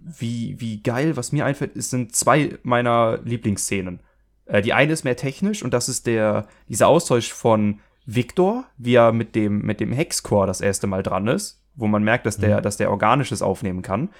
wie, 0.00 0.60
wie 0.60 0.82
geil, 0.82 1.16
was 1.16 1.32
mir 1.32 1.46
einfällt, 1.46 1.74
ist, 1.74 1.88
sind 1.88 2.14
zwei 2.14 2.58
meiner 2.64 3.18
Lieblingsszenen. 3.24 4.00
Äh, 4.44 4.60
die 4.60 4.74
eine 4.74 4.92
ist 4.92 5.04
mehr 5.04 5.16
technisch 5.16 5.62
und 5.62 5.72
das 5.72 5.88
ist 5.88 6.06
der, 6.06 6.46
dieser 6.68 6.88
Austausch 6.88 7.32
von 7.32 7.80
Victor, 8.04 8.66
wie 8.76 8.94
er 8.94 9.12
mit 9.12 9.34
dem, 9.34 9.62
mit 9.62 9.80
dem 9.80 9.92
Hexcore 9.92 10.46
das 10.46 10.60
erste 10.60 10.86
Mal 10.86 11.02
dran 11.02 11.28
ist 11.28 11.58
wo 11.78 11.86
man 11.86 12.02
merkt, 12.02 12.26
dass 12.26 12.36
der, 12.36 12.58
mhm. 12.58 12.62
dass 12.62 12.76
der 12.76 12.90
Organisches 12.90 13.40
aufnehmen 13.40 13.82
kann. 13.82 14.10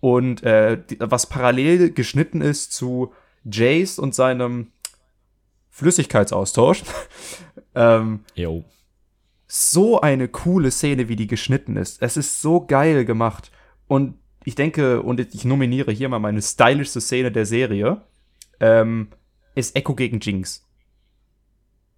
Und 0.00 0.42
äh, 0.42 0.78
die, 0.78 0.98
was 1.00 1.26
parallel 1.26 1.90
geschnitten 1.90 2.42
ist 2.42 2.72
zu 2.72 3.12
Jace 3.44 3.98
und 3.98 4.14
seinem 4.14 4.68
Flüssigkeitsaustausch. 5.70 6.82
ähm, 7.74 8.20
jo. 8.34 8.64
So 9.48 10.00
eine 10.00 10.28
coole 10.28 10.70
Szene, 10.70 11.08
wie 11.08 11.16
die 11.16 11.26
geschnitten 11.26 11.76
ist. 11.76 12.02
Es 12.02 12.16
ist 12.16 12.40
so 12.40 12.66
geil 12.66 13.04
gemacht. 13.04 13.50
Und 13.88 14.14
ich 14.44 14.54
denke, 14.54 15.02
und 15.02 15.20
ich 15.20 15.44
nominiere 15.44 15.92
hier 15.92 16.08
mal 16.08 16.18
meine 16.18 16.42
stylischste 16.42 17.00
Szene 17.00 17.32
der 17.32 17.46
Serie, 17.46 18.02
ähm, 18.60 19.08
ist 19.54 19.76
Echo 19.76 19.94
gegen 19.94 20.20
Jinx. 20.20 20.64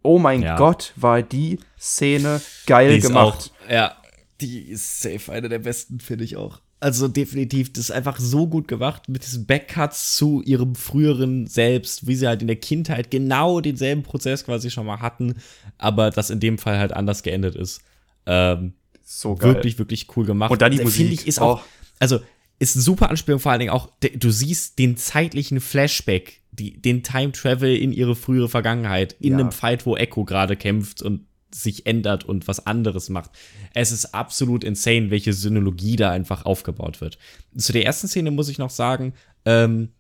Oh 0.02 0.18
mein 0.18 0.42
ja. 0.42 0.56
Gott, 0.56 0.92
war 0.96 1.22
die 1.22 1.58
Szene 1.78 2.40
geil 2.66 2.94
die 2.94 3.00
gemacht. 3.00 3.52
Auch, 3.66 3.70
ja, 3.70 3.96
die 4.40 4.60
ist 4.60 5.00
safe 5.00 5.32
eine 5.32 5.48
der 5.48 5.58
besten, 5.58 6.00
finde 6.00 6.24
ich 6.24 6.36
auch. 6.36 6.60
Also 6.80 7.08
definitiv, 7.08 7.72
das 7.72 7.84
ist 7.84 7.90
einfach 7.90 8.20
so 8.20 8.46
gut 8.46 8.68
gemacht 8.68 9.08
mit 9.08 9.26
diesen 9.26 9.46
Backcuts 9.46 10.16
zu 10.16 10.42
ihrem 10.42 10.76
früheren 10.76 11.48
Selbst, 11.48 12.06
wie 12.06 12.14
sie 12.14 12.28
halt 12.28 12.40
in 12.40 12.46
der 12.46 12.56
Kindheit 12.56 13.10
genau 13.10 13.60
denselben 13.60 14.04
Prozess 14.04 14.44
quasi 14.44 14.70
schon 14.70 14.86
mal 14.86 15.00
hatten, 15.00 15.34
aber 15.76 16.10
das 16.10 16.30
in 16.30 16.38
dem 16.38 16.56
Fall 16.56 16.78
halt 16.78 16.92
anders 16.92 17.24
geendet 17.24 17.56
ist. 17.56 17.80
Ähm, 18.26 18.74
so 19.02 19.34
geil. 19.34 19.54
Wirklich, 19.54 19.78
wirklich 19.78 20.06
cool 20.16 20.24
gemacht. 20.24 20.52
Und 20.52 20.62
dann 20.62 20.70
die 20.70 20.82
Musik. 20.82 21.12
ich 21.12 21.26
ist 21.26 21.40
auch, 21.40 21.62
also 21.98 22.20
ist 22.60 22.76
eine 22.76 22.82
super 22.82 23.10
Anspielung, 23.10 23.40
vor 23.40 23.52
allen 23.52 23.60
Dingen 23.60 23.72
auch, 23.72 23.90
du 24.00 24.30
siehst 24.30 24.78
den 24.78 24.96
zeitlichen 24.96 25.60
Flashback, 25.60 26.42
die, 26.52 26.80
den 26.80 27.02
Time 27.02 27.32
Travel 27.32 27.74
in 27.74 27.92
ihre 27.92 28.14
frühere 28.14 28.48
Vergangenheit, 28.48 29.16
in 29.20 29.32
ja. 29.32 29.38
einem 29.38 29.52
Fight, 29.52 29.86
wo 29.86 29.96
Echo 29.96 30.24
gerade 30.24 30.56
kämpft 30.56 31.02
und 31.02 31.26
sich 31.54 31.86
ändert 31.86 32.24
und 32.24 32.46
was 32.48 32.66
anderes 32.66 33.08
macht. 33.08 33.30
Es 33.74 33.92
ist 33.92 34.14
absolut 34.14 34.64
insane, 34.64 35.10
welche 35.10 35.32
Synologie 35.32 35.96
da 35.96 36.10
einfach 36.10 36.44
aufgebaut 36.44 37.00
wird. 37.00 37.18
Zu 37.56 37.72
der 37.72 37.84
ersten 37.84 38.08
Szene 38.08 38.30
muss 38.30 38.48
ich 38.48 38.58
noch 38.58 38.70
sagen, 38.70 39.14
ähm, 39.44 39.90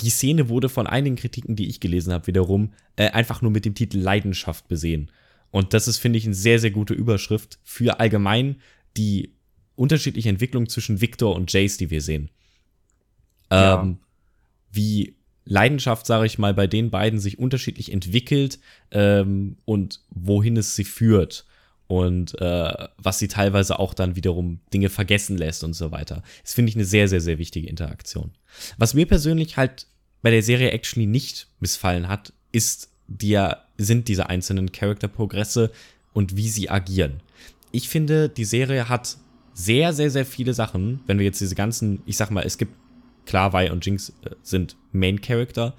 die 0.00 0.10
Szene 0.10 0.48
wurde 0.48 0.68
von 0.68 0.86
einigen 0.86 1.16
Kritiken, 1.16 1.56
die 1.56 1.68
ich 1.68 1.80
gelesen 1.80 2.12
habe, 2.12 2.26
wiederum 2.26 2.72
äh, 2.96 3.10
einfach 3.10 3.42
nur 3.42 3.50
mit 3.50 3.64
dem 3.64 3.74
Titel 3.74 3.98
Leidenschaft 3.98 4.68
besehen. 4.68 5.10
Und 5.50 5.74
das 5.74 5.86
ist, 5.86 5.98
finde 5.98 6.18
ich, 6.18 6.24
eine 6.24 6.34
sehr, 6.34 6.58
sehr 6.58 6.70
gute 6.70 6.94
Überschrift 6.94 7.58
für 7.62 8.00
allgemein 8.00 8.56
die 8.96 9.34
unterschiedliche 9.74 10.28
Entwicklung 10.28 10.68
zwischen 10.68 11.00
Victor 11.00 11.34
und 11.34 11.52
Jace, 11.52 11.76
die 11.76 11.90
wir 11.90 12.00
sehen. 12.00 12.30
Ja. 13.50 13.82
Ähm, 13.82 13.98
wie 14.70 15.16
Leidenschaft, 15.44 16.06
sage 16.06 16.26
ich 16.26 16.38
mal, 16.38 16.54
bei 16.54 16.66
den 16.66 16.90
beiden 16.90 17.18
sich 17.18 17.38
unterschiedlich 17.38 17.92
entwickelt 17.92 18.58
ähm, 18.90 19.56
und 19.64 20.00
wohin 20.10 20.56
es 20.56 20.76
sie 20.76 20.84
führt 20.84 21.44
und 21.88 22.40
äh, 22.40 22.88
was 22.96 23.18
sie 23.18 23.28
teilweise 23.28 23.78
auch 23.78 23.92
dann 23.92 24.16
wiederum 24.16 24.60
Dinge 24.72 24.88
vergessen 24.88 25.36
lässt 25.36 25.64
und 25.64 25.74
so 25.74 25.90
weiter. 25.90 26.22
Das 26.42 26.54
finde 26.54 26.70
ich 26.70 26.76
eine 26.76 26.84
sehr, 26.84 27.08
sehr, 27.08 27.20
sehr 27.20 27.38
wichtige 27.38 27.68
Interaktion. 27.68 28.30
Was 28.78 28.94
mir 28.94 29.06
persönlich 29.06 29.56
halt 29.56 29.86
bei 30.22 30.30
der 30.30 30.42
Serie 30.42 30.70
actually 30.70 31.06
nicht 31.06 31.48
missfallen 31.60 32.08
hat, 32.08 32.32
ist 32.52 32.90
die, 33.08 33.38
sind 33.76 34.08
diese 34.08 34.28
einzelnen 34.28 34.72
Charakterprogresse 34.72 35.70
und 36.12 36.36
wie 36.36 36.48
sie 36.48 36.70
agieren. 36.70 37.20
Ich 37.72 37.88
finde, 37.88 38.28
die 38.28 38.44
Serie 38.44 38.88
hat 38.88 39.18
sehr, 39.54 39.92
sehr, 39.92 40.10
sehr 40.10 40.24
viele 40.24 40.54
Sachen, 40.54 41.00
wenn 41.06 41.18
wir 41.18 41.26
jetzt 41.26 41.40
diese 41.40 41.54
ganzen, 41.54 42.02
ich 42.06 42.16
sag 42.16 42.30
mal, 42.30 42.44
es 42.44 42.58
gibt 42.58 42.74
klar, 43.26 43.52
Vi 43.52 43.70
und 43.70 43.84
Jinx 43.84 44.10
äh, 44.24 44.30
sind 44.42 44.76
Main 44.92 45.20
Character, 45.20 45.74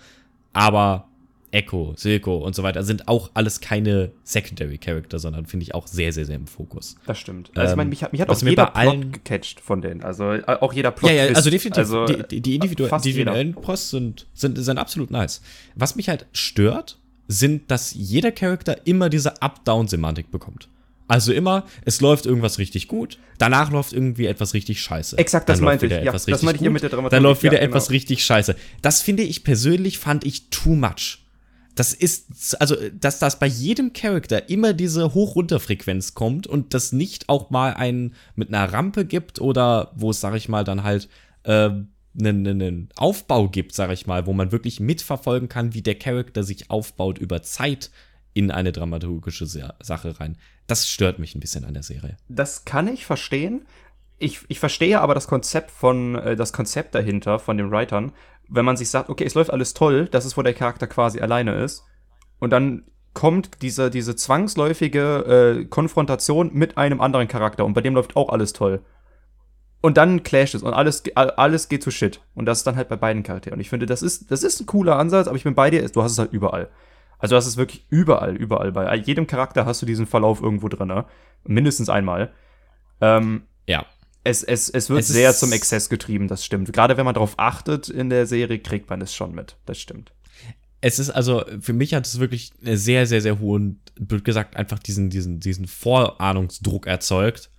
aber 0.54 1.08
Echo, 1.52 1.94
Silko 1.96 2.38
und 2.38 2.56
so 2.56 2.64
weiter 2.64 2.84
sind 2.84 3.08
auch 3.08 3.30
alles 3.36 3.62
keine 3.62 4.12
Secondary 4.24 4.80
Character, 4.80 5.20
sondern 5.20 5.46
finde 5.46 5.66
ich 5.66 5.76
auch 5.76 5.86
sehr, 5.86 6.12
sehr, 6.12 6.26
sehr 6.26 6.36
im 6.36 6.48
Fokus. 6.48 6.96
Das 7.06 7.20
stimmt. 7.20 7.52
Also 7.54 7.66
ich 7.68 7.72
Ähm, 7.74 7.78
meine, 7.78 7.90
mich 7.92 8.04
hat, 8.04 8.12
mich 8.12 8.22
hat 8.22 8.30
auch 8.32 8.42
jeder 8.42 8.66
bei 8.66 8.74
allen- 8.74 9.02
Plot 9.02 9.14
gecatcht 9.14 9.60
von 9.60 9.80
denen. 9.82 10.02
Also 10.04 10.32
äh, 10.32 10.44
auch 10.48 10.74
jeder 10.74 10.90
Plot. 10.90 11.12
Ja, 11.12 11.26
ja, 11.26 11.34
also 11.36 11.52
definitiv. 11.52 11.78
Also, 11.78 12.06
die, 12.08 12.24
die, 12.28 12.42
die 12.42 12.56
individu 12.56 12.86
individuellen 12.88 13.54
Posts 13.54 13.90
sind, 13.92 14.28
sind, 14.34 14.58
sind 14.58 14.80
absolut 14.80 15.12
nice. 15.12 15.42
Was 15.76 15.96
mich 15.96 16.10
halt 16.10 16.26
stört, 16.32 16.98
sind, 17.28 17.70
dass 17.70 17.94
jeder 17.94 18.32
Charakter 18.32 18.88
immer 18.88 19.10
diese 19.10 19.40
Up-Down-Semantik 19.42 20.32
bekommt. 20.32 20.70
Also 21.08 21.34
immer, 21.34 21.66
es 21.86 22.00
läuft 22.02 22.26
irgendwas 22.26 22.58
richtig 22.60 22.88
gut, 22.88 23.20
danach 23.38 23.72
läuft 23.72 23.92
irgendwie 23.94 24.26
etwas 24.26 24.54
richtig 24.54 24.82
scheiße. 24.82 25.18
Exakt, 25.18 25.50
das 25.50 25.60
meinte 25.60 25.86
ich. 25.88 25.92
Ja, 25.92 26.12
das 26.12 26.28
meinte 26.28 26.56
ich 26.56 26.60
hier 26.62 26.70
mit 26.72 26.82
der 26.82 26.90
Dramaturgie. 26.90 27.16
Dann 27.16 27.24
läuft 27.24 27.44
wieder 27.44 27.54
Ja, 27.54 27.60
genau. 27.60 27.72
etwas 27.76 27.92
richtig 27.92 28.24
scheiße. 28.24 28.56
Das 28.82 29.02
finde 29.02 29.24
ich 29.24 29.44
persönlich, 29.44 30.00
fand 30.00 30.24
ich 30.26 30.50
too 30.50 30.76
much. 30.76 31.20
Das 31.76 31.94
ist, 31.94 32.56
also, 32.62 32.76
dass 33.00 33.18
das 33.20 33.40
bei 33.40 33.48
jedem 33.48 33.94
Charakter 33.94 34.48
immer 34.50 34.74
diese 34.74 35.14
Hoch-Runter-Frequenz 35.14 36.14
kommt 36.14 36.46
und 36.48 36.74
das 36.76 36.92
nicht 36.92 37.30
auch 37.30 37.50
mal 37.50 37.74
einen 37.74 38.14
mit 38.36 38.50
einer 38.54 38.72
Rampe 38.72 39.06
gibt 39.06 39.42
oder 39.42 39.92
wo 39.96 40.12
es, 40.12 40.22
sag 40.22 40.36
ich 40.36 40.48
mal, 40.50 40.64
dann 40.64 40.84
halt 40.84 41.10
äh, 41.44 41.70
einen, 42.20 42.48
einen 42.48 42.90
Aufbau 42.96 43.50
gibt, 43.50 43.74
sag 43.74 43.92
ich 43.92 44.06
mal, 44.06 44.28
wo 44.28 44.34
man 44.34 44.52
wirklich 44.52 44.80
mitverfolgen 44.80 45.50
kann, 45.50 45.74
wie 45.74 45.82
der 45.82 45.96
Charakter 45.96 46.44
sich 46.44 46.70
aufbaut 46.70 47.18
über 47.18 47.42
Zeit 47.42 47.90
in 48.36 48.52
eine 48.52 48.72
dramaturgische 48.72 49.48
Sa- 49.48 49.74
Sache 49.82 50.20
rein. 50.20 50.38
Das 50.68 50.88
stört 50.88 51.20
mich 51.20 51.36
ein 51.36 51.40
bisschen 51.40 51.66
an 51.66 51.74
der 51.74 51.84
Serie. 51.84 52.18
Das 52.30 52.66
kann 52.66 52.88
ich 52.88 53.06
verstehen. 53.06 53.66
Ich, 54.18 54.42
ich 54.48 54.60
verstehe 54.60 55.02
aber 55.02 55.14
das 55.14 55.28
Konzept 55.28 55.72
von, 55.72 56.16
äh, 56.16 56.36
das 56.36 56.54
Konzept 56.54 56.96
dahinter 56.96 57.40
von 57.40 57.58
den 57.58 57.72
Writern, 57.72 58.14
wenn 58.48 58.66
man 58.66 58.78
sich 58.78 58.90
sagt, 58.90 59.10
okay, 59.10 59.26
es 59.26 59.34
läuft 59.34 59.52
alles 59.52 59.74
toll, 59.74 60.08
das 60.08 60.26
ist, 60.26 60.38
wo 60.38 60.42
der 60.42 60.54
Charakter 60.54 60.88
quasi 60.88 61.20
alleine 61.20 61.56
ist. 61.56 61.84
Und 62.40 62.52
dann 62.52 62.84
kommt 63.14 63.62
diese, 63.62 63.90
diese 63.90 64.16
zwangsläufige 64.16 65.60
äh, 65.62 65.66
Konfrontation 65.66 66.52
mit 66.54 66.78
einem 66.78 67.02
anderen 67.02 67.28
Charakter 67.28 67.66
und 67.66 67.74
bei 67.74 67.82
dem 67.82 67.96
läuft 67.96 68.16
auch 68.16 68.30
alles 68.30 68.54
toll. 68.54 68.82
Und 69.82 69.98
dann 69.98 70.24
clasht 70.24 70.56
es 70.56 70.64
und 70.64 70.74
alles, 70.74 71.04
alles 71.16 71.68
geht 71.68 71.84
zu 71.84 71.92
Shit. 71.92 72.22
Und 72.36 72.46
das 72.46 72.60
ist 72.60 72.68
dann 72.68 72.78
halt 72.78 72.88
bei 72.88 72.96
beiden 72.96 73.22
Charakteren. 73.22 73.58
Und 73.58 73.60
ich 73.60 73.70
finde, 73.70 73.86
das 73.86 74.02
ist, 74.02 74.32
das 74.32 74.42
ist 74.44 74.62
ein 74.62 74.66
cooler 74.66 74.98
Ansatz, 74.98 75.28
aber 75.28 75.36
ich 75.36 75.44
bin 75.44 75.56
bei 75.56 75.70
dir, 75.70 75.88
du 75.88 76.02
hast 76.02 76.14
es 76.14 76.20
halt 76.20 76.32
überall. 76.32 76.70
Also 77.24 77.38
hast 77.38 77.48
es 77.48 77.56
wirklich 77.56 77.86
überall, 77.90 78.36
überall. 78.36 78.74
Bei 78.74 78.94
jedem 78.98 79.28
Charakter 79.28 79.66
hast 79.66 79.82
du 79.82 79.86
diesen 79.86 80.06
Verlauf 80.06 80.42
irgendwo 80.42 80.68
drin. 80.68 80.90
Ne? 80.90 81.06
Mindestens 81.46 81.88
einmal. 81.88 82.34
Ähm, 83.00 83.44
Ja. 83.66 83.86
es, 84.26 84.44
es, 84.44 84.70
es 84.70 84.90
wird 84.90 85.00
Es 85.00 85.08
ist- 85.10 85.16
sehr 85.16 85.34
zum 85.34 85.54
Exzess 85.54 85.88
getrieben, 85.88 86.28
das 86.28 86.44
stimmt. 86.44 86.74
Gerade 86.74 86.98
wenn 86.98 87.06
man 87.06 87.14
darauf 87.14 87.36
achtet 87.40 87.88
in 87.88 88.10
der 88.10 88.26
Serie, 88.26 88.60
kriegt 88.60 88.90
man 88.90 89.00
es 89.00 89.16
schon 89.16 89.34
mit. 89.34 89.56
Das 89.66 89.80
stimmt. 89.80 90.12
Es 90.82 91.00
ist 91.00 91.12
also, 91.12 91.46
für 91.62 91.72
mich 91.72 91.94
hat 91.94 92.06
es 92.06 92.20
wirklich 92.20 92.52
eine 92.62 92.76
sehr, 92.76 93.08
sehr, 93.08 93.22
sehr 93.22 93.40
hohen, 93.40 93.80
blöd 93.98 94.26
gesagt, 94.26 94.58
einfach 94.58 94.80
diesen, 94.80 95.10
diesen, 95.10 95.40
diesen 95.40 95.66
Vorahnungsdruck 95.66 96.88
erzeugt, 96.88 97.52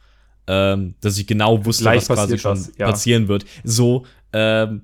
ähm, 0.46 0.94
dass 1.00 1.16
ich 1.16 1.26
genau 1.26 1.64
wusste, 1.64 1.84
Gleich 1.84 2.06
was 2.10 2.18
quasi 2.18 2.38
schon 2.38 2.56
das, 2.58 2.72
ja. 2.76 2.90
passieren 2.90 3.28
wird. 3.28 3.46
So, 3.64 4.04
ähm, 4.34 4.82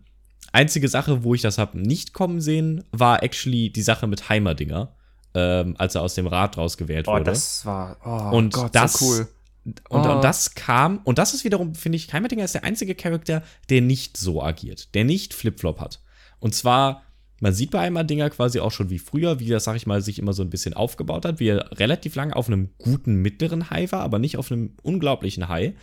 einzige 0.53 0.89
Sache, 0.89 1.25
wo 1.25 1.35
ich 1.35 1.43
das 1.43 1.59
habe 1.59 1.79
nicht 1.79 2.13
kommen 2.13 2.41
sehen, 2.41 2.85
war 2.93 3.23
actually 3.23 3.71
die 3.71 3.83
Sache 3.83 4.07
mit 4.07 4.29
Heimerdinger, 4.29 4.95
ähm, 5.35 5.75
als 5.79 5.95
er 5.95 6.03
aus 6.03 6.15
dem 6.15 6.27
Rad 6.27 6.57
rausgewählt 6.59 7.07
Oh, 7.09 7.13
wurde. 7.13 7.25
das 7.25 7.65
war 7.67 7.97
oh 8.05 8.37
Und 8.37 8.53
Gott, 8.53 8.75
das- 8.75 8.95
so 8.95 9.05
cool. 9.07 9.29
Und, 9.65 10.07
Oh. 10.07 10.13
und 10.15 10.25
das 10.25 10.55
kam, 10.55 11.01
und 11.05 11.19
das 11.19 11.35
ist 11.35 11.45
wiederum, 11.45 11.75
finde 11.75 11.97
ich, 11.97 12.11
Heimerdinger 12.13 12.45
ist 12.45 12.55
der 12.55 12.65
einzige 12.65 12.95
Charakter, 12.95 13.43
der 13.69 13.83
nicht 13.83 14.17
so 14.17 14.43
agiert, 14.43 14.95
der 14.95 15.05
nicht 15.05 15.35
Flipflop 15.35 15.81
hat. 15.81 16.01
Und 16.39 16.55
zwar, 16.55 17.03
man 17.41 17.53
sieht 17.53 17.71
bei 17.71 17.81
Heimerdinger 17.81 18.31
quasi 18.31 18.59
auch 18.59 18.73
schon 18.73 18.89
wie 18.89 18.99
früher, 18.99 19.39
wie 19.39 19.49
das, 19.49 19.65
sag 19.65 19.77
ich 19.77 19.87
mal, 19.87 20.01
sich 20.01 20.19
immer 20.19 20.33
so 20.33 20.43
ein 20.43 20.49
bisschen 20.51 20.73
aufgebaut 20.73 21.27
hat, 21.27 21.41
wie 21.41 21.49
er 21.49 21.79
relativ 21.79 22.15
lange 22.15 22.35
auf 22.37 22.49
einem 22.49 22.71
guten 22.79 23.17
mittleren 23.17 23.69
High 23.71 23.93
war, 23.93 24.01
aber 24.01 24.19
nicht 24.19 24.39
auf 24.39 24.51
einem 24.51 24.73
unglaublichen 24.83 25.49
High. 25.49 25.75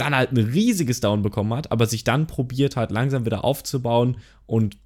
Dann 0.00 0.14
halt 0.16 0.32
ein 0.32 0.38
riesiges 0.38 1.00
Down 1.00 1.22
bekommen 1.22 1.52
hat, 1.54 1.70
aber 1.72 1.86
sich 1.86 2.04
dann 2.04 2.26
probiert 2.26 2.76
hat, 2.76 2.90
langsam 2.90 3.24
wieder 3.26 3.44
aufzubauen 3.44 4.16
und 4.46 4.76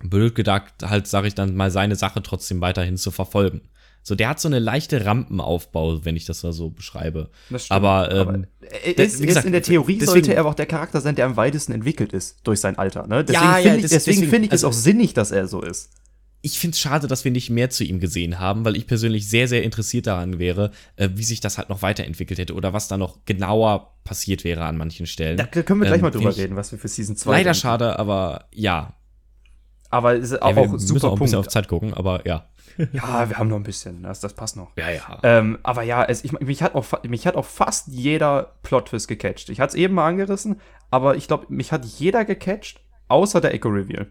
blöd 0.00 0.34
gedacht, 0.34 0.72
halt, 0.84 1.06
sag 1.06 1.24
ich 1.24 1.34
dann 1.34 1.54
mal, 1.54 1.70
seine 1.70 1.96
Sache 1.96 2.22
trotzdem 2.22 2.60
weiterhin 2.60 2.96
zu 2.96 3.10
verfolgen. 3.10 3.62
So, 4.04 4.14
der 4.14 4.28
hat 4.30 4.40
so 4.40 4.48
eine 4.48 4.58
leichte 4.60 5.04
Rampenaufbau, 5.04 6.04
wenn 6.04 6.16
ich 6.16 6.24
das 6.24 6.42
mal 6.42 6.52
so 6.52 6.70
beschreibe. 6.70 7.30
Das 7.50 7.66
stimmt. 7.66 7.76
Aber, 7.76 8.10
ähm, 8.12 8.46
er 8.60 8.94
das- 8.94 9.06
ist, 9.14 9.18
wie 9.20 9.22
ist 9.24 9.26
gesagt, 9.28 9.46
in 9.46 9.52
der 9.52 9.62
Theorie 9.62 9.94
deswegen- 9.98 10.10
sollte 10.12 10.34
er 10.34 10.40
aber 10.40 10.48
auch 10.50 10.54
der 10.54 10.66
Charakter 10.66 11.00
sein, 11.00 11.14
der 11.16 11.26
am 11.26 11.36
weitesten 11.36 11.72
entwickelt 11.72 12.12
ist 12.12 12.38
durch 12.44 12.60
sein 12.60 12.78
Alter. 12.78 13.06
Ne? 13.06 13.24
Deswegen 13.24 13.44
Ja, 13.44 13.58
ja, 13.58 13.62
finde 13.72 13.76
ich, 13.80 13.82
deswegen 13.90 14.14
deswegen- 14.16 14.30
finde 14.30 14.46
ich 14.46 14.52
es 14.54 14.64
also- 14.64 14.68
auch 14.68 14.72
sinnig, 14.80 15.14
dass 15.14 15.30
er 15.30 15.46
so 15.48 15.60
ist. 15.60 15.90
Ich 16.52 16.58
finde 16.58 16.74
es 16.74 16.80
schade, 16.80 17.06
dass 17.06 17.24
wir 17.24 17.30
nicht 17.30 17.50
mehr 17.50 17.70
zu 17.70 17.84
ihm 17.84 18.00
gesehen 18.00 18.38
haben, 18.38 18.64
weil 18.64 18.76
ich 18.76 18.86
persönlich 18.86 19.28
sehr, 19.28 19.48
sehr 19.48 19.62
interessiert 19.62 20.06
daran 20.06 20.38
wäre, 20.38 20.70
äh, 20.96 21.08
wie 21.14 21.22
sich 21.24 21.40
das 21.40 21.58
halt 21.58 21.68
noch 21.68 21.82
weiterentwickelt 21.82 22.38
hätte 22.38 22.54
oder 22.54 22.72
was 22.72 22.88
da 22.88 22.96
noch 22.96 23.24
genauer 23.26 23.94
passiert 24.04 24.44
wäre 24.44 24.64
an 24.64 24.76
manchen 24.76 25.06
Stellen. 25.06 25.36
Da 25.36 25.44
können 25.46 25.80
wir 25.80 25.86
gleich 25.86 25.98
Ähm, 25.98 26.02
mal 26.02 26.10
drüber 26.10 26.36
reden, 26.36 26.56
was 26.56 26.72
wir 26.72 26.78
für 26.78 26.88
Season 26.88 27.16
2 27.16 27.30
Leider 27.30 27.44
denken. 27.44 27.58
schade, 27.58 27.98
aber 27.98 28.46
ja. 28.52 28.94
Aber 29.90 30.14
es 30.16 30.30
ist 30.32 30.42
auch, 30.42 30.50
ja 30.50 30.56
wir 30.56 30.62
auch 30.62 30.68
müssen 30.72 30.86
super 30.86 31.08
auch 31.08 31.12
ein 31.12 31.18
bisschen 31.18 31.36
Punkt. 31.36 31.46
auf 31.48 31.52
Zeit 31.52 31.68
gucken, 31.68 31.94
aber 31.94 32.26
ja. 32.26 32.48
Ja, 32.92 33.28
wir 33.28 33.38
haben 33.38 33.48
noch 33.48 33.56
ein 33.56 33.62
bisschen. 33.64 34.02
Das, 34.02 34.20
das 34.20 34.34
passt 34.34 34.56
noch. 34.56 34.70
Ja, 34.76 34.90
ja. 34.90 35.18
Ähm, 35.24 35.58
aber 35.62 35.82
ja, 35.82 36.04
es, 36.04 36.22
ich, 36.24 36.32
mich, 36.32 36.62
hat 36.62 36.74
auch, 36.74 36.84
mich 37.02 37.26
hat 37.26 37.34
auch 37.34 37.44
fast 37.44 37.88
jeder 37.88 38.54
Plot-Twist 38.62 39.08
gecatcht. 39.08 39.48
Ich 39.48 39.60
hatte 39.60 39.70
es 39.70 39.74
eben 39.74 39.94
mal 39.94 40.06
angerissen, 40.06 40.60
aber 40.90 41.16
ich 41.16 41.26
glaube, 41.26 41.46
mich 41.48 41.72
hat 41.72 41.84
jeder 41.84 42.24
gecatcht, 42.24 42.80
außer 43.08 43.40
der 43.40 43.52
Echo-Reveal. 43.54 44.06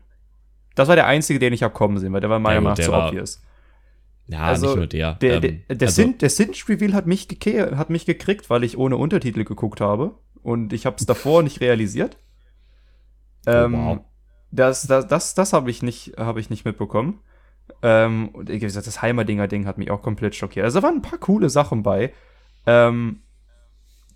Das 0.77 0.87
war 0.87 0.95
der 0.95 1.07
einzige, 1.07 1.39
den 1.39 1.53
ich 1.53 1.63
habe 1.63 1.73
kommen 1.73 1.97
sehen, 1.97 2.13
weil 2.13 2.21
der 2.21 2.29
war 2.29 2.39
meiner 2.39 2.55
Ja, 2.55 2.61
Meinung 2.61 2.77
nach 2.77 2.83
zu 2.85 2.91
war- 2.91 3.07
obvious. 3.07 3.41
Ja, 4.27 4.41
Also, 4.43 4.67
nicht 4.67 4.75
nur 4.75 4.87
der. 4.87 5.13
Der, 5.15 5.35
ähm, 5.35 5.41
der, 5.67 5.75
der, 5.77 5.87
also, 5.87 6.01
Sin, 6.01 6.17
der 6.17 6.29
Sinch-Reveal 6.29 6.93
hat 6.93 7.07
mich, 7.07 7.27
hat 7.75 7.89
mich 7.89 8.05
gekriegt, 8.05 8.49
weil 8.49 8.63
ich 8.63 8.77
ohne 8.77 8.97
Untertitel 8.97 9.43
geguckt 9.43 9.81
habe. 9.81 10.15
Und 10.43 10.73
ich 10.73 10.85
habe 10.85 10.97
es 10.99 11.05
davor 11.05 11.43
nicht 11.43 11.61
realisiert. 11.61 12.17
Ähm, 13.45 13.73
Oh, 13.75 13.77
wow. 13.77 13.99
Das, 14.51 14.83
das, 14.87 15.07
das, 15.07 15.33
das 15.33 15.53
habe 15.53 15.69
ich, 15.69 15.81
nicht- 15.81 16.13
hab 16.17 16.37
ich 16.37 16.49
nicht 16.49 16.63
mitbekommen. 16.65 17.19
Ähm, 17.81 18.29
und 18.29 18.49
wie 18.49 18.59
gesagt, 18.59 18.87
das 18.87 19.01
Heimerdinger-Ding 19.01 19.65
hat 19.65 19.77
mich 19.77 19.91
auch 19.91 20.01
komplett 20.01 20.35
schockiert. 20.35 20.63
Also 20.65 20.79
da 20.79 20.87
waren 20.87 20.95
ein 20.95 21.01
paar 21.01 21.19
coole 21.19 21.49
Sachen 21.49 21.83
bei, 21.83 22.13
ähm, 22.65 23.21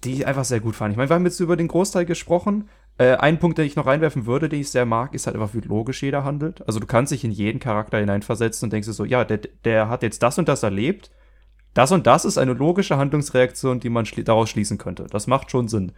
die 0.04 0.14
ich 0.14 0.28
einfach 0.28 0.46
sehr 0.46 0.60
gut 0.62 0.76
fand. 0.76 0.92
Ich 0.92 0.98
meine, 0.98 1.10
wir 1.10 1.16
haben 1.16 1.26
jetzt 1.26 1.40
über 1.40 1.58
den 1.58 1.68
Großteil 1.68 2.06
gesprochen. 2.06 2.70
Äh, 2.98 3.16
ein 3.16 3.40
Punkt, 3.40 3.58
den 3.58 3.66
ich 3.66 3.76
noch 3.76 3.86
reinwerfen 3.88 4.26
würde, 4.26 4.50
den 4.50 4.62
ich 4.62 4.70
sehr 4.70 4.86
mag, 4.86 5.14
ist 5.14 5.26
halt 5.26 5.36
einfach, 5.36 5.54
wie 5.54 5.62
logisch 5.62 6.04
jeder 6.04 6.24
handelt. 6.24 6.66
Also 6.68 6.80
du 6.80 6.86
kannst 6.88 7.12
dich 7.12 7.24
in 7.24 7.32
jeden 7.32 7.60
Charakter 7.60 7.98
hineinversetzen 7.98 8.68
und 8.68 8.74
denkst 8.74 8.88
dir 8.88 8.94
so, 8.94 9.06
ja, 9.06 9.24
der, 9.24 9.40
der 9.66 9.90
hat 9.90 10.04
jetzt 10.04 10.22
das 10.22 10.38
und 10.38 10.48
das 10.48 10.64
erlebt. 10.64 11.10
Das 11.74 11.92
und 11.92 12.06
das 12.06 12.26
ist 12.26 12.38
eine 12.38 12.54
logische 12.54 12.98
Handlungsreaktion, 12.98 13.80
die 13.80 13.90
man 13.90 14.06
schli 14.06 14.24
daraus 14.24 14.50
schließen 14.50 14.78
könnte. 14.78 15.08
Das 15.10 15.28
macht 15.28 15.52
schon 15.52 15.68
Sinn. 15.68 15.94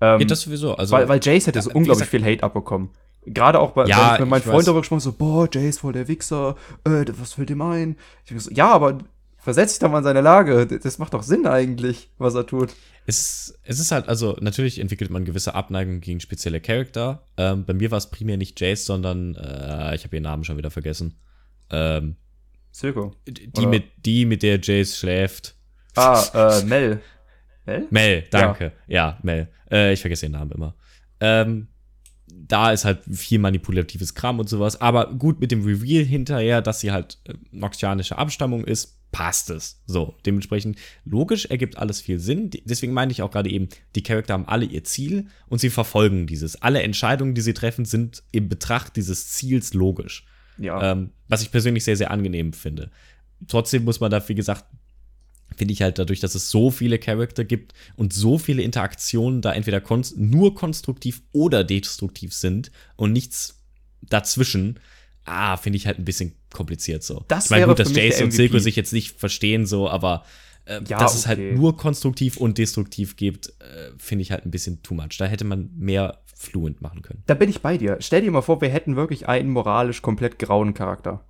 Ähm, 0.00 0.20
ja, 0.20 0.26
das 0.26 0.40
sowieso. 0.40 0.74
Also, 0.76 0.96
weil, 0.96 1.08
weil 1.08 1.20
Jace 1.22 1.46
hätte 1.48 1.62
so 1.62 1.70
wie 1.70 1.74
unglaublich 1.74 2.08
viel 2.08 2.24
Hate 2.24 2.42
abbekommen. 2.42 2.90
Gerade 3.26 3.60
auch 3.60 3.72
bei, 3.72 3.86
Ja, 3.86 4.16
wenn 4.18 4.28
Freunden 4.28 4.46
weiß. 4.46 4.64
darüber 4.64 4.80
gesprochen 4.80 5.00
so, 5.00 5.12
boah, 5.12 5.48
Jace 5.50 5.78
voll 5.78 5.92
der 5.92 6.08
Wichser, 6.08 6.56
äh, 6.84 7.04
was 7.18 7.34
fällt 7.34 7.50
ihm 7.50 7.62
ein? 7.62 7.96
So, 8.24 8.50
ja, 8.50 8.70
aber 8.70 8.98
versetz 9.44 9.72
dich 9.72 9.78
doch 9.78 9.90
mal 9.90 9.98
in 9.98 10.04
seine 10.04 10.22
Lage. 10.22 10.66
Das 10.66 10.98
macht 10.98 11.14
doch 11.14 11.22
Sinn 11.22 11.46
eigentlich, 11.46 12.08
was 12.18 12.34
er 12.34 12.46
tut. 12.46 12.74
es, 13.06 13.56
es 13.62 13.78
ist 13.78 13.92
halt, 13.92 14.08
also 14.08 14.36
natürlich 14.40 14.78
entwickelt 14.80 15.10
man 15.10 15.24
gewisse 15.24 15.54
Abneigung 15.54 16.00
gegen 16.00 16.20
spezielle 16.20 16.60
Charakter. 16.60 17.26
Ähm, 17.36 17.64
bei 17.64 17.74
mir 17.74 17.90
war 17.90 17.98
es 17.98 18.10
primär 18.10 18.38
nicht 18.38 18.58
Jace, 18.60 18.86
sondern 18.86 19.34
äh, 19.36 19.94
ich 19.94 20.04
habe 20.04 20.16
ihren 20.16 20.22
Namen 20.22 20.44
schon 20.44 20.56
wieder 20.56 20.70
vergessen. 20.70 21.14
Ähm, 21.70 22.16
Silko. 22.72 23.14
die, 23.28 23.50
Oder- 23.56 23.68
mit, 23.68 23.84
die, 24.04 24.24
mit 24.24 24.42
der 24.42 24.58
Jace 24.60 24.96
schläft. 24.98 25.54
Ah, 25.94 26.24
äh, 26.34 26.64
Mel. 26.64 27.00
Mel? 27.66 27.86
Mel, 27.90 28.24
danke. 28.30 28.72
Ja, 28.86 29.18
Mel. 29.22 29.48
Äh, 29.70 29.92
ich 29.92 30.00
vergesse 30.00 30.26
den 30.26 30.32
Namen 30.32 30.50
immer. 30.50 30.74
Ähm, 31.20 31.68
da 32.26 32.72
ist 32.72 32.84
halt 32.84 33.00
viel 33.10 33.38
manipulatives 33.38 34.14
Kram 34.14 34.38
und 34.40 34.48
sowas. 34.48 34.80
Aber 34.80 35.14
gut, 35.14 35.40
mit 35.40 35.50
dem 35.52 35.64
Reveal 35.64 36.04
hinterher, 36.04 36.62
dass 36.62 36.80
sie 36.80 36.90
halt 36.92 37.18
äh, 37.24 37.34
noxianische 37.52 38.18
Abstammung 38.18 38.64
ist, 38.64 38.98
passt 39.14 39.48
es. 39.50 39.80
So, 39.86 40.16
dementsprechend 40.26 40.76
logisch 41.04 41.46
ergibt 41.46 41.78
alles 41.78 42.00
viel 42.00 42.18
Sinn. 42.18 42.50
Deswegen 42.64 42.92
meine 42.92 43.12
ich 43.12 43.22
auch 43.22 43.30
gerade 43.30 43.48
eben, 43.48 43.68
die 43.94 44.02
Charakter 44.02 44.34
haben 44.34 44.48
alle 44.48 44.64
ihr 44.64 44.82
Ziel 44.82 45.28
und 45.46 45.60
sie 45.60 45.70
verfolgen 45.70 46.26
dieses. 46.26 46.60
Alle 46.60 46.82
Entscheidungen, 46.82 47.32
die 47.32 47.40
sie 47.40 47.54
treffen, 47.54 47.84
sind 47.84 48.24
im 48.32 48.48
Betracht 48.48 48.96
dieses 48.96 49.28
Ziels 49.28 49.72
logisch. 49.72 50.26
Ja. 50.58 50.90
Ähm, 50.90 51.10
was 51.28 51.42
ich 51.42 51.52
persönlich 51.52 51.84
sehr, 51.84 51.96
sehr 51.96 52.10
angenehm 52.10 52.52
finde. 52.52 52.90
Trotzdem 53.46 53.84
muss 53.84 54.00
man 54.00 54.10
da, 54.10 54.28
wie 54.28 54.34
gesagt, 54.34 54.64
finde 55.56 55.72
ich 55.72 55.80
halt 55.80 56.00
dadurch, 56.00 56.18
dass 56.18 56.34
es 56.34 56.50
so 56.50 56.72
viele 56.72 56.98
Charakter 56.98 57.44
gibt 57.44 57.72
und 57.94 58.12
so 58.12 58.36
viele 58.36 58.62
Interaktionen 58.62 59.42
da 59.42 59.52
entweder 59.52 59.80
konst 59.80 60.18
nur 60.18 60.56
konstruktiv 60.56 61.22
oder 61.30 61.62
destruktiv 61.62 62.34
sind 62.34 62.72
und 62.96 63.12
nichts 63.12 63.62
dazwischen, 64.02 64.80
ah, 65.24 65.56
finde 65.56 65.76
ich 65.76 65.86
halt 65.86 65.98
ein 65.98 66.04
bisschen 66.04 66.34
kompliziert 66.52 67.02
so. 67.02 67.24
Das 67.28 67.46
ich 67.46 67.50
meine, 67.50 67.66
gut, 67.66 67.78
dass 67.78 67.94
Jace 67.94 68.20
und 68.20 68.26
MVP. 68.28 68.36
Silko 68.36 68.58
sich 68.58 68.76
jetzt 68.76 68.92
nicht 68.92 69.18
verstehen, 69.18 69.66
so, 69.66 69.88
aber 69.88 70.24
äh, 70.66 70.80
Ja, 70.86 70.98
dass 70.98 71.14
es 71.14 71.26
okay. 71.26 71.28
halt 71.50 71.56
nur 71.58 71.76
konstruktiv 71.76 72.36
und 72.36 72.58
destruktiv 72.58 73.16
gibt, 73.16 73.48
äh, 73.60 73.90
finde 73.98 74.22
ich 74.22 74.30
halt 74.32 74.46
ein 74.46 74.50
bisschen 74.50 74.82
too 74.82 74.94
much. 74.94 75.16
Da 75.18 75.26
hätte 75.26 75.44
man 75.44 75.70
mehr 75.76 76.20
fluent 76.36 76.82
machen 76.82 77.02
können. 77.02 77.22
Da 77.26 77.34
bin 77.34 77.48
ich 77.48 77.60
bei 77.62 77.78
dir. 77.78 77.96
Stell 78.00 78.22
dir 78.22 78.30
mal 78.30 78.42
vor, 78.42 78.60
wir 78.60 78.68
hätten 78.68 78.96
wirklich 78.96 79.28
einen 79.28 79.50
moralisch 79.50 80.02
komplett 80.02 80.38
grauen 80.38 80.74
Charakter. 80.74 81.24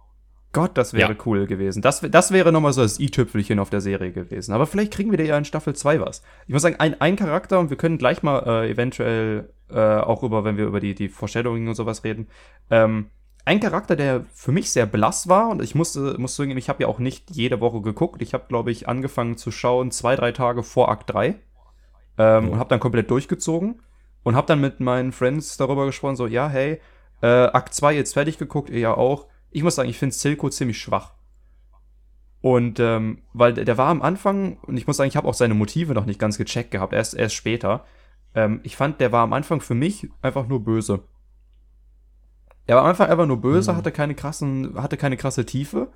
Gott, 0.53 0.78
das 0.78 0.92
wäre 0.92 1.12
Ja. 1.12 1.18
cool 1.26 1.47
gewesen. 1.49 1.82
Das, 1.82 2.01
das 2.01 2.30
wäre 2.30 2.53
nochmal 2.53 2.72
so 2.72 2.82
das 2.82 3.01
i-Tüpfelchen 3.01 3.59
auf 3.59 3.70
der 3.70 3.80
Serie 3.80 4.12
gewesen. 4.12 4.53
Aber 4.53 4.66
vielleicht 4.68 4.92
kriegen 4.92 5.11
wir 5.11 5.18
da 5.18 5.24
ja 5.24 5.36
in 5.36 5.45
Staffel 5.45 5.74
2 5.74 6.01
was. 6.01 6.22
Ich 6.47 6.53
muss 6.53 6.62
sagen, 6.62 6.76
ein, 6.78 7.01
ein 7.01 7.16
Charakter, 7.16 7.59
und 7.59 7.70
wir 7.70 7.76
können 7.76 7.99
gleich 7.99 8.22
mal 8.22 8.38
äh, 8.47 8.70
eventuell 8.70 9.49
äh, 9.68 9.78
auch 9.80 10.22
über, 10.22 10.45
wenn 10.45 10.57
wir 10.57 10.66
über 10.66 10.78
die, 10.78 10.95
die 10.95 11.09
Foreshadowing 11.09 11.66
und 11.66 11.74
sowas 11.74 12.05
reden, 12.05 12.28
ähm, 12.70 13.07
ein 13.45 13.61
Charakter, 13.61 13.95
der 13.97 14.24
für 14.32 14.53
mich 14.53 14.70
sehr 14.70 14.86
blass 14.86 15.28
war, 15.28 15.51
und 15.51 15.62
ich 15.62 15.74
musste, 15.74 16.16
musste 16.18 16.42
zugeben, 16.42 16.59
ich 16.59 16.68
habe 16.68 16.82
ja 16.82 16.88
auch 16.88 16.99
nicht 16.99 17.30
jede 17.30 17.61
Woche 17.61 17.82
geguckt. 17.82 18.22
Ich 18.22 18.32
habe, 18.32 18.45
glaube 18.49 18.70
ich, 18.70 18.88
angefangen 18.88 19.36
zu 19.36 19.51
schauen 19.51 19.90
zwei, 19.90 20.16
drei 20.16 20.32
Tage 20.32 20.62
vor 20.62 20.88
Akt 20.88 21.12
3 21.12 21.34
ähm, 22.16 22.49
Oh. 22.49 22.53
und 22.53 22.59
habe 22.59 22.70
dann 22.70 22.80
komplett 22.80 23.11
durchgezogen 23.11 23.82
und 24.22 24.36
habe 24.36 24.47
dann 24.47 24.61
mit 24.61 24.80
meinen 24.80 25.12
Friends 25.12 25.57
darüber 25.57 25.84
gesprochen, 25.86 26.16
so, 26.16 26.26
ja, 26.26 26.49
hey, 26.49 26.80
äh, 27.22 27.26
Akt 27.26 27.74
2 27.74 27.95
jetzt 27.95 28.14
fertig 28.14 28.38
geguckt, 28.38 28.70
ihr 28.70 28.80
ja 28.80 28.95
auch. 28.95 29.26
Ich 29.51 29.62
muss 29.62 29.74
sagen, 29.74 29.88
ich 29.88 29.99
finde 29.99 30.14
Silko 30.14 30.49
ziemlich 30.49 30.78
schwach. 30.78 31.12
Und 32.40 32.78
ähm, 32.78 33.22
weil 33.32 33.55
der, 33.55 33.64
der 33.64 33.78
war 33.78 33.88
am 33.88 34.03
Anfang, 34.03 34.59
und 34.66 34.76
ich 34.76 34.86
muss 34.86 34.97
sagen, 34.97 35.09
ich 35.09 35.16
habe 35.16 35.28
auch 35.28 35.34
seine 35.34 35.55
Motive 35.55 35.95
noch 35.95 36.05
nicht 36.07 36.18
ganz 36.20 36.36
gecheckt 36.38 36.70
gehabt, 36.70 36.92
erst, 36.92 37.14
erst 37.14 37.34
später. 37.34 37.84
Ähm, 38.34 38.61
ich 38.64 38.76
fand, 38.76 39.01
der 39.01 39.12
war 39.12 39.22
am 39.22 39.32
Anfang 39.32 39.61
für 39.61 39.74
mich 39.74 40.09
einfach 40.22 40.47
nur 40.47 40.62
böse. 40.62 41.05
Er 42.67 42.77
war 42.77 42.83
am 42.85 42.91
Anfang 42.91 43.09
einfach 43.11 43.27
nur 43.27 43.41
böse, 43.41 43.73
Mhm. 43.73 43.77
hatte 43.77 43.93
keine 43.93 44.15
krassen, 44.15 44.75
hatte 44.77 44.97
keine 44.97 45.17
krasse 45.17 45.45
Tiefe. 45.45 45.89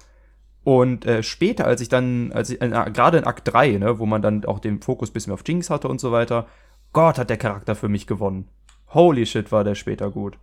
Und 0.65 1.07
äh, 1.07 1.23
später, 1.23 1.67
als 1.67 1.81
ich 1.81 1.89
dann, 1.89 2.33
als 2.33 2.51
ich, 2.51 2.61
äh, 2.61 2.69
gerade 2.69 3.19
in 3.19 3.25
Akt 3.25 3.49
3, 3.53 3.79
ne, 3.79 3.99
wo 3.99 4.07
man 4.07 4.21
dann 4.21 4.45
auch 4.45 4.59
den 4.59 4.83
Fokus 4.83 5.11
bisschen 5.11 5.31
mehr 5.31 5.35
auf 5.35 5.45
Jinx 5.47 5.71
hatte 5.71 5.89
und 5.89 6.01
so 6.01 6.13
weiter, 6.13 6.47
Gott, 6.93 7.19
hat 7.19 7.31
der 7.31 7.37
Charakter 7.39 7.75
für 7.75 7.89
mich 7.89 8.07
gewonnen. 8.07 8.49
Holy 8.89 9.25
shit, 9.25 9.51
war 9.53 9.65
der 9.65 9.75
später 9.75 10.11
gut. 10.11 10.39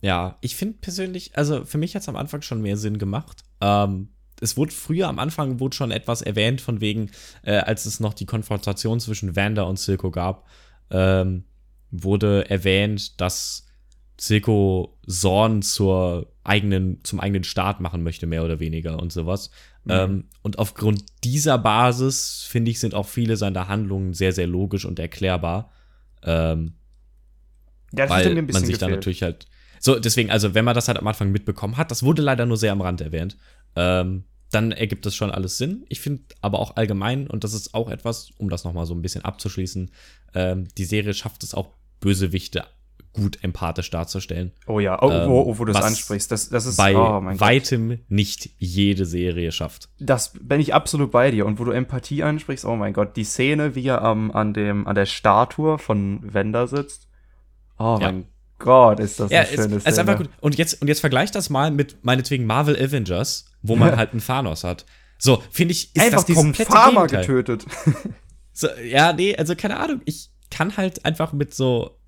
Ja, 0.00 0.36
ich 0.40 0.54
finde 0.56 0.78
persönlich, 0.80 1.36
also 1.36 1.64
für 1.64 1.78
mich 1.78 1.94
hat 1.94 2.02
es 2.02 2.08
am 2.08 2.16
Anfang 2.16 2.42
schon 2.42 2.60
mehr 2.60 2.76
Sinn 2.76 2.98
gemacht. 2.98 3.42
Ähm, 3.60 4.10
es 4.40 4.56
wurde 4.56 4.72
früher 4.72 5.08
am 5.08 5.18
Anfang 5.18 5.60
wurde 5.60 5.74
schon 5.76 5.90
etwas 5.90 6.20
erwähnt, 6.20 6.60
von 6.60 6.80
wegen, 6.80 7.10
äh, 7.42 7.56
als 7.56 7.86
es 7.86 8.00
noch 8.00 8.12
die 8.14 8.26
Konfrontation 8.26 9.00
zwischen 9.00 9.34
Wanda 9.36 9.62
und 9.62 9.78
Silco 9.78 10.10
gab, 10.10 10.46
ähm, 10.90 11.44
wurde 11.90 12.50
erwähnt, 12.50 13.20
dass 13.20 13.66
Silco 14.16 14.96
Zorn 15.06 15.62
zur 15.62 16.32
eigenen, 16.44 17.02
zum 17.04 17.20
eigenen 17.20 17.44
Staat 17.44 17.80
machen 17.80 18.02
möchte, 18.02 18.26
mehr 18.26 18.44
oder 18.44 18.60
weniger 18.60 19.00
und 19.00 19.12
sowas. 19.12 19.50
Mhm. 19.84 19.90
Ähm, 19.92 20.24
und 20.42 20.58
aufgrund 20.58 21.04
dieser 21.24 21.58
Basis, 21.58 22.46
finde 22.48 22.70
ich, 22.70 22.80
sind 22.80 22.94
auch 22.94 23.06
viele 23.06 23.36
seiner 23.36 23.68
Handlungen 23.68 24.12
sehr, 24.12 24.32
sehr 24.32 24.46
logisch 24.46 24.84
und 24.84 24.98
erklärbar. 24.98 25.72
Ähm, 26.22 26.74
Ja, 27.96 28.08
weil 28.08 28.40
man 28.42 28.64
sich 28.64 28.78
dann 28.78 28.90
natürlich 28.90 29.22
halt. 29.22 29.46
So, 29.80 29.98
deswegen, 29.98 30.30
also 30.30 30.54
wenn 30.54 30.64
man 30.64 30.74
das 30.74 30.88
halt 30.88 30.98
am 30.98 31.06
Anfang 31.06 31.30
mitbekommen 31.30 31.76
hat, 31.76 31.90
das 31.90 32.02
wurde 32.02 32.22
leider 32.22 32.46
nur 32.46 32.56
sehr 32.56 32.72
am 32.72 32.80
Rand 32.80 33.00
erwähnt, 33.00 33.36
ähm, 33.76 34.24
dann 34.50 34.72
ergibt 34.72 35.04
das 35.04 35.14
schon 35.14 35.30
alles 35.30 35.58
Sinn. 35.58 35.84
Ich 35.88 36.00
finde 36.00 36.22
aber 36.40 36.58
auch 36.60 36.76
allgemein, 36.76 37.26
und 37.26 37.44
das 37.44 37.52
ist 37.52 37.74
auch 37.74 37.90
etwas, 37.90 38.30
um 38.38 38.48
das 38.48 38.64
nochmal 38.64 38.86
so 38.86 38.94
ein 38.94 39.02
bisschen 39.02 39.24
abzuschließen, 39.24 39.90
ähm, 40.34 40.68
die 40.78 40.84
Serie 40.84 41.12
schafft 41.12 41.42
es 41.42 41.54
auch, 41.54 41.70
Bösewichte 42.00 42.64
gut 43.14 43.38
empathisch 43.42 43.88
darzustellen. 43.90 44.52
Oh 44.66 44.80
ja, 44.80 45.00
oh, 45.02 45.10
Ähm, 45.10 45.30
wo, 45.30 45.58
wo 45.58 45.64
du 45.64 45.72
was 45.72 45.82
ansprichst, 45.84 46.30
das, 46.30 46.50
das 46.50 46.66
ist, 46.66 46.76
Bei 46.76 46.94
oh 46.94 47.20
mein 47.20 47.38
Gott. 47.38 47.40
weitem 47.48 48.00
nicht 48.08 48.50
jede 48.58 49.06
Serie 49.06 49.50
schafft. 49.52 49.88
Das 49.98 50.32
bin 50.38 50.60
ich 50.60 50.74
absolut 50.74 51.10
bei 51.12 51.30
dir. 51.30 51.46
Und 51.46 51.58
wo 51.58 51.64
du 51.64 51.70
Empathie 51.70 52.22
ansprichst, 52.22 52.64
oh 52.66 52.76
mein 52.76 52.92
Gott, 52.92 53.16
die 53.16 53.24
Szene, 53.24 53.74
wie 53.74 53.86
er 53.86 54.02
am, 54.02 54.30
an, 54.32 54.52
dem, 54.52 54.86
an 54.86 54.94
der 54.94 55.06
Statue 55.06 55.78
von 55.78 56.20
Wender 56.34 56.66
sitzt. 56.68 57.08
Oh 57.78 57.98
Ja. 58.00 58.12
mein 58.12 58.26
Gott, 58.58 59.00
ist 59.00 59.18
das 59.20 59.30
Ja, 59.30 59.40
eine 59.40 59.48
schöne 59.48 59.76
es 59.76 59.82
Szene. 59.82 59.92
ist 59.92 59.98
einfach 59.98 60.16
gut. 60.18 60.28
Und 60.40 60.56
jetzt, 60.58 60.82
und 60.82 60.88
jetzt 60.88 61.00
vergleich 61.00 61.30
das 61.30 61.50
mal 61.50 61.70
mit 61.70 62.04
meinetwegen 62.04 62.46
Marvel 62.46 62.76
Avengers, 62.76 63.46
wo 63.62 63.74
man 63.76 63.96
halt 63.96 64.10
einen 64.12 64.20
Thanos 64.24 64.62
hat. 64.64 64.84
So, 65.18 65.42
finde 65.50 65.72
ich, 65.72 65.94
ist 65.94 66.02
Einfach 66.02 66.18
das 66.18 66.26
diesen 66.26 66.42
komplette 66.42 66.70
Farmer 66.72 67.06
Gegenteil. 67.06 67.26
getötet. 67.42 67.66
So, 68.52 68.68
ja, 68.84 69.12
nee, 69.12 69.34
also 69.36 69.54
keine 69.56 69.78
Ahnung. 69.78 70.00
Ich 70.04 70.30
kann 70.50 70.76
halt 70.76 71.04
einfach 71.04 71.32
mit 71.32 71.52
so, 71.54 71.98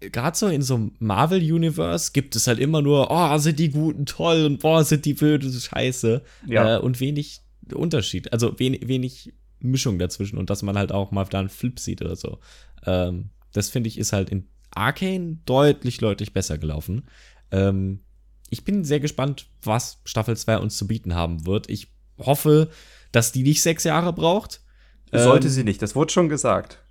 gerade 0.00 0.36
so 0.36 0.48
in 0.48 0.62
so 0.62 0.74
einem 0.74 0.92
Marvel-Universe 0.98 2.12
gibt 2.12 2.36
es 2.36 2.46
halt 2.46 2.58
immer 2.58 2.82
nur, 2.82 3.10
oh, 3.10 3.38
sind 3.38 3.58
die 3.58 3.70
Guten 3.70 4.06
toll 4.06 4.44
und 4.44 4.60
boah, 4.60 4.84
sind 4.84 5.04
die 5.04 5.14
böse 5.14 5.60
Scheiße. 5.60 6.22
Ja. 6.46 6.76
Äh, 6.76 6.80
und 6.80 7.00
wenig 7.00 7.40
Unterschied, 7.72 8.32
also 8.32 8.58
wenig, 8.58 8.86
wenig 8.88 9.32
Mischung 9.60 9.98
dazwischen 9.98 10.38
und 10.38 10.50
dass 10.50 10.62
man 10.62 10.76
halt 10.76 10.92
auch 10.92 11.10
mal 11.10 11.24
da 11.24 11.40
einen 11.40 11.48
Flip 11.48 11.78
sieht 11.80 12.02
oder 12.02 12.16
so. 12.16 12.38
Ähm, 12.84 13.30
das 13.52 13.70
finde 13.70 13.88
ich 13.88 13.98
ist 13.98 14.12
halt 14.12 14.30
in 14.30 14.48
Arcane 14.74 15.38
deutlich, 15.46 15.98
deutlich 15.98 16.32
besser 16.32 16.58
gelaufen. 16.58 17.04
Ähm, 17.50 18.00
ich 18.50 18.64
bin 18.64 18.84
sehr 18.84 19.00
gespannt, 19.00 19.46
was 19.62 20.00
Staffel 20.04 20.36
2 20.36 20.58
uns 20.58 20.76
zu 20.76 20.86
bieten 20.86 21.14
haben 21.14 21.46
wird. 21.46 21.70
Ich 21.70 21.88
hoffe, 22.18 22.70
dass 23.12 23.32
die 23.32 23.42
nicht 23.42 23.62
sechs 23.62 23.84
Jahre 23.84 24.12
braucht. 24.12 24.60
Sollte 25.12 25.46
Ähm, 25.46 25.52
sie 25.52 25.64
nicht, 25.64 25.80
das 25.80 25.94
wurde 25.94 26.12
schon 26.12 26.28
gesagt. 26.28 26.83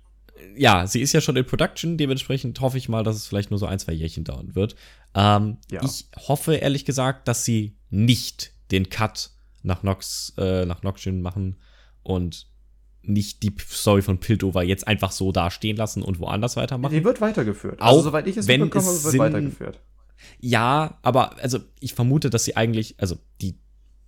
Ja, 0.56 0.86
sie 0.86 1.00
ist 1.00 1.12
ja 1.12 1.20
schon 1.20 1.36
in 1.36 1.44
Production, 1.46 1.96
dementsprechend 1.96 2.60
hoffe 2.60 2.78
ich 2.78 2.88
mal, 2.88 3.02
dass 3.04 3.16
es 3.16 3.26
vielleicht 3.26 3.50
nur 3.50 3.58
so 3.58 3.66
ein, 3.66 3.78
zwei 3.78 3.92
Jährchen 3.92 4.24
dauern 4.24 4.54
wird. 4.54 4.74
Ähm, 5.14 5.58
Ja. 5.70 5.82
Ich 5.84 6.06
hoffe 6.28 6.54
ehrlich 6.56 6.84
gesagt, 6.84 7.28
dass 7.28 7.44
sie 7.44 7.76
nicht 7.90 8.52
den 8.70 8.88
Cut 8.88 9.30
nach 9.62 9.82
Nox, 9.82 10.32
äh, 10.36 10.64
nach 10.66 10.82
Noxion 10.82 11.22
machen 11.22 11.56
und 12.02 12.46
nicht 13.02 13.42
die 13.42 13.54
Story 13.70 14.02
von 14.02 14.18
Piltover 14.18 14.62
jetzt 14.62 14.86
einfach 14.88 15.12
so 15.12 15.30
da 15.30 15.50
stehen 15.50 15.76
lassen 15.76 16.02
und 16.02 16.18
woanders 16.20 16.56
weitermachen. 16.56 16.94
Die 16.94 17.04
wird 17.04 17.20
weitergeführt. 17.20 17.80
Auch 17.80 17.88
also, 17.88 18.02
soweit 18.02 18.26
ich 18.26 18.36
es 18.36 18.46
wenn 18.46 18.60
mitbekommen 18.62 18.86
habe, 18.86 18.96
es 18.96 19.04
wird 19.04 19.12
Sinn- 19.12 19.20
weitergeführt. 19.20 19.80
Ja, 20.40 20.98
aber 21.02 21.38
also 21.42 21.58
ich 21.80 21.94
vermute, 21.94 22.30
dass 22.30 22.44
sie 22.44 22.56
eigentlich, 22.56 22.94
also 22.98 23.18
die 23.42 23.58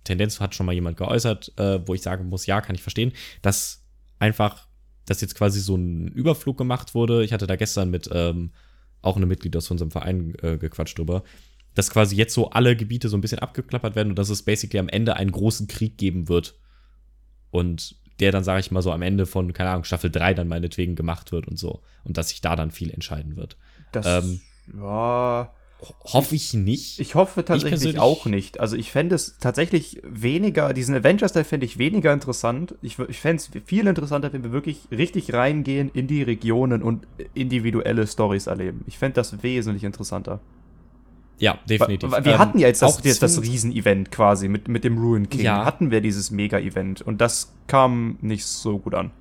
Tendenz 0.03 0.39
hat 0.39 0.55
schon 0.55 0.65
mal 0.65 0.73
jemand 0.73 0.97
geäußert, 0.97 1.53
äh, 1.59 1.85
wo 1.87 1.93
ich 1.93 2.01
sagen 2.01 2.29
muss, 2.29 2.45
ja, 2.45 2.61
kann 2.61 2.75
ich 2.75 2.81
verstehen, 2.81 3.11
dass 3.41 3.83
einfach, 4.19 4.66
dass 5.07 5.21
jetzt 5.21 5.35
quasi 5.35 5.59
so 5.59 5.75
ein 5.75 6.09
Überflug 6.09 6.57
gemacht 6.57 6.93
wurde. 6.93 7.23
Ich 7.23 7.33
hatte 7.33 7.47
da 7.47 7.55
gestern 7.55 7.89
mit 7.89 8.09
ähm, 8.13 8.51
auch 9.01 9.15
einem 9.15 9.29
Mitglied 9.29 9.55
aus 9.55 9.71
unserem 9.71 9.89
Verein 9.89 10.35
äh, 10.41 10.57
gequatscht 10.57 10.99
drüber, 10.99 11.23
dass 11.73 11.89
quasi 11.89 12.15
jetzt 12.15 12.33
so 12.33 12.49
alle 12.49 12.75
Gebiete 12.75 13.09
so 13.09 13.17
ein 13.17 13.21
bisschen 13.21 13.39
abgeklappert 13.39 13.95
werden 13.95 14.09
und 14.09 14.19
dass 14.19 14.29
es 14.29 14.43
basically 14.43 14.79
am 14.79 14.89
Ende 14.89 15.15
einen 15.15 15.31
großen 15.31 15.67
Krieg 15.67 15.97
geben 15.97 16.27
wird. 16.27 16.55
Und 17.49 17.95
der 18.19 18.31
dann, 18.31 18.43
sage 18.43 18.59
ich 18.59 18.71
mal, 18.71 18.81
so 18.81 18.91
am 18.91 19.01
Ende 19.01 19.25
von, 19.25 19.53
keine 19.53 19.69
Ahnung, 19.69 19.85
Staffel 19.85 20.11
3 20.11 20.33
dann 20.33 20.47
meinetwegen 20.47 20.95
gemacht 20.95 21.31
wird 21.31 21.47
und 21.47 21.57
so. 21.57 21.81
Und 22.03 22.17
dass 22.17 22.29
sich 22.29 22.41
da 22.41 22.55
dann 22.55 22.71
viel 22.71 22.91
entscheiden 22.91 23.37
wird. 23.37 23.57
Das, 23.91 24.05
Ähm, 24.05 24.41
ja, 24.75 25.53
Hoffe 26.05 26.33
ich 26.35 26.53
nicht. 26.55 26.99
ich 26.99 27.13
hoffe 27.15 27.45
tatsächlich 27.45 27.69
persönlich- 27.81 27.99
auch 27.99 28.25
nicht. 28.25 28.59
Also 28.59 28.75
ich 28.75 28.91
fände 28.91 29.13
es 29.15 29.37
tatsächlich 29.39 30.01
weniger, 30.03 30.73
diesen 30.73 30.95
Avengers-Teil 30.95 31.43
fände 31.43 31.65
ich 31.67 31.77
weniger 31.77 32.11
interessant. 32.13 32.75
Ich, 32.81 32.97
ich 32.97 33.19
fände 33.19 33.37
es 33.43 33.49
viel 33.65 33.85
interessanter, 33.85 34.33
wenn 34.33 34.43
wir 34.43 34.51
wirklich 34.51 34.87
richtig 34.89 35.33
reingehen 35.33 35.91
in 35.93 36.07
die 36.07 36.23
Regionen 36.23 36.81
und 36.81 37.05
individuelle 37.35 38.07
Stories 38.07 38.47
erleben. 38.47 38.83
Ich 38.87 38.97
fände 38.97 39.15
das 39.15 39.43
wesentlich 39.43 39.83
interessanter. 39.83 40.39
Ja, 41.39 41.59
definitiv. 41.69 42.09
Wir 42.11 42.25
Ähm, 42.25 42.39
hatten 42.39 42.57
ja 42.57 42.67
jetzt 42.67 42.81
das, 42.81 42.97
auch 42.97 43.05
jetzt 43.05 43.21
das 43.21 43.39
Riesen-Event 43.39 44.09
quasi 44.11 44.47
mit, 44.47 44.67
mit 44.67 44.83
dem 44.83 44.97
Ruin 44.97 45.29
King. 45.29 45.41
Ja. 45.41 45.63
Hatten 45.65 45.91
wir 45.91 46.01
dieses 46.01 46.31
Mega-Event 46.31 47.03
und 47.03 47.21
das 47.21 47.53
kam 47.67 48.17
nicht 48.21 48.45
so 48.45 48.79
gut 48.79 48.95
an. 48.95 49.11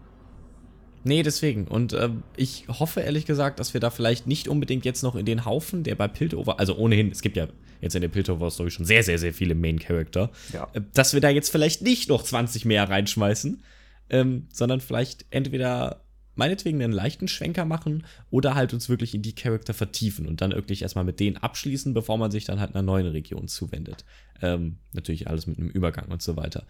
Nee, 1.07 1.22
deswegen. 1.22 1.68
Und 1.68 1.92
ähm, 1.92 2.24
ich 2.36 2.66
hoffe 2.68 3.00
ehrlich 3.00 3.26
gesagt, 3.26 3.61
dass 3.61 3.74
wir 3.74 3.80
da 3.80 3.90
vielleicht 3.90 4.26
nicht 4.26 4.48
unbedingt 4.48 4.84
jetzt 4.84 5.02
noch 5.02 5.14
in 5.14 5.24
den 5.24 5.44
Haufen, 5.44 5.84
der 5.84 5.94
bei 5.94 6.09
Piltover, 6.09 6.59
also 6.59 6.76
ohnehin, 6.76 7.12
es 7.12 7.22
gibt 7.22 7.36
ja 7.36 7.46
jetzt 7.80 7.94
in 7.94 8.00
der 8.00 8.09
Piltover-Story 8.09 8.72
schon 8.72 8.84
sehr, 8.86 9.04
sehr, 9.04 9.16
sehr 9.18 9.32
viele 9.32 9.54
Main-Character, 9.54 10.32
Ja. 10.52 10.66
äh, 10.72 10.80
dass 10.94 11.14
wir 11.14 11.20
da 11.20 11.28
jetzt 11.30 11.50
vielleicht 11.50 11.80
nicht 11.82 12.09
noch 12.09 12.24
20 12.24 12.64
mehr 12.64 12.88
reinschmeißen, 12.88 13.62
ähm, 14.11 14.48
sondern 14.52 14.80
vielleicht 14.80 15.26
entweder 15.30 16.02
meinetwegen 16.34 16.82
einen 16.82 16.92
leichten 16.92 17.28
Schwenker 17.28 17.64
machen 17.64 18.04
oder 18.30 18.57
halt 18.57 18.74
uns 18.74 18.88
wirklich 18.88 19.14
in 19.14 19.22
die 19.22 19.34
Charakter 19.36 19.74
vertiefen 19.74 20.26
und 20.26 20.40
dann 20.40 20.50
wirklich 20.50 20.82
erstmal 20.82 21.04
mit 21.04 21.20
denen 21.20 21.36
abschließen, 21.36 21.94
bevor 21.94 22.18
man 22.18 22.32
sich 22.32 22.44
dann 22.44 22.59
halt 22.59 22.74
einer 22.74 22.82
neuen 22.82 23.07
Region 23.07 23.46
zuwendet. 23.46 24.04
Ähm, 24.42 24.78
natürlich 24.92 25.28
alles 25.28 25.46
mit 25.46 25.57
einem 25.59 25.68
Übergang 25.68 26.09
und 26.09 26.20
so 26.20 26.36
weiter. 26.36 26.66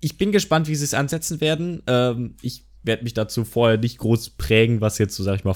Ich 0.00 0.18
bin 0.18 0.30
gespannt, 0.30 0.68
wie 0.68 0.74
sie 0.76 0.84
es 0.84 0.92
ansetzen 0.92 1.40
werden. 1.40 1.82
Ähm, 1.86 2.36
ich 2.42 2.65
werde 2.86 3.04
mich 3.04 3.14
dazu 3.14 3.44
vorher 3.44 3.78
nicht 3.78 3.98
groß 3.98 4.30
prägen, 4.30 4.80
was 4.80 4.98
jetzt 4.98 5.16
so, 5.16 5.22
sag 5.22 5.36
ich 5.36 5.44
mal, 5.44 5.54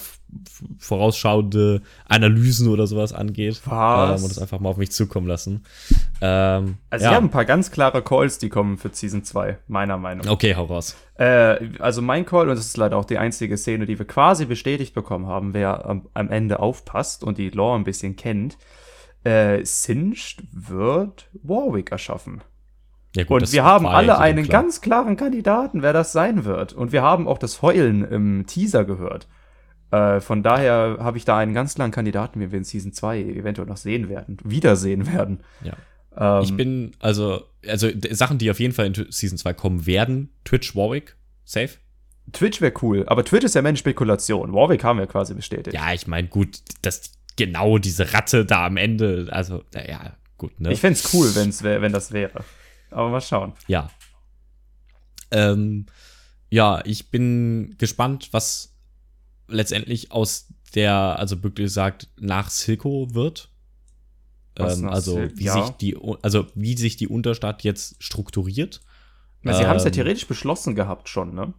vorausschauende 0.79 1.83
Analysen 2.07 2.69
oder 2.69 2.87
sowas 2.87 3.13
angeht. 3.13 3.61
Was? 3.65 4.21
Ähm, 4.21 4.25
und 4.25 4.31
das 4.31 4.39
einfach 4.39 4.61
mal 4.61 4.71
auf 4.71 4.77
mich 4.77 4.93
zukommen 4.93 5.27
lassen. 5.27 5.65
Ähm, 6.21 6.77
Also 6.91 7.05
ja. 7.05 7.13
wir 7.13 7.17
haben 7.17 7.27
ein 7.27 7.31
paar 7.31 7.45
ganz 7.45 7.71
klare 7.71 8.03
Calls, 8.03 8.39
die 8.39 8.49
kommen 8.49 8.77
für 8.77 8.91
Season 8.93 9.25
2, 9.25 9.59
meiner 9.69 9.97
Meinung 9.97 10.27
nach. 10.27 10.33
Okay, 10.33 10.55
hau 10.55 10.65
raus. 10.65 10.97
Äh, 11.15 11.59
also 11.79 12.03
mein 12.03 12.27
Call, 12.27 12.49
und 12.49 12.57
das 12.57 12.67
ist 12.67 12.77
leider 12.77 12.97
auch 12.97 13.05
die 13.05 13.19
einzige 13.19 13.57
Szene, 13.57 13.87
die 13.87 13.99
wir 13.99 14.07
quasi 14.07 14.45
bestätigt 14.45 14.95
bekommen 14.95 15.27
haben, 15.27 15.55
wer 15.55 15.87
am, 15.87 16.09
am 16.15 16.31
Ende 16.31 16.61
aufpasst 16.61 17.25
und 17.25 17.39
die 17.39 17.51
Lore 17.51 17.79
ein 17.79 17.85
bisschen 17.85 18.17
kennt, 18.17 18.59
äh, 19.25 19.65
Singed 19.65 20.43
wird 20.53 21.29
Warwick 21.43 21.93
erschaffen. 21.93 22.43
Ja, 23.17 23.25
gut, 23.25 23.43
Und 23.43 23.53
wir 23.53 23.65
haben 23.65 23.87
alle 23.87 24.19
einen 24.19 24.45
klar. 24.45 24.63
ganz 24.63 24.81
klaren 24.81 25.17
Kandidaten, 25.17 25.83
wer 25.83 25.93
das 25.93 26.13
sein 26.13 26.45
wird. 26.45 26.73
Und 26.73 26.93
wir 26.93 27.03
haben 27.03 27.27
auch 27.27 27.39
das 27.39 27.61
Heulen 27.61 28.05
im 28.05 28.47
Teaser 28.47 28.85
gehört. 28.85 29.27
Äh, 29.91 30.21
von 30.21 30.43
daher 30.43 30.99
habe 31.01 31.19
ich 31.19 31.25
da 31.25 31.39
einen 31.39 31.53
ganz 31.53 31.75
klaren 31.75 31.91
Kandidaten, 31.91 32.39
den 32.39 32.53
wir 32.53 32.59
in 32.59 32.65
Season 32.65 32.93
2 32.93 33.21
eventuell 33.23 33.67
noch 33.67 33.77
sehen 33.77 34.09
werden, 34.09 34.37
wiedersehen 34.45 35.13
werden. 35.13 35.41
Ja. 35.63 36.39
Ähm, 36.39 36.45
Ich 36.45 36.57
bin, 36.57 36.93
also, 37.01 37.43
also 37.67 37.89
Sachen, 38.11 38.39
die 38.39 38.51
auf 38.51 38.61
jeden 38.61 38.73
Fall 38.73 38.87
in 38.87 38.95
Season 39.11 39.39
2 39.39 39.55
kommen 39.55 39.87
werden, 39.87 40.31
Twitch, 40.45 40.77
Warwick, 40.77 41.17
safe. 41.45 41.71
Twitch 42.33 42.61
wäre 42.61 42.73
cool, 42.83 43.05
aber 43.09 43.25
Twitch 43.25 43.45
ist 43.45 43.57
ja 43.57 43.63
mehr 43.63 43.71
eine 43.71 43.79
Spekulation. 43.79 44.53
Warwick 44.53 44.85
haben 44.85 45.01
wir 45.01 45.09
quasi 45.09 45.35
bestätigt. 45.35 45.75
Ja, 45.75 45.93
ich 45.93 46.07
meine, 46.07 46.29
gut, 46.29 46.61
dass 46.83 47.11
genau 47.37 47.79
diese 47.79 48.13
Ratte 48.15 48.45
da 48.45 48.67
am 48.67 48.77
Ende, 48.77 49.27
also, 49.33 49.65
naja, 49.75 50.13
gut, 50.39 50.61
ne? 50.61 50.73
Ich 50.73 50.81
fände 50.81 51.01
es 51.03 51.13
cool, 51.13 51.35
wenn's 51.35 51.65
wär, 51.65 51.83
wenn 51.83 51.93
das 51.93 52.13
wäre. 52.13 52.45
Aber 52.91 53.11
mal 53.11 53.21
schauen. 53.21 53.53
Ja. 53.69 53.91
Ähm, 55.31 55.87
ja, 56.51 56.83
ich 56.85 57.11
bin 57.11 57.77
gespannt, 57.79 58.29
was 58.33 58.75
letztendlich 59.49 60.13
aus 60.13 60.49
der, 60.75 60.95
also 60.95 61.43
wirklich 61.43 61.67
gesagt, 61.67 62.09
nach 62.19 62.51
Silco 62.51 63.15
wird. 63.15 63.51
Ähm, 64.57 64.83
nach 64.83 64.93
also, 64.93 65.17
Sil- 65.19 65.33
wie 65.37 65.45
ja. 65.45 65.53
sich 65.55 65.71
die, 65.77 65.97
also 66.23 66.47
wie 66.55 66.77
sich 66.77 66.97
die 66.97 67.09
Unterstadt 67.09 67.63
jetzt 67.63 68.03
strukturiert. 68.03 68.81
Na, 69.43 69.55
Sie 69.55 69.67
haben 69.67 69.77
es 69.77 69.85
ja 69.85 69.89
Ähm, 69.89 69.95
theoretisch 69.95 70.27
beschlossen 70.27 70.75
gehabt 70.75 71.09
schon, 71.09 71.35
ne? 71.35 71.55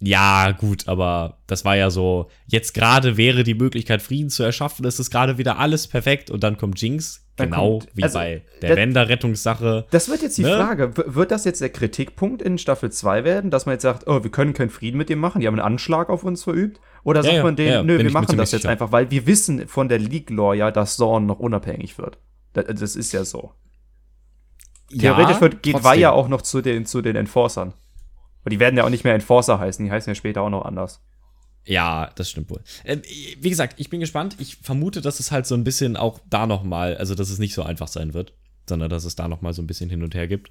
Ja, 0.00 0.50
gut, 0.50 0.88
aber 0.88 1.38
das 1.46 1.64
war 1.64 1.76
ja 1.76 1.88
so, 1.88 2.28
jetzt 2.46 2.74
gerade 2.74 3.16
wäre 3.16 3.44
die 3.44 3.54
Möglichkeit, 3.54 4.02
Frieden 4.02 4.30
zu 4.30 4.42
erschaffen, 4.42 4.84
es 4.84 4.98
ist 4.98 5.10
gerade 5.10 5.38
wieder 5.38 5.58
alles 5.58 5.86
perfekt 5.86 6.28
und 6.28 6.42
dann 6.42 6.56
kommt 6.56 6.80
Jinx, 6.80 7.21
Dann 7.36 7.50
genau 7.50 7.78
kommt- 7.78 7.88
wie 7.94 8.02
also, 8.02 8.18
bei 8.18 8.42
der 8.60 8.76
Wender-Rettungssache. 8.76 9.86
Das 9.90 10.08
wird 10.10 10.20
jetzt 10.22 10.36
die 10.36 10.42
Ne? 10.42 10.54
Frage. 10.56 10.96
W- 10.96 11.02
Wird 11.06 11.30
das 11.30 11.44
jetzt 11.46 11.62
der 11.62 11.70
Kritikpunkt 11.70 12.42
in 12.42 12.58
Staffel 12.58 12.92
2 12.92 13.24
werden, 13.24 13.50
dass 13.50 13.64
man 13.64 13.72
jetzt 13.74 13.82
sagt, 13.82 14.06
oh, 14.06 14.22
wir 14.22 14.30
können 14.30 14.52
keinen 14.52 14.68
Frieden 14.68 14.98
mit 14.98 15.08
dem 15.08 15.18
machen, 15.18 15.40
die 15.40 15.46
haben 15.46 15.54
einen 15.54 15.64
Anschlag 15.64 16.10
auf 16.10 16.24
uns 16.24 16.44
verübt? 16.44 16.80
Oder 17.04 17.20
Ja, 17.20 17.24
sagt 17.24 17.36
ja, 17.38 17.42
man 17.42 17.56
denen, 17.56 17.72
ja, 17.72 17.82
nö, 17.82 17.98
wir 17.98 18.10
machen 18.12 18.36
das 18.36 18.52
jetzt 18.52 18.62
sicher. 18.62 18.70
einfach, 18.70 18.92
weil 18.92 19.10
wir 19.10 19.26
wissen 19.26 19.66
von 19.66 19.88
der 19.88 19.98
League-Law 19.98 20.52
ja, 20.54 20.70
dass 20.70 20.96
Zorn 20.96 21.24
noch 21.26 21.38
unabhängig 21.38 21.96
wird. 21.98 22.18
Das, 22.52 22.66
das 22.66 22.96
ist 22.96 23.12
ja 23.12 23.24
so. 23.24 23.52
Theoretisch 24.96 25.40
wird, 25.40 25.62
geht 25.62 25.82
ja 25.96 26.10
auch 26.12 26.28
noch 26.28 26.42
zu 26.42 26.60
den, 26.60 26.84
zu 26.84 27.00
den 27.00 27.16
Enforcern. 27.16 27.72
Aber 28.42 28.50
die 28.50 28.60
werden 28.60 28.76
ja 28.76 28.84
auch 28.84 28.90
nicht 28.90 29.04
mehr 29.04 29.14
Enforcer 29.14 29.58
heißen, 29.58 29.84
die 29.84 29.90
heißen 29.90 30.10
ja 30.10 30.14
später 30.14 30.42
auch 30.42 30.50
noch 30.50 30.64
anders. 30.64 31.02
Ja, 31.64 32.10
das 32.16 32.28
stimmt 32.30 32.50
wohl. 32.50 32.60
Ähm, 32.84 33.02
wie 33.40 33.50
gesagt, 33.50 33.74
ich 33.78 33.88
bin 33.88 34.00
gespannt. 34.00 34.36
Ich 34.38 34.56
vermute, 34.56 35.00
dass 35.00 35.20
es 35.20 35.30
halt 35.30 35.46
so 35.46 35.54
ein 35.54 35.64
bisschen 35.64 35.96
auch 35.96 36.18
da 36.28 36.46
noch 36.46 36.64
mal, 36.64 36.96
also 36.96 37.14
dass 37.14 37.30
es 37.30 37.38
nicht 37.38 37.54
so 37.54 37.62
einfach 37.62 37.88
sein 37.88 38.14
wird, 38.14 38.32
sondern 38.68 38.90
dass 38.90 39.04
es 39.04 39.14
da 39.14 39.28
noch 39.28 39.42
mal 39.42 39.52
so 39.52 39.62
ein 39.62 39.66
bisschen 39.66 39.88
hin 39.90 40.02
und 40.02 40.14
her 40.14 40.26
gibt. 40.26 40.50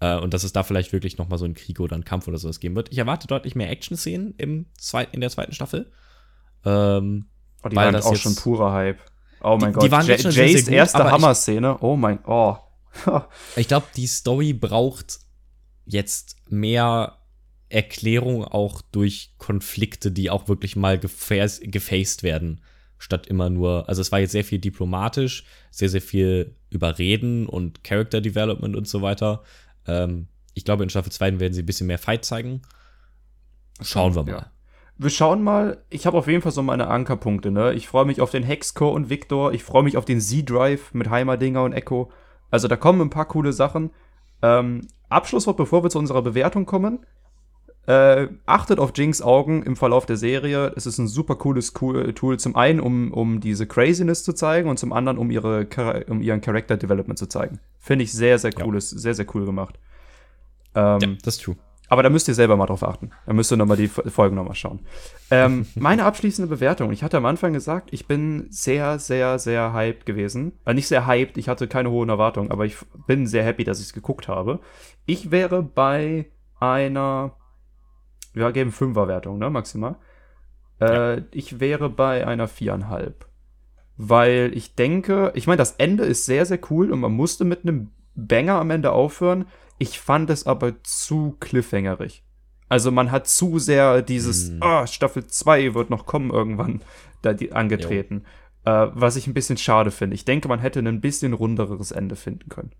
Äh, 0.00 0.16
und 0.18 0.34
dass 0.34 0.44
es 0.44 0.52
da 0.52 0.62
vielleicht 0.62 0.92
wirklich 0.92 1.18
noch 1.18 1.28
mal 1.28 1.38
so 1.38 1.44
einen 1.44 1.54
Krieg 1.54 1.80
oder 1.80 1.94
einen 1.94 2.04
Kampf 2.04 2.28
oder 2.28 2.38
sowas 2.38 2.60
geben 2.60 2.76
wird. 2.76 2.92
Ich 2.92 2.98
erwarte 2.98 3.26
deutlich 3.26 3.54
mehr 3.56 3.70
Action-Szenen 3.70 4.34
im 4.38 4.66
zweit, 4.78 5.12
in 5.14 5.20
der 5.20 5.30
zweiten 5.30 5.52
Staffel. 5.52 5.90
Ähm, 6.64 7.26
Oh, 7.64 7.68
die 7.68 7.76
waren 7.76 7.94
auch 7.94 8.16
schon 8.16 8.34
purer 8.34 8.72
Hype. 8.72 8.98
Oh 9.40 9.56
mein 9.60 9.70
Die- 9.70 9.74
Gott, 9.74 9.82
die 9.84 9.90
waren 9.92 10.06
Ja- 10.06 10.18
schon 10.18 10.32
Jays 10.32 10.52
sehr 10.52 10.62
gut, 10.64 10.72
erste 10.72 11.04
Hammer-Szene. 11.10 11.78
Oh 11.80 11.94
mein, 11.96 12.18
oh. 12.26 12.56
ich 13.56 13.68
glaube, 13.68 13.86
die 13.96 14.06
Story 14.08 14.52
braucht 14.52 15.20
jetzt 15.84 16.36
mehr 16.48 17.18
Erklärung 17.72 18.44
auch 18.44 18.82
durch 18.82 19.34
Konflikte, 19.38 20.10
die 20.10 20.30
auch 20.30 20.48
wirklich 20.48 20.76
mal 20.76 20.96
geface- 20.96 21.68
gefaced 21.70 22.22
werden, 22.22 22.60
statt 22.98 23.26
immer 23.26 23.50
nur, 23.50 23.88
also 23.88 24.00
es 24.00 24.12
war 24.12 24.20
jetzt 24.20 24.32
sehr 24.32 24.44
viel 24.44 24.58
diplomatisch, 24.58 25.44
sehr, 25.70 25.88
sehr 25.88 26.02
viel 26.02 26.54
über 26.70 26.98
Reden 26.98 27.46
und 27.46 27.82
Character 27.84 28.20
Development 28.20 28.76
und 28.76 28.86
so 28.86 29.02
weiter. 29.02 29.42
Ähm, 29.86 30.28
ich 30.54 30.64
glaube, 30.64 30.82
in 30.82 30.90
Staffel 30.90 31.12
2 31.12 31.40
werden 31.40 31.54
sie 31.54 31.62
ein 31.62 31.66
bisschen 31.66 31.86
mehr 31.86 31.98
Fight 31.98 32.24
zeigen. 32.24 32.62
Schauen 33.80 34.14
wir 34.14 34.22
mal. 34.22 34.32
Ja. 34.32 34.46
Wir 34.98 35.10
schauen 35.10 35.42
mal. 35.42 35.82
Ich 35.88 36.06
habe 36.06 36.18
auf 36.18 36.28
jeden 36.28 36.42
Fall 36.42 36.52
so 36.52 36.62
meine 36.62 36.88
Ankerpunkte. 36.88 37.50
Ne? 37.50 37.72
Ich 37.72 37.88
freue 37.88 38.04
mich 38.04 38.20
auf 38.20 38.30
den 38.30 38.42
Hexcore 38.42 38.92
und 38.92 39.10
Victor. 39.10 39.52
Ich 39.52 39.64
freue 39.64 39.82
mich 39.82 39.96
auf 39.96 40.04
den 40.04 40.20
Z-Drive 40.20 40.94
mit 40.94 41.10
Heimerdinger 41.10 41.64
und 41.64 41.72
Echo. 41.72 42.12
Also 42.50 42.68
da 42.68 42.76
kommen 42.76 43.00
ein 43.00 43.10
paar 43.10 43.26
coole 43.26 43.52
Sachen. 43.52 43.90
Ähm, 44.42 44.86
Abschlusswort, 45.08 45.56
bevor 45.56 45.82
wir 45.82 45.90
zu 45.90 45.98
unserer 45.98 46.22
Bewertung 46.22 46.66
kommen. 46.66 47.04
Äh, 47.86 48.28
achtet 48.46 48.78
auf 48.78 48.92
Jinx 48.94 49.22
Augen 49.22 49.64
im 49.64 49.74
Verlauf 49.74 50.06
der 50.06 50.16
Serie. 50.16 50.72
Es 50.76 50.86
ist 50.86 50.98
ein 50.98 51.08
super 51.08 51.34
cooles 51.34 51.72
cool 51.80 52.12
Tool. 52.14 52.38
Zum 52.38 52.54
einen, 52.54 52.78
um, 52.78 53.12
um 53.12 53.40
diese 53.40 53.66
Craziness 53.66 54.22
zu 54.22 54.32
zeigen 54.32 54.68
und 54.68 54.78
zum 54.78 54.92
anderen, 54.92 55.18
um, 55.18 55.30
ihre, 55.32 55.66
um 56.08 56.20
ihren 56.22 56.40
Character 56.40 56.76
Development 56.76 57.18
zu 57.18 57.26
zeigen. 57.26 57.58
Finde 57.80 58.04
ich 58.04 58.12
sehr, 58.12 58.38
sehr 58.38 58.52
Ja. 58.56 58.64
cooles, 58.64 58.90
sehr, 58.90 59.14
sehr 59.14 59.26
cool 59.34 59.44
gemacht. 59.46 59.78
Ähm, 60.74 60.98
Ja, 61.00 61.08
das 61.24 61.36
ist 61.36 61.42
true. 61.42 61.56
aber 61.88 62.04
da 62.04 62.08
müsst 62.08 62.28
ihr 62.28 62.34
selber 62.34 62.56
mal 62.56 62.66
drauf 62.66 62.84
achten. 62.84 63.10
Da 63.26 63.32
müsst 63.32 63.50
ihr 63.52 63.56
nochmal 63.56 63.76
die 63.76 63.88
Folgen 63.88 64.36
nochmal 64.36 64.54
schauen. 64.54 64.78
Ähm, 65.32 65.66
meine 65.74 66.04
abschließende 66.04 66.48
Bewertung. 66.48 66.92
Ich 66.92 67.02
hatte 67.02 67.16
am 67.16 67.26
Anfang 67.26 67.52
gesagt, 67.52 67.88
ich 67.92 68.06
bin 68.06 68.46
sehr, 68.50 69.00
sehr, 69.00 69.40
sehr 69.40 69.72
hyped 69.74 70.06
gewesen. 70.06 70.52
Äh, 70.64 70.74
nicht 70.74 70.86
sehr 70.86 71.06
hyped, 71.08 71.36
ich 71.36 71.48
hatte 71.48 71.66
keine 71.66 71.90
hohen 71.90 72.08
Erwartungen, 72.10 72.52
aber 72.52 72.64
ich 72.64 72.76
bin 73.08 73.26
sehr 73.26 73.42
happy, 73.44 73.64
dass 73.64 73.80
ich 73.80 73.86
es 73.86 73.92
geguckt 73.92 74.28
habe. 74.28 74.60
Ich 75.04 75.30
wäre 75.32 75.62
bei 75.64 76.26
einer, 76.60 77.32
wir 78.32 78.52
geben 78.52 78.72
Fünferwertung, 78.72 79.38
ne, 79.38 79.50
maximal. 79.50 79.96
Äh, 80.80 81.22
Ich 81.32 81.60
wäre 81.60 81.88
bei 81.90 82.26
einer 82.26 82.48
viereinhalb. 82.48 83.26
Weil 83.96 84.50
ich 84.54 84.74
denke, 84.74 85.32
ich 85.34 85.46
meine, 85.46 85.58
das 85.58 85.72
Ende 85.72 86.04
ist 86.04 86.24
sehr, 86.24 86.46
sehr 86.46 86.58
cool 86.70 86.90
und 86.90 87.00
man 87.00 87.12
musste 87.12 87.44
mit 87.44 87.62
einem 87.62 87.90
Banger 88.14 88.54
am 88.54 88.70
Ende 88.70 88.92
aufhören. 88.92 89.46
Ich 89.78 90.00
fand 90.00 90.30
es 90.30 90.46
aber 90.46 90.82
zu 90.82 91.36
cliffhangerig. 91.40 92.24
Also 92.68 92.90
man 92.90 93.10
hat 93.10 93.28
zu 93.28 93.58
sehr 93.58 94.00
dieses, 94.02 94.50
Mm. 94.50 94.62
ah, 94.62 94.86
Staffel 94.86 95.26
2 95.26 95.74
wird 95.74 95.90
noch 95.90 96.06
kommen 96.06 96.30
irgendwann, 96.30 96.80
da 97.20 97.34
die 97.34 97.52
angetreten. 97.52 98.24
Äh, 98.64 98.88
was 98.94 99.16
ich 99.16 99.26
ein 99.26 99.34
bisschen 99.34 99.58
schade 99.58 99.90
finde. 99.90 100.14
Ich 100.14 100.24
denke, 100.24 100.48
man 100.48 100.60
hätte 100.60 100.80
ein 100.80 101.00
bisschen 101.00 101.32
runderes 101.34 101.90
Ende 101.92 102.16
finden 102.16 102.48
können. 102.48 102.72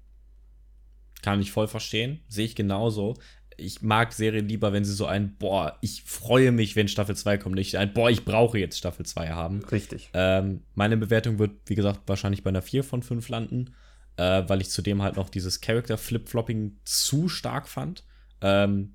Kann 1.23 1.41
ich 1.41 1.53
voll 1.53 1.69
verstehen. 1.69 2.21
Sehe 2.29 2.47
ich 2.47 2.57
genauso. 2.57 3.15
Ich 3.57 3.83
mag 3.83 4.13
Serien 4.13 4.49
lieber, 4.49 4.73
wenn 4.73 4.85
sie 4.85 4.95
so 4.95 5.07
ein, 5.07 5.37
boah, 5.39 5.79
ich 5.81 6.03
freue 6.05 6.53
mich, 6.53 6.77
wenn 6.77 6.89
Staffel 6.89 7.17
2 7.17 7.39
kommt, 7.39 7.55
nicht 7.55 7.77
ein, 7.77 7.93
boah, 7.93 8.11
ich 8.11 8.25
brauche 8.25 8.59
jetzt 8.59 8.79
Staffel 8.79 9.05
2 9.07 9.29
haben. 9.31 9.63
Richtig. 9.65 10.11
Ähm, 10.15 10.63
meine 10.75 10.97
Bewertung 10.97 11.39
wird, 11.39 11.53
wie 11.67 11.75
gesagt, 11.75 12.01
wahrscheinlich 12.07 12.43
bei 12.43 12.51
einer 12.51 12.63
4 12.63 12.85
von 12.85 13.03
5 13.03 13.29
landen, 13.29 13.75
äh, 14.17 14.43
weil 14.47 14.61
ich 14.61 14.71
zudem 14.71 15.03
halt 15.03 15.17
noch 15.17 15.29
dieses 15.29 15.61
Character-Flip-Flopping 15.61 16.79
zu 16.85 17.29
stark 17.29 17.69
fand. 17.69 18.05
Ähm, 18.41 18.95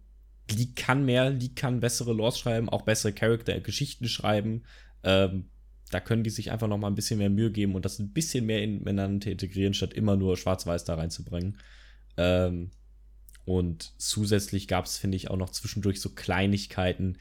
Lee 0.52 0.70
kann 0.76 1.06
mehr, 1.06 1.30
Lee 1.30 1.50
kann 1.56 1.80
bessere 1.80 2.14
Lores 2.14 2.40
schreiben, 2.40 2.70
auch 2.70 2.84
bessere 2.84 3.14
Charakter-Geschichten 3.14 4.08
schreiben. 4.08 4.64
Ähm, 5.04 5.50
da 5.92 6.00
können 6.00 6.24
die 6.24 6.30
sich 6.30 6.52
einfach 6.52 6.68
noch 6.68 6.78
mal 6.78 6.88
ein 6.88 6.96
bisschen 6.96 7.20
mehr 7.20 7.30
Mühe 7.30 7.52
geben 7.52 7.76
und 7.76 7.86
das 7.86 8.00
ein 8.00 8.12
bisschen 8.12 8.46
mehr 8.46 8.62
in- 8.62 8.82
ineinander 8.82 9.32
integrieren, 9.32 9.74
statt 9.74 9.94
immer 9.94 10.16
nur 10.18 10.36
schwarz-weiß 10.38 10.84
da 10.84 10.96
reinzubringen. 10.96 11.58
Ähm, 12.18 12.72
und 13.48 13.94
zusätzlich 13.98 14.68
gab 14.68 14.84
es, 14.84 14.98
finde 14.98 15.16
ich, 15.16 15.30
auch 15.30 15.38
noch 15.38 15.50
zwischendurch 15.52 16.02
so 16.02 16.10
Kleinigkeiten, 16.10 17.18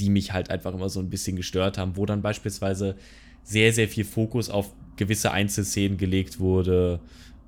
die 0.00 0.10
mich 0.10 0.32
halt 0.32 0.50
einfach 0.50 0.74
immer 0.74 0.88
so 0.88 0.98
ein 0.98 1.08
bisschen 1.08 1.36
gestört 1.36 1.78
haben, 1.78 1.96
wo 1.96 2.04
dann 2.04 2.20
beispielsweise 2.20 2.96
sehr, 3.44 3.72
sehr 3.72 3.86
viel 3.86 4.04
Fokus 4.04 4.50
auf 4.50 4.74
gewisse 4.96 5.30
Einzelszenen 5.30 5.96
gelegt 5.96 6.40
wurde. 6.40 6.98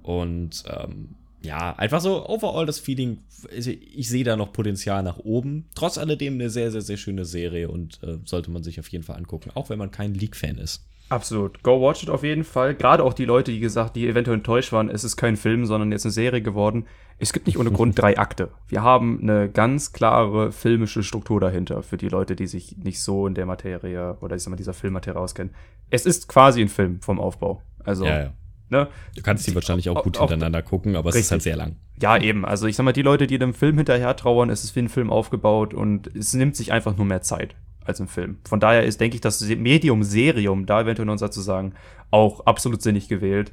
Und 0.04 0.62
ähm, 0.68 1.16
ja, 1.42 1.74
einfach 1.74 2.00
so 2.00 2.24
overall 2.28 2.66
das 2.66 2.78
Feeling, 2.78 3.18
also 3.52 3.72
ich 3.72 4.08
sehe 4.08 4.22
da 4.22 4.36
noch 4.36 4.52
Potenzial 4.52 5.02
nach 5.02 5.18
oben. 5.18 5.64
Trotz 5.74 5.98
alledem 5.98 6.34
eine 6.34 6.50
sehr, 6.50 6.70
sehr, 6.70 6.82
sehr 6.82 6.98
schöne 6.98 7.24
Serie 7.24 7.68
und 7.68 8.00
äh, 8.04 8.18
sollte 8.26 8.52
man 8.52 8.62
sich 8.62 8.78
auf 8.78 8.86
jeden 8.90 9.02
Fall 9.02 9.16
angucken, 9.16 9.50
auch 9.54 9.70
wenn 9.70 9.78
man 9.80 9.90
kein 9.90 10.14
League-Fan 10.14 10.58
ist. 10.58 10.84
Absolut. 11.08 11.64
Go 11.64 11.80
watch 11.80 12.04
it 12.04 12.10
auf 12.10 12.22
jeden 12.22 12.44
Fall. 12.44 12.76
Gerade 12.76 13.02
auch 13.02 13.12
die 13.12 13.24
Leute, 13.24 13.50
die 13.50 13.58
gesagt, 13.58 13.96
die 13.96 14.06
eventuell 14.06 14.36
enttäuscht 14.36 14.70
waren, 14.70 14.88
es 14.88 15.02
ist 15.02 15.16
kein 15.16 15.36
Film, 15.36 15.66
sondern 15.66 15.90
jetzt 15.90 16.06
eine 16.06 16.12
Serie 16.12 16.42
geworden. 16.42 16.86
Es 17.22 17.32
gibt 17.34 17.46
nicht 17.46 17.58
ohne 17.58 17.70
Grund 17.70 17.98
drei 17.98 18.16
Akte. 18.18 18.48
Wir 18.66 18.82
haben 18.82 19.20
eine 19.20 19.50
ganz 19.50 19.92
klare 19.92 20.52
filmische 20.52 21.02
Struktur 21.02 21.38
dahinter 21.38 21.82
für 21.82 21.98
die 21.98 22.08
Leute, 22.08 22.34
die 22.34 22.46
sich 22.46 22.78
nicht 22.78 23.00
so 23.00 23.26
in 23.26 23.34
der 23.34 23.44
Materie 23.44 24.16
oder 24.20 24.36
ich 24.36 24.42
sag 24.42 24.50
mal 24.50 24.56
dieser 24.56 24.72
Filmmaterie 24.72 25.18
auskennen. 25.18 25.54
Es 25.90 26.06
ist 26.06 26.28
quasi 26.28 26.62
ein 26.62 26.68
Film 26.68 27.00
vom 27.02 27.20
Aufbau. 27.20 27.62
Also, 27.84 28.06
ja, 28.06 28.22
ja. 28.22 28.32
ne? 28.70 28.88
Du 29.14 29.22
kannst 29.22 29.46
die 29.46 29.54
wahrscheinlich 29.54 29.90
auch 29.90 30.02
gut 30.02 30.16
auch- 30.16 30.30
hintereinander 30.30 30.62
gucken, 30.62 30.96
aber 30.96 31.10
es 31.10 31.16
ist 31.16 31.30
halt 31.30 31.42
sehr 31.42 31.56
lang. 31.56 31.76
Ja, 32.00 32.16
eben. 32.16 32.46
Also 32.46 32.66
ich 32.66 32.76
sag 32.76 32.84
mal, 32.84 32.92
die 32.92 33.02
Leute, 33.02 33.26
die 33.26 33.38
dem 33.38 33.52
Film 33.52 33.76
hinterher 33.76 34.16
trauern, 34.16 34.48
es 34.48 34.64
ist 34.64 34.74
wie 34.74 34.80
ein 34.80 34.88
Film 34.88 35.10
aufgebaut 35.10 35.74
und 35.74 36.06
es 36.16 36.32
nimmt 36.32 36.56
sich 36.56 36.72
einfach 36.72 36.96
nur 36.96 37.04
mehr 37.04 37.20
Zeit 37.20 37.54
als 37.84 38.00
ein 38.00 38.08
Film. 38.08 38.38
Von 38.48 38.60
daher 38.60 38.84
ist, 38.84 38.98
denke 39.00 39.16
ich, 39.16 39.20
das 39.20 39.46
Medium 39.46 40.02
Serium, 40.02 40.64
da 40.64 40.80
eventuell 40.80 41.04
noch 41.06 41.18
dazu 41.18 41.42
sagen, 41.42 41.74
auch 42.10 42.46
absolut 42.46 42.80
sinnig 42.80 43.08
gewählt. 43.08 43.52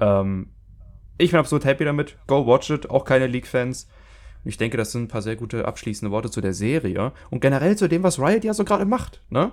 Ähm, 0.00 0.48
ich 1.18 1.30
bin 1.30 1.40
absolut 1.40 1.64
happy 1.64 1.84
damit. 1.84 2.16
Go 2.26 2.46
watch 2.46 2.70
it. 2.70 2.90
Auch 2.90 3.04
keine 3.04 3.26
League-Fans. 3.26 3.88
Ich 4.44 4.58
denke, 4.58 4.76
das 4.76 4.92
sind 4.92 5.04
ein 5.04 5.08
paar 5.08 5.22
sehr 5.22 5.36
gute 5.36 5.66
abschließende 5.66 6.12
Worte 6.12 6.30
zu 6.30 6.40
der 6.40 6.52
Serie 6.52 7.12
und 7.30 7.40
generell 7.40 7.76
zu 7.76 7.88
dem, 7.88 8.02
was 8.02 8.20
Riot 8.20 8.44
ja 8.44 8.54
so 8.54 8.64
gerade 8.64 8.84
macht. 8.84 9.20
Ne? 9.28 9.52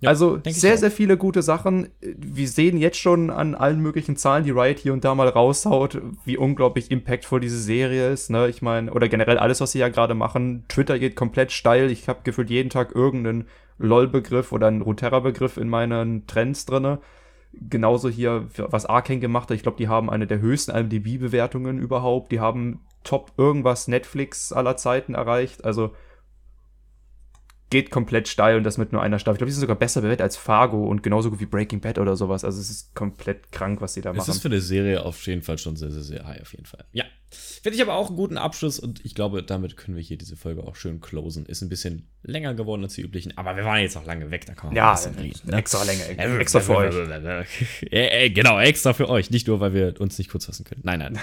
Ja, 0.00 0.08
also 0.08 0.40
sehr, 0.44 0.78
sehr 0.78 0.90
viele 0.90 1.16
gute 1.16 1.42
Sachen. 1.42 1.88
Wir 2.00 2.48
sehen 2.48 2.76
jetzt 2.78 2.98
schon 2.98 3.30
an 3.30 3.54
allen 3.54 3.80
möglichen 3.80 4.16
Zahlen, 4.16 4.42
die 4.42 4.50
Riot 4.50 4.78
hier 4.78 4.92
und 4.92 5.04
da 5.04 5.14
mal 5.14 5.28
raushaut, 5.28 6.00
wie 6.24 6.36
unglaublich 6.36 6.90
impactful 6.90 7.40
diese 7.40 7.58
Serie 7.58 8.10
ist. 8.10 8.30
Ne? 8.30 8.48
Ich 8.48 8.62
meine, 8.62 8.90
oder 8.92 9.08
generell 9.08 9.38
alles, 9.38 9.60
was 9.60 9.72
sie 9.72 9.78
ja 9.78 9.90
gerade 9.90 10.14
machen. 10.14 10.64
Twitter 10.68 10.98
geht 10.98 11.14
komplett 11.14 11.52
steil. 11.52 11.90
Ich 11.90 12.08
habe 12.08 12.20
gefühlt 12.24 12.50
jeden 12.50 12.70
Tag 12.70 12.94
irgendeinen 12.94 13.46
LOL-Begriff 13.78 14.50
oder 14.50 14.66
einen 14.66 14.82
Ruterra-Begriff 14.82 15.56
in 15.56 15.68
meinen 15.68 16.26
Trends 16.26 16.64
drinne. 16.64 16.98
Genauso 17.54 18.08
hier, 18.08 18.48
was 18.56 18.86
Arkane 18.86 19.20
gemacht 19.20 19.50
hat. 19.50 19.56
Ich 19.56 19.62
glaube, 19.62 19.76
die 19.76 19.88
haben 19.88 20.08
eine 20.08 20.26
der 20.26 20.40
höchsten 20.40 20.70
IMDb-Bewertungen 20.70 21.78
überhaupt. 21.78 22.32
Die 22.32 22.40
haben 22.40 22.80
Top 23.04 23.32
irgendwas 23.36 23.88
Netflix 23.88 24.52
aller 24.52 24.76
Zeiten 24.76 25.14
erreicht. 25.14 25.64
Also 25.64 25.92
geht 27.72 27.90
komplett 27.90 28.28
steil 28.28 28.58
und 28.58 28.64
das 28.64 28.76
mit 28.76 28.92
nur 28.92 29.02
einer 29.02 29.18
Staffel. 29.18 29.36
Ich 29.36 29.38
glaube, 29.38 29.48
die 29.48 29.54
sind 29.54 29.62
sogar 29.62 29.76
besser 29.76 30.02
bewertet 30.02 30.20
als 30.20 30.36
Fargo 30.36 30.86
und 30.86 31.02
genauso 31.02 31.30
gut 31.30 31.40
wie 31.40 31.46
Breaking 31.46 31.80
Bad 31.80 31.98
oder 31.98 32.16
sowas. 32.16 32.44
Also 32.44 32.60
es 32.60 32.68
ist 32.68 32.94
komplett 32.94 33.50
krank, 33.50 33.80
was 33.80 33.94
sie 33.94 34.02
da 34.02 34.12
machen. 34.12 34.20
Es 34.20 34.36
ist 34.36 34.42
für 34.42 34.48
eine 34.48 34.60
Serie 34.60 35.02
auf 35.02 35.26
jeden 35.26 35.40
Fall 35.40 35.56
schon 35.56 35.74
sehr, 35.76 35.90
sehr, 35.90 36.02
sehr 36.02 36.26
high, 36.26 36.42
auf 36.42 36.52
jeden 36.52 36.66
Fall. 36.66 36.84
Ja. 36.92 37.04
Finde 37.62 37.76
ich 37.76 37.82
aber 37.82 37.94
auch 37.94 38.08
einen 38.08 38.16
guten 38.16 38.36
Abschluss 38.36 38.78
und 38.78 39.02
ich 39.06 39.14
glaube, 39.14 39.42
damit 39.42 39.78
können 39.78 39.96
wir 39.96 40.02
hier 40.02 40.18
diese 40.18 40.36
Folge 40.36 40.64
auch 40.64 40.76
schön 40.76 41.00
closen. 41.00 41.46
Ist 41.46 41.62
ein 41.62 41.70
bisschen 41.70 42.08
länger 42.22 42.52
geworden 42.52 42.82
als 42.82 42.92
die 42.92 43.00
üblichen, 43.00 43.38
aber 43.38 43.56
wir 43.56 43.64
waren 43.64 43.80
jetzt 43.80 43.96
auch 43.96 44.04
lange 44.04 44.30
weg, 44.30 44.44
da 44.44 44.52
kann 44.52 44.68
man 44.68 44.76
ja, 44.76 44.92
ein 44.92 45.14
reden, 45.14 45.40
ne? 45.44 45.56
extra 45.56 45.82
Länge, 45.84 46.06
extra 46.38 46.60
für 46.60 46.76
euch. 46.76 46.94
äh, 47.90 48.28
genau, 48.28 48.60
extra 48.60 48.92
für 48.92 49.08
euch, 49.08 49.30
nicht 49.30 49.46
nur, 49.46 49.60
weil 49.60 49.72
wir 49.72 49.98
uns 49.98 50.18
nicht 50.18 50.30
kurz 50.30 50.44
fassen 50.44 50.64
können. 50.64 50.82
Nein, 50.84 50.98
nein. 50.98 51.18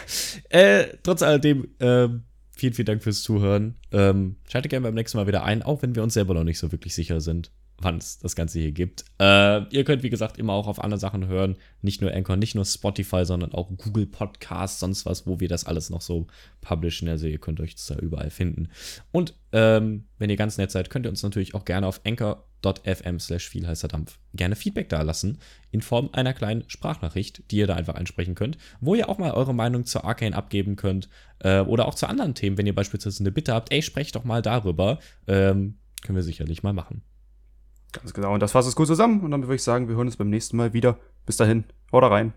äh, 0.49 0.87
trotz 1.03 1.21
alledem, 1.21 1.67
ähm, 1.79 2.23
Vielen, 2.59 2.73
vielen 2.73 2.87
Dank 2.87 3.03
fürs 3.03 3.23
Zuhören. 3.23 3.75
Ähm, 3.93 4.35
schaltet 4.49 4.71
gerne 4.71 4.83
beim 4.83 4.93
nächsten 4.93 5.17
Mal 5.17 5.27
wieder 5.27 5.45
ein, 5.45 5.63
auch 5.63 5.81
wenn 5.81 5.95
wir 5.95 6.03
uns 6.03 6.13
selber 6.13 6.33
noch 6.33 6.43
nicht 6.43 6.59
so 6.59 6.73
wirklich 6.73 6.93
sicher 6.93 7.21
sind, 7.21 7.53
wann 7.81 7.97
es 7.97 8.19
das 8.19 8.35
Ganze 8.35 8.59
hier 8.59 8.71
gibt. 8.71 9.05
Äh, 9.19 9.63
ihr 9.73 9.83
könnt, 9.83 10.03
wie 10.03 10.09
gesagt, 10.09 10.37
immer 10.37 10.53
auch 10.53 10.67
auf 10.67 10.83
andere 10.83 10.99
Sachen 10.99 11.27
hören. 11.27 11.55
Nicht 11.81 12.01
nur 12.01 12.13
Anchor, 12.13 12.35
nicht 12.35 12.55
nur 12.55 12.65
Spotify, 12.65 13.25
sondern 13.25 13.53
auch 13.53 13.69
Google 13.77 14.05
Podcasts, 14.05 14.79
sonst 14.79 15.05
was, 15.05 15.25
wo 15.25 15.39
wir 15.39 15.47
das 15.47 15.65
alles 15.65 15.89
noch 15.89 16.01
so 16.01 16.27
publishen. 16.61 17.07
Also 17.07 17.27
ihr 17.27 17.39
könnt 17.39 17.59
euch 17.59 17.75
das 17.75 17.87
da 17.87 17.95
überall 17.95 18.29
finden. 18.29 18.69
Und 19.11 19.33
ähm, 19.51 20.05
wenn 20.17 20.29
ihr 20.29 20.37
ganz 20.37 20.57
nett 20.57 20.71
seid, 20.71 20.89
könnt 20.89 21.05
ihr 21.05 21.09
uns 21.09 21.23
natürlich 21.23 21.55
auch 21.55 21.65
gerne 21.65 21.87
auf 21.87 22.01
Anchor 22.05 22.45
anchor.fm 22.61 23.19
slash 23.19 23.47
viel 23.49 23.67
heißer 23.67 23.87
Dampf 23.87 24.19
gerne 24.33 24.55
Feedback 24.55 24.89
da 24.89 25.01
lassen 25.01 25.39
in 25.71 25.81
Form 25.81 26.09
einer 26.13 26.33
kleinen 26.33 26.63
Sprachnachricht, 26.69 27.51
die 27.51 27.57
ihr 27.57 27.67
da 27.67 27.75
einfach 27.75 27.95
einsprechen 27.95 28.35
könnt, 28.35 28.57
wo 28.79 28.95
ihr 28.95 29.09
auch 29.09 29.17
mal 29.17 29.31
eure 29.31 29.53
Meinung 29.53 29.85
zur 29.85 30.05
Arcane 30.05 30.35
abgeben 30.35 30.75
könnt 30.75 31.09
äh, 31.39 31.61
oder 31.61 31.87
auch 31.87 31.95
zu 31.95 32.07
anderen 32.07 32.35
Themen, 32.35 32.57
wenn 32.57 32.67
ihr 32.67 32.75
beispielsweise 32.75 33.23
eine 33.23 33.31
Bitte 33.31 33.53
habt, 33.53 33.71
ey, 33.71 33.81
sprecht 33.81 34.15
doch 34.15 34.23
mal 34.23 34.41
darüber, 34.41 34.99
ähm, 35.27 35.77
können 36.01 36.15
wir 36.15 36.23
sicherlich 36.23 36.63
mal 36.63 36.73
machen. 36.73 37.01
Ganz 37.91 38.13
genau, 38.13 38.33
und 38.33 38.41
das 38.41 38.51
fasst 38.51 38.67
es 38.67 38.75
gut 38.75 38.87
zusammen 38.87 39.21
und 39.21 39.31
dann 39.31 39.43
würde 39.43 39.55
ich 39.55 39.63
sagen, 39.63 39.87
wir 39.87 39.95
hören 39.95 40.07
uns 40.07 40.17
beim 40.17 40.29
nächsten 40.29 40.57
Mal 40.57 40.73
wieder. 40.73 40.97
Bis 41.25 41.37
dahin, 41.37 41.63
haut 41.91 42.03
rein. 42.03 42.33